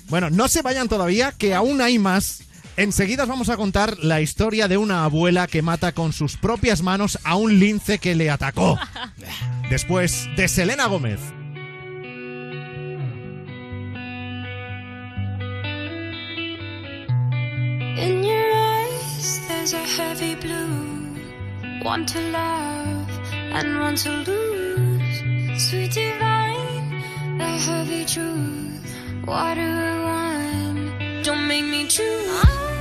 Bueno, 0.07 0.29
no 0.29 0.47
se 0.47 0.61
vayan 0.61 0.87
todavía, 0.89 1.31
que 1.37 1.53
aún 1.53 1.81
hay 1.81 1.99
más. 1.99 2.43
Enseguida 2.77 3.23
os 3.23 3.29
vamos 3.29 3.49
a 3.49 3.57
contar 3.57 3.97
la 3.99 4.21
historia 4.21 4.67
de 4.69 4.77
una 4.77 5.03
abuela 5.03 5.47
que 5.47 5.61
mata 5.61 5.91
con 5.91 6.13
sus 6.13 6.37
propias 6.37 6.81
manos 6.81 7.19
a 7.25 7.35
un 7.35 7.59
lince 7.59 7.99
que 7.99 8.15
le 8.15 8.29
atacó. 8.29 8.79
Después 9.69 10.27
de 10.37 10.47
Selena 10.47 10.85
Gómez. 10.87 11.19
Heavy 19.99 20.35
blue. 20.35 21.19
One 21.83 22.05
to 22.05 22.19
love 22.31 23.09
and 23.57 23.79
one 23.79 23.95
to 24.03 24.09
lose. 24.29 25.17
Sweet 25.67 25.91
divine, 25.91 26.87
the 27.37 27.49
heavy 27.67 28.05
truth. 28.05 28.79
Water 29.27 29.71
or 29.89 29.97
wine, 30.09 31.21
don't 31.23 31.45
make 31.47 31.65
me 31.65 31.81
choose. 31.87 32.78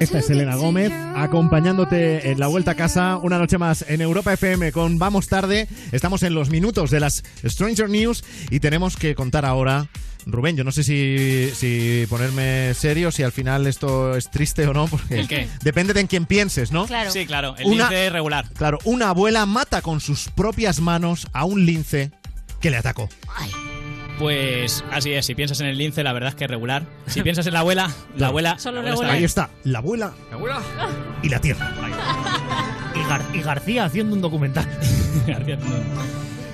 Esta 0.00 0.18
es 0.18 0.28
Elena 0.30 0.56
Gómez, 0.56 0.92
acompañándote 1.16 2.30
en 2.30 2.38
la 2.38 2.46
vuelta 2.46 2.72
a 2.72 2.74
casa 2.74 3.16
una 3.16 3.38
noche 3.38 3.56
más 3.58 3.84
en 3.88 4.00
Europa 4.02 4.32
FM 4.34 4.70
con 4.72 4.98
Vamos 4.98 5.28
Tarde. 5.28 5.66
Estamos 5.92 6.22
en 6.22 6.34
los 6.34 6.50
minutos 6.50 6.90
de 6.90 7.00
las 7.00 7.22
Stranger 7.44 7.88
News 7.88 8.22
y 8.50 8.60
tenemos 8.60 8.96
que 8.96 9.14
contar 9.14 9.44
ahora. 9.46 9.88
Rubén, 10.26 10.56
yo 10.56 10.64
no 10.64 10.72
sé 10.72 10.84
si, 10.84 11.50
si 11.54 12.06
ponerme 12.08 12.72
serio, 12.74 13.10
si 13.10 13.22
al 13.22 13.32
final 13.32 13.66
esto 13.66 14.16
es 14.16 14.30
triste 14.30 14.66
o 14.66 14.72
no, 14.72 14.86
porque 14.88 15.20
¿El 15.20 15.28
qué? 15.28 15.48
depende 15.62 15.92
de 15.94 16.00
en 16.00 16.06
quién 16.06 16.26
pienses, 16.26 16.70
¿no? 16.72 16.86
Sí, 17.10 17.26
claro. 17.26 17.54
El 17.58 17.66
Una- 17.66 17.88
lince 17.90 18.10
regular. 18.10 18.48
Claro, 18.56 18.78
una 18.84 19.10
abuela 19.10 19.44
mata 19.46 19.82
con 19.82 20.00
sus 20.00 20.28
propias 20.30 20.80
manos 20.80 21.26
a 21.32 21.44
un 21.44 21.66
lince 21.66 22.10
que 22.64 22.70
le 22.70 22.78
atacó. 22.78 23.10
Pues 24.18 24.82
así 24.90 25.12
es, 25.12 25.26
si 25.26 25.34
piensas 25.34 25.60
en 25.60 25.66
el 25.66 25.76
lince, 25.76 26.02
la 26.02 26.14
verdad 26.14 26.30
es 26.30 26.34
que 26.34 26.44
es 26.44 26.50
regular. 26.50 26.86
Si 27.06 27.20
piensas 27.22 27.46
en 27.46 27.52
la 27.52 27.58
abuela, 27.60 27.90
la 28.16 28.28
abuela. 28.28 28.58
Solo 28.58 28.80
la 28.80 28.92
abuela. 28.92 29.12
Ahí 29.12 29.24
está, 29.24 29.50
la 29.64 29.80
abuela 29.80 30.12
y 31.22 31.28
la 31.28 31.40
tierra. 31.40 31.70
Y, 32.94 32.98
Gar- 33.08 33.34
y 33.34 33.40
García 33.42 33.84
haciendo 33.84 34.14
un 34.14 34.22
documental. 34.22 34.64
García 35.26 35.56
haciendo 35.56 35.76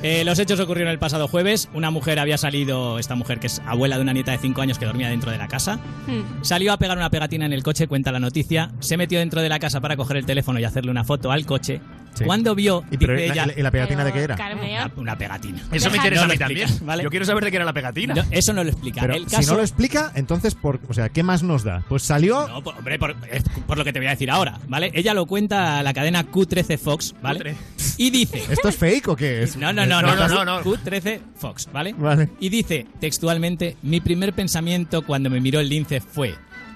Eh, 0.02 0.24
los 0.24 0.38
hechos 0.38 0.58
ocurrieron 0.58 0.90
el 0.90 0.98
pasado 0.98 1.28
jueves. 1.28 1.68
Una 1.74 1.90
mujer 1.90 2.18
había 2.18 2.38
salido, 2.38 2.98
esta 2.98 3.14
mujer 3.14 3.38
que 3.38 3.46
es 3.48 3.60
abuela 3.66 3.96
de 3.96 4.02
una 4.02 4.14
nieta 4.14 4.32
de 4.32 4.38
5 4.38 4.62
años 4.62 4.78
que 4.78 4.86
dormía 4.86 5.10
dentro 5.10 5.30
de 5.30 5.36
la 5.38 5.46
casa, 5.48 5.76
Hmm. 6.06 6.42
salió 6.42 6.72
a 6.72 6.78
pegar 6.78 6.96
una 6.96 7.10
pegatina 7.10 7.44
en 7.44 7.52
el 7.52 7.62
coche, 7.62 7.86
cuenta 7.86 8.10
la 8.10 8.20
noticia, 8.20 8.72
se 8.80 8.96
metió 8.96 9.18
dentro 9.18 9.42
de 9.42 9.50
la 9.50 9.58
casa 9.58 9.80
para 9.82 9.96
coger 9.96 10.16
el 10.16 10.24
teléfono 10.26 10.58
y 10.58 10.64
hacerle 10.64 10.90
una 10.90 11.04
foto 11.04 11.30
al 11.30 11.44
coche. 11.44 11.82
Sí. 12.14 12.24
Cuando 12.24 12.54
vio, 12.54 12.84
¿Y, 12.90 12.98
pero, 12.98 13.14
dice 13.14 13.26
¿y 13.26 13.28
la- 13.28 13.42
ella, 13.44 13.54
¿y 13.56 13.62
la 13.62 13.70
pegatina 13.70 14.04
de 14.04 14.12
qué 14.12 14.20
era? 14.22 14.34
una, 14.34 14.90
una 14.96 15.18
pegatina. 15.18 15.62
Eso 15.72 15.90
me 15.90 15.96
interesa 15.96 16.26
No 16.26 16.30
a 16.30 16.34
mí 16.34 16.38
también. 16.38 16.68
¿vale? 16.82 17.02
Yo 17.04 17.10
quiero 17.10 17.24
saber 17.24 17.44
de 17.44 17.50
qué 17.50 17.56
era 17.56 17.64
la 17.64 17.72
pegatina. 17.72 18.14
No, 18.14 18.24
eso 18.30 18.52
no 18.52 18.64
lo 18.64 18.70
explica. 18.70 19.00
Pero 19.02 19.14
el 19.14 19.28
si 19.28 19.46
no 19.46 19.54
lo 19.54 19.62
explica, 19.62 20.12
entonces, 20.14 20.54
por, 20.54 20.80
o 20.88 20.94
sea, 20.94 21.08
¿qué 21.08 21.22
más 21.22 21.42
nos 21.42 21.64
da? 21.64 21.82
Pues 21.88 22.02
salió... 22.02 22.48
No, 22.48 22.62
por, 22.62 22.76
hombre, 22.76 22.98
por, 22.98 23.78
lo 23.78 23.84
que 23.84 23.92
te 23.92 23.98
voy 24.00 24.08
a 24.08 24.10
decir 24.10 24.30
ahora, 24.30 24.58
¿vale? 24.68 24.90
Ella 24.94 25.14
lo 25.14 25.26
cuenta 25.26 25.78
a 25.78 25.82
la 25.82 25.94
cadena 25.94 26.26
Q13 26.26 26.78
Fox, 26.78 27.14
¿vale? 27.22 27.54
Y 27.96 28.10
dice... 28.10 28.44
¿Esto 28.50 28.68
es 28.68 28.76
fake 28.76 29.08
o 29.08 29.16
qué 29.16 29.42
es? 29.42 29.56
No, 29.56 29.72
no, 29.72 29.86
no, 29.86 30.02
No, 30.02 30.14
no, 30.14 30.28
no, 30.28 30.44
no, 30.44 30.62
Q13 30.62 31.20
Fox, 31.36 31.68
¿vale? 31.72 31.94
Vale. 31.94 32.28
Y 32.40 32.48
dice 32.48 32.86
textualmente, 33.00 33.76
mi 33.82 34.00
primer 34.00 34.32
pensamiento 34.34 35.02
cuando 35.02 35.30
me 35.30 35.40
miró 35.40 35.60
el 35.60 35.68
lince 35.68 36.00
fue, 36.00 36.34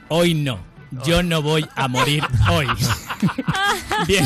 hoy 0.09 0.35
no, 0.35 0.59
yo 1.05 1.23
no 1.23 1.43
voy 1.43 1.67
a 1.75 1.89
morir 1.89 2.23
hoy. 2.51 2.67
Bien, 4.09 4.25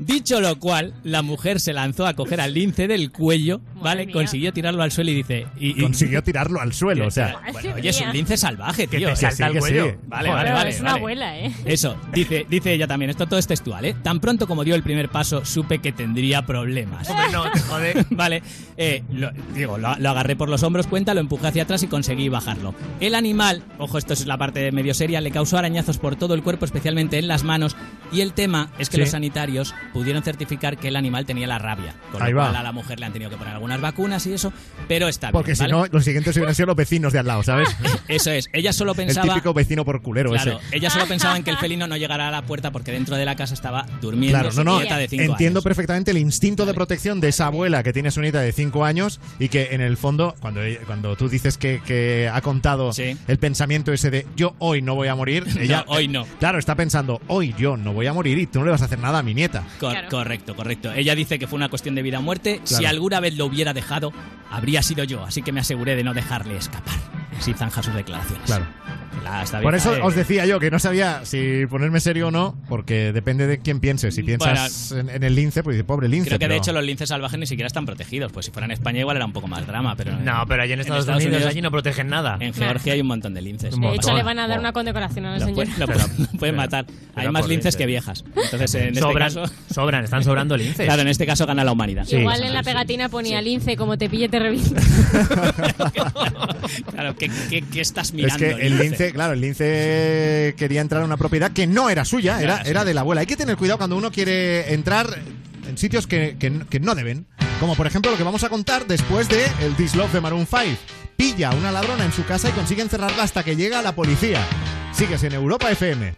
dicho 0.00 0.40
lo 0.40 0.58
cual, 0.58 0.94
la 1.04 1.22
mujer 1.22 1.60
se 1.60 1.72
lanzó 1.72 2.06
a 2.06 2.14
coger 2.14 2.40
al 2.40 2.54
lince 2.54 2.88
del 2.88 3.12
cuello, 3.12 3.60
¿vale? 3.82 4.06
mía. 4.06 4.12
Consiguió 4.14 4.52
tirarlo 4.52 4.82
al 4.82 4.90
suelo 4.92 5.10
y 5.10 5.14
dice... 5.14 5.46
Y, 5.58 5.78
y- 5.78 5.82
Consiguió 5.82 6.22
tirarlo 6.22 6.60
al 6.60 6.72
suelo, 6.72 7.06
o 7.06 7.10
sea... 7.10 7.40
Bueno, 7.52 7.74
oye, 7.76 7.88
es 7.90 8.00
un 8.00 8.12
lince 8.12 8.36
salvaje, 8.36 8.86
Que 8.86 8.98
tío. 8.98 9.08
te 9.10 9.16
salta 9.16 9.36
sí, 9.36 9.42
al 9.42 9.52
que 9.52 9.58
cuello. 9.58 9.86
sí. 9.90 9.96
Vale, 10.08 10.28
vale, 10.30 10.52
vale. 10.52 10.70
es 10.70 10.80
una 10.80 10.90
vale. 10.92 10.98
abuela, 11.00 11.38
¿eh? 11.38 11.52
Eso, 11.64 11.96
dice, 12.12 12.46
dice 12.48 12.72
ella 12.72 12.86
también, 12.86 13.10
esto 13.10 13.26
todo 13.26 13.38
es 13.38 13.46
textual, 13.46 13.84
¿eh? 13.84 13.94
Tan 14.02 14.20
pronto 14.20 14.46
como 14.46 14.64
dio 14.64 14.74
el 14.74 14.82
primer 14.82 15.08
paso, 15.08 15.44
supe 15.44 15.78
que 15.78 15.92
tendría 15.92 16.46
problemas. 16.46 17.08
Hombre, 17.08 17.26
no, 17.32 17.50
te 17.52 17.60
jode. 17.60 18.06
vale, 18.10 18.42
eh, 18.76 19.02
lo, 19.12 19.30
digo, 19.54 19.78
lo, 19.78 19.96
lo 19.96 20.10
agarré 20.10 20.36
por 20.36 20.48
los 20.48 20.62
hombros, 20.62 20.86
cuenta, 20.86 21.14
lo 21.14 21.20
empujé 21.20 21.46
hacia 21.48 21.62
atrás 21.64 21.82
y 21.82 21.86
conseguí 21.86 22.28
bajarlo. 22.28 22.74
El 23.00 23.14
animal, 23.14 23.62
ojo, 23.78 23.98
esto 23.98 24.12
es 24.14 24.26
la 24.26 24.38
parte 24.38 24.72
medio 24.72 24.94
seria, 24.94 25.20
le 25.20 25.30
causó 25.30 25.58
arañazos 25.58 25.98
por 25.98 26.16
todo 26.16 26.34
el 26.34 26.42
cuerpo, 26.42 26.64
especialmente 26.64 27.18
en 27.18 27.28
las 27.28 27.44
manos. 27.44 27.76
Y 28.12 28.22
el 28.22 28.32
tema 28.32 28.70
es 28.78 28.88
que 28.88 28.96
Sí. 28.96 29.00
los 29.02 29.10
sanitarios 29.10 29.74
pudieron 29.92 30.22
certificar 30.22 30.76
que 30.78 30.88
el 30.88 30.96
animal 30.96 31.26
tenía 31.26 31.46
la 31.46 31.58
rabia. 31.58 31.94
Con 32.12 32.22
Ahí 32.22 32.32
lo 32.32 32.38
va. 32.38 32.44
cual 32.46 32.56
a 32.56 32.62
la 32.62 32.72
mujer 32.72 33.00
le 33.00 33.06
han 33.06 33.12
tenido 33.12 33.30
que 33.30 33.36
poner 33.36 33.54
algunas 33.54 33.80
vacunas 33.80 34.26
y 34.26 34.32
eso, 34.32 34.52
pero 34.88 35.08
está 35.08 35.28
bien. 35.28 35.32
Porque 35.32 35.54
si 35.54 35.62
¿vale? 35.62 35.72
no, 35.72 35.86
los 35.90 36.04
siguientes 36.04 36.36
hubieran 36.36 36.54
sido 36.54 36.66
los 36.66 36.76
vecinos 36.76 37.12
de 37.12 37.18
al 37.18 37.26
lado, 37.26 37.42
¿sabes? 37.42 37.68
Eso 38.08 38.30
es, 38.30 38.48
ella 38.52 38.72
solo 38.72 38.92
El 38.92 38.96
pensaba. 38.96 39.28
típico 39.34 39.54
vecino 39.54 39.84
por 39.84 40.02
culero 40.02 40.30
Claro, 40.30 40.58
ese. 40.64 40.76
ella 40.76 40.90
solo 40.90 41.06
pensaba 41.06 41.36
en 41.36 41.44
que 41.44 41.50
el 41.50 41.56
felino 41.58 41.86
no 41.86 41.96
llegara 41.96 42.28
a 42.28 42.30
la 42.30 42.42
puerta 42.42 42.70
porque 42.70 42.92
dentro 42.92 43.16
de 43.16 43.24
la 43.24 43.36
casa 43.36 43.54
estaba 43.54 43.86
durmiendo 44.00 44.38
Claro, 44.38 44.52
su 44.52 44.64
no, 44.64 44.72
no. 44.74 44.80
nieta 44.80 44.96
de 44.98 45.08
cinco 45.08 45.22
Entiendo 45.24 45.58
años. 45.58 45.64
perfectamente 45.64 46.10
el 46.10 46.18
instinto 46.18 46.66
de 46.66 46.74
protección 46.74 47.20
de 47.20 47.28
esa 47.28 47.46
abuela 47.46 47.82
que 47.82 47.92
tiene 47.92 48.10
su 48.10 48.20
nieta 48.20 48.40
de 48.40 48.52
5 48.52 48.84
años 48.84 49.20
y 49.38 49.48
que 49.48 49.68
en 49.72 49.80
el 49.80 49.96
fondo, 49.96 50.34
cuando, 50.40 50.60
cuando 50.86 51.16
tú 51.16 51.28
dices 51.28 51.56
que, 51.58 51.80
que 51.86 52.28
ha 52.32 52.40
contado 52.40 52.92
Sí. 52.92 53.16
el 53.28 53.38
pensamiento 53.38 53.92
ese 53.92 54.10
de 54.10 54.26
yo 54.36 54.54
hoy 54.58 54.82
no 54.82 54.94
voy 54.94 55.08
a 55.08 55.14
morir, 55.14 55.44
ella, 55.60 55.84
hoy 55.88 56.08
no. 56.08 56.26
Claro, 56.38 56.58
está 56.58 56.74
pensando 56.74 57.20
hoy 57.28 57.54
yo 57.58 57.76
no 57.76 57.92
voy 57.92 58.06
a 58.06 58.12
morir 58.12 58.38
y 58.38 58.46
tú 58.46 58.58
no 58.60 58.64
le 58.64 58.70
vas 58.72 58.82
a 58.82 58.86
hacer 58.86 58.98
nada 58.98 59.18
a 59.18 59.22
mi 59.22 59.34
nieta. 59.34 59.64
Cor- 59.80 60.08
Correcto, 60.08 60.54
correcto. 60.54 60.92
Ella 60.92 61.14
dice 61.14 61.38
que 61.38 61.46
fue 61.46 61.56
una 61.56 61.68
cuestión 61.68 61.94
de 61.94 62.02
vida 62.02 62.18
o 62.18 62.22
muerte. 62.22 62.60
Si 62.64 62.84
alguna 62.84 63.18
vez 63.20 63.36
lo 63.36 63.46
hubiera 63.46 63.72
dejado, 63.72 64.12
habría 64.50 64.82
sido 64.82 65.04
yo. 65.04 65.24
Así 65.24 65.42
que 65.42 65.52
me 65.52 65.60
aseguré 65.60 65.96
de 65.96 66.04
no 66.04 66.14
dejarle 66.14 66.56
escapar. 66.56 66.94
Así 67.40 67.54
zanja 67.54 67.82
sus 67.82 67.94
declaraciones. 67.94 68.44
Claro. 68.46 68.66
La- 69.24 69.44
Por 69.62 69.74
eso 69.74 69.94
eh, 69.96 70.00
os 70.02 70.14
decía 70.14 70.46
yo 70.46 70.58
que 70.60 70.70
no 70.70 70.78
sabía 70.78 71.24
si 71.24 71.66
ponerme 71.66 72.00
serio 72.00 72.28
o 72.28 72.30
no, 72.30 72.56
porque 72.68 73.12
depende 73.12 73.46
de 73.46 73.58
quién 73.58 73.78
piense. 73.80 74.10
Si 74.12 74.22
piensas 74.22 74.92
en, 74.92 75.10
en 75.10 75.22
el 75.22 75.34
lince, 75.34 75.62
pues 75.62 75.76
dice, 75.76 75.84
pobre 75.84 76.08
lince. 76.08 76.28
Creo 76.28 76.38
que 76.38 76.48
de 76.48 76.56
hecho 76.56 76.72
los 76.72 76.82
linces 76.84 77.08
salvajes 77.10 77.38
ni 77.38 77.46
siquiera 77.46 77.66
están 77.66 77.84
protegidos. 77.86 78.32
Pues 78.32 78.46
si 78.46 78.52
fuera 78.52 78.64
en 78.66 78.70
España 78.72 79.00
igual 79.00 79.16
era 79.16 79.26
un 79.26 79.32
poco 79.32 79.46
más 79.46 79.66
drama, 79.66 79.94
pero 79.96 80.12
No, 80.16 80.44
pero 80.48 80.62
allí 80.62 80.72
en 80.72 80.80
Estados, 80.80 81.06
Unidos, 81.08 81.44
allí 81.44 81.60
no 81.60 81.70
protegen 81.70 82.08
nada. 82.08 82.36
En 82.40 82.54
Georgia 82.54 82.92
hay 82.94 83.00
un 83.00 83.06
montón 83.08 83.34
de 83.34 83.42
linces. 83.42 83.78
De 83.78 83.94
hecho, 83.94 84.14
le 84.16 84.22
van 84.22 84.38
a 84.38 84.48
dar 84.48 84.58
una 84.58 84.72
condecoración 84.72 85.26
al 85.26 85.40
Lo, 85.40 85.46
señor. 85.46 85.54
pueden- 85.66 85.80
lo 85.80 85.86
pueden- 85.86 86.26
lo 86.32 86.38
pueden 86.38 86.56
matar. 86.56 86.86
Hay 86.88 86.94
pero 87.22 87.32
más 87.32 87.46
linces 87.48 87.76
que 87.76 87.86
viejas. 87.86 88.24
Entonces, 88.36 88.74
en 88.74 88.88
este 88.88 89.00
Sobran, 89.00 89.34
caso. 89.34 89.52
sobran, 89.72 90.04
están 90.04 90.24
sobrando 90.24 90.56
linces. 90.56 90.86
Claro, 90.86 91.02
en 91.02 91.08
este 91.08 91.26
caso 91.26 91.46
gana 91.46 91.62
la 91.64 91.72
humanidad. 91.72 92.06
Igual 92.08 92.42
en 92.42 92.52
la 92.54 92.62
pegatina 92.62 93.08
ponía 93.08 93.40
lince, 93.42 93.76
como 93.76 93.98
te 93.98 94.08
pille 94.08 94.28
te 94.28 94.38
revienta. 94.38 94.80
Claro, 96.90 97.14
¿qué, 97.16 97.29
qué, 97.48 97.62
qué 97.62 97.80
estás 97.80 98.08
Es 98.08 98.14
mirando? 98.14 98.38
que 98.38 98.50
el 98.66 98.78
lince, 98.78 99.12
claro, 99.12 99.32
el 99.34 99.40
lince 99.40 100.54
quería 100.56 100.80
entrar 100.80 101.02
a 101.02 101.04
una 101.04 101.16
propiedad 101.16 101.50
que 101.52 101.66
no 101.66 101.90
era 101.90 102.04
suya, 102.04 102.40
era, 102.42 102.62
era 102.62 102.84
de 102.84 102.94
la 102.94 103.00
abuela. 103.02 103.20
Hay 103.22 103.26
que 103.26 103.36
tener 103.36 103.56
cuidado 103.56 103.78
cuando 103.78 103.96
uno 103.96 104.10
quiere 104.10 104.72
entrar 104.74 105.18
en 105.68 105.78
sitios 105.78 106.06
que, 106.06 106.36
que- 106.38 106.60
que 106.68 106.80
no 106.80 106.94
deben. 106.94 107.26
Como 107.60 107.76
por 107.76 107.86
ejemplo 107.86 108.10
lo 108.10 108.16
que 108.16 108.24
vamos 108.24 108.42
a 108.44 108.48
contar 108.48 108.86
después 108.86 109.28
de 109.28 109.44
el 109.62 109.74
This 109.76 109.94
Love 109.94 110.12
de 110.12 110.20
Maroon 110.20 110.46
5. 110.46 110.64
Pilla 111.16 111.50
a 111.50 111.54
una 111.54 111.70
ladrona 111.70 112.04
en 112.06 112.12
su 112.12 112.24
casa 112.24 112.48
y 112.48 112.52
consigue 112.52 112.80
encerrarla 112.82 113.22
hasta 113.22 113.42
que 113.44 113.54
llega 113.54 113.82
la 113.82 113.94
policía. 113.94 114.40
Sigues 114.92 115.22
en 115.24 115.34
Europa 115.34 115.70
FM. 115.70 116.14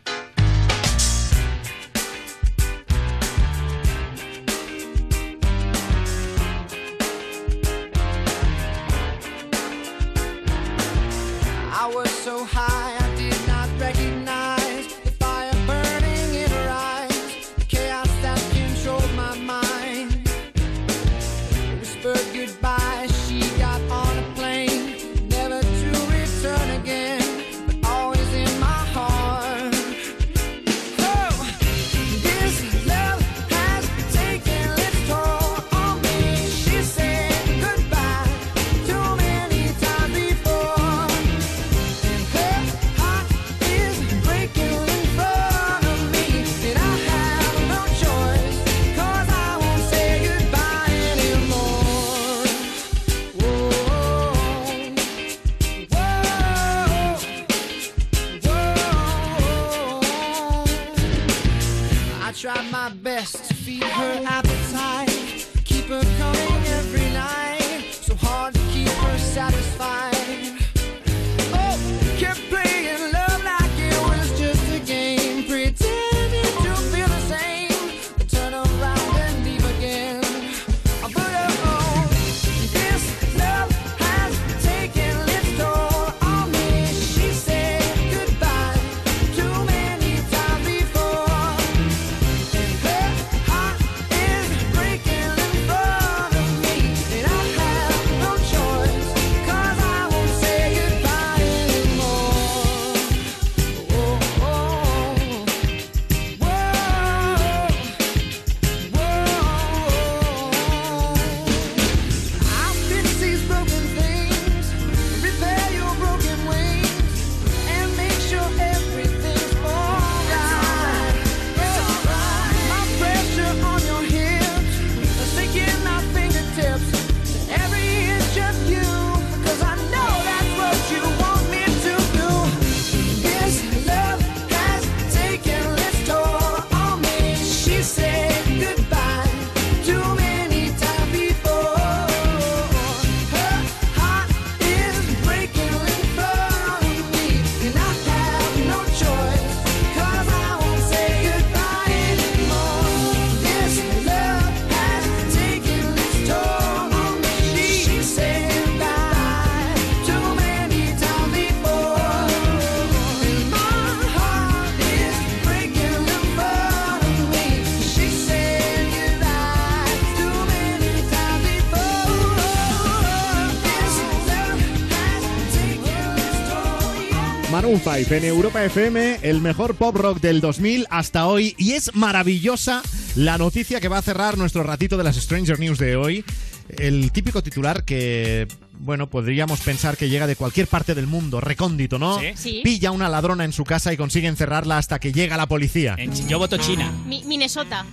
Maroon 177.72 177.96
5 178.04 178.14
en 178.16 178.24
Europa 178.24 178.62
FM, 178.64 179.20
el 179.22 179.40
mejor 179.40 179.74
pop 179.76 179.96
rock 179.96 180.20
del 180.20 180.42
2000 180.42 180.86
hasta 180.90 181.26
hoy. 181.26 181.54
Y 181.56 181.72
es 181.72 181.94
maravillosa 181.94 182.82
la 183.16 183.38
noticia 183.38 183.80
que 183.80 183.88
va 183.88 183.96
a 183.96 184.02
cerrar 184.02 184.36
nuestro 184.36 184.62
ratito 184.62 184.98
de 184.98 185.04
las 185.04 185.16
Stranger 185.16 185.58
News 185.58 185.78
de 185.78 185.96
hoy. 185.96 186.22
El 186.68 187.10
típico 187.12 187.42
titular 187.42 187.84
que, 187.84 188.46
bueno, 188.78 189.08
podríamos 189.08 189.60
pensar 189.60 189.96
que 189.96 190.10
llega 190.10 190.26
de 190.26 190.36
cualquier 190.36 190.66
parte 190.66 190.94
del 190.94 191.06
mundo, 191.06 191.40
recóndito, 191.40 191.98
¿no? 191.98 192.20
Sí. 192.20 192.26
Sí. 192.34 192.60
Pilla 192.62 192.90
una 192.90 193.08
ladrona 193.08 193.44
en 193.46 193.52
su 193.52 193.64
casa 193.64 193.90
y 193.90 193.96
consigue 193.96 194.28
encerrarla 194.28 194.76
hasta 194.76 194.98
que 194.98 195.12
llega 195.12 195.38
la 195.38 195.46
policía. 195.46 195.96
Yo 196.28 196.38
voto 196.38 196.58
China. 196.58 196.92
Mi- 197.06 197.24
Minnesota. 197.24 197.86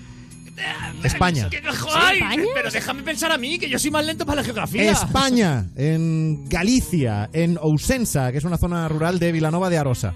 España. 1.03 1.49
¡Ay! 1.95 2.17
¿España? 2.19 2.43
Pero 2.53 2.71
déjame 2.71 3.03
pensar 3.03 3.31
a 3.31 3.37
mí, 3.37 3.57
que 3.59 3.69
yo 3.69 3.79
soy 3.79 3.91
más 3.91 4.05
lento 4.05 4.25
para 4.25 4.37
la 4.37 4.43
geografía. 4.43 4.91
España, 4.91 5.67
en 5.75 6.47
Galicia, 6.49 7.29
en 7.33 7.57
Ousensa, 7.61 8.31
que 8.31 8.37
es 8.39 8.43
una 8.43 8.57
zona 8.57 8.87
rural 8.87 9.19
de 9.19 9.31
Vilanova 9.31 9.69
de 9.69 9.77
Arosa. 9.77 10.15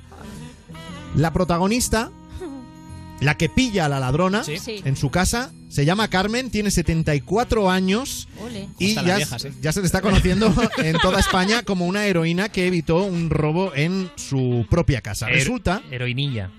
La 1.15 1.31
protagonista, 1.31 2.11
la 3.19 3.35
que 3.37 3.47
pilla 3.49 3.85
a 3.85 3.89
la 3.89 3.99
ladrona 3.99 4.43
Sí. 4.43 4.57
En 4.83 4.95
su 4.95 5.09
casa, 5.11 5.51
se 5.69 5.85
llama 5.85 6.07
Carmen, 6.09 6.49
tiene 6.49 6.71
74 6.71 7.69
años 7.69 8.27
Ole. 8.41 8.67
y 8.79 8.95
ya, 8.95 9.15
vieja, 9.15 9.39
sí. 9.39 9.49
ya 9.61 9.71
se 9.71 9.79
le 9.79 9.85
está 9.85 10.01
conociendo 10.01 10.53
en 10.77 10.97
toda 10.97 11.19
España 11.19 11.63
como 11.63 11.85
una 11.85 12.05
heroína 12.05 12.49
que 12.49 12.67
evitó 12.67 13.03
un 13.03 13.29
robo 13.29 13.71
en 13.75 14.11
su 14.15 14.65
propia 14.69 15.01
casa. 15.01 15.27
Her- 15.27 15.33
Resulta 15.35 15.81
Heroinilla. 15.91 16.51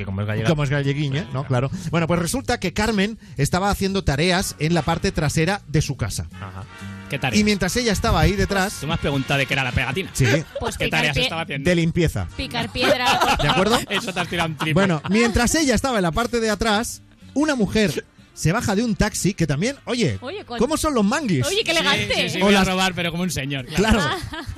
Que 0.00 0.06
como 0.06 0.22
es 0.22 0.26
gallega. 0.26 0.48
como 0.48 0.64
es 0.64 0.70
galleguiña, 0.70 1.26
¿no? 1.34 1.44
Claro. 1.44 1.70
Bueno, 1.90 2.06
pues 2.06 2.18
resulta 2.20 2.58
que 2.58 2.72
Carmen 2.72 3.18
estaba 3.36 3.68
haciendo 3.70 4.02
tareas 4.02 4.56
en 4.58 4.72
la 4.72 4.80
parte 4.80 5.12
trasera 5.12 5.60
de 5.68 5.82
su 5.82 5.98
casa. 5.98 6.26
Ajá. 6.36 6.64
¿Qué 7.10 7.18
tareas? 7.18 7.38
Y 7.38 7.44
mientras 7.44 7.76
ella 7.76 7.92
estaba 7.92 8.18
ahí 8.20 8.32
detrás, 8.32 8.78
Tú 8.80 8.86
me 8.86 8.94
has 8.94 9.00
preguntado 9.00 9.36
de 9.38 9.44
qué 9.44 9.52
era 9.52 9.62
la 9.62 9.72
pegatina. 9.72 10.08
Sí. 10.14 10.24
Pues 10.58 10.78
¿Qué 10.78 10.88
tareas 10.88 11.14
pie- 11.14 11.24
estaba 11.24 11.42
haciendo? 11.42 11.68
de 11.68 11.76
limpieza. 11.76 12.26
Picar 12.34 12.72
piedra. 12.72 13.36
¿De 13.42 13.48
acuerdo? 13.48 13.78
Eso 13.90 14.10
te 14.14 14.20
has 14.20 14.28
tirado 14.28 14.48
un 14.48 14.56
triple. 14.56 14.72
Bueno, 14.72 15.02
mientras 15.10 15.54
ella 15.54 15.74
estaba 15.74 15.98
en 15.98 16.02
la 16.04 16.12
parte 16.12 16.40
de 16.40 16.48
atrás, 16.48 17.02
una 17.34 17.54
mujer 17.56 18.06
se 18.32 18.52
baja 18.52 18.74
de 18.74 18.82
un 18.82 18.94
taxi 18.94 19.34
que 19.34 19.46
también, 19.46 19.76
oye, 19.84 20.16
Oye, 20.22 20.46
¿cómo 20.46 20.78
son 20.78 20.94
los 20.94 21.04
manguis? 21.04 21.44
Oye, 21.46 21.62
qué 21.62 21.72
elegante. 21.72 22.08
Sí, 22.14 22.22
sí, 22.22 22.30
sí, 22.30 22.38
O 22.40 22.46
voy 22.46 22.54
a 22.54 22.60
las- 22.60 22.68
robar, 22.68 22.94
pero 22.94 23.10
como 23.10 23.22
un 23.24 23.30
señor. 23.30 23.66
Claro. 23.66 24.00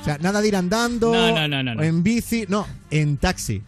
O 0.00 0.04
sea, 0.04 0.18
nada 0.18 0.40
de 0.40 0.46
ir 0.48 0.54
andando, 0.56 1.12
No, 1.12 1.30
no, 1.34 1.48
no, 1.48 1.62
no, 1.64 1.74
no. 1.74 1.80
o 1.80 1.84
en 1.84 2.02
bici, 2.04 2.44
no, 2.48 2.64
en 2.90 3.16
taxi. 3.16 3.62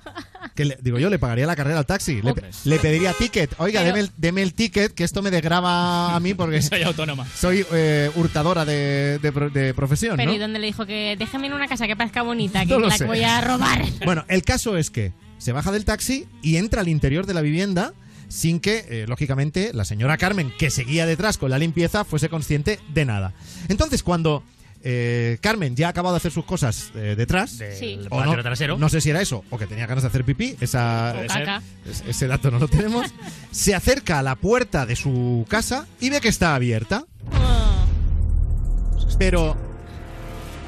Que 0.55 0.65
le- 0.65 0.79
digo 0.83 0.99
yo, 0.99 1.11
le 1.11 1.19
pagaría 1.19 1.47
la 1.47 1.57
carrera 1.57 1.79
al 1.79 1.87
taxi. 1.87 2.21
Le, 2.65 2.79
pediría 2.79 3.13
ticket. 3.13 3.55
Oiga, 3.59 3.81
Pero- 3.81 3.95
deme 3.95 4.01
el, 4.01 4.11
deme 4.17 4.43
el 4.43 4.55
ticket, 4.55 4.93
que 4.95 5.05
esto 5.05 5.23
me 5.23 5.31
desgraba 5.31 6.15
a 6.15 6.21
mí 6.21 6.35
porque 6.35 6.61
Soy 6.63 6.83
autónoma. 6.83 7.27
soy 7.37 7.65
eh, 7.73 8.11
hurtadora 8.17 8.65
de, 8.65 9.19
de 9.21 9.33
pro- 9.33 9.51
de 9.51 9.75
profesión, 9.75 10.17
Pero 10.17 10.31
¿no? 10.31 10.37
¿y 10.37 10.39
dónde 10.39 10.59
le 10.59 10.67
dijo 10.67 10.87
que 10.87 11.17
déjame 11.19 11.47
en 11.49 11.55
una 11.55 11.67
casa 11.69 11.87
que 11.87 11.97
parezca 11.97 12.23
bonita, 12.23 12.65
que 12.67 12.75
No 12.75 12.81
la 12.81 12.97
que 12.99 13.05
voy 13.05 13.23
a 13.23 13.41
robar? 13.41 13.83
Bueno, 14.05 14.25
el 14.29 14.43
caso 14.43 14.77
es 14.77 14.91
que 14.91 15.13
se 15.39 15.53
baja 15.53 15.73
del 15.73 15.85
taxi 15.85 16.27
y 16.43 16.57
entra 16.57 16.81
al 16.81 16.89
interior 16.89 17.27
de 17.27 17.35
la 17.35 17.41
vivienda 17.41 17.93
sin 18.29 18.59
que, 18.59 18.85
eh, 18.89 19.05
lógicamente, 19.07 19.71
la 19.75 19.85
señora 19.85 20.17
Carmen, 20.17 20.53
que 20.59 20.71
seguía 20.71 21.07
detrás 21.07 21.39
con 21.39 21.51
la 21.51 21.59
limpieza, 21.59 22.05
fuese 22.05 22.29
consciente 22.29 22.81
de 22.93 23.05
nada. 23.05 23.33
Entonces, 23.69 24.03
cuando 24.03 24.43
eh, 24.87 25.39
Carmen 25.41 25.75
ya 25.75 25.87
ha 25.87 25.91
acabado 25.91 26.15
de 26.15 26.19
hacer 26.19 26.31
sus 26.31 26.45
cosas 26.45 26.91
eh, 26.95 27.15
detrás, 27.17 27.57
Del 27.59 27.75
Sí. 27.77 27.99
o 28.11 28.17
patio 28.19 28.37
no, 28.37 28.43
trasero. 28.43 28.77
no 28.79 28.89
sé 28.91 29.01
si 29.01 29.09
era 29.11 29.21
eso, 29.23 29.43
o 29.51 29.57
que 29.59 29.67
tenía 29.67 29.87
ganas 29.87 30.03
de 30.03 30.09
hacer 30.09 30.25
pipí, 30.25 30.57
esa, 30.61 31.15
O 31.25 31.27
caca. 31.27 31.63
es- 31.91 32.05
ese 32.07 32.27
dato 32.27 32.51
no 32.51 32.59
lo 32.59 32.69
tenemos, 32.69 33.07
se 33.51 33.75
acerca 33.75 34.19
a 34.19 34.23
la 34.23 34.35
puerta 34.37 34.85
de 34.87 34.95
su 34.97 35.47
casa 35.49 35.87
y 36.01 36.11
ve 36.11 36.21
que 36.21 36.29
está 36.29 36.55
abierta. 36.55 37.05
Oh. 37.33 39.07
Pero 39.19 39.57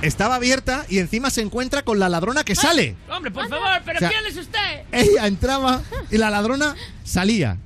estaba 0.02 0.36
abierta 0.36 0.84
y 0.88 0.98
encima 0.98 1.30
se 1.30 1.40
encuentra 1.42 1.82
con 1.82 1.98
la 1.98 2.08
ladrona 2.08 2.44
que 2.44 2.54
sale. 2.54 2.96
Hombre, 3.10 3.30
por 3.30 3.48
favor, 3.48 3.68
pero 3.84 3.96
O 3.96 4.00
sea, 4.00 4.08
¿quién 4.10 4.26
es 4.26 4.36
usted? 4.36 4.82
Ella 4.92 5.26
entraba 5.26 5.82
y 6.10 6.18
la 6.18 6.30
ladrona 6.30 6.74
salía. 7.04 7.58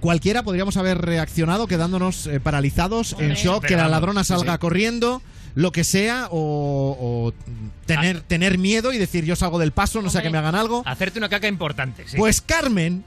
Cualquiera 0.00 0.42
podríamos 0.42 0.76
haber 0.76 0.98
reaccionado 0.98 1.66
quedándonos 1.66 2.26
eh, 2.26 2.38
paralizados, 2.38 3.12
en 3.14 3.30
Hombre. 3.30 3.36
shock, 3.36 3.64
que 3.64 3.76
la 3.76 3.88
ladrona 3.88 4.22
sí, 4.22 4.28
salga 4.28 4.52
sí. 4.54 4.58
corriendo, 4.58 5.22
lo 5.54 5.70
que 5.72 5.84
sea, 5.84 6.28
o, 6.30 6.96
o 7.00 7.32
tener, 7.86 8.20
tener 8.22 8.58
miedo 8.58 8.92
y 8.92 8.98
decir 8.98 9.24
yo 9.24 9.36
salgo 9.36 9.58
del 9.58 9.72
paso, 9.72 10.02
no 10.02 10.10
sea 10.10 10.22
que 10.22 10.30
me 10.30 10.38
hagan 10.38 10.54
algo. 10.54 10.82
Hacerte 10.86 11.18
una 11.18 11.28
caca 11.28 11.46
importante, 11.48 12.04
sí. 12.08 12.16
Pues 12.16 12.40
Carmen, 12.40 13.04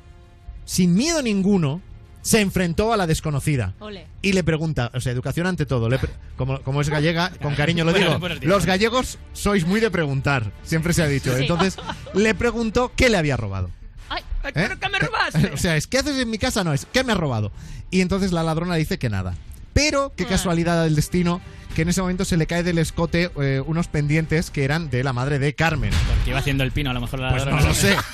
sin 0.65 0.93
miedo 0.95 1.21
ninguno, 1.21 1.81
se 2.21 2.41
enfrentó 2.41 2.91
a 2.93 2.97
la 2.97 3.07
desconocida. 3.07 3.73
Ole. 3.79 4.05
Y 4.21 4.33
le 4.33 4.43
pregunta, 4.43 4.91
o 4.93 4.99
sea, 4.99 5.11
educación 5.13 5.47
ante 5.47 5.65
todo, 5.65 5.87
le 5.89 5.97
pre- 5.99 6.09
como, 6.35 6.61
como 6.61 6.81
es 6.81 6.89
gallega, 6.89 7.31
con 7.41 7.55
cariño 7.55 7.83
lo 7.85 7.93
digo, 7.93 8.17
los 8.41 8.65
gallegos 8.65 9.17
sois 9.33 9.65
muy 9.65 9.79
de 9.79 9.89
preguntar, 9.91 10.51
siempre 10.63 10.93
se 10.93 11.03
ha 11.03 11.07
dicho. 11.07 11.33
Sí. 11.35 11.41
Entonces, 11.43 11.77
le 12.13 12.33
preguntó 12.35 12.91
qué 12.95 13.09
le 13.09 13.17
había 13.17 13.37
robado. 13.37 13.69
Ay, 14.09 14.23
¿Eh? 14.45 14.51
¿Pero 14.53 14.79
qué 14.79 14.89
me 14.89 14.99
robaste? 14.99 15.47
O 15.53 15.57
sea, 15.57 15.75
es 15.77 15.87
¿qué 15.87 15.97
haces 15.99 16.17
en 16.17 16.29
mi 16.29 16.37
casa? 16.37 16.63
No, 16.63 16.73
es 16.73 16.85
¿qué 16.91 17.03
me 17.03 17.11
ha 17.11 17.15
robado? 17.15 17.51
Y 17.91 18.01
entonces 18.01 18.31
la 18.31 18.43
ladrona 18.43 18.75
dice 18.75 18.97
que 18.99 19.09
nada. 19.09 19.33
Pero, 19.73 20.11
qué 20.15 20.23
Ah. 20.23 20.27
casualidad 20.29 20.83
del 20.83 20.95
destino, 20.95 21.39
que 21.77 21.83
en 21.83 21.89
ese 21.89 22.01
momento 22.01 22.25
se 22.25 22.37
le 22.37 22.47
cae 22.47 22.63
del 22.63 22.79
escote 22.79 23.29
eh, 23.39 23.61
unos 23.63 23.87
pendientes 23.87 24.49
que 24.49 24.63
eran 24.63 24.89
de 24.89 25.03
la 25.03 25.13
madre 25.13 25.37
de 25.37 25.53
Carmen. 25.53 25.91
Porque 26.07 26.31
iba 26.31 26.39
haciendo 26.39 26.63
el 26.63 26.71
pino, 26.71 26.89
a 26.89 26.93
lo 26.95 27.01
mejor 27.01 27.19
la 27.19 27.29
Pues 27.29 27.45
no 27.45 27.59
lo 27.59 27.71
sé. 27.75 27.95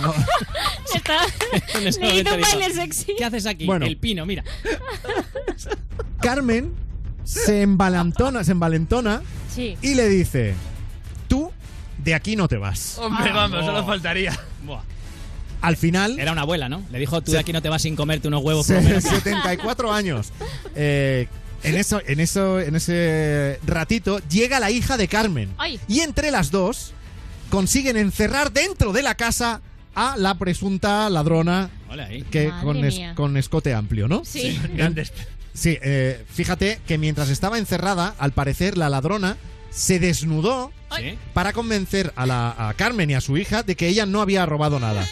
No. 0.00 0.14
está. 0.94 1.16
Le 1.80 1.88
hizo 1.88 2.00
un 2.00 2.12
dijo, 2.14 2.30
baile 2.40 2.72
sexy. 2.72 3.16
¿Qué 3.18 3.24
haces 3.24 3.44
aquí? 3.46 3.66
Bueno. 3.66 3.86
El 3.86 3.96
pino, 3.96 4.24
mira. 4.24 4.44
Carmen 6.20 6.72
se 7.24 7.62
envalentona, 7.62 8.44
se 8.44 8.52
envalentona 8.52 9.22
Sí. 9.52 9.76
y 9.82 9.94
le 9.96 10.08
dice, 10.08 10.54
tú 11.26 11.50
de 11.98 12.14
aquí 12.14 12.36
no 12.36 12.46
te 12.46 12.56
vas. 12.58 12.98
Hombre, 12.98 13.30
Ah, 13.30 13.34
vamos, 13.34 13.60
oh. 13.62 13.66
solo 13.66 13.84
faltaría. 13.84 14.38
Buah. 14.64 14.82
Al 15.60 15.76
final, 15.76 16.20
Era 16.20 16.30
una 16.30 16.42
abuela, 16.42 16.68
¿no? 16.68 16.84
Le 16.92 17.00
dijo, 17.00 17.20
tú 17.20 17.32
Se- 17.32 17.36
de 17.38 17.40
aquí 17.40 17.52
no 17.52 17.60
te 17.62 17.68
vas 17.68 17.82
sin 17.82 17.96
comerte 17.96 18.28
unos 18.28 18.44
huevos 18.44 18.66
por 18.68 18.76
lo 18.76 18.82
se- 18.82 18.88
menos. 18.88 19.02
74 19.10 19.92
años. 19.92 20.32
Eh, 20.76 21.26
en 21.62 21.76
eso, 21.76 22.00
en 22.06 22.20
eso, 22.20 22.60
en 22.60 22.76
ese 22.76 23.58
ratito 23.66 24.20
llega 24.28 24.60
la 24.60 24.70
hija 24.70 24.96
de 24.96 25.08
Carmen 25.08 25.50
Ay. 25.58 25.80
y 25.88 26.00
entre 26.00 26.30
las 26.30 26.50
dos 26.50 26.92
consiguen 27.50 27.96
encerrar 27.96 28.52
dentro 28.52 28.92
de 28.92 29.02
la 29.02 29.14
casa 29.16 29.60
a 29.94 30.16
la 30.16 30.34
presunta 30.36 31.08
ladrona 31.10 31.70
Hola 31.90 32.04
ahí. 32.06 32.22
que 32.30 32.52
con, 32.62 32.84
es- 32.84 33.00
con 33.14 33.36
escote 33.36 33.74
amplio, 33.74 34.06
¿no? 34.08 34.24
Sí. 34.24 34.58
Grandes. 34.74 35.12
Sí, 35.54 35.76
eh, 35.82 36.24
fíjate 36.32 36.78
que 36.86 36.98
mientras 36.98 37.30
estaba 37.30 37.58
encerrada, 37.58 38.14
al 38.18 38.30
parecer 38.32 38.78
la 38.78 38.88
ladrona 38.88 39.36
se 39.70 39.98
desnudó 39.98 40.70
¿Sí? 40.96 41.18
para 41.34 41.52
convencer 41.52 42.12
a, 42.16 42.26
la, 42.26 42.68
a 42.68 42.74
Carmen 42.74 43.10
y 43.10 43.14
a 43.14 43.20
su 43.20 43.36
hija 43.36 43.62
de 43.64 43.74
que 43.74 43.88
ella 43.88 44.06
no 44.06 44.20
había 44.20 44.46
robado 44.46 44.78
nada. 44.78 45.04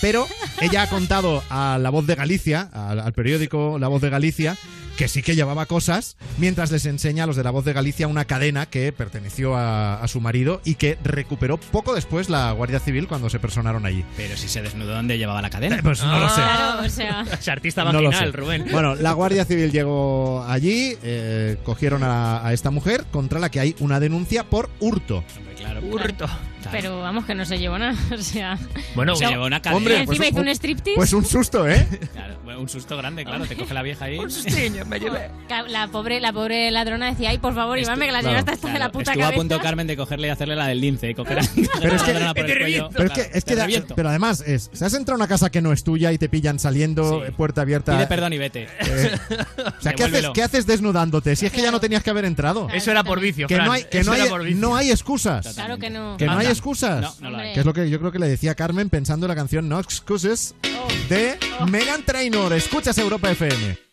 Pero 0.00 0.28
ella 0.60 0.82
ha 0.82 0.88
contado 0.88 1.42
a 1.50 1.76
La 1.80 1.90
Voz 1.90 2.06
de 2.06 2.14
Galicia, 2.14 2.70
al, 2.72 3.00
al 3.00 3.12
periódico 3.12 3.78
La 3.80 3.88
Voz 3.88 4.00
de 4.00 4.10
Galicia, 4.10 4.56
que 4.98 5.06
sí 5.06 5.22
que 5.22 5.36
llevaba 5.36 5.66
cosas, 5.66 6.16
mientras 6.38 6.72
les 6.72 6.84
enseña 6.84 7.22
a 7.22 7.26
los 7.28 7.36
de 7.36 7.44
La 7.44 7.52
Voz 7.52 7.64
de 7.64 7.72
Galicia 7.72 8.08
una 8.08 8.24
cadena 8.24 8.66
que 8.66 8.90
perteneció 8.92 9.54
a, 9.54 10.02
a 10.02 10.08
su 10.08 10.20
marido 10.20 10.60
y 10.64 10.74
que 10.74 10.98
recuperó 11.04 11.56
poco 11.56 11.94
después 11.94 12.28
la 12.28 12.50
Guardia 12.50 12.80
Civil 12.80 13.06
cuando 13.06 13.30
se 13.30 13.38
personaron 13.38 13.86
allí. 13.86 14.04
Pero 14.16 14.36
si 14.36 14.48
se 14.48 14.60
desnudó, 14.60 14.94
¿dónde 14.94 15.16
llevaba 15.16 15.40
la 15.40 15.50
cadena? 15.50 15.76
Eh, 15.76 15.82
pues 15.84 16.02
no 16.02 16.18
lo 16.18 16.28
sé. 16.28 16.42
Claro, 16.42 16.84
o 16.84 16.88
sea. 16.88 17.24
Es 17.38 17.46
artista 17.46 17.84
vaginal. 17.84 18.32
Rubén. 18.32 18.66
Bueno, 18.72 18.96
la 18.96 19.12
Guardia 19.12 19.44
Civil 19.44 19.70
llegó 19.70 20.44
allí, 20.48 20.96
eh, 21.04 21.58
cogieron 21.62 22.02
a, 22.02 22.44
a 22.44 22.52
esta 22.52 22.72
mujer 22.72 23.04
contra 23.12 23.38
la 23.38 23.52
que 23.52 23.60
hay 23.60 23.76
una 23.78 24.00
denuncia 24.00 24.42
por 24.42 24.68
hurto. 24.80 25.22
Hombre, 25.36 25.54
claro. 25.54 25.80
Hurto. 25.80 26.26
Pero 26.70 27.00
vamos, 27.00 27.24
que 27.24 27.34
no 27.34 27.44
se 27.44 27.58
llevó 27.58 27.78
nada. 27.78 27.94
O 28.12 28.18
sea. 28.18 28.58
Bueno, 28.94 29.14
Se 29.16 29.26
llevó 29.26 29.46
una 29.46 29.60
cadena. 29.60 29.76
y 29.76 29.78
Hombre, 29.78 29.94
encima 30.00 30.16
pues, 30.18 30.28
hizo 30.30 30.40
un- 30.40 30.48
un 30.48 30.54
striptease. 30.54 30.96
Pues 30.96 31.12
un 31.12 31.24
susto, 31.24 31.68
¿eh? 31.68 31.86
Claro, 32.12 32.60
un 32.60 32.68
susto 32.68 32.96
grande, 32.96 33.24
claro. 33.24 33.46
Te 33.46 33.56
coge 33.56 33.72
la 33.74 33.82
vieja 33.82 34.06
ahí. 34.06 34.18
un 34.18 34.30
sustiño 34.30 34.84
me 34.86 34.98
llevé. 34.98 35.30
La 35.68 35.88
pobre, 35.88 36.20
la 36.20 36.32
pobre 36.32 36.70
ladrona 36.70 37.06
decía, 37.10 37.30
ay, 37.30 37.38
por 37.38 37.54
favor, 37.54 37.78
Estu- 37.78 37.82
llévame, 37.82 38.06
que 38.06 38.12
la 38.12 38.20
señora 38.22 38.38
está 38.40 38.52
hasta 38.52 38.72
de 38.72 38.78
la 38.78 38.90
puta 38.90 39.10
estuvo 39.12 39.22
a 39.24 39.26
cabeza. 39.28 39.40
punto 39.40 39.60
Carmen 39.60 39.86
de 39.86 39.96
cogerle 39.96 40.28
y 40.28 40.30
hacerle 40.30 40.56
la 40.56 40.66
del 40.66 40.80
lince 40.80 41.10
y 41.10 41.14
coger 41.14 41.38
a, 41.38 41.42
Pero 41.80 41.94
es 41.94 42.02
que- 42.02 42.12
la 42.14 42.20
ladrona 42.20 42.34
por 42.34 42.46
que 42.46 42.52
te 42.52 42.52
el 42.52 42.58
cuello. 42.58 42.88
reviento. 42.88 42.90
Pero 42.96 43.04
es 43.04 43.10
que, 43.12 43.20
Claro, 43.22 43.38
es 43.38 43.44
te 43.44 43.50
que 43.50 43.56
da- 43.56 43.62
reviento. 43.64 43.94
pero 43.94 44.08
además 44.08 44.42
es, 44.46 44.70
si 44.72 44.84
has 44.84 44.94
entrado 44.94 45.14
a 45.16 45.18
una 45.24 45.28
casa 45.28 45.50
que 45.50 45.60
no 45.62 45.72
es 45.72 45.84
tuya 45.84 46.12
y 46.12 46.18
te 46.18 46.28
pillan 46.28 46.58
saliendo, 46.58 47.20
Sí. 47.22 47.28
eh, 47.28 47.32
puerta 47.32 47.60
abierta. 47.62 47.92
Pide 47.96 48.06
perdón 48.06 48.32
y 48.32 48.38
vete. 48.38 48.64
eh, 48.80 49.18
o 49.78 49.80
sea, 49.82 49.92
¿qué 49.94 50.04
haces. 50.04 50.26
¿qué 50.34 50.42
haces 50.42 50.66
desnudándote? 50.66 51.36
Si 51.36 51.46
es 51.46 51.52
que 51.52 51.62
ya 51.62 51.70
no 51.70 51.80
tenías 51.80 52.02
que 52.02 52.10
haber 52.10 52.24
entrado. 52.24 52.68
Eso 52.72 52.90
era 52.90 53.04
por 53.04 53.20
vicio, 53.20 53.46
Que 53.46 53.56
no 53.58 53.72
hay, 53.72 53.84
que 53.84 54.02
no 54.04 54.12
hay, 54.12 54.54
no 54.54 54.76
hay 54.76 54.90
excusas. 54.90 55.54
Claro 55.54 55.78
que 55.78 55.90
no. 55.90 56.16
Que 56.16 56.26
no 56.26 56.38
hay 56.38 56.47
Excusas. 56.50 57.00
No, 57.00 57.14
no 57.20 57.30
lo 57.30 57.38
hay. 57.38 57.54
Que 57.54 57.60
es 57.60 57.66
lo 57.66 57.72
que 57.72 57.88
yo 57.90 57.98
creo 57.98 58.12
que 58.12 58.18
le 58.18 58.28
decía 58.28 58.54
Carmen 58.54 58.90
pensando 58.90 59.26
en 59.26 59.28
la 59.28 59.34
canción 59.36 59.68
No 59.68 59.78
Excuses 59.80 60.54
Oh. 60.64 60.88
de 61.08 61.38
Megan 61.70 62.02
Trainor. 62.04 62.52
Escuchas 62.52 62.96
Europa 62.98 63.30
FM. 63.30 63.87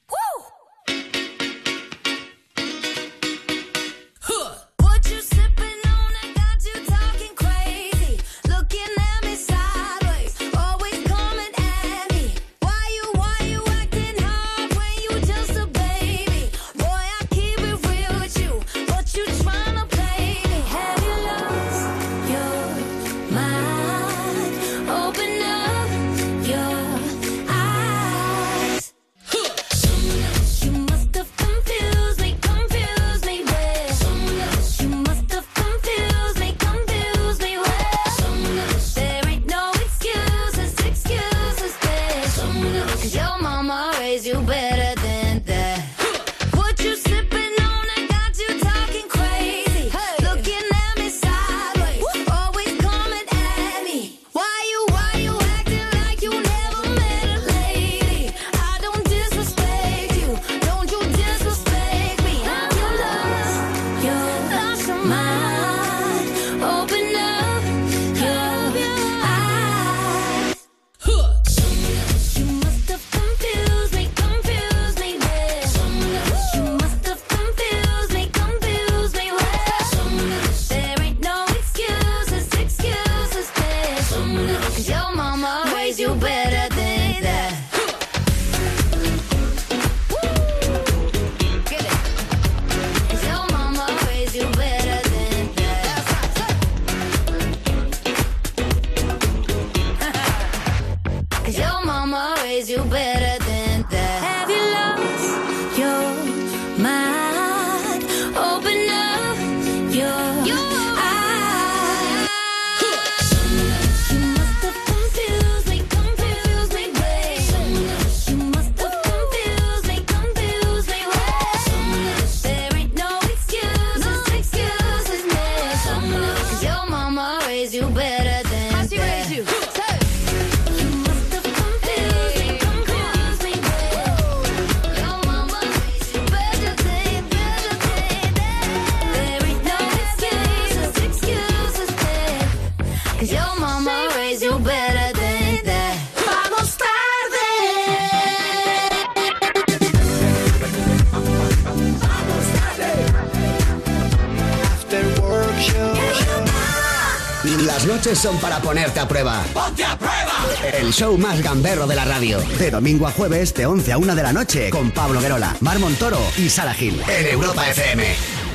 Son 158.25 158.37
para 158.39 158.59
ponerte 158.59 158.99
a 158.99 159.07
prueba. 159.07 159.43
¡Ponte 159.53 159.85
a 159.85 159.95
prueba! 159.99 160.33
El 160.81 160.91
show 160.91 161.15
más 161.15 161.43
gamberro 161.43 161.85
de 161.85 161.93
la 161.95 162.05
radio. 162.05 162.39
De 162.57 162.71
domingo 162.71 163.05
a 163.05 163.11
jueves, 163.11 163.53
de 163.53 163.67
11 163.67 163.91
a 163.91 163.99
1 163.99 164.15
de 164.15 164.23
la 164.23 164.33
noche, 164.33 164.71
con 164.71 164.89
Pablo 164.89 165.21
Guerola, 165.21 165.55
Mar 165.61 165.77
Montoro 165.77 166.17
y 166.35 166.49
Sara 166.49 166.73
Gil. 166.73 166.99
En 167.07 167.27
Europa 167.27 167.69
FM. 167.69 168.03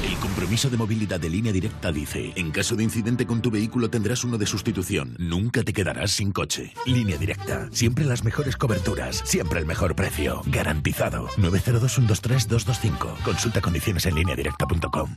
El 0.02 0.16
compromiso 0.16 0.70
de 0.70 0.76
movilidad 0.76 1.20
de 1.20 1.30
línea 1.30 1.52
directa 1.52 1.92
dice, 1.92 2.32
en 2.34 2.50
caso 2.50 2.74
de 2.74 2.82
incidente 2.82 3.28
con 3.28 3.42
tu 3.42 3.52
vehículo 3.52 3.88
tendrás 3.90 4.24
uno 4.24 4.38
de 4.38 4.46
sustitución. 4.46 5.14
Nunca 5.20 5.62
te 5.62 5.72
quedarás 5.72 6.10
sin 6.10 6.32
coche. 6.32 6.74
Línea 6.84 7.16
directa. 7.16 7.68
Siempre 7.70 8.04
las 8.04 8.24
mejores 8.24 8.56
coberturas. 8.56 9.22
Siempre 9.24 9.60
el 9.60 9.66
mejor 9.66 9.94
precio. 9.94 10.42
Garantizado. 10.46 11.28
902-123-225. 11.36 13.22
Consulta 13.22 13.60
condiciones 13.60 14.04
en 14.06 14.16
línea 14.16 14.34
directa.com. 14.34 15.16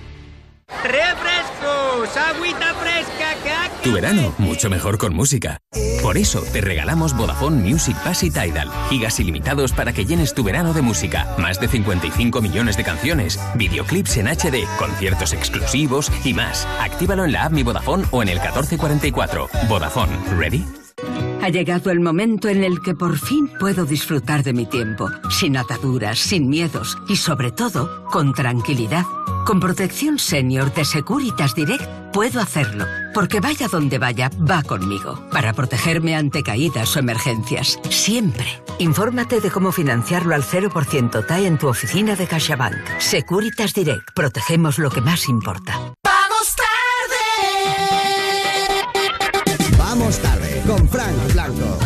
¡Refrescos! 0.83 2.17
¡Agüita 2.17 2.75
fresca! 2.75 3.35
que 3.43 3.51
aquí 3.51 3.83
Tu 3.85 3.93
verano, 3.93 4.35
mucho 4.39 4.69
mejor 4.71 4.99
con 4.99 5.15
música. 5.15 5.59
Por 6.07 6.19
eso 6.19 6.45
te 6.53 6.61
regalamos 6.61 7.17
Vodafone 7.17 7.69
Music 7.69 7.97
Pass 8.05 8.23
y 8.23 8.31
Tidal. 8.31 8.71
Gigas 8.89 9.19
ilimitados 9.19 9.73
para 9.73 9.93
que 9.93 10.05
llenes 10.05 10.35
tu 10.35 10.45
verano 10.45 10.73
de 10.73 10.81
música. 10.81 11.35
Más 11.37 11.59
de 11.59 11.67
55 11.67 12.41
millones 12.41 12.77
de 12.77 12.85
canciones, 12.85 13.41
videoclips 13.57 14.17
en 14.19 14.29
HD, 14.29 14.69
conciertos 14.79 15.33
exclusivos 15.33 16.13
y 16.25 16.33
más. 16.33 16.65
Actívalo 16.81 17.25
en 17.25 17.33
la 17.33 17.47
app 17.47 17.53
Mi 17.53 17.65
Vodafone 17.65 18.05
o 18.13 18.23
en 18.23 18.29
el 18.29 18.39
1444. 18.39 19.49
Vodafone, 19.69 20.17
¿ready? 20.39 20.86
Ha 21.43 21.49
llegado 21.49 21.91
el 21.91 22.01
momento 22.01 22.49
en 22.49 22.65
el 22.65 22.81
que 22.81 22.95
por 22.95 23.19
fin 23.19 23.49
puedo 23.61 23.85
disfrutar 23.85 24.43
de 24.43 24.53
mi 24.53 24.67
tiempo, 24.67 25.11
sin 25.31 25.57
ataduras, 25.57 26.19
sin 26.19 26.49
miedos 26.49 26.99
y 27.09 27.17
sobre 27.17 27.53
todo 27.53 28.05
con 28.07 28.33
tranquilidad. 28.33 29.05
Con 29.45 29.61
protección 29.61 30.19
senior 30.19 30.75
de 30.75 30.85
Securitas 30.85 31.55
Direct 31.55 31.85
puedo 32.13 32.41
hacerlo, 32.41 32.85
porque 33.15 33.39
vaya 33.39 33.69
donde 33.69 33.99
vaya, 33.99 34.29
va 34.39 34.63
conmigo, 34.65 35.21
para 35.31 35.53
protegerme 35.53 36.17
ante 36.17 36.43
caídas 36.43 36.97
o 36.97 36.99
emergencias, 36.99 37.79
siempre. 37.91 38.47
Infórmate 38.79 39.41
de 39.41 39.51
cómo 39.51 39.71
financiarlo 39.71 40.35
al 40.35 40.43
0% 40.43 41.27
TAE 41.27 41.47
en 41.47 41.59
tu 41.59 41.69
oficina 41.69 42.17
de 42.17 42.27
CaixaBank. 42.27 42.99
Securitas 42.99 43.73
Direct, 43.73 44.13
protegemos 44.15 44.79
lo 44.79 44.91
que 44.91 45.01
más 45.01 45.29
importa. 45.29 45.95
Con 50.67 50.89
Frank 50.89 51.33
Blanco. 51.33 51.79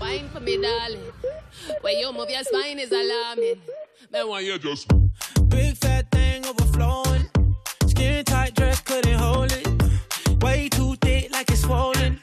Wine 0.00 0.28
for 0.32 0.40
me, 0.40 0.56
darling. 0.62 1.00
When 1.82 1.98
you 1.98 2.12
move 2.12 2.30
your 2.30 2.42
spine 2.44 2.78
is 2.78 2.90
alarming. 2.90 3.60
Then 4.10 4.28
why 4.28 4.40
you 4.40 4.58
just 4.58 4.88
Big 5.48 5.76
fat 5.76 6.10
thing 6.10 6.46
overflowing. 6.46 7.28
Skin 7.86 8.24
tight 8.24 8.54
dress 8.54 8.80
couldn't 8.80 9.18
hold 9.18 9.52
it. 9.52 9.66
Way 10.42 10.68
too 10.68 10.94
thick 10.96 11.05
like 11.05 11.05
it's 11.05 11.05
swollen. 11.66 12.20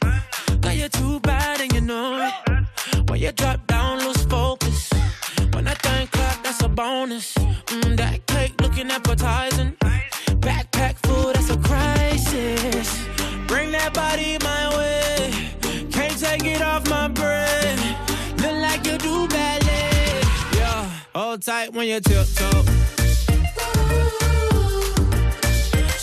Got 0.62 0.76
you 0.78 0.90
too 0.90 1.20
bad 1.20 1.60
and 1.62 1.72
you 1.74 1.82
know 1.82 2.08
it. 2.28 3.10
When 3.10 3.20
you 3.20 3.32
drop 3.32 3.60
down, 3.68 4.00
lose 4.00 4.24
focus. 4.36 4.90
When 5.54 5.68
I 5.68 5.76
think 5.86 6.12
clap, 6.12 6.44
that's 6.44 6.62
a 6.64 6.70
bonus. 6.70 7.34
Mm, 7.74 7.98
that 7.98 8.26
cake 8.26 8.54
looking 8.62 8.90
appetizing. 8.90 9.72
Backpack 10.46 10.96
food, 11.06 11.36
that's 11.36 11.50
a 11.50 11.58
crisis. 11.70 12.90
Bring 13.48 13.72
that 13.72 13.92
body 13.94 14.38
my 14.50 14.64
way. 14.78 15.32
Can't 15.92 16.18
take 16.26 16.46
it 16.46 16.62
off 16.62 16.84
my 16.90 17.08
brain. 17.20 17.78
Look 18.44 18.58
like 18.68 18.82
you 18.88 18.98
do 18.98 19.28
ballet. 19.28 20.22
Yeah, 20.60 20.90
hold 21.16 21.42
tight 21.42 21.74
when 21.74 21.88
you 21.88 22.00
tiptoe. 22.00 22.64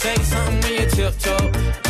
Say 0.03 0.17
something 0.31 0.61
when 0.63 0.73
you 0.81 0.87
tiptoe. 0.97 1.90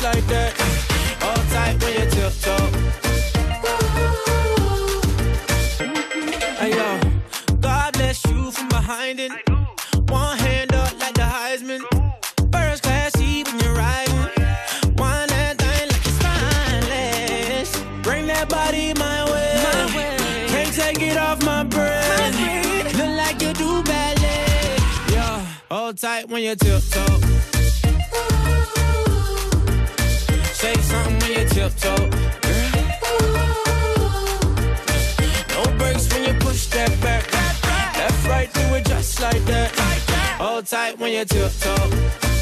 Just 0.00 0.14
like 0.14 0.26
that. 0.26 0.52
Hold 1.20 1.48
tight 1.50 1.82
when 1.82 1.92
you 1.94 2.06
tiptoe. 2.10 2.56
Hey 6.56 6.70
yo, 6.70 7.00
God 7.60 7.92
bless 7.94 8.24
you 8.26 8.50
from 8.50 8.68
behind 8.68 9.20
it. 9.20 9.32
One 10.08 10.38
hand 10.38 10.74
up 10.74 10.98
like 11.00 11.14
the 11.14 11.22
Heisman. 11.22 11.82
First 12.52 12.82
class 12.82 13.12
seat 13.18 13.46
when 13.48 13.60
you're 13.60 13.74
riding. 13.74 14.14
One 14.96 15.28
that 15.28 15.58
thing 15.58 15.88
like 15.88 16.06
it's 16.06 16.16
spineless. 16.20 17.82
Bring 18.02 18.26
that 18.26 18.48
body 18.48 18.94
my 18.94 19.24
way. 19.30 20.46
Can't 20.48 20.72
take 20.74 21.02
it 21.02 21.16
off 21.16 21.42
my 21.44 21.64
brain. 21.64 22.32
Look 22.98 23.16
like 23.16 23.42
you 23.42 23.52
do 23.52 23.82
ballet. 23.82 24.76
Yeah, 25.12 25.44
hold 25.70 25.98
tight 25.98 26.28
when 26.28 26.42
you 26.42 26.54
tiptoe. 26.56 27.59
Tiptoe. 31.60 32.08
No 35.54 35.62
brakes 35.76 36.08
when 36.12 36.24
you 36.24 36.34
push 36.40 36.66
that 36.68 36.90
back. 37.02 37.30
Left, 37.98 38.28
right, 38.28 38.52
do 38.52 38.60
it 38.76 38.86
just 38.86 39.20
like 39.20 39.44
that. 39.44 39.70
Hold 40.38 40.66
tight 40.66 40.98
when 40.98 41.12
you 41.12 41.24
tiptoe. 41.26 42.39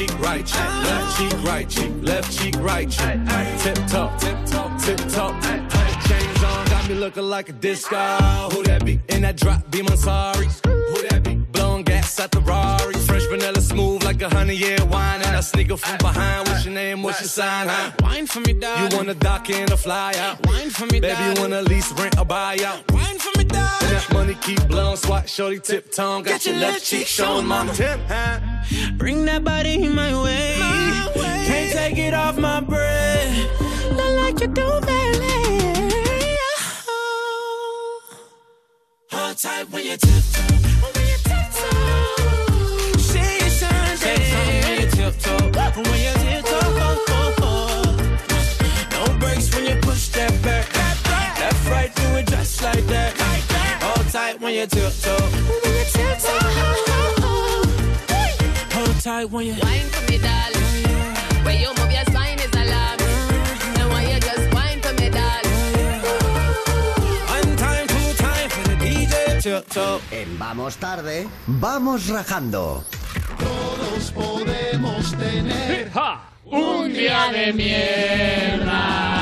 Cheek, 0.00 0.20
right 0.20 0.46
cheek, 0.46 0.58
left 0.58 1.18
cheek, 1.18 1.42
right 1.44 1.68
cheek, 1.68 1.92
left 2.02 2.38
cheek, 2.38 2.54
right 2.60 2.90
cheek. 2.90 3.18
Tip 3.58 3.86
top, 3.86 4.18
tip 4.18 4.36
top, 4.46 4.80
tip 4.80 4.98
top. 5.08 5.42
Chains 6.08 6.44
on, 6.44 6.66
got 6.66 6.88
me 6.88 6.94
looking 6.94 7.24
like 7.24 7.48
a 7.48 7.52
disco. 7.52 7.96
Who 8.52 8.62
that 8.64 8.84
be? 8.84 9.00
In 9.08 9.22
that 9.22 9.36
drop, 9.36 9.70
be 9.70 9.82
my 9.82 9.94
sorry. 9.96 10.48
Who 12.20 12.26
that 12.26 12.30
be? 12.32 12.40
Blowing 12.40 12.70
gas 12.70 12.84
at 12.84 12.84
the 12.84 12.84
Rari. 12.84 12.94
Fresh 12.94 13.26
vanilla 13.26 13.60
smooth 13.60 14.04
like 14.04 14.22
a 14.22 14.28
honey 14.28 14.54
year 14.54 14.78
wine. 14.86 15.22
And 15.22 15.36
I 15.36 15.40
sneak 15.40 15.70
up 15.70 15.80
from 15.80 15.98
behind. 15.98 16.48
What's 16.48 16.64
your 16.64 16.74
name? 16.74 17.02
What's 17.02 17.20
your 17.20 17.28
sign? 17.28 17.68
Huh? 17.68 17.92
Wine 18.02 18.26
for 18.26 18.40
me, 18.40 18.52
darling. 18.52 18.90
You 18.90 18.96
wanna 18.96 19.14
dock 19.14 19.50
in 19.50 19.72
or 19.72 19.76
fly 19.76 20.14
out? 20.18 20.46
Wine 20.46 20.70
for 20.70 20.86
me, 20.86 21.00
Baby, 21.00 21.22
you 21.24 21.34
wanna 21.40 21.62
lease, 21.62 21.92
rent, 21.92 22.18
or 22.18 22.24
buy 22.24 22.58
out? 22.64 22.90
Wine 22.92 23.18
for 23.18 23.38
me, 23.38 23.44
darling. 23.44 23.88
And 23.88 23.96
that 23.96 24.12
money 24.12 24.34
keep 24.42 24.66
blowing, 24.68 24.96
swat, 24.96 25.28
shorty, 25.28 25.58
tip 25.58 25.92
tongue. 25.92 26.22
Got, 26.22 26.44
your 26.46 26.56
left 26.56 26.84
cheek 26.84 27.06
showing, 27.06 27.46
mama. 27.46 27.72
Tip, 27.72 28.00
huh? 28.08 28.40
Bring 28.96 29.24
that 29.26 29.44
body 29.44 29.82
in 29.82 29.94
my 29.94 30.12
way. 30.22 30.56
Can't 31.46 31.72
take 31.72 31.98
it 31.98 32.14
off 32.14 32.38
my 32.38 32.60
breath. 32.60 33.36
Look 33.96 34.16
like 34.16 34.40
you 34.40 34.48
do 34.48 34.80
ballet. 34.80 36.36
Hold 39.10 39.38
tight 39.38 39.70
when 39.70 39.84
you 39.84 39.96
tiptoe. 39.96 40.42
When 40.52 40.62
you 40.62 40.80
tiptoe. 40.80 40.99
When 54.50 54.58
you 54.58 54.66
tiptoe. 54.66 55.16
When 55.62 55.74
you 55.78 55.84
tiptoe. 55.94 56.38
Hold 58.74 59.00
tight 59.00 59.30
when 59.30 59.46
you 59.46 59.54
Wine 59.62 59.88
for 59.94 60.02
me, 60.10 60.18
darling. 60.18 61.44
When 61.44 61.56
you 61.62 61.68
move 61.78 61.92
your 61.92 62.04
spine 62.10 62.38
is 62.38 62.52
alarming. 62.62 63.16
Then 63.74 63.88
why 63.92 64.02
you 64.10 64.18
just 64.18 64.52
wine 64.52 64.80
for 64.82 64.92
me, 65.00 65.08
darling? 65.18 66.02
One 67.34 67.56
time, 67.56 67.86
two 67.86 68.12
time 68.24 68.50
for 68.50 68.64
the 68.68 68.76
DJ. 68.84 69.40
Tiptoe. 69.40 70.00
En 70.10 70.38
Vamos 70.38 70.76
tarde, 70.76 71.28
vamos 71.46 72.08
rajando. 72.08 72.84
todos 73.38 74.10
podemos 74.10 75.14
tener 75.16 75.90
Un 76.44 76.92
día 76.92 77.30
de 77.32 77.52
mierda. 77.52 79.20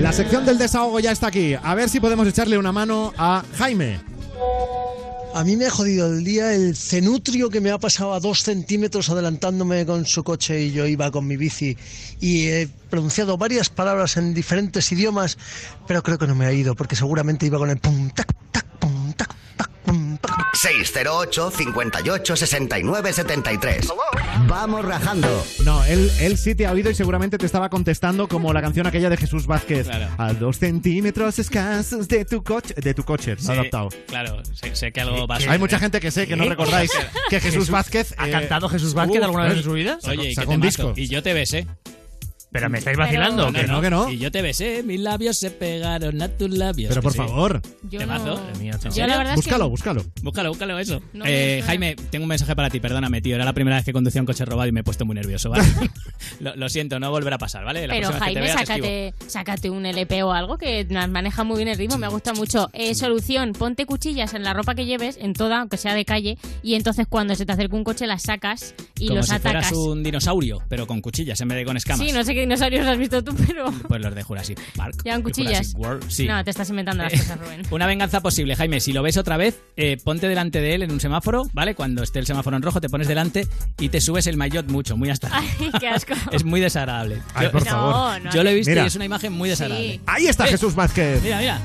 La 0.00 0.12
sección 0.12 0.44
del 0.44 0.58
desahogo 0.58 1.00
ya 1.00 1.12
está 1.12 1.28
aquí. 1.28 1.54
A 1.54 1.74
ver 1.74 1.88
si 1.88 1.98
podemos 2.00 2.28
echarle 2.28 2.58
una 2.58 2.72
mano 2.72 3.12
a 3.16 3.42
Jaime. 3.56 4.00
A 5.34 5.42
mí 5.42 5.56
me 5.56 5.66
ha 5.66 5.70
jodido 5.70 6.06
el 6.06 6.22
día 6.22 6.54
el 6.54 6.76
cenutrio 6.76 7.50
que 7.50 7.60
me 7.60 7.70
ha 7.72 7.78
pasado 7.78 8.12
a 8.12 8.20
dos 8.20 8.42
centímetros 8.42 9.10
adelantándome 9.10 9.84
con 9.84 10.06
su 10.06 10.22
coche 10.22 10.62
y 10.62 10.72
yo 10.72 10.86
iba 10.86 11.10
con 11.10 11.26
mi 11.26 11.36
bici 11.36 11.76
y 12.20 12.46
he 12.46 12.68
pronunciado 12.88 13.36
varias 13.36 13.68
palabras 13.68 14.16
en 14.16 14.32
diferentes 14.32 14.92
idiomas, 14.92 15.36
pero 15.88 16.04
creo 16.04 16.18
que 16.18 16.28
no 16.28 16.36
me 16.36 16.46
ha 16.46 16.52
ido 16.52 16.76
porque 16.76 16.94
seguramente 16.94 17.46
iba 17.46 17.58
con 17.58 17.70
el 17.70 17.78
pum 17.78 18.10
tac 18.10 18.32
608 20.64 21.50
58 21.50 22.36
69 22.36 23.12
73. 23.12 23.92
Vamos 24.46 24.82
rajando. 24.82 25.44
No, 25.62 25.84
él, 25.84 26.10
él 26.20 26.38
sí 26.38 26.54
te 26.54 26.66
ha 26.66 26.72
oído 26.72 26.90
y 26.90 26.94
seguramente 26.94 27.36
te 27.36 27.44
estaba 27.44 27.68
contestando 27.68 28.28
como 28.28 28.50
la 28.50 28.62
canción 28.62 28.86
aquella 28.86 29.10
de 29.10 29.18
Jesús 29.18 29.46
Vázquez. 29.46 29.86
A 30.16 30.32
dos 30.32 30.56
centímetros 30.56 31.38
escasos 31.38 32.08
de 32.08 32.24
tu 32.24 32.42
coche. 32.42 32.72
De 32.78 32.94
tu 32.94 33.04
coche, 33.04 33.36
Sí, 33.38 33.52
adaptado. 33.52 33.90
Claro, 34.06 34.42
sé, 34.54 34.74
sé 34.74 34.90
que 34.90 35.02
algo 35.02 35.26
va 35.26 35.36
a 35.36 35.52
Hay 35.52 35.58
mucha 35.58 35.78
gente 35.78 36.00
que 36.00 36.10
sé 36.10 36.26
que 36.26 36.34
no 36.34 36.46
recordáis 36.46 36.90
que 37.28 37.40
Jesús, 37.40 37.64
Jesús- 37.64 37.70
Vázquez. 37.70 38.14
¿Ha 38.16 38.28
eh, 38.28 38.32
cantado 38.32 38.70
Jesús 38.70 38.94
Vázquez 38.94 39.22
alguna 39.22 39.44
vez 39.44 39.56
eh, 39.56 39.58
en 39.58 39.64
su 39.64 39.72
vida? 39.72 39.98
Oye, 40.08 40.30
¿y 40.30 40.34
sacó 40.34 40.52
un 40.52 40.62
disco. 40.62 40.94
Y 40.96 41.08
yo 41.08 41.22
te 41.22 41.34
besé. 41.34 41.66
Pero 42.54 42.70
me 42.70 42.78
estáis 42.78 42.96
vacilando. 42.96 43.52
Que 43.52 43.64
no, 43.66 43.80
que 43.80 43.90
no. 43.90 44.08
Y 44.08 44.18
yo 44.18 44.30
te 44.30 44.40
besé, 44.40 44.84
mis 44.84 45.00
labios 45.00 45.36
se 45.38 45.50
pegaron 45.50 46.22
a 46.22 46.28
tus 46.28 46.48
labios. 46.50 46.88
Pero 46.90 47.00
Que 47.00 47.02
por 47.04 47.12
sí. 47.12 47.18
favor. 47.18 47.60
Yo 47.90 47.98
Temazo. 47.98 48.26
no- 48.26 48.34
Madre 48.36 48.58
mía, 48.60 48.72
Yo 48.80 48.90
chaval. 48.90 49.10
la 49.10 49.18
verdad 49.18 49.34
es 49.34 49.40
que- 49.40 49.50
Búscalo, 49.50 49.68
búscalo. 49.70 50.04
Búscalo, 50.22 50.48
búscalo 50.50 50.78
eso. 50.78 51.02
No 51.14 51.24
me 51.24 51.30
Eh, 51.32 51.48
suena. 51.54 51.66
Jaime, 51.66 51.96
tengo 52.10 52.22
un 52.22 52.28
mensaje 52.28 52.54
para 52.54 52.70
ti, 52.70 52.78
perdóname, 52.78 53.20
tío. 53.20 53.34
Era 53.34 53.44
la 53.44 53.52
primera 53.54 53.74
vez 53.76 53.84
que 53.84 53.92
conducía 53.92 54.20
un 54.22 54.26
coche 54.26 54.44
robado 54.44 54.68
y 54.68 54.72
me 54.72 54.80
he 54.80 54.84
puesto 54.84 55.04
muy 55.04 55.16
nervioso, 55.16 55.50
¿vale? 55.50 55.64
lo, 56.40 56.54
lo 56.54 56.68
siento, 56.68 57.00
no 57.00 57.10
volverá 57.10 57.34
a 57.36 57.38
pasar, 57.40 57.64
¿vale? 57.64 57.88
La 57.88 57.94
Pero 57.94 58.08
próxima 58.10 58.26
vez 58.26 58.34
que 58.34 58.40
te 58.40 58.46
Jaime, 58.46 58.62
esquivo. 58.62 58.76
sácate, 59.18 59.30
sácate 59.30 59.70
un 59.70 59.84
LP 59.86 60.22
o 60.22 60.32
algo 60.32 60.56
que 60.56 60.86
maneja 61.10 61.42
muy 61.42 61.56
bien 61.56 61.68
el 61.68 61.76
ritmo, 61.76 61.98
me 61.98 62.06
gusta 62.06 62.34
mucho. 62.34 62.70
Eh, 62.72 62.94
solución, 62.94 63.52
ponte 63.52 63.84
cuchillas 63.84 64.32
en 64.32 64.44
la 64.44 64.54
ropa 64.54 64.76
que 64.76 64.84
lleves, 64.86 65.18
en 65.20 65.32
toda, 65.32 65.58
aunque 65.58 65.76
sea 65.76 65.94
de 65.94 66.04
calle, 66.04 66.38
y 66.62 66.74
entonces 66.74 67.06
cuando 67.08 67.34
se 67.34 67.44
te 67.46 67.50
acerque 67.52 67.74
un 67.74 67.82
coche 67.82 68.06
las 68.06 68.22
sacas 68.22 68.76
y 68.98 69.08
Como 69.08 69.16
los 69.18 69.26
si 69.26 69.32
atacas. 69.34 69.68
fueras 69.68 69.72
un 69.72 70.04
dinosaurio, 70.04 70.62
pero 70.68 70.86
con 70.86 71.00
cuchillas 71.00 71.40
en 71.40 71.48
vez 71.48 71.58
de 71.58 71.64
con 71.64 71.76
escamas. 71.76 72.06
Sí, 72.06 72.12
no 72.12 72.22
sé 72.22 72.32
qué 72.34 72.43
dinosaurios 72.44 72.86
has 72.86 72.98
visto 72.98 73.22
tú, 73.24 73.34
pero 73.46 73.72
Pues 73.88 74.00
los 74.00 74.14
de 74.14 74.22
Jurassic 74.22 74.60
Park. 74.76 75.02
llevan 75.04 75.22
cuchillas. 75.22 75.52
Jurassic 75.72 75.78
World, 75.78 76.10
sí. 76.10 76.26
No, 76.26 76.42
te 76.44 76.50
estás 76.50 76.68
inventando 76.70 77.02
las 77.02 77.12
cosas, 77.12 77.38
Rubén. 77.38 77.62
Una 77.70 77.86
venganza 77.86 78.20
posible, 78.20 78.56
Jaime. 78.56 78.80
Si 78.80 78.92
lo 78.92 79.02
ves 79.02 79.16
otra 79.16 79.36
vez, 79.36 79.60
eh, 79.76 79.96
ponte 80.02 80.28
delante 80.28 80.60
de 80.60 80.74
él 80.74 80.82
en 80.82 80.92
un 80.92 81.00
semáforo, 81.00 81.42
¿vale? 81.52 81.74
Cuando 81.74 82.02
esté 82.02 82.18
el 82.18 82.26
semáforo 82.26 82.56
en 82.56 82.62
rojo, 82.62 82.80
te 82.80 82.88
pones 82.88 83.08
delante 83.08 83.46
y 83.78 83.88
te 83.88 84.00
subes 84.00 84.26
el 84.26 84.36
maillot 84.36 84.68
mucho, 84.68 84.96
muy 84.96 85.10
hasta. 85.10 85.28
Ay, 85.32 85.48
qué 85.80 85.88
asco. 85.88 86.14
Es 86.32 86.44
muy 86.44 86.60
desagradable. 86.60 87.20
Ay, 87.34 87.48
por 87.48 87.64
No, 87.64 87.70
favor. 87.70 88.22
no, 88.22 88.30
Yo 88.32 88.42
lo 88.42 88.50
he 88.50 88.54
visto 88.54 88.70
Mira. 88.70 88.84
y 88.84 88.86
es 88.86 88.96
una 88.96 89.04
imagen 89.04 89.32
muy 89.32 89.48
desagradable. 89.48 90.00
Ahí 90.06 90.26
está 90.26 90.46
Eh, 90.46 90.50
Jesús 90.50 90.74
Vázquez. 90.74 91.22
Mira, 91.22 91.38
mira. 91.38 91.60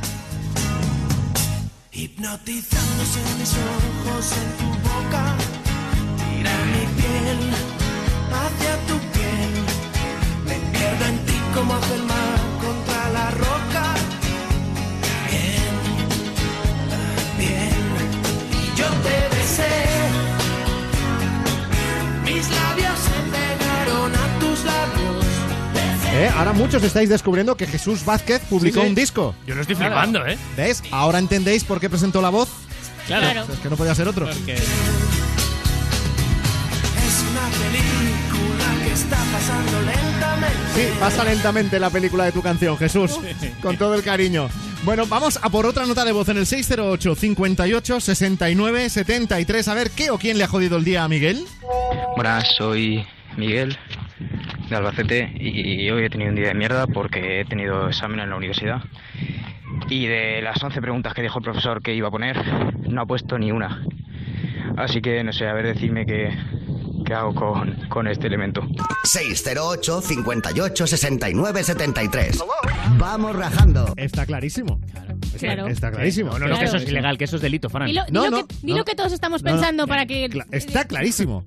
Hipnotizándose 1.92 3.20
mis 3.40 3.54
ojos 3.54 4.32
en 4.32 4.58
tu 4.58 4.88
boca, 4.88 5.36
tira 6.18 6.52
mi 6.66 7.02
piel 7.02 7.40
hacia 8.32 8.78
tu 8.88 9.09
como 11.60 11.74
hace 11.76 11.96
el 11.96 12.04
mar 12.04 12.40
contra 12.62 13.10
la 13.10 13.32
roca. 13.32 13.94
Bien, 15.30 15.74
bien. 17.38 17.70
Y 18.52 18.78
yo 18.80 18.86
te 18.88 19.36
besé. 19.36 19.76
Mis 22.24 22.50
labios 22.50 22.98
se 23.00 23.20
pegaron 23.36 24.12
a 24.16 24.40
tus 24.40 24.64
labios. 24.64 25.26
Eh, 26.14 26.32
Ahora 26.38 26.54
muchos 26.54 26.82
estáis 26.84 27.10
descubriendo 27.10 27.56
que 27.58 27.68
Jesús 27.68 28.06
Vázquez 28.06 28.42
publicó 28.50 28.80
Sí, 28.80 28.86
sí. 28.86 28.90
un 28.90 28.96
disco. 28.96 29.36
Yo 29.46 29.56
lo 29.56 29.62
estoy 29.62 29.76
Claro. 29.76 29.96
flipando, 29.96 30.26
¿eh? 30.28 30.38
¿Ves? 30.56 30.82
Ahora 30.92 31.20
entendéis 31.20 31.66
por 31.66 31.80
qué 31.82 31.90
presentó 31.90 32.22
la 32.22 32.30
voz. 32.30 32.48
Claro. 33.06 33.46
Es 33.52 33.60
que 33.60 33.70
no 33.70 33.76
podía 33.76 33.94
ser 33.96 34.08
otro. 34.08 34.28
Porque 34.28 34.54
Es 34.54 34.64
una 37.32 37.50
película 37.50 38.39
está 38.92 39.18
pasando 39.32 39.82
lentamente. 39.82 40.58
Sí, 40.76 40.88
pasa 41.00 41.24
lentamente 41.24 41.80
la 41.80 41.90
película 41.90 42.26
de 42.26 42.32
tu 42.32 42.42
canción, 42.42 42.78
Jesús. 42.78 43.20
Con 43.62 43.78
todo 43.78 43.96
el 43.96 44.04
cariño. 44.04 44.50
Bueno, 44.84 45.06
vamos 45.08 45.40
a 45.42 45.50
por 45.50 45.66
otra 45.66 45.86
nota 45.86 46.06
de 46.06 46.12
voz 46.12 46.30
en 46.30 46.38
el 46.38 46.46
608 46.46 47.16
58 47.16 48.00
69 48.00 48.90
73. 48.90 49.68
A 49.68 49.74
ver 49.74 49.92
qué 49.92 50.10
o 50.12 50.18
quién 50.18 50.38
le 50.38 50.46
ha 50.46 50.48
jodido 50.48 50.78
el 50.78 50.84
día 50.84 51.04
a 51.04 51.08
Miguel. 51.08 51.46
Buenas, 52.16 52.48
soy 52.58 53.06
Miguel 53.38 53.78
de 54.70 54.76
Albacete 54.76 55.32
y 55.40 55.90
hoy 55.90 56.04
he 56.04 56.10
tenido 56.10 56.30
un 56.30 56.36
día 56.36 56.50
de 56.50 56.54
mierda 56.54 56.88
porque 56.88 57.42
he 57.42 57.46
tenido 57.46 57.88
examen 57.88 58.20
en 58.20 58.30
la 58.30 58.36
universidad 58.36 58.82
y 59.90 60.06
de 60.06 60.42
las 60.42 60.62
11 60.62 60.82
preguntas 60.82 61.14
que 61.14 61.22
dijo 61.22 61.40
el 61.40 61.44
profesor 61.44 61.82
que 61.82 61.94
iba 61.94 62.08
a 62.08 62.12
poner 62.12 62.38
no 62.88 63.02
ha 63.02 63.06
puesto 63.06 63.38
ni 63.38 63.52
una. 63.52 63.84
Así 64.78 65.02
que 65.02 65.24
no 65.24 65.34
sé, 65.34 65.48
a 65.48 65.54
ver, 65.54 65.68
decidme 65.74 66.06
qué, 66.06 66.32
qué 67.06 67.14
hago 67.14 67.34
con, 67.34 67.76
con 67.90 68.08
este 68.08 68.28
elemento. 68.28 68.62
608 69.04 70.02
58 70.02 70.88
69 70.88 71.64
73. 71.64 72.44
Vamos 72.98 73.36
rajando. 73.36 73.94
Está 73.98 74.26
clarísimo. 74.26 74.80
Claro. 75.38 75.68
Está 75.68 75.92
clarísimo. 75.92 76.38
No, 76.40 76.48
no, 76.48 76.58
que 76.60 76.66
eso 76.66 76.78
es 76.78 76.88
ilegal, 76.88 77.18
que 77.18 77.26
eso 77.26 77.36
es 77.38 77.42
delito, 77.42 77.70
Fran. 77.70 77.92
No, 77.94 78.06
dilo 78.06 78.30
no, 78.30 78.48
que, 78.48 78.56
no. 78.64 78.86
que 78.86 78.96
todos 78.96 79.12
estamos 79.14 79.44
No, 79.44 79.52
no. 79.52 79.56
pensando 79.58 79.88
para 79.88 80.06
que... 80.06 80.30
Cla- 80.30 80.46
Está 80.52 80.86
clarísimo. 80.86 81.46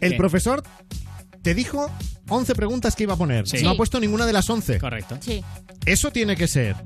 El 0.00 0.12
¿Qué? 0.12 0.16
profesor 0.16 0.62
te 1.42 1.54
dijo 1.54 1.90
11 2.28 2.54
preguntas 2.54 2.96
que 2.96 3.02
iba 3.02 3.14
a 3.14 3.16
poner. 3.16 3.46
Sí. 3.46 3.62
No 3.62 3.70
ha 3.70 3.76
puesto 3.76 4.00
ninguna 4.00 4.26
de 4.26 4.32
las 4.32 4.48
11. 4.48 4.78
Correcto. 4.78 5.18
Sí. 5.20 5.44
Eso 5.84 6.10
tiene 6.10 6.36
que 6.36 6.48
ser 6.48 6.76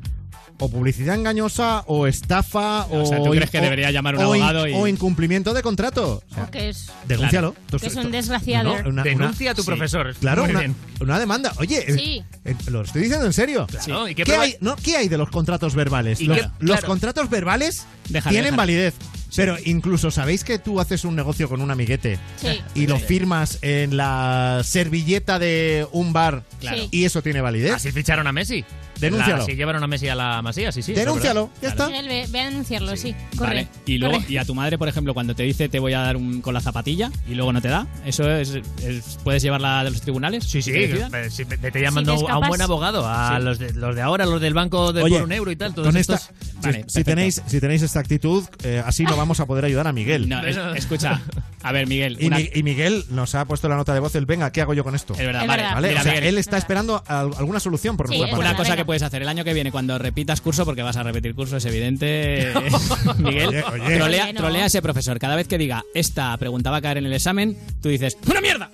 o 0.60 0.68
publicidad 0.70 1.14
engañosa 1.14 1.84
o 1.86 2.06
estafa 2.06 2.84
o, 2.86 3.02
O 3.02 3.06
sea, 3.06 3.18
¿tú 3.22 3.30
crees 3.30 3.50
que 3.50 3.60
debería 3.60 3.90
llamar 3.90 4.16
un 4.16 4.24
o 4.24 4.34
in- 4.34 4.42
abogado 4.42 4.66
y- 4.68 4.74
o 4.74 4.86
incumplimiento 4.88 5.54
de 5.54 5.62
contrato. 5.62 6.22
O 6.30 6.34
sea, 6.34 6.44
O 6.44 6.50
que 6.50 6.68
es... 6.70 6.90
denúncialo. 7.06 7.54
Que 7.80 7.86
es 7.86 7.94
un 7.96 8.10
desgraciado. 8.10 8.82
No, 8.82 8.88
una- 8.88 9.02
Denuncia 9.04 9.44
una- 9.46 9.50
a 9.52 9.54
tu 9.54 9.62
sí. 9.62 9.66
profesor. 9.66 10.14
Claro, 10.16 10.42
Muy 10.42 10.50
una, 10.50 10.60
bien. 10.60 10.74
una 11.00 11.18
demanda. 11.18 11.52
Oye, 11.58 11.84
eh, 11.86 11.94
Sí. 11.94 12.22
eh, 12.44 12.56
lo 12.70 12.82
estoy 12.82 13.02
diciendo 13.02 13.26
en 13.26 13.32
serio. 13.32 13.66
Claro, 13.66 14.08
¿y 14.08 14.14
qué 14.14 14.24
¿Qué, 14.24 14.32
prueba- 14.32 14.42
hay, 14.44 14.56
no, 14.60 14.74
¿Qué 14.76 14.96
hay 14.96 15.08
de 15.08 15.16
los 15.18 15.30
contratos 15.30 15.74
verbales? 15.74 16.20
¿Y 16.20 16.24
Los, 16.26 16.38
qué- 16.38 16.42
los 16.60 16.76
claro. 16.78 16.86
contratos 16.88 17.30
verbales 17.30 17.86
Déjale, 18.08 18.34
tienen 18.34 18.52
déjale. 18.52 18.56
validez. 18.56 18.94
Pero 19.36 19.56
incluso, 19.66 20.10
¿sabéis 20.10 20.42
que 20.42 20.58
tú 20.58 20.80
haces 20.80 21.04
un 21.04 21.14
negocio 21.14 21.50
con 21.50 21.60
un 21.60 21.70
amiguete 21.70 22.18
Sí. 22.40 22.60
y 22.74 22.86
lo 22.86 22.98
firmas 22.98 23.58
en 23.60 23.96
la 23.98 24.62
servilleta 24.64 25.38
de 25.38 25.86
un 25.92 26.14
bar 26.14 26.44
Claro. 26.60 26.82
y 26.90 27.04
eso 27.04 27.22
tiene 27.22 27.42
validez? 27.42 27.72
Así 27.74 27.92
ficharon 27.92 28.26
a 28.26 28.32
Messi. 28.32 28.64
Denúncialo. 29.00 29.44
Si 29.44 29.52
llevaron 29.54 29.82
a 29.82 29.86
Messi 29.86 30.08
a 30.08 30.14
la 30.14 30.42
Masía, 30.42 30.72
sí, 30.72 30.82
sí. 30.82 30.92
Denúncialo, 30.92 31.50
ya 31.62 31.68
está. 31.68 31.86
Miguel, 31.88 32.08
ve, 32.08 32.26
ve 32.30 32.40
a 32.40 32.46
anunciarlo, 32.48 32.96
sí. 32.96 33.14
Corre. 33.36 33.48
Vale. 33.48 33.68
Y 33.86 33.98
luego, 33.98 34.14
corre. 34.16 34.26
y 34.32 34.36
a 34.38 34.44
tu 34.44 34.54
madre, 34.54 34.78
por 34.78 34.88
ejemplo, 34.88 35.14
cuando 35.14 35.34
te 35.34 35.42
dice 35.44 35.68
te 35.68 35.78
voy 35.78 35.92
a 35.94 36.00
dar 36.00 36.16
un 36.16 36.40
con 36.40 36.54
la 36.54 36.60
zapatilla 36.60 37.10
y 37.28 37.34
luego 37.34 37.52
no 37.52 37.60
te 37.60 37.68
da, 37.68 37.86
¿eso 38.04 38.30
es, 38.30 38.58
es- 38.84 39.18
puedes 39.24 39.42
llevarla 39.42 39.84
de 39.84 39.90
los 39.90 40.00
tribunales? 40.00 40.44
Sí, 40.44 40.62
sí, 40.62 40.72
¿Que 40.72 40.88
decidan? 40.88 41.14
eh, 41.14 41.30
sí, 41.30 41.44
vete 41.44 41.80
llamando 41.80 42.12
a 42.28 42.38
un 42.38 42.48
buen 42.48 42.60
abogado, 42.62 43.06
a 43.06 43.36
Sí. 43.38 43.44
los, 43.44 43.58
de, 43.58 43.72
los 43.74 43.94
de 43.94 44.02
ahora, 44.02 44.26
los 44.26 44.40
del 44.40 44.54
banco 44.54 44.92
de 44.92 45.02
Oye, 45.02 45.14
por 45.16 45.24
un 45.24 45.32
euro 45.32 45.50
y 45.50 45.56
tal, 45.56 45.74
todos 45.74 45.88
con 45.88 45.96
esta, 45.96 46.14
estos. 46.14 46.34
si- 46.38 46.56
Vale, 46.62 46.78
si, 46.78 46.82
perfecto. 46.84 47.04
tenéis, 47.10 47.42
si 47.46 47.60
tenéis 47.60 47.82
esta 47.82 48.00
actitud, 48.00 48.44
eh, 48.64 48.82
así 48.84 49.04
no 49.04 49.16
vamos 49.16 49.40
a 49.40 49.46
poder 49.46 49.64
ayudar 49.64 49.86
a 49.86 49.92
Miguel. 49.92 50.28
No, 50.28 50.40
es- 50.44 50.56
escucha, 50.76 51.20
a 51.62 51.72
ver, 51.72 51.86
Miguel, 51.86 52.16
Y, 52.20 52.26
una- 52.26 52.38
Mi- 52.38 52.50
y 52.54 52.62
Miguel 52.62 53.04
nos 53.10 53.34
ha 53.34 53.44
puesto 53.44 53.68
la 53.68 53.76
nota 53.76 53.94
de 53.94 54.00
voz, 54.00 54.14
el 54.14 54.26
venga, 54.26 54.50
¿qué 54.52 54.60
hago 54.62 54.74
yo 54.74 54.84
con 54.84 54.94
esto? 54.94 55.14
es 55.14 55.20
verdad, 55.20 55.42
Es 55.42 55.48
vale, 55.48 55.62
verdad. 55.62 55.74
¿Vale? 55.76 55.88
Mira, 55.88 56.00
o 56.00 56.04
sea, 56.04 56.12
Miguel, 56.12 56.28
él 56.28 56.38
está 56.38 56.58
esperando 56.58 57.02
al- 57.06 57.30
alguna 57.38 57.60
solución 57.60 57.96
por 57.96 58.06
Sí, 58.08 58.18
nuestra 58.18 58.26
es 58.28 58.32
parte. 58.36 58.48
Una 58.50 58.56
cosa 58.56 58.76
que 58.76 58.84
puedes 58.88 59.02
hacer 59.02 59.20
el 59.20 59.28
año 59.28 59.44
que 59.44 59.52
viene 59.52 59.70
cuando 59.70 59.98
repitas 59.98 60.40
curso, 60.40 60.64
porque 60.64 60.80
vas 60.82 60.96
a 60.96 61.02
repetir 61.02 61.34
curso, 61.34 61.58
es 61.58 61.64
evidente. 61.66 62.50
Miguel, 63.18 63.48
Oye, 63.48 63.62
oye. 63.62 63.96
trolea, 63.98 64.24
Oye, 64.24 64.32
no. 64.32 64.40
trolea 64.40 64.62
a 64.62 64.66
ese 64.68 64.80
profesor. 64.80 65.18
Cada 65.18 65.36
vez 65.36 65.46
que 65.46 65.58
diga 65.58 65.84
esta 65.92 66.34
pregunta 66.38 66.70
va 66.70 66.78
a 66.78 66.80
caer 66.80 66.96
en 66.96 67.04
el 67.04 67.12
examen, 67.12 67.58
tú 67.82 67.90
dices 67.90 68.16
¡Una 68.30 68.40
mierda! 68.40 68.70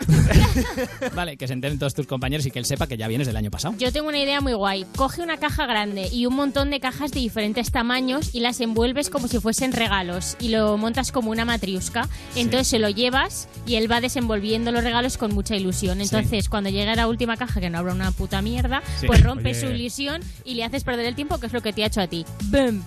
vale, 1.16 1.36
que 1.36 1.48
se 1.48 1.52
enteren 1.54 1.80
todos 1.80 1.94
tus 1.94 2.06
compañeros 2.06 2.46
y 2.46 2.52
que 2.52 2.60
él 2.60 2.64
sepa 2.64 2.86
que 2.86 2.96
ya 2.96 3.08
vienes 3.08 3.26
del 3.26 3.36
año 3.36 3.50
pasado. 3.50 3.74
Yo 3.76 3.90
tengo 3.92 4.06
una 4.06 4.18
idea 4.20 4.40
muy 4.40 4.52
guay. 4.52 4.86
Coge 4.94 5.20
una 5.20 5.38
caja 5.38 5.66
grande 5.66 6.06
y 6.12 6.26
un 6.26 6.36
montón 6.36 6.70
de 6.70 6.78
cajas 6.78 7.10
de 7.10 7.18
diferentes 7.18 7.72
tamaños 7.72 8.32
y 8.36 8.38
las 8.38 8.60
envuelves 8.60 9.10
como 9.10 9.26
si 9.26 9.40
fuesen 9.40 9.72
regalos 9.72 10.36
y 10.38 10.50
lo 10.50 10.76
montas 10.78 11.10
como 11.10 11.32
una 11.32 11.44
matriusca. 11.44 12.08
Entonces 12.36 12.68
se 12.68 12.78
lo 12.78 12.88
llevas 12.88 13.48
y 13.66 13.74
él 13.74 13.90
va 13.90 14.00
desenvolviendo 14.00 14.70
los 14.70 14.84
regalos 14.84 15.18
con 15.18 15.34
mucha 15.34 15.56
ilusión. 15.56 16.00
Entonces, 16.00 16.48
cuando 16.48 16.70
llegue 16.70 16.90
a 16.90 16.94
la 16.94 17.08
última 17.08 17.36
caja, 17.36 17.60
que 17.60 17.68
no 17.68 17.78
habrá 17.78 17.92
una 17.94 18.12
puta 18.12 18.42
mierda, 18.42 18.80
Sí. 19.00 19.08
pues 19.08 19.20
rompe 19.24 19.50
Oye. 19.50 19.60
su 19.60 19.66
ilusión 19.66 20.03
y 20.44 20.55
le 20.55 20.64
haces 20.64 20.85
perder 20.85 21.06
el 21.06 21.14
tiempo, 21.14 21.39
que 21.39 21.47
es 21.47 21.52
lo 21.52 21.60
que 21.60 21.72
te 21.72 21.85
ha 21.85 21.86
hecho 21.86 22.01
a 22.01 22.06
ti. 22.06 22.24
¡Bum! 22.44 22.82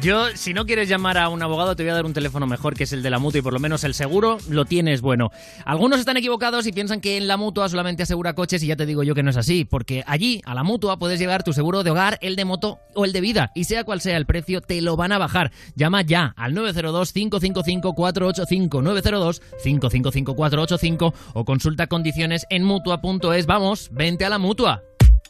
Yo, 0.00 0.28
si 0.36 0.54
no 0.54 0.64
quieres 0.64 0.88
llamar 0.88 1.18
a 1.18 1.28
un 1.28 1.42
abogado, 1.42 1.74
te 1.74 1.82
voy 1.82 1.90
a 1.90 1.94
dar 1.94 2.06
un 2.06 2.12
teléfono 2.12 2.46
mejor, 2.46 2.76
que 2.76 2.84
es 2.84 2.92
el 2.92 3.02
de 3.02 3.10
la 3.10 3.18
mutua, 3.18 3.40
y 3.40 3.42
por 3.42 3.52
lo 3.52 3.58
menos 3.58 3.82
el 3.82 3.94
seguro 3.94 4.38
lo 4.48 4.64
tienes 4.64 5.00
bueno. 5.00 5.32
Algunos 5.64 5.98
están 5.98 6.16
equivocados 6.16 6.68
y 6.68 6.72
piensan 6.72 7.00
que 7.00 7.16
en 7.16 7.26
la 7.26 7.36
mutua 7.36 7.68
solamente 7.68 8.04
asegura 8.04 8.34
coches, 8.34 8.62
y 8.62 8.68
ya 8.68 8.76
te 8.76 8.86
digo 8.86 9.02
yo 9.02 9.16
que 9.16 9.24
no 9.24 9.30
es 9.30 9.36
así, 9.36 9.64
porque 9.64 10.04
allí, 10.06 10.40
a 10.44 10.54
la 10.54 10.62
mutua, 10.62 11.00
puedes 11.00 11.18
llevar 11.18 11.42
tu 11.42 11.52
seguro 11.52 11.82
de 11.82 11.90
hogar, 11.90 12.16
el 12.22 12.36
de 12.36 12.44
moto 12.44 12.78
o 12.94 13.04
el 13.04 13.12
de 13.12 13.20
vida, 13.20 13.50
y 13.56 13.64
sea 13.64 13.82
cual 13.82 14.00
sea 14.00 14.16
el 14.16 14.24
precio, 14.24 14.60
te 14.60 14.80
lo 14.82 14.94
van 14.94 15.10
a 15.10 15.18
bajar. 15.18 15.50
Llama 15.74 16.02
ya 16.02 16.32
al 16.36 16.54
902-555-485, 16.54 19.40
902-555-485 19.64 21.12
o 21.34 21.44
consulta 21.44 21.88
condiciones 21.88 22.46
en 22.50 22.62
mutua.es. 22.62 23.46
Vamos, 23.46 23.88
vente 23.90 24.24
a 24.24 24.28
la 24.28 24.38
mutua. 24.38 24.84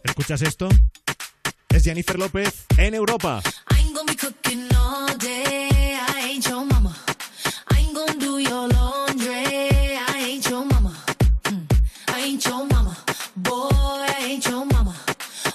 ¿Escuchas 0.04 0.42
esto? 0.42 0.68
Es 1.68 1.84
Jennifer 1.84 2.18
López 2.18 2.66
en 2.76 2.94
Europa. 2.94 3.42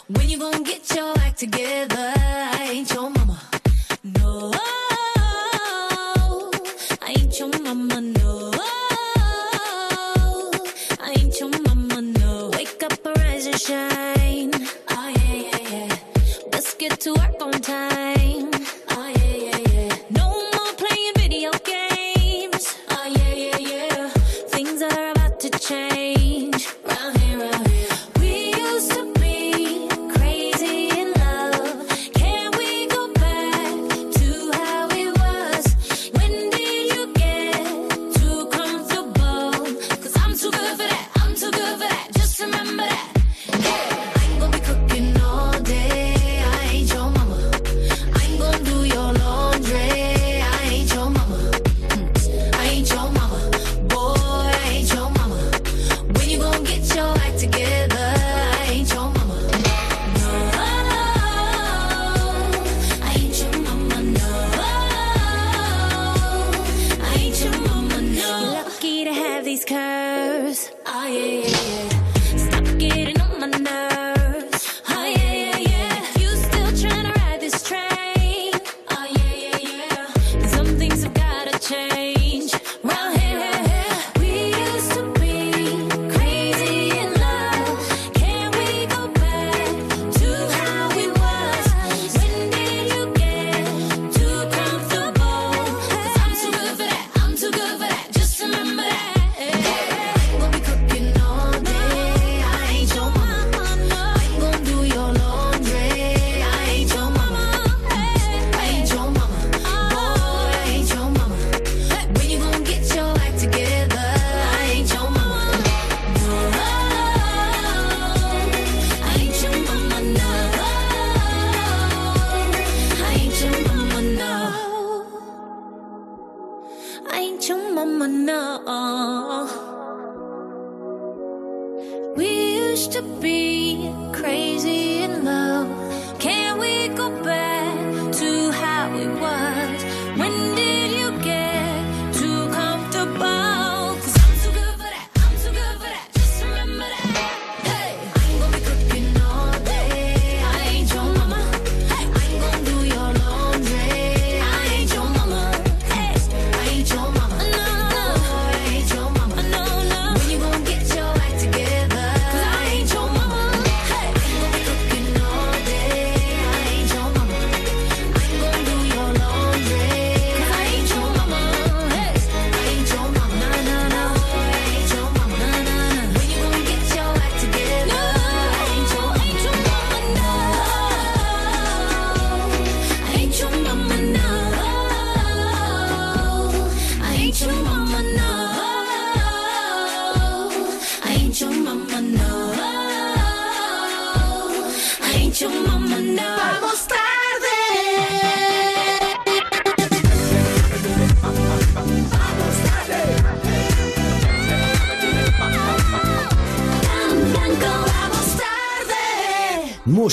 When 0.10 0.30
you 0.30 0.38
gonna 0.38 0.64
get 0.64 0.96
your 0.96 1.18
act 1.20 1.40
together? 1.40 2.14
I 2.16 2.70
ain't 2.72 2.92
your 2.94 3.10
mama. 3.10 3.23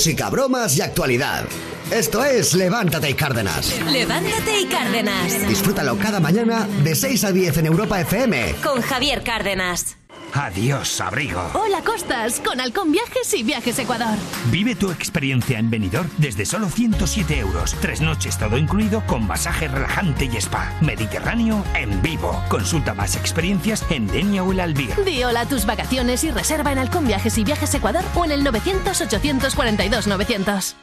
Música, 0.00 0.30
bromas 0.30 0.78
y 0.78 0.80
actualidad. 0.80 1.44
Esto 1.90 2.24
es 2.24 2.54
Levántate 2.54 3.10
y 3.10 3.12
Cárdenas. 3.12 3.78
Levántate 3.84 4.62
y 4.62 4.64
Cárdenas. 4.64 5.46
Disfrútalo 5.46 5.98
cada 5.98 6.20
mañana 6.20 6.66
de 6.82 6.94
6 6.94 7.24
a 7.24 7.32
10 7.32 7.58
en 7.58 7.66
Europa 7.66 8.00
FM. 8.00 8.54
Con 8.62 8.80
Javier 8.80 9.22
Cárdenas. 9.22 9.89
Adiós, 10.50 11.00
abrigo. 11.00 11.40
Hola, 11.54 11.80
Costas. 11.82 12.40
Con 12.40 12.60
Halcón 12.60 12.90
Viajes 12.90 13.32
y 13.34 13.44
Viajes 13.44 13.78
Ecuador. 13.78 14.18
Vive 14.50 14.74
tu 14.74 14.90
experiencia 14.90 15.60
en 15.60 15.70
Benidorm 15.70 16.10
desde 16.18 16.44
solo 16.44 16.68
107 16.68 17.38
euros. 17.38 17.76
Tres 17.80 18.00
noches 18.00 18.36
todo 18.36 18.58
incluido 18.58 19.06
con 19.06 19.28
masaje 19.28 19.68
relajante 19.68 20.24
y 20.24 20.36
spa. 20.38 20.74
Mediterráneo 20.80 21.64
en 21.76 22.02
vivo. 22.02 22.42
Consulta 22.48 22.94
más 22.94 23.14
experiencias 23.14 23.86
en 23.90 24.08
Denia 24.08 24.42
o 24.42 24.50
el 24.50 24.58
Albir. 24.58 24.92
Di 25.04 25.22
hola 25.22 25.42
a 25.42 25.46
tus 25.46 25.66
vacaciones 25.66 26.24
y 26.24 26.32
reserva 26.32 26.72
en 26.72 26.78
Halcón 26.78 27.06
Viajes 27.06 27.38
y 27.38 27.44
Viajes 27.44 27.72
Ecuador 27.72 28.02
o 28.16 28.24
en 28.24 28.32
el 28.32 28.44
900-842-900. 28.44 30.74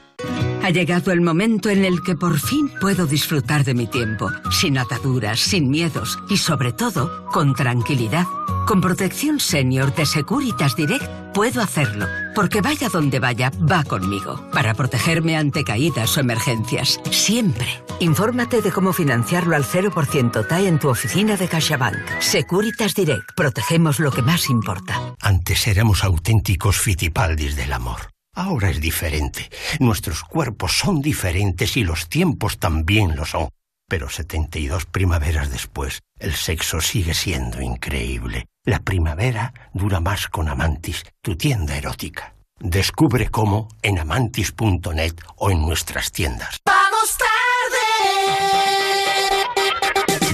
Ha 0.63 0.69
llegado 0.69 1.11
el 1.11 1.19
momento 1.19 1.69
en 1.69 1.83
el 1.83 2.01
que 2.03 2.15
por 2.15 2.39
fin 2.39 2.71
puedo 2.79 3.05
disfrutar 3.05 3.65
de 3.65 3.73
mi 3.73 3.87
tiempo, 3.87 4.31
sin 4.49 4.77
ataduras, 4.77 5.41
sin 5.41 5.69
miedos 5.69 6.17
y 6.29 6.37
sobre 6.37 6.71
todo 6.71 7.25
con 7.33 7.53
tranquilidad. 7.53 8.25
Con 8.67 8.81
protección 8.81 9.39
senior 9.39 9.95
de 9.95 10.05
Securitas 10.05 10.75
Direct 10.75 11.05
puedo 11.33 11.61
hacerlo, 11.61 12.05
porque 12.35 12.59
vaya 12.59 12.89
donde 12.89 13.17
vaya, 13.17 13.49
va 13.49 13.85
conmigo, 13.85 14.45
para 14.51 14.73
protegerme 14.73 15.37
ante 15.37 15.63
caídas 15.63 16.17
o 16.17 16.19
emergencias, 16.19 16.99
siempre. 17.09 17.81
Infórmate 18.01 18.61
de 18.61 18.73
cómo 18.73 18.91
financiarlo 18.91 19.55
al 19.55 19.63
0% 19.63 20.45
TAE 20.45 20.67
en 20.67 20.79
tu 20.79 20.89
oficina 20.89 21.37
de 21.37 21.47
CaixaBank. 21.47 22.19
Securitas 22.19 22.93
Direct, 22.93 23.29
protegemos 23.37 24.01
lo 24.01 24.11
que 24.11 24.21
más 24.21 24.49
importa. 24.49 25.15
Antes 25.21 25.65
éramos 25.67 26.03
auténticos 26.03 26.75
fitipaldis 26.77 27.55
del 27.55 27.71
amor. 27.71 28.11
Ahora 28.35 28.69
es 28.69 28.81
diferente. 28.81 29.49
Nuestros 29.79 30.25
cuerpos 30.25 30.77
son 30.77 31.01
diferentes 31.01 31.77
y 31.77 31.85
los 31.85 32.09
tiempos 32.09 32.57
también 32.57 33.15
lo 33.15 33.23
son. 33.25 33.47
Pero 33.87 34.09
72 34.09 34.85
primaveras 34.85 35.49
después, 35.49 36.01
el 36.19 36.35
sexo 36.35 36.81
sigue 36.81 37.13
siendo 37.13 37.61
increíble. 37.61 38.45
La 38.67 38.79
primavera 38.79 39.53
dura 39.71 40.01
más 40.01 40.27
con 40.27 40.49
Amantis, 40.49 41.05
tu 41.21 41.37
tienda 41.37 41.77
erótica. 41.77 42.33
Descubre 42.59 43.29
cómo 43.29 43.69
en 43.81 43.97
amantis.net 43.97 45.13
o 45.37 45.49
en 45.51 45.61
nuestras 45.61 46.11
tiendas. 46.11 46.57
¡Vamos 46.65 47.17
tarde! 47.17 47.87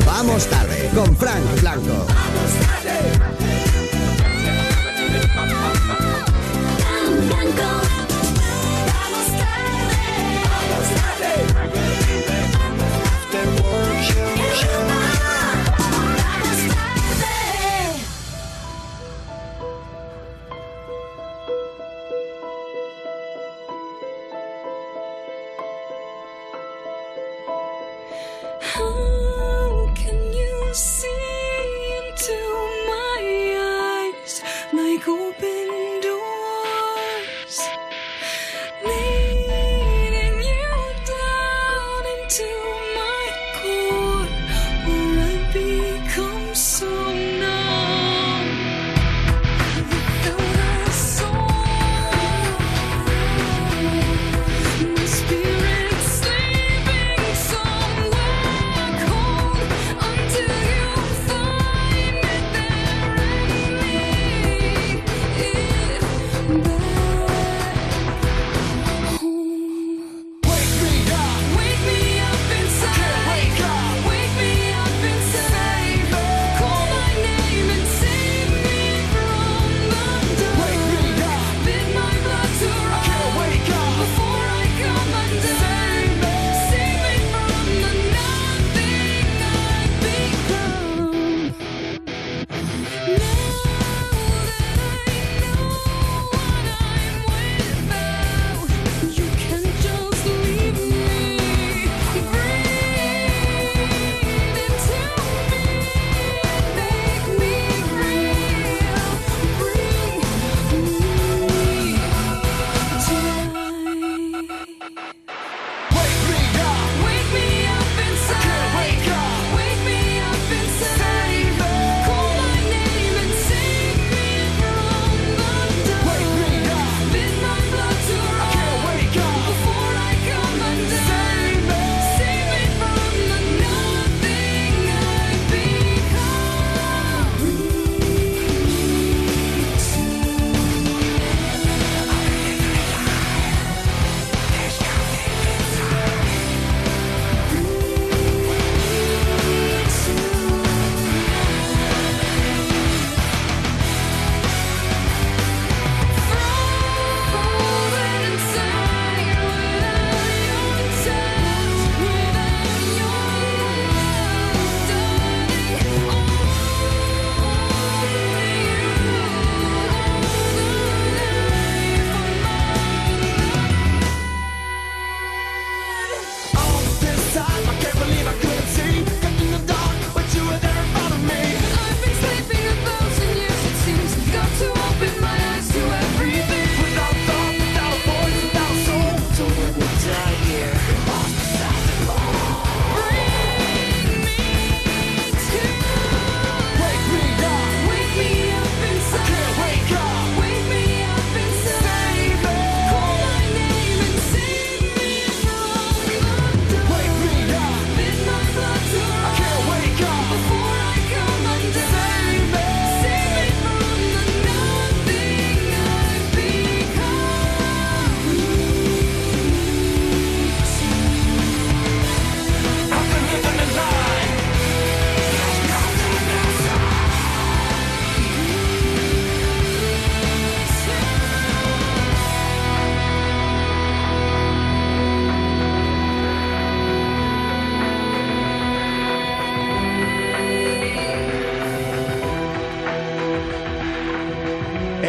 Vamos 0.03 0.49
tarde 0.49 0.89
con 0.95 1.15
Frank 1.15 1.61
Blanco. 1.61 2.07
How 7.53 7.82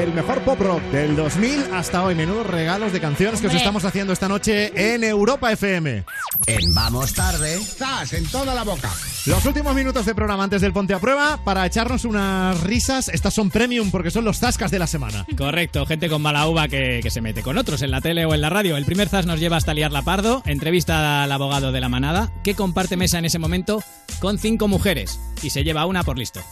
El 0.05 0.13
mejor 0.13 0.43
pop 0.43 0.61
rock 0.61 0.83
del 0.93 1.17
2000 1.17 1.73
hasta 1.73 2.05
hoy. 2.05 2.15
Menudos 2.15 2.47
regalos 2.47 2.93
de 2.93 3.01
canciones 3.01 3.41
que 3.41 3.47
os 3.47 3.55
estamos 3.55 3.87
haciendo 3.87 4.13
esta 4.13 4.29
noche 4.29 4.71
en 4.77 5.03
Europa 5.03 5.51
FM. 5.51 6.05
En 6.47 6.75
Vamos 6.75 7.15
Tarde. 7.15 7.55
Estás 7.55 8.13
en 8.13 8.27
toda 8.27 8.55
la 8.55 8.65
boca. 8.65 8.91
Los 9.27 9.47
últimos 9.47 9.75
minutos 9.75 10.05
de 10.05 10.15
programa 10.15 10.45
antes 10.45 10.61
del 10.61 10.75
Ponte 10.75 10.93
a 10.93 10.99
Prueba 10.99 11.39
para 11.43 11.65
echarnos 11.65 12.05
unas 12.05 12.63
risas. 12.63 13.09
Estas 13.09 13.33
son 13.33 13.49
premium 13.49 13.91
porque 13.91 14.11
son 14.11 14.27
los 14.27 14.39
zascas 14.39 14.71
de 14.71 14.79
la 14.79 14.87
semana. 14.87 15.25
Correcto, 15.39 15.87
gente 15.87 16.11
con 16.11 16.21
mala 16.21 16.47
uva 16.47 16.69
que, 16.69 17.01
que 17.03 17.11
se 17.11 17.23
mete 17.23 17.43
con 17.43 17.57
otros 17.57 17.81
en 17.81 17.91
la 17.91 18.03
tele 18.03 18.27
o 18.27 18.35
en 18.35 18.43
la 18.43 18.51
radio. 18.51 18.77
El 18.77 18.85
primer 18.85 19.09
zas 19.09 19.25
nos 19.25 19.41
lleva 19.41 19.57
hasta 19.57 19.73
liarla 19.73 20.03
pardo. 20.03 20.43
Entrevista 20.45 21.23
al 21.23 21.33
abogado 21.33 21.73
de 21.73 21.81
la 21.81 21.89
manada 21.89 22.31
que 22.45 22.55
comparte 22.55 22.99
mesa 22.99 23.19
en 23.19 23.25
ese 23.25 23.39
momento 23.39 23.83
con 24.21 24.39
cinco 24.39 24.69
mujeres 24.69 25.19
y 25.43 25.49
se 25.49 25.65
lleva 25.65 25.87
una 25.87 26.03
por 26.03 26.19
listo. 26.19 26.43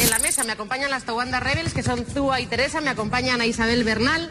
En 0.00 0.08
la 0.08 0.18
mesa 0.18 0.44
me 0.44 0.52
acompañan 0.52 0.90
las 0.90 1.04
Towanda 1.04 1.40
Rebels, 1.40 1.74
que 1.74 1.82
son 1.82 2.06
Zúa 2.06 2.40
y 2.40 2.46
Teresa, 2.46 2.80
me 2.80 2.88
acompañan 2.88 3.42
a 3.42 3.46
Isabel 3.46 3.84
Bernal, 3.84 4.30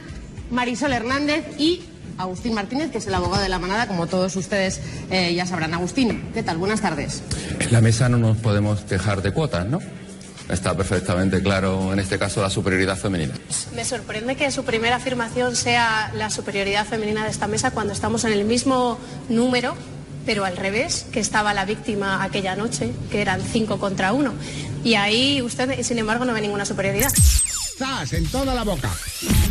Marisol 0.49 0.93
Hernández 0.93 1.45
y 1.59 1.83
Agustín 2.17 2.53
Martínez, 2.53 2.91
que 2.91 2.97
es 2.99 3.07
el 3.07 3.13
abogado 3.13 3.43
de 3.43 3.49
la 3.49 3.59
manada, 3.59 3.87
como 3.87 4.07
todos 4.07 4.35
ustedes 4.35 4.81
eh, 5.09 5.33
ya 5.33 5.45
sabrán. 5.45 5.73
Agustín, 5.73 6.31
¿qué 6.33 6.43
tal? 6.43 6.57
Buenas 6.57 6.81
tardes. 6.81 7.23
En 7.59 7.71
la 7.71 7.81
mesa 7.81 8.09
no 8.09 8.17
nos 8.17 8.37
podemos 8.37 8.81
quejar 8.81 9.21
de 9.21 9.31
cuotas, 9.31 9.67
¿no? 9.67 9.79
Está 10.49 10.75
perfectamente 10.75 11.41
claro, 11.41 11.93
en 11.93 11.99
este 11.99 12.19
caso, 12.19 12.41
la 12.41 12.49
superioridad 12.49 12.97
femenina. 12.97 13.33
Me 13.73 13.85
sorprende 13.85 14.35
que 14.35 14.51
su 14.51 14.65
primera 14.65 14.97
afirmación 14.97 15.55
sea 15.55 16.11
la 16.15 16.29
superioridad 16.29 16.85
femenina 16.85 17.23
de 17.23 17.31
esta 17.31 17.47
mesa 17.47 17.71
cuando 17.71 17.93
estamos 17.93 18.25
en 18.25 18.33
el 18.33 18.43
mismo 18.43 18.97
número, 19.29 19.75
pero 20.25 20.43
al 20.43 20.57
revés, 20.57 21.05
que 21.11 21.21
estaba 21.21 21.53
la 21.53 21.63
víctima 21.65 22.23
aquella 22.23 22.55
noche, 22.55 22.91
que 23.09 23.21
eran 23.21 23.41
cinco 23.41 23.79
contra 23.79 24.11
uno. 24.11 24.33
Y 24.83 24.95
ahí 24.95 25.41
usted, 25.41 25.81
sin 25.81 25.97
embargo, 25.97 26.25
no 26.25 26.33
ve 26.33 26.41
ninguna 26.41 26.65
superioridad. 26.65 27.11
¡Zas! 27.77 28.13
En 28.13 28.25
toda 28.27 28.53
la 28.53 28.63
boca. 28.63 28.91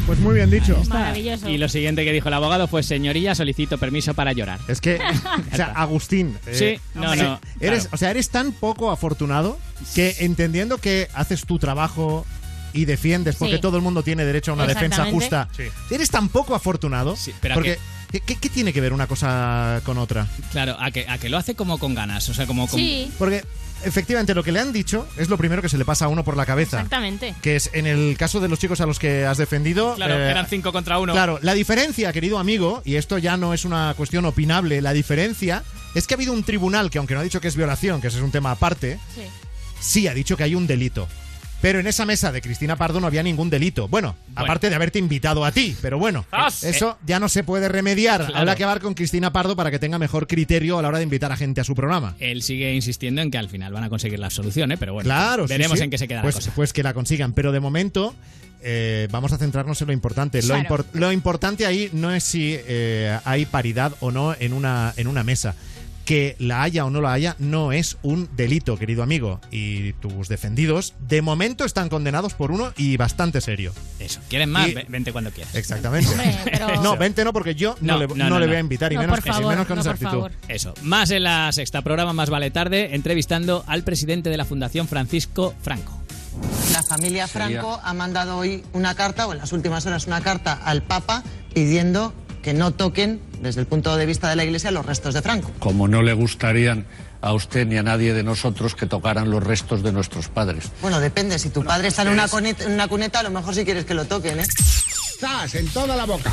Pues 0.07 0.19
muy 0.21 0.35
bien 0.35 0.51
dicho. 0.51 0.81
Maravilloso. 0.89 1.49
Y 1.49 1.59
lo 1.59 1.69
siguiente 1.69 2.05
que 2.05 2.13
dijo 2.13 2.29
el 2.29 2.35
abogado 2.35 2.69
fue, 2.69 2.83
señoría, 2.83 3.35
solicito 3.35 3.79
permiso 3.79 4.15
para 4.15 4.33
llorar. 4.33 4.61
Es 4.69 4.81
que, 4.81 4.99
o 5.53 5.57
sea, 5.57 5.67
Agustín. 5.75 6.39
eh, 6.47 6.55
Sí, 6.55 6.99
no, 6.99 7.15
no, 7.17 7.41
Eres, 7.61 7.83
claro. 7.83 7.89
O 7.93 7.97
sea, 7.97 8.11
eres 8.11 8.31
tan 8.31 8.53
poco 8.53 8.91
afortunado 8.91 9.59
que 9.95 10.17
entendiendo 10.21 10.79
que 10.79 11.09
haces 11.15 11.45
tu 11.47 11.59
trabajo 11.59 12.25
y 12.73 12.85
defiendes, 12.87 13.37
porque 13.37 13.57
Sí. 13.57 13.61
todo 13.61 13.77
el 13.77 13.83
mundo 13.83 14.03
tiene 14.03 14.25
derecho 14.25 14.53
a 14.53 14.55
una 14.55 14.67
defensa 14.67 15.05
justa, 15.11 15.49
eres 15.91 16.11
tan 16.11 16.29
poco 16.29 16.55
afortunado. 16.55 17.17
pero 17.41 17.55
a 17.55 17.57
porque, 17.57 17.79
¿qué, 18.11 18.21
qué- 18.21 18.37
qué 18.37 18.49
tiene 18.49 18.73
que 18.73 18.81
ver 18.81 18.93
una 18.95 19.07
cosa 19.07 19.81
con 19.85 19.99
otra? 19.99 20.27
Claro, 20.53 20.77
a 20.81 20.91
que, 20.91 21.07
a 21.09 21.19
que 21.19 21.29
lo 21.29 21.37
hace 21.37 21.55
como 21.55 21.79
con 21.79 21.95
ganas, 21.95 22.29
o 22.29 22.35
sea, 22.35 22.47
como 22.47 22.67
con... 22.69 22.81
Porque 23.19 23.45
efectivamente 23.85 24.35
lo 24.35 24.43
que 24.43 24.53
le 24.53 24.61
han 24.61 24.73
dicho 24.73 25.07
es 25.17 25.29
lo 25.29 25.39
primero 25.39 25.63
que 25.63 25.69
se 25.69 25.79
le 25.79 25.85
pasa 25.85 26.07
a 26.07 26.09
uno 26.09 26.25
por 26.25 26.37
la 26.37 26.47
cabeza. 26.47 26.79
Exactamente. 26.79 27.35
Que 27.43 27.57
es 27.57 27.71
en 27.73 27.87
el 27.87 28.17
caso 28.17 28.41
de 28.41 28.49
los 28.49 28.59
chicos 28.59 28.81
a 28.81 28.87
los 28.87 28.99
que 28.99 29.27
has 29.27 29.39
defendido. 29.39 29.95
Claro, 29.95 30.15
eh, 30.15 30.31
eran 30.31 30.47
cinco 30.47 30.73
contra 30.73 30.99
uno. 30.99 31.13
Claro, 31.13 31.39
la 31.43 31.55
diferencia, 31.55 32.13
querido 32.13 32.39
amigo, 32.39 32.83
y 32.85 32.97
esto 32.97 33.19
ya 33.19 33.37
no 33.37 33.55
es 33.55 33.65
una 33.65 33.95
cuestión 33.97 34.25
opinable, 34.25 34.81
la 34.81 34.93
diferencia 34.93 35.63
es 35.95 36.07
que 36.07 36.15
ha 36.15 36.17
habido 36.17 36.33
un 36.33 36.43
tribunal 36.43 36.91
que, 36.91 36.99
aunque 36.99 37.15
no 37.15 37.21
ha 37.21 37.25
dicho 37.25 37.41
que 37.41 37.49
es 37.49 37.57
violación, 37.57 38.01
que 38.01 38.09
ese 38.09 38.19
es 38.19 38.23
un 38.23 38.31
tema 38.31 38.51
aparte, 38.51 38.99
sí 39.81 40.09
ha 40.09 40.15
dicho 40.15 40.37
que 40.37 40.45
hay 40.45 40.55
un 40.55 40.67
delito. 40.67 41.09
Pero 41.63 41.79
en 41.79 41.87
esa 41.87 42.05
mesa 42.05 42.31
de 42.33 42.43
Cristina 42.43 42.77
Pardo 42.77 43.01
no 43.01 43.07
había 43.07 43.23
ningún 43.23 43.49
delito. 43.49 43.87
Bueno, 43.89 44.15
aparte 44.35 44.69
de 44.69 44.75
haberte 44.75 44.99
invitado 44.99 45.45
a 45.45 45.53
ti, 45.53 45.75
pero 45.81 45.97
bueno, 45.99 46.27
¡Zas! 46.31 46.65
eso 46.65 46.99
ya 47.07 47.19
no 47.21 47.29
se 47.31 47.45
puede 47.45 47.69
remediar. 47.69 48.21
Claro. 48.27 48.37
Habrá 48.37 48.57
que 48.57 48.65
hablar 48.65 48.81
con 48.81 48.95
Cristina 48.95 49.33
Pardo 49.33 49.55
para 49.57 49.71
que 49.71 49.79
tenga 49.79 49.99
mejor 49.99 50.27
criterio 50.27 50.79
a 50.79 50.83
la 50.83 50.89
hora 50.89 50.99
de 50.99 51.05
invitar 51.05 51.31
a 51.33 51.37
gente 51.37 51.61
a 51.61 51.65
su 51.65 51.75
programa. 51.77 52.17
Él 52.19 52.43
sigue 52.43 52.75
insistiendo 52.75 53.23
en 53.23 53.31
que 53.31 53.39
al 53.39 53.49
final 53.49 53.73
van 53.73 53.85
a 53.85 53.89
conseguir 53.89 54.19
la 54.19 54.29
solución, 54.29 54.73
¿eh? 54.73 54.77
pero 54.77 54.93
bueno, 54.93 55.07
Claro, 55.07 55.47
veremos 55.47 55.79
sí. 55.79 55.85
en 55.85 55.91
qué 55.91 55.99
se 55.99 56.09
queda 56.09 56.21
pues, 56.23 56.35
la 56.35 56.41
cosa. 56.41 56.53
Pues 56.55 56.73
que 56.73 56.83
la 56.83 56.93
consigan, 56.95 57.33
pero 57.33 57.53
de 57.53 57.61
momento 57.61 58.13
eh, 58.65 59.07
vamos 59.13 59.33
a 59.33 59.39
centrarnos 59.39 59.81
en 59.83 59.87
lo 59.87 59.93
importante. 59.93 60.43
Lo, 60.43 60.49
Claro. 60.55 60.69
impor- 60.69 60.87
lo 60.95 61.13
importante 61.13 61.65
ahí 61.67 61.91
no 61.93 62.13
es 62.13 62.25
si 62.25 62.57
eh, 62.59 63.17
hay 63.25 63.47
paridad 63.47 63.93
o 64.01 64.11
no 64.11 64.35
en 64.39 64.53
una, 64.53 64.93
en 64.97 65.07
una 65.07 65.23
mesa. 65.23 65.55
Que 66.13 66.37
la 66.39 66.63
haya 66.63 66.85
o 66.85 66.91
no 66.91 67.01
la 67.01 67.15
haya 67.15 67.37
no 67.39 67.73
es 67.73 67.97
un 68.03 68.29
delito, 68.37 68.77
querido 68.77 69.03
amigo. 69.03 69.41
Y 69.51 69.95
tus 69.95 70.29
defendidos, 70.29 70.93
de 71.09 71.23
momento, 71.23 71.65
están 71.65 71.89
condenados 71.89 72.35
por 72.35 72.51
uno 72.51 72.75
y 72.77 72.99
bastante 72.99 73.41
serio. 73.41 73.73
Eso, 73.99 74.21
¿quieren 74.29 74.51
más? 74.51 74.69
Y- 74.69 74.75
Vente 74.89 75.11
cuando 75.11 75.31
quieras. 75.31 75.55
Exactamente. 75.55 76.11
No, 76.83 76.99
vente 76.99 77.25
no, 77.25 77.33
porque 77.33 77.55
yo 77.55 77.77
no, 77.81 77.97
le, 77.97 78.09
no 78.09 78.39
le 78.39 78.47
voy 78.47 78.57
a 78.57 78.61
invitar 78.61 78.93
y 78.93 78.99
menos, 78.99 79.19
y 79.25 79.45
menos 79.45 79.67
con 79.67 79.79
esa 79.79 79.93
actitud. 79.93 80.31
Eso. 80.49 80.75
Más 80.83 81.11
en 81.11 81.23
la 81.23 81.51
sexta 81.51 81.81
programa, 81.81 82.13
más 82.13 82.29
vale 82.29 82.51
tarde, 82.51 82.95
entrevistando 82.95 83.65
al 83.67 83.83
presidente 83.83 84.29
de 84.29 84.37
la 84.37 84.45
Fundación 84.45 84.89
Francisco 84.89 85.55
Franco. 85.63 85.99
La 86.73 86.83
familia 86.83 87.27
Franco 87.27 87.81
ha 87.83 87.95
mandado 87.95 88.37
hoy 88.37 88.63
una 88.75 88.95
carta, 88.95 89.27
o 89.27 89.33
en 89.33 89.39
las 89.39 89.53
últimas 89.53 89.87
horas 89.87 90.07
una 90.07 90.21
carta 90.21 90.53
al 90.53 90.83
Papa 90.83 91.23
pidiendo 91.55 92.13
que 92.43 92.53
no 92.53 92.73
toquen, 92.73 93.21
desde 93.41 93.61
el 93.61 93.67
punto 93.67 93.97
de 93.97 94.05
vista 94.05 94.29
de 94.29 94.37
la 94.37 94.45
Iglesia, 94.45 94.71
los 94.71 94.85
restos 94.85 95.15
de 95.15 95.23
Franco. 95.23 95.51
como 95.59 95.89
no 95.89 96.03
le 96.03 96.13
gustarían 96.13 96.87
a 97.21 97.33
usted 97.33 97.67
ni 97.67 97.77
a 97.77 97.85
nadie 97.85 98.13
de 98.13 98.25
nosotros 98.25 98.75
que 98.75 98.87
tocaran 98.87 99.31
los 99.31 99.43
restos 99.43 99.83
de 99.83 99.93
nuestros 99.93 100.29
padres. 100.29 100.71
Bueno, 100.83 100.99
depende, 100.99 101.39
si 101.39 101.51
tu 101.51 101.63
padre 101.65 101.89
está 101.89 102.03
en 102.03 102.09
una, 102.09 102.27
cuneta, 102.27 102.65
en 102.65 102.73
una 102.73 102.89
cuneta, 102.89 103.21
a 103.21 103.23
lo 103.23 103.31
mejor 103.31 103.55
sí 103.55 103.65
quieres 103.65 103.85
que 103.85 103.95
lo 103.95 104.05
toquen, 104.07 104.41
¿eh? 104.41 104.47
¡Zas! 105.23 105.55
En 105.55 105.69
toda 105.69 105.95
la 105.97 106.05
boca. 106.05 106.33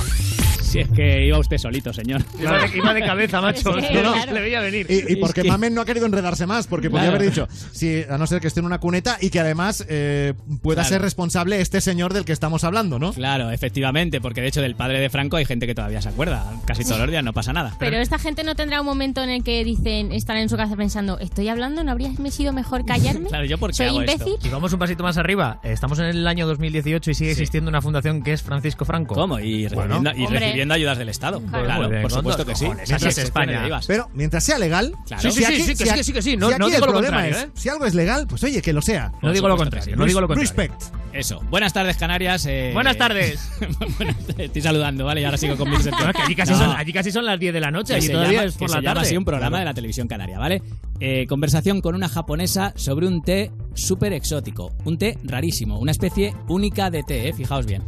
Si 0.64 0.80
es 0.80 0.90
que 0.90 1.26
iba 1.26 1.40
usted 1.40 1.58
solito, 1.58 1.92
señor. 1.94 2.22
Iba 2.40 2.60
de- 2.60 2.78
iba 2.78 2.94
de 2.94 3.02
cabeza, 3.02 3.42
macho. 3.42 3.74
Sí, 3.82 3.88
No, 3.92 4.04
no, 4.04 4.14
claro. 4.14 4.34
le 4.34 4.42
veía 4.42 4.60
venir. 4.62 4.86
Y, 4.88 5.14
y 5.14 5.16
porque 5.16 5.42
Es 5.42 5.46
que- 5.46 5.50
Mamen 5.52 5.74
no 5.74 5.82
ha 5.82 5.86
querido 5.86 6.06
enredarse 6.06 6.46
más, 6.46 6.68
porque 6.68 6.92
podría 6.92 7.10
Claro. 7.10 7.18
haber 7.24 7.30
dicho, 7.32 7.48
sí, 7.72 8.04
a 8.08 8.20
no 8.20 8.28
ser 8.28 8.40
que 8.40 8.48
esté 8.48 8.60
en 8.60 8.68
una 8.68 8.78
cuneta 8.80 9.18
y 9.20 9.32
que 9.32 9.40
además 9.40 9.84
eh, 9.90 10.36
pueda 10.62 10.82
Claro. 10.84 10.90
ser 10.90 11.02
responsable 11.02 11.60
este 11.60 11.82
señor 11.82 12.14
del 12.14 12.24
que 12.24 12.34
estamos 12.34 12.64
hablando, 12.64 13.00
¿no? 13.00 13.14
Claro, 13.14 13.50
efectivamente, 13.50 14.22
porque 14.22 14.42
de 14.42 14.48
hecho 14.50 14.62
del 14.62 14.76
padre 14.76 15.00
de 15.00 15.10
Franco 15.10 15.38
hay 15.38 15.46
gente 15.46 15.66
que 15.66 15.74
todavía 15.74 16.04
se 16.04 16.10
acuerda. 16.10 16.46
Casi 16.66 16.84
todos 16.84 17.00
los 17.00 17.10
días 17.10 17.24
no 17.24 17.34
pasa 17.34 17.52
nada. 17.52 17.76
Pero 17.80 17.98
esta 17.98 18.20
gente 18.20 18.44
no 18.44 18.54
tendrá 18.56 18.80
un 18.82 18.86
momento 18.86 19.24
en 19.24 19.32
el 19.32 19.44
que 19.44 19.64
dicen, 19.64 20.12
están 20.12 20.38
en 20.38 20.50
su 20.50 20.56
casa 20.58 20.76
pensando, 20.76 21.18
¿estoy 21.18 21.48
hablando? 21.50 21.84
¿No 21.84 21.92
habría 21.92 22.12
sido 22.30 22.54
mejor 22.54 22.86
callarme? 22.86 23.30
Claro, 23.30 23.46
yo 23.46 23.58
por 23.58 23.72
qué 23.72 23.78
¿Soy 23.78 23.88
hago 23.88 24.02
imbécil? 24.02 24.34
Y 24.44 24.50
vamos 24.50 24.72
un 24.72 24.78
pasito 24.78 25.02
más 25.02 25.18
arriba. 25.18 25.60
Estamos 25.64 25.98
en 25.98 26.06
el 26.06 26.28
año 26.28 26.46
2018 26.46 27.10
y 27.10 27.14
sigue 27.16 27.32
existiendo 27.32 27.70
una 27.70 27.82
fundación 27.82 28.22
que 28.22 28.34
es 28.34 28.44
Francisco 28.44 28.79
Franco. 28.86 29.16
¿Cómo? 29.16 29.40
Y 29.40 29.68
recibiendo, 29.68 30.76
y 30.76 30.80
ayudas 30.80 30.98
del 30.98 31.10
Estado. 31.10 31.42
Claro. 31.42 31.66
Claro, 31.66 31.82
Muy 31.84 31.90
bien, 31.92 32.02
por 32.04 32.12
supuesto 32.12 32.46
que 32.46 32.56
sí. 32.56 32.68
es 32.84 33.18
España. 33.18 33.68
Pero 33.88 34.10
mientras 34.14 34.44
sea 34.44 34.58
legal, 34.58 34.94
Claro. 35.06 35.22
Sí, 35.24 35.32
sí, 35.32 35.44
sí, 35.44 35.62
sí, 35.62 35.76
que 35.76 35.86
sí, 35.86 35.94
que 35.96 36.04
sí, 36.04 36.14
que 36.14 36.22
sí. 36.22 36.38
No- 36.38 36.50
si 36.52 36.58
no 36.60 36.66
aquí 36.66 36.76
digo 36.76 36.86
lo 36.88 36.94
contrario, 36.94 37.36
es, 37.36 37.44
¿eh? 37.44 37.50
si 37.54 37.70
algo 37.70 37.86
es 37.86 37.94
legal, 37.96 38.26
pues 38.28 38.44
oye, 38.44 38.62
que 38.62 38.74
lo 38.74 38.82
sea. 38.82 39.12
No 39.22 39.32
digo 39.32 39.48
lo 39.48 39.58
contrario, 39.58 39.96
no 39.96 40.06
digo 40.06 40.22
lo 40.22 40.28
contrario. 40.28 40.50
Respect. 40.50 40.82
Eso. 41.14 41.42
Buenas 41.50 41.74
tardes, 41.74 41.98
Canarias. 41.98 42.46
eh, 42.46 42.72
Buenas 42.74 42.98
tardes. 42.98 43.50
estoy 44.38 44.62
saludando, 44.62 45.06
¿vale? 45.06 45.22
Y 45.22 45.24
ahora 45.26 45.38
sigo 45.38 45.56
con 45.58 45.70
que 45.70 46.22
allí, 46.22 46.36
casi 46.36 46.52
No. 46.54 46.60
son, 46.60 46.72
allí 46.76 46.94
casi 46.94 47.12
son 47.12 47.26
las 47.26 47.40
10 47.40 47.54
de 47.54 47.60
la 47.60 47.72
noche, 47.72 48.00
se 48.02 48.12
todavía 48.12 48.44
es 48.44 48.56
por 48.56 48.70
la 48.70 48.82
tarde. 48.82 49.02
así 49.02 49.18
un 49.18 49.26
programa 49.26 49.60
de 49.60 49.66
la 49.66 49.74
televisión 49.74 50.08
canaria, 50.08 50.38
¿vale? 50.38 50.62
Eh, 51.00 51.26
conversación 51.28 51.82
con 51.82 51.96
una 51.96 52.10
japonesa 52.10 52.74
sobre 52.76 53.08
un 53.08 53.22
té 53.22 53.52
súper 53.74 54.14
exótico. 54.14 54.72
Un 54.86 54.98
té 54.98 55.18
rarísimo, 55.24 55.80
una 55.80 55.92
especie 55.92 56.34
única 56.48 56.90
de 56.90 57.04
té, 57.04 57.30
¿eh? 57.30 57.34
Fijaos 57.34 57.66
bien. 57.66 57.84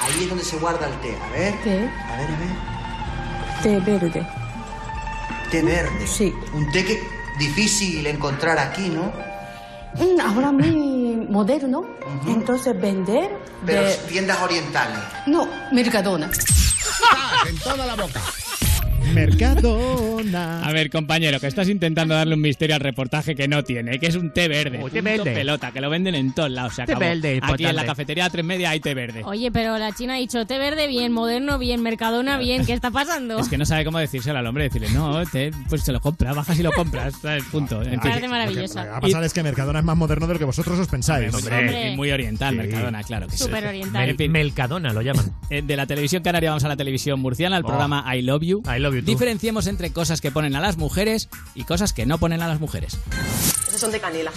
Ahí 0.00 0.22
es 0.22 0.28
donde 0.28 0.44
se 0.44 0.56
guarda 0.58 0.86
el 0.86 1.00
té. 1.00 1.16
A 1.16 1.28
ver. 1.30 1.54
¿Qué? 1.62 1.70
A 1.70 2.16
ver, 2.16 2.30
a 2.30 2.38
ver. 2.38 3.62
Té 3.62 3.80
verde. 3.80 4.26
Té 5.50 5.62
verde. 5.62 6.06
Sí. 6.06 6.34
Un 6.52 6.70
té 6.70 6.84
que 6.84 7.02
difícil 7.38 8.06
encontrar 8.06 8.58
aquí, 8.58 8.88
¿no? 8.88 9.12
Mm, 9.94 10.20
ahora 10.20 10.52
muy 10.52 11.26
moderno. 11.28 11.84
Entonces 12.26 12.78
vender 12.80 13.30
Pero 13.64 13.82
de... 13.82 13.94
tiendas 14.08 14.40
orientales. 14.42 14.98
No, 15.26 15.48
Mercadona. 15.72 16.30
en 17.48 17.58
toda 17.58 17.86
la 17.86 17.94
boca. 17.94 18.20
Mercadona. 19.26 20.62
A 20.66 20.72
ver, 20.72 20.90
compañero, 20.90 21.40
que 21.40 21.46
estás 21.46 21.68
intentando 21.68 22.14
darle 22.14 22.34
un 22.34 22.40
misterio 22.40 22.74
al 22.76 22.80
reportaje 22.80 23.34
que 23.34 23.48
no 23.48 23.62
tiene, 23.64 23.98
que 23.98 24.06
es 24.06 24.14
un 24.16 24.32
té 24.32 24.48
verde. 24.48 24.80
Oh, 24.82 24.88
té 24.90 25.00
verde. 25.00 25.32
pelota, 25.34 25.70
que 25.72 25.80
lo 25.80 25.90
venden 25.90 26.14
en 26.14 26.32
todos 26.34 26.50
lados. 26.50 26.74
Se 26.74 26.84
Té 26.84 26.92
acabó. 26.92 27.00
verde, 27.00 27.40
Aquí 27.42 27.64
en 27.64 27.76
la 27.76 27.84
cafetería 27.84 28.26
a 28.26 28.30
tres 28.30 28.44
media 28.44 28.70
hay 28.70 28.80
té 28.80 28.94
verde. 28.94 29.22
Oye, 29.24 29.50
pero 29.50 29.76
la 29.78 29.92
China 29.92 30.14
ha 30.14 30.18
dicho 30.18 30.46
té 30.46 30.58
verde 30.58 30.86
bien, 30.86 31.12
moderno 31.12 31.58
bien, 31.58 31.82
Mercadona 31.82 32.38
bien, 32.38 32.64
¿qué 32.64 32.72
está 32.72 32.90
pasando? 32.90 33.38
Es 33.38 33.48
que 33.48 33.58
no 33.58 33.64
sabe 33.66 33.84
cómo 33.84 33.98
decírselo 33.98 34.38
al 34.38 34.46
hombre, 34.46 34.64
decirle, 34.64 34.88
no, 34.90 35.24
té, 35.26 35.50
pues 35.68 35.82
se 35.82 35.92
lo 35.92 36.00
compra, 36.00 36.32
bajas 36.32 36.58
y 36.58 36.62
lo 36.62 36.72
compras, 36.72 37.14
¿sabes? 37.20 37.44
Punto. 37.50 37.82
En 37.82 37.90
fin. 37.90 38.00
Parece 38.00 38.28
maravillosa. 38.28 38.80
Lo 38.80 38.84
que 38.86 38.90
va 38.90 38.96
a 38.98 39.00
pasar 39.00 39.24
es 39.24 39.32
que 39.32 39.42
Mercadona 39.42 39.78
es 39.80 39.84
más 39.84 39.96
moderno 39.96 40.26
de 40.26 40.32
lo 40.34 40.38
que 40.38 40.44
vosotros 40.44 40.78
os 40.78 40.88
pensáis. 40.88 41.32
Hombre, 41.34 41.94
muy 41.96 42.10
oriental, 42.10 42.50
Sí. 42.54 42.56
Mercadona, 42.58 43.02
claro 43.02 43.26
que 43.26 43.36
sí. 43.36 43.44
Súper 43.44 43.66
oriental. 43.66 44.08
En 44.08 44.16
fin, 44.16 44.30
Melcadona 44.32 44.92
lo 44.92 45.02
llaman. 45.02 45.26
eh, 45.50 45.62
de 45.62 45.76
la 45.76 45.86
televisión 45.86 46.22
canaria 46.22 46.50
vamos 46.50 46.64
a 46.64 46.68
la 46.68 46.76
televisión 46.76 47.20
murciana, 47.20 47.56
al 47.56 47.64
Oh. 47.64 47.66
programa 47.68 48.04
I 48.14 48.22
Love 48.22 48.42
You. 48.42 48.62
I 48.66 48.78
love 48.80 48.94
you. 48.94 49.02
Diferenciemos 49.08 49.66
entre 49.66 49.92
cosas 49.92 50.20
que 50.20 50.30
ponen 50.30 50.54
a 50.56 50.60
las 50.60 50.76
mujeres 50.76 51.28
y 51.54 51.64
cosas 51.64 51.92
que 51.92 52.06
no 52.06 52.18
ponen 52.18 52.42
a 52.42 52.48
las 52.48 52.60
mujeres. 52.60 52.98
Esos 53.68 53.80
son 53.80 53.92
de 53.92 54.00
canela. 54.00 54.30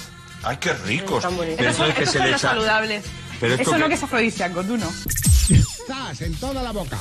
Ay, 0.44 0.58
qué 0.60 0.74
ricos. 0.74 1.18
Están 1.24 1.38
bonitos. 1.38 1.76
Son, 1.76 1.86
eso 1.86 1.86
es 1.86 1.94
que 1.96 2.04
estos 2.04 2.12
se 2.14 2.18
son 2.18 2.26
le 2.28 2.32
los 2.32 2.42
echa- 2.42 2.50
saludables. 2.50 3.04
Pero 3.40 3.54
esto 3.56 3.62
Eso 3.70 3.78
no 3.78 3.86
que- 3.86 3.90
que 3.90 3.96
es 3.96 4.04
afrodisíaco, 4.04 4.64
tú 4.64 4.78
no. 4.78 4.92
¡Zas! 5.88 6.22
En 6.22 6.34
toda 6.36 6.62
la 6.64 6.72
boca. 6.72 6.98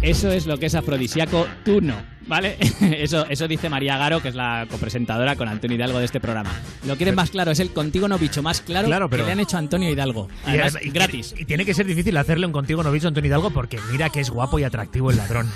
Eso 0.00 0.30
es 0.30 0.46
lo 0.46 0.58
que 0.58 0.66
es 0.66 0.74
afrodisíaco, 0.76 1.48
tú 1.64 1.80
no, 1.80 1.96
¿vale? 2.28 2.56
Eso, 2.80 3.26
eso 3.28 3.48
dice 3.48 3.68
María 3.68 3.96
Garo, 3.98 4.22
que 4.22 4.28
es 4.28 4.36
la 4.36 4.64
copresentadora 4.70 5.34
con 5.34 5.48
Antonio 5.48 5.76
Hidalgo 5.76 5.98
de 5.98 6.04
este 6.04 6.20
programa. 6.20 6.50
Lo 6.86 6.96
quieren 6.96 7.16
más 7.16 7.30
claro, 7.30 7.50
es 7.50 7.58
el 7.58 7.72
contigo 7.72 8.06
no 8.06 8.16
bicho 8.16 8.40
más 8.40 8.60
claro, 8.60 8.86
Claro, 8.86 9.10
pero- 9.10 9.24
que 9.24 9.26
le 9.26 9.32
han 9.32 9.40
hecho 9.40 9.56
a 9.56 9.58
Antonio 9.58 9.90
Hidalgo. 9.90 10.28
Y, 10.46 10.50
Además, 10.50 10.76
además- 10.76 10.82
y- 10.86 10.90
gratis. 10.90 11.34
Y, 11.36 11.44
tiene 11.46 11.64
que 11.64 11.74
ser 11.74 11.86
difícil 11.86 12.16
hacerle 12.16 12.46
un 12.46 12.52
contigo 12.52 12.84
novicio 12.84 13.08
a 13.08 13.10
Antonio 13.10 13.26
Hidalgo 13.28 13.50
porque 13.50 13.80
mira 13.90 14.08
que 14.10 14.20
es 14.20 14.30
guapo 14.30 14.60
y 14.60 14.64
atractivo 14.64 15.10
el 15.10 15.16
ladrón. 15.16 15.50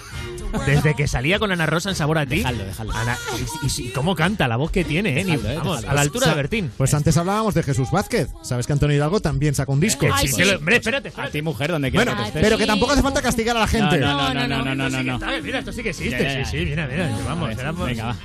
Desde 0.66 0.94
que 0.94 1.06
salía 1.08 1.38
con 1.38 1.50
Ana 1.52 1.66
Rosa 1.66 1.88
en 1.90 1.94
Sabor 1.96 2.18
a 2.18 2.26
ti. 2.26 2.36
Dejadlo, 2.38 2.64
dejadlo. 2.64 2.92
Ana- 2.92 3.16
y, 3.62 3.66
y 3.66 3.70
sí, 3.70 3.90
cómo 3.94 4.14
canta, 4.14 4.48
la 4.48 4.56
voz 4.56 4.70
que 4.70 4.84
tiene, 4.84 5.20
¿eh? 5.20 5.24
Ni- 5.24 5.32
Dejadlo, 5.32 5.50
eh, 5.50 5.56
vamos, 5.56 5.76
dejadlo. 5.76 5.90
a 5.90 5.94
la 5.94 6.00
altura 6.00 6.26
de 6.28 6.34
Bertín. 6.34 6.70
Pues 6.76 6.94
antes 6.94 7.16
hablábamos 7.16 7.54
de 7.54 7.62
Jesús 7.62 7.90
Vázquez. 7.90 8.28
Sabes 8.42 8.66
que 8.66 8.72
Antonio 8.72 8.96
Hidalgo 8.96 9.20
también 9.20 9.54
sacó 9.54 9.72
un 9.72 9.80
disco. 9.80 10.06
Que 10.06 10.28
sí, 10.28 10.34
que 10.36 10.44
lo- 10.44 10.58
hombre, 10.58 10.76
espérate, 10.76 11.12
A 11.16 11.28
ti, 11.28 11.42
mujer, 11.42 11.70
donde 11.72 11.90
quieras 11.90 12.06
Bueno, 12.14 12.20
que 12.22 12.28
estés. 12.28 12.42
pero 12.42 12.58
que 12.58 12.66
tampoco 12.66 12.92
hace 12.92 13.02
falta 13.02 13.22
castigar 13.22 13.56
a 13.56 13.60
la 13.60 13.66
gente. 13.66 13.98
No, 13.98 14.34
no, 14.34 14.34
no, 14.34 14.46
no, 14.48 14.74
no, 14.74 14.88
no, 14.88 15.18
no, 15.18 15.42
mira, 15.42 15.58
esto 15.60 15.72
sí 15.72 15.82
que 15.82 15.90
existe. 15.90 16.10
Ya, 16.22 16.22
ya, 16.32 16.38
ya. 16.40 16.44
Sí, 16.44 16.58
sí, 16.58 16.64
mira, 16.66 16.86
mira. 16.86 17.10
Vamos, 17.26 17.50
Venga, 17.86 18.04
va. 18.06 18.16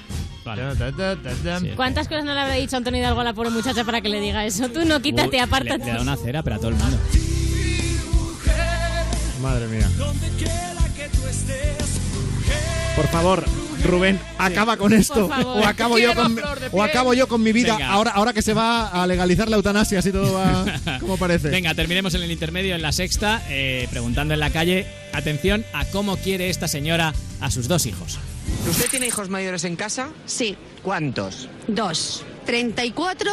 Vale. 0.45 0.63
Sí. 1.59 1.71
¿Cuántas 1.75 2.07
cosas 2.07 2.23
no 2.23 2.33
le 2.33 2.39
habrá 2.39 2.53
dicho 2.53 2.77
Antonio 2.77 3.01
Hidalgo 3.01 3.19
a 3.19 3.23
la 3.25 3.33
pobre 3.33 3.49
muchacha 3.49 3.83
para 3.83 3.99
que 3.99 4.07
le 4.07 4.21
diga 4.21 4.45
eso? 4.45 4.69
Tú 4.69 4.85
no, 4.85 5.01
quítate, 5.01 5.35
Uy, 5.37 5.39
apártate. 5.39 5.79
Le, 5.79 5.85
le 5.85 5.91
da 5.93 6.01
una 6.01 6.15
cera, 6.15 6.41
pero 6.41 6.55
a 6.55 6.59
todo 6.59 6.69
el 6.69 6.75
mundo. 6.75 6.97
Madre 9.41 9.67
mía. 9.67 9.87
Por 12.97 13.07
favor, 13.09 13.45
Rubén, 13.85 14.19
acaba 14.39 14.75
con 14.75 14.91
esto. 14.91 15.29
Favor. 15.29 15.61
O 15.61 15.65
acabo 15.67 15.99
yo 15.99 16.15
con, 16.15 16.35
o 16.71 16.83
acabo 16.83 17.13
yo 17.13 17.27
con 17.27 17.43
mi 17.43 17.53
vida. 17.53 17.77
Venga. 17.77 17.91
Ahora, 17.91 18.09
ahora 18.09 18.33
que 18.33 18.41
se 18.41 18.55
va 18.55 18.87
a 18.87 19.05
legalizar 19.05 19.47
la 19.49 19.55
eutanasia, 19.57 19.99
así 19.99 20.11
todo 20.11 20.33
va 20.33 20.65
como 20.99 21.15
parece. 21.15 21.49
Venga, 21.49 21.75
terminemos 21.75 22.15
en 22.15 22.23
el 22.23 22.31
intermedio, 22.31 22.73
en 22.73 22.81
la 22.81 22.91
sexta, 22.91 23.43
eh, 23.49 23.87
preguntando 23.91 24.33
en 24.33 24.39
la 24.39 24.49
calle, 24.49 24.87
atención 25.13 25.63
a 25.73 25.85
cómo 25.85 26.17
quiere 26.17 26.49
esta 26.49 26.67
señora 26.67 27.13
a 27.39 27.51
sus 27.51 27.67
dos 27.67 27.85
hijos. 27.85 28.17
¿Usted 28.67 28.89
tiene 28.89 29.05
hijos 29.07 29.29
mayores 29.29 29.63
en 29.63 29.75
casa? 29.75 30.09
Sí, 30.25 30.57
¿Cuántos? 30.81 31.47
dos. 31.67 32.25
34 32.47 33.31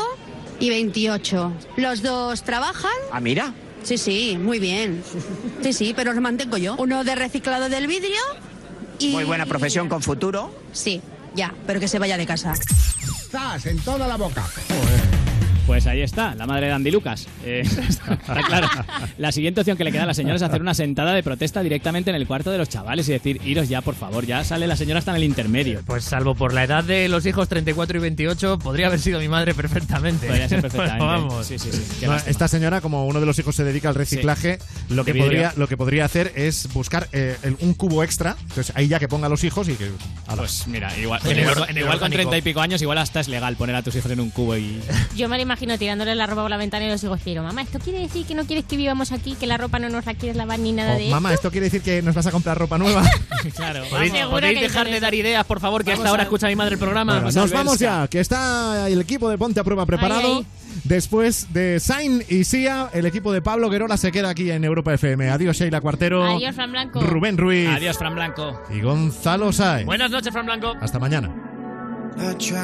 y 0.60 0.68
28. 0.68 1.52
Los 1.78 2.02
dos 2.02 2.42
trabajan. 2.42 2.92
Ah, 3.10 3.20
mira. 3.20 3.54
Sí, 3.82 3.96
sí, 3.96 4.36
muy 4.38 4.58
bien. 4.58 5.02
Sí, 5.62 5.72
sí, 5.72 5.94
pero 5.96 6.12
los 6.12 6.20
mantengo 6.22 6.58
yo. 6.58 6.74
Uno 6.78 7.02
de 7.04 7.14
reciclado 7.14 7.68
del 7.70 7.86
vidrio 7.86 8.20
y... 8.98 9.12
Muy 9.12 9.24
buena 9.24 9.46
profesión 9.46 9.88
con 9.88 10.02
futuro. 10.02 10.52
Sí, 10.72 11.00
ya, 11.34 11.54
pero 11.66 11.80
que 11.80 11.88
se 11.88 11.98
vaya 11.98 12.16
de 12.16 12.26
casa. 12.26 12.54
¡Zas! 13.30 13.66
En 13.66 13.78
toda 13.78 14.06
la 14.06 14.16
boca. 14.16 14.44
Pues 15.74 15.88
ahí 15.88 16.02
está, 16.02 16.36
la 16.36 16.46
madre 16.46 16.68
de 16.68 16.72
Andy 16.72 16.92
Lucas. 16.92 17.26
Eh, 17.44 17.62
está 17.88 18.16
claro. 18.46 18.68
La 19.18 19.32
siguiente 19.32 19.60
opción 19.60 19.76
que 19.76 19.82
le 19.82 19.90
queda 19.90 20.04
a 20.04 20.06
la 20.06 20.14
señora 20.14 20.36
es 20.36 20.42
hacer 20.42 20.60
una 20.60 20.72
sentada 20.72 21.12
de 21.14 21.24
protesta 21.24 21.64
directamente 21.64 22.10
en 22.10 22.16
el 22.16 22.28
cuarto 22.28 22.52
de 22.52 22.58
los 22.58 22.68
chavales 22.68 23.08
y 23.08 23.12
decir, 23.12 23.40
iros 23.44 23.68
ya, 23.68 23.80
por 23.80 23.96
favor, 23.96 24.24
ya 24.24 24.44
sale 24.44 24.68
la 24.68 24.76
señora 24.76 25.00
hasta 25.00 25.10
en 25.10 25.16
el 25.16 25.24
intermedio. 25.24 25.80
Pues 25.84 26.04
salvo 26.04 26.36
por 26.36 26.52
la 26.54 26.62
edad 26.62 26.84
de 26.84 27.08
los 27.08 27.26
hijos 27.26 27.48
34 27.48 27.98
y 27.98 28.00
28, 28.02 28.60
podría 28.60 28.86
haber 28.86 29.00
sido 29.00 29.18
mi 29.18 29.26
madre 29.26 29.52
perfectamente. 29.52 30.28
Podría 30.28 30.48
ser 30.48 30.60
perfectamente. 30.62 31.04
Vamos. 31.04 31.44
Sí, 31.44 31.58
sí, 31.58 31.70
sí. 31.72 32.06
No, 32.06 32.14
esta 32.14 32.46
señora, 32.46 32.80
como 32.80 33.06
uno 33.08 33.18
de 33.18 33.26
los 33.26 33.36
hijos 33.40 33.56
se 33.56 33.64
dedica 33.64 33.88
al 33.88 33.96
reciclaje, 33.96 34.60
lo, 34.90 35.02
De 35.02 35.06
que 35.06 35.12
vidrio. 35.14 35.24
podría, 35.28 35.52
lo 35.56 35.66
que 35.66 35.76
podría 35.76 36.04
hacer 36.04 36.30
es 36.36 36.72
buscar 36.72 37.08
eh, 37.10 37.36
el- 37.42 37.56
un 37.58 37.74
cubo 37.74 38.04
extra. 38.04 38.36
Entonces 38.42 38.70
ahí 38.76 38.86
ya 38.86 39.00
que 39.00 39.08
ponga 39.08 39.26
a 39.26 39.30
los 39.30 39.42
hijos 39.42 39.68
y 39.68 39.72
que. 39.74 39.90
ala. 40.28 40.36
Pues 40.36 40.68
mira, 40.68 40.96
igual, 40.96 41.20
En 41.24 41.32
el 41.32 41.38
igual, 41.40 41.58
or- 41.58 41.70
en 41.70 41.76
el 41.78 41.82
igual 41.82 41.98
con 41.98 42.04
orgánico. 42.12 42.16
treinta 42.30 42.38
y 42.38 42.42
pico 42.42 42.60
años, 42.60 42.80
igual 42.80 42.98
hasta 42.98 43.18
es 43.18 43.26
legal 43.26 43.56
poner 43.56 43.74
a 43.74 43.82
tus 43.82 43.96
hijos 43.96 44.12
en 44.12 44.20
un 44.20 44.30
cubo 44.30 44.56
y... 44.56 44.78
Yo 45.16 45.28
me 45.28 45.36
lo 45.36 45.42
imagino 45.42 45.63
tirándole 45.78 46.14
la 46.14 46.26
ropa 46.26 46.42
por 46.42 46.50
la 46.50 46.56
ventana 46.56 46.86
y 46.86 46.90
los 46.90 47.02
hijos 47.02 47.20
mamá, 47.42 47.62
¿esto 47.62 47.78
quiere 47.78 47.98
decir 48.00 48.26
que 48.26 48.34
no 48.34 48.44
quieres 48.44 48.64
que 48.66 48.76
vivamos 48.76 49.12
aquí, 49.12 49.34
que 49.34 49.46
la 49.46 49.56
ropa 49.56 49.78
no 49.78 49.88
nos 49.88 50.04
la 50.06 50.14
quieres 50.14 50.36
lavar 50.36 50.58
ni 50.58 50.72
nada 50.72 50.94
Oh, 50.94 50.98
de 50.98 51.08
mamá, 51.10 51.30
esto? 51.30 51.48
esto 51.48 51.50
quiere 51.52 51.64
decir 51.66 51.82
que 51.82 52.02
nos 52.02 52.14
vas 52.14 52.26
a 52.26 52.30
comprar 52.30 52.58
ropa 52.58 52.78
nueva. 52.78 53.02
claro. 53.56 53.84
¿Podéis, 53.90 54.12
podéis 54.26 54.58
que 54.58 54.64
dejar 54.64 54.86
de 54.88 55.00
dar 55.00 55.14
ideas, 55.14 55.44
por 55.46 55.60
favor, 55.60 55.82
que 55.84 55.90
Vamos 55.90 56.00
hasta 56.00 56.10
ahora 56.10 56.22
a- 56.22 56.24
escucha 56.24 56.46
mi 56.48 56.56
madre 56.56 56.74
el 56.74 56.78
programa? 56.78 57.14
Bueno, 57.20 57.28
a 57.28 57.32
nos 57.32 57.50
vamos 57.50 57.78
ya, 57.78 58.06
que 58.08 58.20
está 58.20 58.88
el 58.88 59.00
equipo 59.00 59.28
de 59.28 59.38
Ponte 59.38 59.60
a 59.60 59.64
Prueba 59.64 59.86
preparado. 59.86 60.38
Ay, 60.38 60.46
Después 60.84 61.52
de 61.54 61.78
Sain 61.80 62.22
y 62.28 62.44
Sia, 62.44 62.90
el 62.92 63.06
equipo 63.06 63.32
de 63.32 63.40
Pablo 63.40 63.70
Guerola 63.70 63.96
se 63.96 64.10
queda 64.12 64.28
aquí 64.30 64.50
en 64.50 64.64
Europa 64.64 64.92
FM. 64.92 65.30
Adiós, 65.30 65.56
Sheila 65.56 65.80
Cuartero. 65.80 66.24
Adiós, 66.24 66.54
Fran 66.54 66.72
Blanco. 66.72 67.00
Rubén 67.00 67.38
Ruiz. 67.38 67.68
Adiós, 67.70 67.96
Fran 67.96 68.14
Blanco. 68.14 68.60
Y 68.70 68.80
Gonzalo 68.80 69.52
Sainz. 69.52 69.86
Buenas 69.86 70.10
noches, 70.10 70.32
Fran 70.32 70.44
Blanco. 70.46 70.74
Hasta 70.80 70.98
mañana. 70.98 71.30